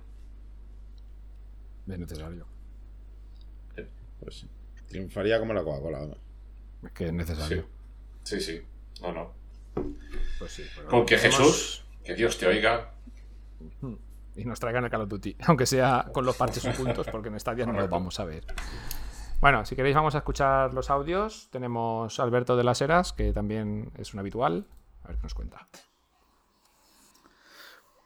Es 1.88 1.98
necesario. 2.00 2.46
Pues 4.20 4.36
sí. 4.40 4.48
Triunfaría 4.88 5.40
como 5.40 5.54
la 5.54 5.64
Coca-Cola. 5.64 6.00
vamos. 6.00 6.18
Es 6.84 6.92
que 6.92 7.06
es 7.08 7.14
necesario. 7.14 7.66
Sí, 8.24 8.40
sí, 8.40 8.62
no, 9.02 9.12
no. 9.14 9.34
Pues 10.38 10.52
sí. 10.52 10.64
pero 10.76 10.88
Con 10.90 11.06
que 11.06 11.18
tenemos- 11.18 11.38
Jesús, 11.40 11.86
que 12.04 12.16
Dios 12.16 12.38
te 12.38 12.48
oiga, 12.48 12.94
Y 14.36 14.46
nos 14.46 14.60
traigan 14.60 14.86
el 14.86 14.90
Call 14.90 15.02
of 15.02 15.10
Duty. 15.10 15.36
Aunque 15.48 15.66
sea 15.66 16.10
con 16.14 16.26
los 16.26 16.36
parches 16.38 16.66
ocultos, 16.66 17.08
porque 17.12 17.30
en 17.30 17.40
Stadia 17.40 17.66
no 17.66 17.74
lo 17.74 17.88
vamos 17.88 18.20
a 18.20 18.26
ver. 18.26 18.46
Bueno, 19.42 19.66
si 19.66 19.76
queréis 19.76 19.96
vamos 19.96 20.16
a 20.16 20.20
escuchar 20.20 20.74
los 20.74 20.90
audios. 20.90 21.50
Tenemos 21.52 22.20
a 22.20 22.24
Alberto 22.24 22.58
de 22.58 22.64
las 22.64 22.82
Heras, 22.82 23.14
que 23.14 23.32
también 23.32 23.92
es 23.98 24.14
un 24.14 24.20
habitual. 24.20 24.66
A 25.04 25.08
ver 25.08 25.18
qué 25.18 25.24
nos 25.24 25.34
cuenta. 25.34 25.68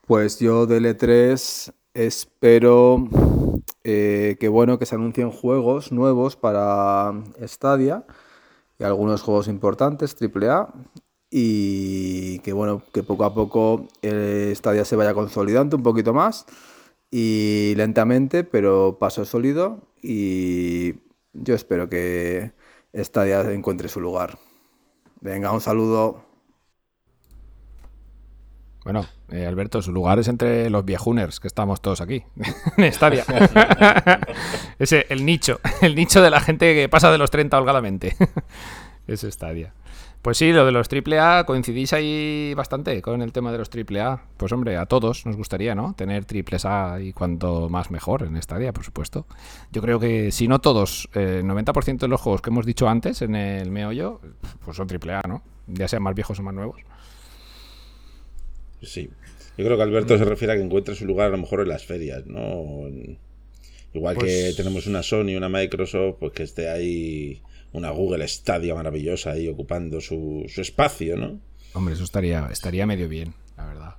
Pues 0.06 0.40
yo 0.40 0.66
de 0.66 0.80
L3 0.80 1.74
espero 1.94 3.08
eh, 3.84 4.38
que 4.40 4.50
bueno 4.50 4.80
que 4.80 4.86
se 4.86 4.96
anuncien 4.96 5.32
juegos 5.32 5.92
nuevos 5.92 6.36
para 6.36 7.14
Stadia 7.42 8.06
y 8.80 8.84
algunos 8.84 9.22
juegos 9.22 9.48
importantes 9.48 10.16
AAA 10.20 10.74
y 11.36 12.38
que 12.40 12.54
bueno 12.54 12.84
que 12.94 13.02
poco 13.02 13.26
a 13.26 13.34
poco 13.34 13.88
eh, 14.04 14.54
Stadia 14.56 14.86
se 14.86 14.96
vaya 14.96 15.16
consolidando 15.16 15.76
un 15.76 15.82
poquito 15.82 16.14
más 16.14 16.46
y 17.10 17.74
lentamente 17.76 18.44
pero 18.44 18.98
paso 19.00 19.26
sólido 19.26 19.82
y 20.04 20.94
yo 21.34 21.56
espero 21.56 21.90
que 21.90 22.52
Stadia 22.94 23.42
encuentre 23.52 23.90
su 23.90 24.00
lugar. 24.00 24.38
Venga, 25.22 25.52
un 25.52 25.62
saludo. 25.62 26.24
Bueno, 28.84 29.08
eh, 29.30 29.48
Alberto, 29.48 29.82
su 29.82 29.92
lugar 29.92 30.20
es 30.20 30.28
entre 30.28 30.70
los 30.70 30.86
viejuners, 30.86 31.40
que 31.40 31.48
estamos 31.48 31.82
todos 31.82 32.02
aquí, 32.02 32.24
en 32.78 32.94
Stadia. 32.94 33.26
Ese, 34.78 35.08
el 35.10 35.26
nicho, 35.26 35.60
el 35.82 35.96
nicho 35.96 36.22
de 36.22 36.30
la 36.30 36.42
gente 36.42 36.76
que 36.76 36.90
pasa 36.90 37.12
de 37.12 37.18
los 37.18 37.32
30 37.32 37.58
holgadamente. 37.58 38.16
es 39.08 39.22
Stadia. 39.22 39.74
Pues 40.24 40.38
sí, 40.38 40.54
lo 40.54 40.66
de 40.66 40.72
los 40.72 40.88
AAA, 40.88 41.46
coincidís 41.46 41.92
ahí 41.92 42.54
bastante 42.56 43.02
con 43.02 43.22
el 43.22 43.34
tema 43.34 43.52
de 43.52 43.58
los 43.58 43.70
AAA. 43.70 44.24
Pues 44.38 44.54
hombre, 44.54 44.78
a 44.78 44.86
todos 44.86 45.26
nos 45.26 45.36
gustaría, 45.36 45.76
¿no? 45.76 45.96
Tener 45.98 46.24
triples 46.24 46.64
A 46.64 46.98
y 47.02 47.12
cuanto 47.12 47.68
más 47.68 47.92
mejor 47.92 48.24
en 48.24 48.42
Stadia, 48.42 48.72
por 48.72 48.86
supuesto. 48.86 49.28
Yo 49.74 49.82
creo 49.82 50.00
que 50.00 50.32
si 50.32 50.48
no 50.48 50.60
todos, 50.62 51.10
el 51.14 51.44
90% 51.44 51.98
de 52.00 52.08
los 52.08 52.22
juegos 52.22 52.42
que 52.42 52.52
hemos 52.52 52.66
dicho 52.66 52.88
antes 52.88 53.22
en 53.22 53.36
el 53.36 53.70
meollo, 53.70 54.22
pues 54.64 54.78
son 54.78 54.88
AAA, 54.90 55.24
¿no? 55.28 55.44
Ya 55.68 55.90
sean 55.90 56.04
más 56.04 56.16
viejos 56.16 56.40
o 56.40 56.44
más 56.44 56.54
nuevos. 56.54 56.80
Sí. 58.82 59.10
Yo 59.58 59.66
creo 59.66 59.76
que 59.76 59.84
Alberto 59.84 60.18
se 60.18 60.24
refiere 60.24 60.54
a 60.54 60.56
que 60.56 60.64
encuentre 60.64 60.96
su 60.96 61.06
lugar 61.06 61.28
a 61.28 61.32
lo 61.32 61.38
mejor 61.38 61.60
en 61.60 61.68
las 61.68 61.86
ferias, 61.86 62.26
¿no? 62.28 62.88
Igual 63.94 64.16
que 64.16 64.22
Pues- 64.22 64.56
tenemos 64.56 64.88
una 64.88 65.04
Sony 65.04 65.32
y 65.32 65.36
una 65.36 65.50
Microsoft, 65.50 66.16
pues 66.22 66.32
que 66.32 66.44
esté 66.44 66.70
ahí 66.70 67.42
una 67.74 67.90
Google 67.92 68.28
Stadia 68.28 68.74
maravillosa 68.76 69.32
ahí 69.32 69.48
ocupando 69.50 70.00
su, 70.02 70.46
su 70.48 70.62
espacio, 70.62 71.18
¿no? 71.18 71.40
Hombre, 71.74 71.96
eso 71.96 72.04
estaría, 72.04 72.48
estaría 72.52 72.86
medio 72.86 73.10
bien, 73.10 73.34
la 73.58 73.66
verdad. 73.66 73.96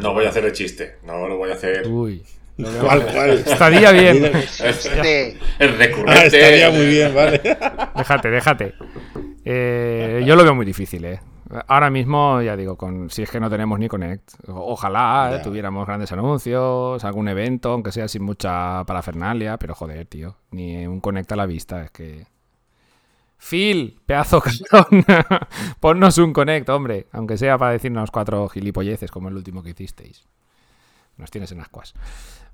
No 0.00 0.12
voy 0.12 0.26
a 0.26 0.28
hacer 0.28 0.44
el 0.44 0.52
chiste, 0.52 0.96
no 1.04 1.26
lo 1.26 1.36
voy 1.38 1.50
a 1.50 1.54
hacer. 1.54 1.88
Uy. 1.88 2.22
¿Cuál, 2.56 3.06
cuál? 3.12 3.30
Estaría 3.30 3.92
bien. 3.92 4.24
Este, 4.34 5.30
El 5.58 5.70
Ah, 5.70 5.76
recurrente. 5.78 6.26
estaría 6.26 6.70
muy 6.70 6.86
bien, 6.86 7.14
vale. 7.14 7.40
Déjate, 7.96 8.30
déjate. 8.30 8.74
Eh, 9.44 10.22
yo 10.26 10.36
lo 10.36 10.42
veo 10.42 10.54
muy 10.54 10.64
difícil, 10.66 11.04
¿eh? 11.04 11.20
Ahora 11.68 11.90
mismo, 11.90 12.42
ya 12.42 12.56
digo, 12.56 12.76
con, 12.76 13.08
si 13.08 13.22
es 13.22 13.30
que 13.30 13.38
no 13.38 13.48
tenemos 13.48 13.78
ni 13.78 13.86
Connect, 13.88 14.30
ojalá 14.48 15.36
eh, 15.36 15.40
tuviéramos 15.44 15.86
grandes 15.86 16.10
anuncios, 16.10 17.04
algún 17.04 17.28
evento, 17.28 17.70
aunque 17.70 17.92
sea 17.92 18.08
sin 18.08 18.24
mucha 18.24 18.82
parafernalia, 18.84 19.56
pero 19.56 19.74
joder, 19.74 20.06
tío, 20.06 20.36
ni 20.50 20.86
un 20.88 21.00
Connect 21.00 21.30
a 21.32 21.36
la 21.36 21.46
vista, 21.46 21.84
es 21.84 21.90
que... 21.92 22.26
Phil, 23.38 24.00
pedazo 24.06 24.40
cartón, 24.70 25.04
ponnos 25.80 26.18
un 26.18 26.32
Connect, 26.32 26.68
hombre, 26.68 27.06
aunque 27.12 27.36
sea 27.36 27.58
para 27.58 27.72
decirnos 27.72 28.10
cuatro 28.10 28.48
gilipolleces 28.48 29.10
como 29.10 29.28
el 29.28 29.36
último 29.36 29.62
que 29.62 29.70
hicisteis. 29.70 30.24
Nos 31.16 31.30
tienes 31.30 31.50
en 31.52 31.60
ascuas. 31.60 31.94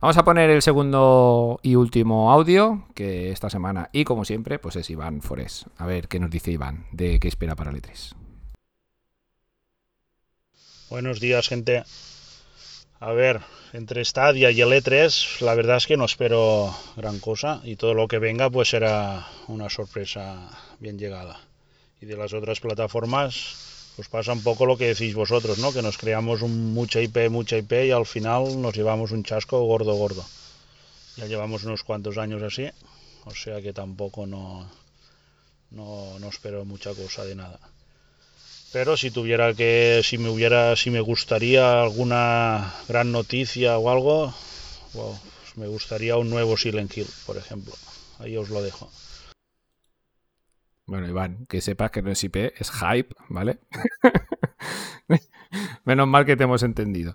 Vamos 0.01 0.17
a 0.17 0.25
poner 0.25 0.51
el 0.51 0.63
segundo 0.63 1.61
y 1.63 1.75
último 1.77 2.33
audio 2.33 2.87
que 2.95 3.31
esta 3.31 3.51
semana, 3.51 3.89
y 3.93 4.05
como 4.05 4.25
siempre, 4.25 4.59
pues 4.59 4.77
es 4.77 4.91
Iván 4.91 5.23
Forés. 5.23 5.67
A 5.79 5.87
ver 5.87 6.09
qué 6.09 6.21
nos 6.21 6.31
dice 6.31 6.51
Iván 6.51 6.87
de 6.93 7.19
qué 7.21 7.29
espera 7.29 7.57
para 7.57 7.73
E3. 7.73 8.15
Buenos 10.91 11.21
días, 11.21 11.49
gente. 11.49 11.85
A 13.05 13.11
ver, 13.11 13.41
entre 13.73 14.05
Stadia 14.05 14.53
y 14.53 14.61
el 14.61 14.69
E3, 14.69 15.41
la 15.41 15.57
verdad 15.57 15.79
es 15.79 15.89
que 15.89 15.97
no 15.97 16.05
espero 16.05 16.73
gran 16.97 17.19
cosa 17.19 17.61
y 17.65 17.74
todo 17.74 17.95
lo 17.95 18.07
que 18.07 18.20
venga 18.20 18.49
pues 18.49 18.69
será 18.69 19.27
una 19.49 19.69
sorpresa 19.69 20.49
bien 20.79 21.01
llegada. 21.01 21.41
Y 22.01 22.07
de 22.07 22.16
las 22.16 22.33
otras 22.33 22.61
plataformas, 22.61 23.57
pues 23.97 24.07
pasa 24.07 24.33
un 24.33 24.45
poco 24.45 24.66
lo 24.66 24.77
que 24.77 24.87
decís 24.87 25.16
vosotros, 25.16 25.59
¿no? 25.59 25.73
Que 25.73 25.83
nos 25.83 25.99
creamos 25.99 26.43
un, 26.43 26.73
mucha 26.74 27.01
IP, 27.01 27.29
mucha 27.29 27.59
IP 27.59 27.73
y 27.73 27.91
al 27.91 28.07
final 28.07 28.62
nos 28.62 28.73
llevamos 28.73 29.11
un 29.11 29.24
chasco 29.24 29.61
gordo, 29.65 29.95
gordo. 29.95 30.24
Ya 31.16 31.27
llevamos 31.27 31.65
unos 31.65 31.83
cuantos 31.83 32.19
años 32.19 32.41
así, 32.41 32.70
o 33.24 33.35
sea 33.35 33.61
que 33.61 33.73
tampoco 33.73 34.29
no, 34.29 34.70
no, 35.73 36.20
no 36.20 36.29
espero 36.29 36.65
mucha 36.65 36.95
cosa 36.95 37.24
de 37.24 37.35
nada. 37.35 37.59
Pero 38.73 38.97
si 38.97 39.11
tuviera 39.11 39.53
que, 39.53 40.01
si 40.03 40.16
me 40.16 40.31
hubiera, 40.31 40.74
si 40.77 40.90
me 40.90 41.01
gustaría 41.01 41.82
alguna 41.82 42.73
gran 42.89 43.12
noticia 43.12 43.77
o 43.77 43.90
algo, 43.90 44.35
wow, 44.94 45.19
pues 45.53 45.57
me 45.57 45.66
gustaría 45.66 46.16
un 46.16 46.31
nuevo 46.31 46.57
Silent 46.57 46.97
Hill, 46.97 47.09
por 47.27 47.36
ejemplo. 47.36 47.74
Ahí 48.19 48.36
os 48.36 48.49
lo 48.49 48.62
dejo. 48.62 48.90
Bueno, 50.86 51.07
Iván, 51.07 51.47
que 51.47 51.61
sepas 51.61 51.90
que 51.90 52.03
no 52.03 52.11
es 52.11 52.24
IP, 52.24 52.55
es 52.57 52.70
hype, 52.70 53.15
¿vale? 53.28 53.61
Menos 55.85 56.09
mal 56.09 56.24
que 56.24 56.36
te 56.36 56.44
hemos 56.44 56.62
entendido. 56.62 57.15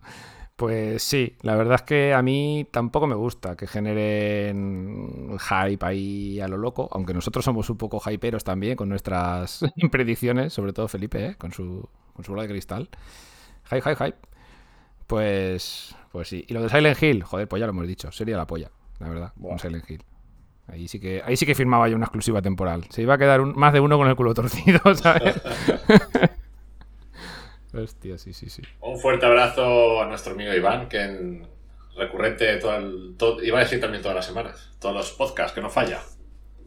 Pues 0.57 1.03
sí, 1.03 1.35
la 1.43 1.55
verdad 1.55 1.75
es 1.75 1.81
que 1.83 2.13
a 2.15 2.23
mí 2.23 2.67
tampoco 2.71 3.05
me 3.05 3.13
gusta 3.13 3.55
que 3.55 3.67
generen 3.67 5.37
hype 5.39 5.85
ahí 5.85 6.39
a 6.41 6.47
lo 6.47 6.57
loco, 6.57 6.89
aunque 6.91 7.13
nosotros 7.13 7.45
somos 7.45 7.69
un 7.69 7.77
poco 7.77 8.01
hyperos 8.09 8.43
también 8.43 8.75
con 8.75 8.89
nuestras 8.89 9.63
predicciones, 9.91 10.53
sobre 10.53 10.73
todo 10.73 10.87
Felipe, 10.87 11.23
¿eh? 11.27 11.35
con 11.37 11.51
su 11.53 11.87
con 12.13 12.25
su 12.25 12.31
bola 12.31 12.41
de 12.43 12.49
cristal. 12.49 12.89
Hype, 13.69 13.81
hype, 13.83 13.95
hype. 14.05 14.17
Pues, 15.07 15.95
pues 16.11 16.27
sí. 16.29 16.45
Y 16.47 16.53
lo 16.53 16.63
de 16.63 16.69
Silent 16.69 17.01
Hill, 17.03 17.23
joder, 17.23 17.47
pues 17.47 17.59
ya 17.59 17.67
lo 17.67 17.71
hemos 17.71 17.87
dicho, 17.87 18.11
sería 18.11 18.37
la 18.37 18.47
polla, 18.47 18.71
la 18.99 19.09
verdad, 19.09 19.33
un 19.39 19.59
Silent 19.59 19.89
Hill. 19.89 20.03
Ahí 20.67 20.87
sí 20.87 20.99
que 20.99 21.21
ahí 21.25 21.37
sí 21.37 21.45
que 21.45 21.55
firmaba 21.55 21.89
yo 21.89 21.95
una 21.97 22.05
exclusiva 22.05 22.41
temporal. 22.41 22.85
Se 22.89 23.01
iba 23.03 23.15
a 23.15 23.17
quedar 23.19 23.41
un- 23.41 23.53
más 23.57 23.73
de 23.73 23.81
uno 23.81 23.97
con 23.97 24.07
el 24.07 24.15
culo 24.15 24.33
torcido, 24.33 24.81
¿sabes? 24.95 25.41
Hostia, 27.77 28.17
sí, 28.17 28.33
sí, 28.33 28.49
sí. 28.49 28.61
Un 28.81 28.99
fuerte 28.99 29.25
abrazo 29.25 30.01
a 30.01 30.07
nuestro 30.07 30.33
amigo 30.33 30.53
Iván, 30.53 30.89
que 30.89 31.01
en 31.03 31.47
recurrente, 31.95 32.57
todo 32.57 32.75
el, 32.77 33.15
todo- 33.17 33.43
iba 33.43 33.57
a 33.59 33.63
decir 33.63 33.79
también 33.79 34.01
todas 34.01 34.15
las 34.15 34.25
semanas, 34.25 34.71
todos 34.79 34.95
los 34.95 35.11
podcasts, 35.11 35.53
que 35.53 35.61
no 35.61 35.69
falla. 35.69 36.01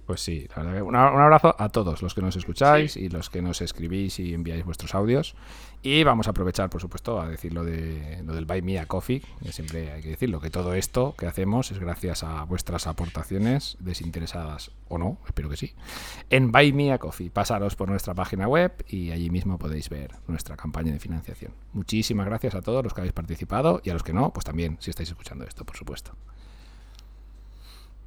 Pues 0.07 0.21
sí, 0.23 0.49
la 0.57 0.63
verdad 0.63 0.75
que 0.79 0.83
un 0.83 0.97
un 0.97 1.21
abrazo 1.21 1.55
a 1.57 1.69
todos 1.69 2.03
los 2.03 2.15
que 2.15 2.21
nos 2.21 2.35
escucháis 2.35 2.97
y 2.97 3.09
los 3.09 3.31
que 3.31 3.43
nos 3.43 3.61
escribís 3.61 4.19
y 4.19 4.35
enviáis 4.35 4.65
vuestros 4.65 4.95
audios. 4.95 5.37
Y 5.83 6.05
vamos 6.05 6.27
a 6.27 6.31
aprovechar, 6.31 6.69
por 6.69 6.83
supuesto, 6.83 7.21
a 7.21 7.29
decir 7.29 7.55
lo, 7.55 7.65
de, 7.65 8.23
lo 8.27 8.35
del 8.35 8.45
Buy 8.45 8.61
Me 8.61 8.79
a 8.79 8.85
Coffee, 8.85 9.23
que 9.43 9.51
siempre 9.51 9.91
hay 9.91 10.03
que 10.03 10.11
decirlo, 10.11 10.39
que 10.39 10.51
todo 10.51 10.75
esto 10.75 11.15
que 11.17 11.27
hacemos 11.27 11.71
es 11.71 11.79
gracias 11.79 12.23
a 12.23 12.45
vuestras 12.45 12.87
aportaciones, 12.87 13.79
desinteresadas 13.81 14.73
o 14.89 14.99
no, 14.99 15.17
espero 15.27 15.49
que 15.49 15.57
sí, 15.57 15.73
en 16.29 16.53
Buy 16.53 16.75
Me 16.75 16.93
a 16.93 16.99
Coffee. 16.99 17.31
Pasaros 17.31 17.77
por 17.77 17.89
nuestra 17.89 18.13
página 18.13 18.47
web 18.47 18.85
y 18.89 19.11
allí 19.11 19.31
mismo 19.31 19.59
podéis 19.59 19.89
ver 19.89 20.17
nuestra 20.29 20.55
campaña 20.57 20.93
de 20.93 20.99
financiación. 20.99 21.53
Muchísimas 21.73 22.27
gracias 22.27 22.55
a 22.55 22.61
todos 22.61 22.85
los 22.85 22.93
que 22.93 23.01
habéis 23.01 23.15
participado 23.15 23.81
y 23.83 23.89
a 23.89 23.95
los 23.95 24.03
que 24.03 24.13
no, 24.13 24.35
pues 24.35 24.45
también, 24.45 24.77
si 24.81 24.91
estáis 24.91 25.09
escuchando 25.09 25.47
esto, 25.47 25.65
por 25.65 25.79
supuesto. 25.79 26.13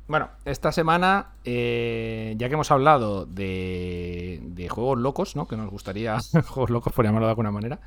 Bueno, 0.08 0.30
esta 0.44 0.72
semana, 0.72 1.32
eh, 1.46 2.36
ya 2.38 2.50
que 2.50 2.56
hemos 2.56 2.72
hablado 2.72 3.26
de, 3.26 4.68
juegos 4.70 5.00
locos, 5.00 5.36
¿no? 5.36 5.48
Que 5.48 5.56
nos 5.56 5.70
gustaría, 5.70 6.18
juegos 6.48 6.70
locos 6.70 6.94
por 6.94 7.06
llamarlo 7.06 7.28
de 7.28 7.32
alguna 7.32 7.52
manera, 7.52 7.80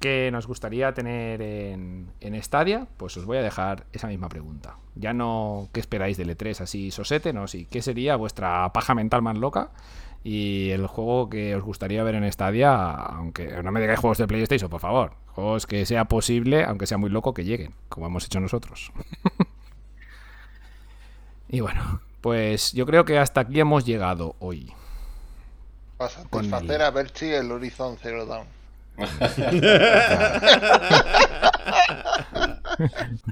que 0.00 0.30
nos 0.32 0.46
gustaría 0.46 0.92
tener 0.92 1.40
en, 1.40 2.10
en 2.20 2.42
Stadia, 2.42 2.88
pues 2.96 3.16
os 3.16 3.24
voy 3.24 3.38
a 3.38 3.42
dejar 3.42 3.86
esa 3.92 4.08
misma 4.08 4.28
pregunta. 4.28 4.76
Ya 4.96 5.12
no 5.12 5.68
qué 5.72 5.80
esperáis 5.80 6.16
del 6.16 6.36
E3 6.36 6.60
así 6.62 6.90
sosete, 6.90 7.32
no, 7.32 7.44
qué 7.70 7.82
sería 7.82 8.16
vuestra 8.16 8.72
paja 8.72 8.94
mental 8.94 9.22
más 9.22 9.38
loca 9.38 9.70
y 10.24 10.70
el 10.70 10.86
juego 10.86 11.28
que 11.28 11.54
os 11.54 11.62
gustaría 11.62 12.02
ver 12.02 12.16
en 12.16 12.30
Stadia, 12.32 12.90
aunque 12.90 13.62
no 13.62 13.70
me 13.70 13.80
digáis 13.80 14.00
juegos 14.00 14.18
de 14.18 14.26
PlayStation, 14.26 14.70
por 14.70 14.80
favor, 14.80 15.12
juegos 15.28 15.66
que 15.66 15.86
sea 15.86 16.06
posible, 16.06 16.64
aunque 16.64 16.86
sea 16.86 16.98
muy 16.98 17.10
loco, 17.10 17.34
que 17.34 17.44
lleguen, 17.44 17.74
como 17.88 18.06
hemos 18.06 18.24
hecho 18.24 18.40
nosotros. 18.40 18.90
Y 21.48 21.60
bueno, 21.60 22.00
pues 22.20 22.72
yo 22.72 22.86
creo 22.86 23.04
que 23.04 23.18
hasta 23.18 23.42
aquí 23.42 23.60
hemos 23.60 23.84
llegado 23.84 24.34
hoy. 24.38 24.72
para 25.96 26.10
Con 26.30 26.48
satisfacer 26.50 26.80
el- 26.80 26.86
a 26.86 26.90
Berchi 26.90 27.26
el 27.26 27.50
Horizon 27.52 27.96
Zero 28.00 28.26
Dawn. 28.26 28.46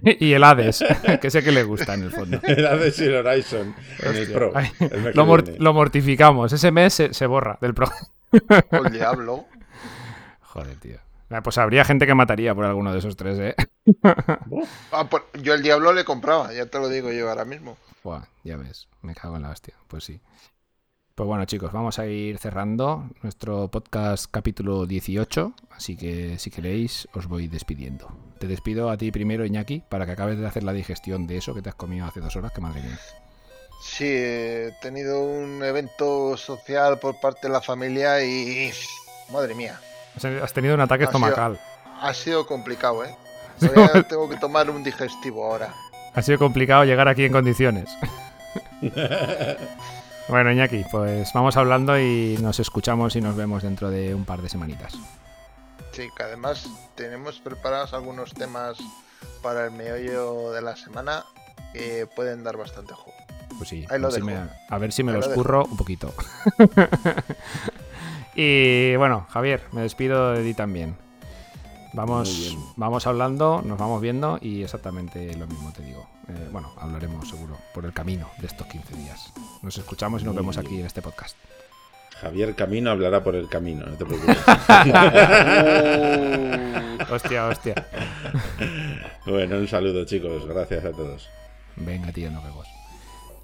y 0.05 0.33
el 0.33 0.45
Hades, 0.45 0.85
que 1.21 1.31
sé 1.31 1.43
que 1.43 1.53
le 1.53 1.63
gusta 1.65 1.95
en 1.95 2.03
el 2.05 2.11
fondo. 2.13 2.41
Era 2.43 2.77
de 2.77 2.91
Seal 2.91 3.27
Horizon 3.27 3.75
en 4.01 4.17
el. 4.17 4.33
Pro. 4.33 4.53
El 4.81 5.13
lo, 5.15 5.27
mort- 5.27 5.45
viene. 5.45 5.59
lo 5.61 5.73
mortificamos. 5.73 6.53
Ese 6.53 6.71
mes 6.71 6.95
se, 6.95 7.15
se 7.15 7.27
borra 7.27 7.59
del 7.61 7.75
pro. 7.75 7.91
El 8.71 8.93
Diablo. 8.93 9.47
Joder, 10.43 10.77
tío. 10.77 10.99
Ah, 11.33 11.43
Pues 11.43 11.59
habría 11.59 11.85
gente 11.85 12.07
que 12.07 12.15
mataría 12.15 12.55
por 12.55 12.65
alguno 12.65 12.93
de 12.93 12.99
esos 12.99 13.17
tres, 13.17 13.39
¿eh? 13.39 13.55
Ah, 14.93 15.09
pues 15.09 15.23
yo 15.43 15.55
el 15.55 15.63
Diablo 15.63 15.93
le 15.93 16.05
compraba, 16.05 16.53
ya 16.53 16.67
te 16.67 16.79
lo 16.79 16.89
digo 16.89 17.11
yo 17.11 17.29
ahora 17.29 17.45
mismo. 17.45 17.77
Buah, 18.05 18.25
ya 18.45 18.57
ves, 18.57 18.89
me 19.01 19.15
cago 19.15 19.37
en 19.37 19.43
la 19.43 19.51
hostia. 19.51 19.75
Pues 19.89 20.05
sí. 20.05 20.21
Pues 21.15 21.27
bueno, 21.27 21.45
chicos, 21.45 21.73
vamos 21.73 21.99
a 21.99 22.07
ir 22.07 22.39
cerrando 22.39 23.11
nuestro 23.23 23.69
podcast 23.71 24.27
capítulo 24.31 24.87
18. 24.87 25.55
Así 25.71 25.97
que 25.97 26.39
si 26.39 26.51
queréis, 26.51 27.07
os 27.13 27.27
voy 27.27 27.49
despidiendo. 27.49 28.09
Te 28.39 28.47
despido 28.47 28.91
a 28.91 28.97
ti 28.97 29.13
primero, 29.13 29.45
Iñaki, 29.45 29.83
para 29.89 30.07
que 30.07 30.13
acabes 30.13 30.39
de 30.39 30.47
hacer 30.47 30.63
la 30.63 30.73
digestión 30.73 31.27
de 31.27 31.37
eso 31.37 31.55
que 31.55 31.63
te 31.63 31.69
has 31.69 31.75
comido 31.75 32.07
hace 32.07 32.21
dos 32.21 32.35
horas, 32.37 32.53
que 32.53 32.61
madre 32.61 32.83
mía. 32.83 32.99
Sí, 33.83 34.07
he 34.07 34.73
tenido 34.81 35.23
un 35.23 35.63
evento 35.63 36.37
social 36.37 36.99
por 36.99 37.21
parte 37.21 37.49
de 37.49 37.53
la 37.53 37.61
familia 37.61 38.25
y... 38.25 38.71
Madre 39.31 39.55
mía. 39.55 39.79
Has 40.43 40.53
tenido 40.53 40.75
un 40.75 40.81
ataque 40.81 41.05
Ha 41.05 41.07
sido- 41.09 41.19
estomacal. 41.19 41.61
Ha 42.01 42.15
sido 42.15 42.47
complicado, 42.47 43.05
¿eh? 43.05 43.15
Todavía 43.61 44.03
tengo 44.03 44.29
que 44.29 44.37
tomar 44.37 44.69
un 44.71 44.83
digestivo 44.83 45.45
ahora. 45.47 45.73
Ha 46.15 46.23
sido 46.23 46.39
complicado 46.39 46.85
llegar 46.85 47.09
aquí 47.09 47.25
en 47.25 47.33
condiciones. 47.33 47.89
bueno, 50.29 50.53
Iñaki, 50.53 50.85
pues 50.91 51.31
vamos 51.33 51.57
hablando 51.57 51.99
y 51.99 52.37
nos 52.41 52.61
escuchamos 52.61 53.17
y 53.17 53.21
nos 53.21 53.37
vemos 53.37 53.63
dentro 53.63 53.91
de 53.91 54.15
un 54.15 54.25
par 54.25 54.43
de 54.43 54.49
semanitas. 54.49 54.95
Sí, 55.93 56.09
que 56.17 56.23
además 56.23 56.67
tenemos 56.95 57.39
preparados 57.41 57.93
algunos 57.95 58.33
temas 58.33 58.79
para 59.43 59.65
el 59.67 59.71
meollo 59.73 60.51
de 60.53 60.63
la 60.63 60.77
semana 60.77 61.25
que 61.73 62.07
pueden 62.15 62.45
dar 62.45 62.57
bastante 62.57 62.95
juego. 62.95 63.19
Pues 63.59 63.69
sí, 63.69 63.87
Ahí 63.91 63.97
a 63.97 63.99
lo 63.99 64.09
ver, 64.11 64.15
si 64.15 64.23
me, 64.23 64.37
a 64.69 64.79
ver 64.79 64.93
si 64.93 65.03
me 65.03 65.13
Ahí 65.13 65.19
los 65.19 65.29
curro 65.29 65.65
un 65.65 65.77
poquito. 65.77 66.13
y 68.35 68.97
bueno, 68.97 69.27
Javier, 69.31 69.63
me 69.73 69.83
despido 69.83 70.33
de 70.33 70.43
ti 70.43 70.55
también. 70.55 70.97
Vamos, 71.95 72.57
vamos 72.77 73.07
hablando, 73.07 73.61
nos 73.63 73.79
vamos 73.79 74.01
viendo 74.01 74.39
y 74.41 74.63
exactamente 74.63 75.35
lo 75.37 75.47
mismo 75.47 75.73
te 75.75 75.83
digo. 75.83 76.09
Eh, 76.29 76.49
bueno, 76.51 76.73
hablaremos 76.81 77.29
seguro 77.29 77.59
por 77.75 77.85
el 77.85 77.93
camino 77.93 78.31
de 78.39 78.47
estos 78.47 78.67
15 78.67 78.97
días. 78.97 79.31
Nos 79.61 79.77
escuchamos 79.77 80.23
y 80.23 80.25
nos 80.25 80.33
Muy 80.35 80.41
vemos 80.43 80.57
bien. 80.57 80.67
aquí 80.67 80.81
en 80.81 80.87
este 80.87 81.03
podcast. 81.03 81.37
Javier 82.21 82.55
Camino 82.55 82.91
hablará 82.93 83.23
por 83.23 83.35
el 83.35 83.49
camino, 83.49 83.85
no 83.85 83.93
te 83.97 84.07
preocupes. 84.07 84.39
Hostia, 87.11 87.49
hostia. 87.49 87.75
bueno, 89.27 89.57
un 89.59 89.69
saludo 89.69 90.05
chicos, 90.07 90.47
gracias 90.47 90.85
a 90.85 90.93
todos. 90.93 91.29
Venga, 91.77 92.13
tío, 92.13 92.31
nos 92.31 92.43
vemos. 92.45 92.67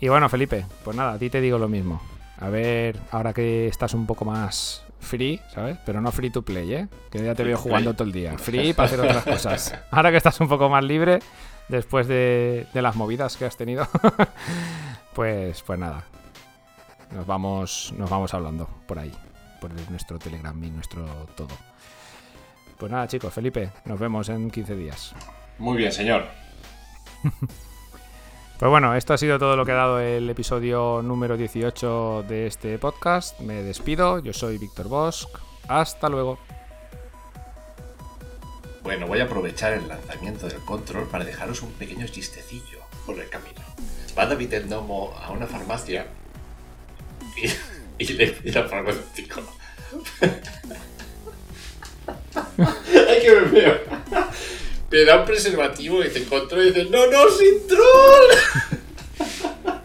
Y 0.01 0.09
bueno, 0.09 0.29
Felipe, 0.29 0.65
pues 0.85 0.97
nada, 0.97 1.15
a 1.15 1.19
ti 1.19 1.29
te 1.29 1.41
digo 1.41 1.59
lo 1.59 1.69
mismo. 1.69 2.01
A 2.41 2.49
ver, 2.49 2.99
ahora 3.11 3.33
que 3.33 3.67
estás 3.67 3.95
un 3.95 4.07
poco 4.07 4.25
más 4.25 4.85
free, 5.01 5.41
¿sabes? 5.53 5.77
Pero 5.85 6.01
no 6.01 6.13
free 6.13 6.31
to 6.31 6.43
play, 6.43 6.73
¿eh? 6.73 6.89
Que 7.11 7.23
ya 7.23 7.35
te 7.35 7.43
veo 7.43 7.59
jugando 7.59 7.95
todo 7.95 8.05
el 8.05 8.13
día. 8.13 8.39
Free 8.39 8.73
para 8.73 8.87
hacer 8.87 9.01
otras 9.01 9.25
cosas. 9.25 9.75
Ahora 9.91 10.11
que 10.11 10.17
estás 10.19 10.41
un 10.41 10.49
poco 10.49 10.69
más 10.69 10.85
libre, 10.85 11.19
después 11.69 12.07
de, 12.07 12.67
de 12.73 12.83
las 12.83 12.95
movidas 12.97 13.37
que 13.37 13.45
has 13.45 13.57
tenido, 13.57 13.89
pues, 15.15 15.63
pues 15.63 15.79
nada. 15.79 16.05
Nos 17.13 17.27
vamos, 17.27 17.93
nos 17.97 18.09
vamos 18.09 18.33
hablando 18.35 18.69
por 18.87 18.99
ahí. 18.99 19.13
Por 19.61 19.73
nuestro 19.91 20.19
Telegram 20.19 20.63
y 20.63 20.71
nuestro 20.71 21.05
todo. 21.35 21.57
Pues 22.79 22.93
nada, 22.93 23.09
chicos, 23.09 23.35
Felipe, 23.35 23.71
nos 23.87 23.99
vemos 23.99 24.29
en 24.29 24.51
15 24.51 24.77
días. 24.77 25.15
Muy 25.59 25.77
bien, 25.77 25.91
señor. 25.91 26.27
Pues 28.59 28.71
bueno, 28.71 28.97
esto 28.97 29.15
ha 29.15 29.19
sido 29.19 29.39
todo 29.39 29.55
lo 29.55 29.65
que 29.65 29.71
ha 29.71 29.77
dado 29.77 30.01
el 30.01 30.29
episodio 30.29 31.01
número 31.01 31.37
18 31.37 32.25
de 32.29 32.49
este 32.49 32.77
podcast. 32.77 33.39
Me 33.39 33.63
despido, 33.63 34.19
yo 34.19 34.33
soy 34.33 34.59
Víctor 34.59 34.89
Bosch. 34.89 35.29
Hasta 35.69 36.09
luego. 36.09 36.41
Bueno, 38.83 39.07
voy 39.07 39.21
a 39.21 39.25
aprovechar 39.27 39.75
el 39.75 39.87
lanzamiento 39.87 40.49
del 40.49 40.59
control 40.65 41.07
para 41.07 41.25
dejaros 41.25 41.63
un 41.63 41.71
pequeño 41.75 42.09
chistecillo 42.09 42.81
por 43.07 43.21
el 43.21 43.29
camino. 43.29 43.61
Va 44.19 44.27
David 44.27 44.53
el 44.55 44.69
Nomo 44.69 45.15
a 45.23 45.31
una 45.31 45.47
farmacia 45.47 46.09
y, 47.97 48.13
le 48.13 48.27
pide 48.27 48.59
al 48.59 48.69
farmacéutico. 48.69 49.41
¡Ay, 52.59 53.23
que 53.23 53.31
me 53.31 53.41
veo! 53.53 53.79
Me 54.91 55.05
da 55.05 55.21
un 55.21 55.27
preservativo 55.27 56.03
y 56.03 56.09
te 56.09 56.21
encontró 56.21 56.63
y 56.63 56.73
dice: 56.73 56.89
¡No, 56.91 57.07
no, 57.07 57.29
sin 57.31 57.67
troll! 57.67 58.31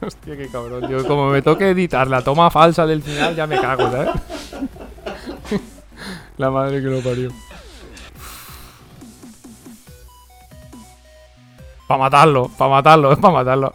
Hostia, 0.00 0.36
qué 0.36 0.48
cabrón. 0.48 0.90
Yo, 0.90 1.06
como 1.06 1.28
me 1.28 1.42
toque 1.42 1.68
editar 1.70 2.08
la 2.08 2.22
toma 2.22 2.50
falsa 2.50 2.86
del 2.86 3.02
final, 3.02 3.36
ya 3.36 3.46
me 3.46 3.60
cago, 3.60 3.90
¿sabes? 3.90 4.10
La 6.38 6.50
madre 6.50 6.80
que 6.80 6.86
lo 6.86 7.00
parió. 7.00 7.30
Para 11.86 11.98
matarlo, 11.98 12.48
para 12.56 12.70
matarlo, 12.70 13.12
es 13.12 13.18
para 13.18 13.34
matarlo. 13.34 13.74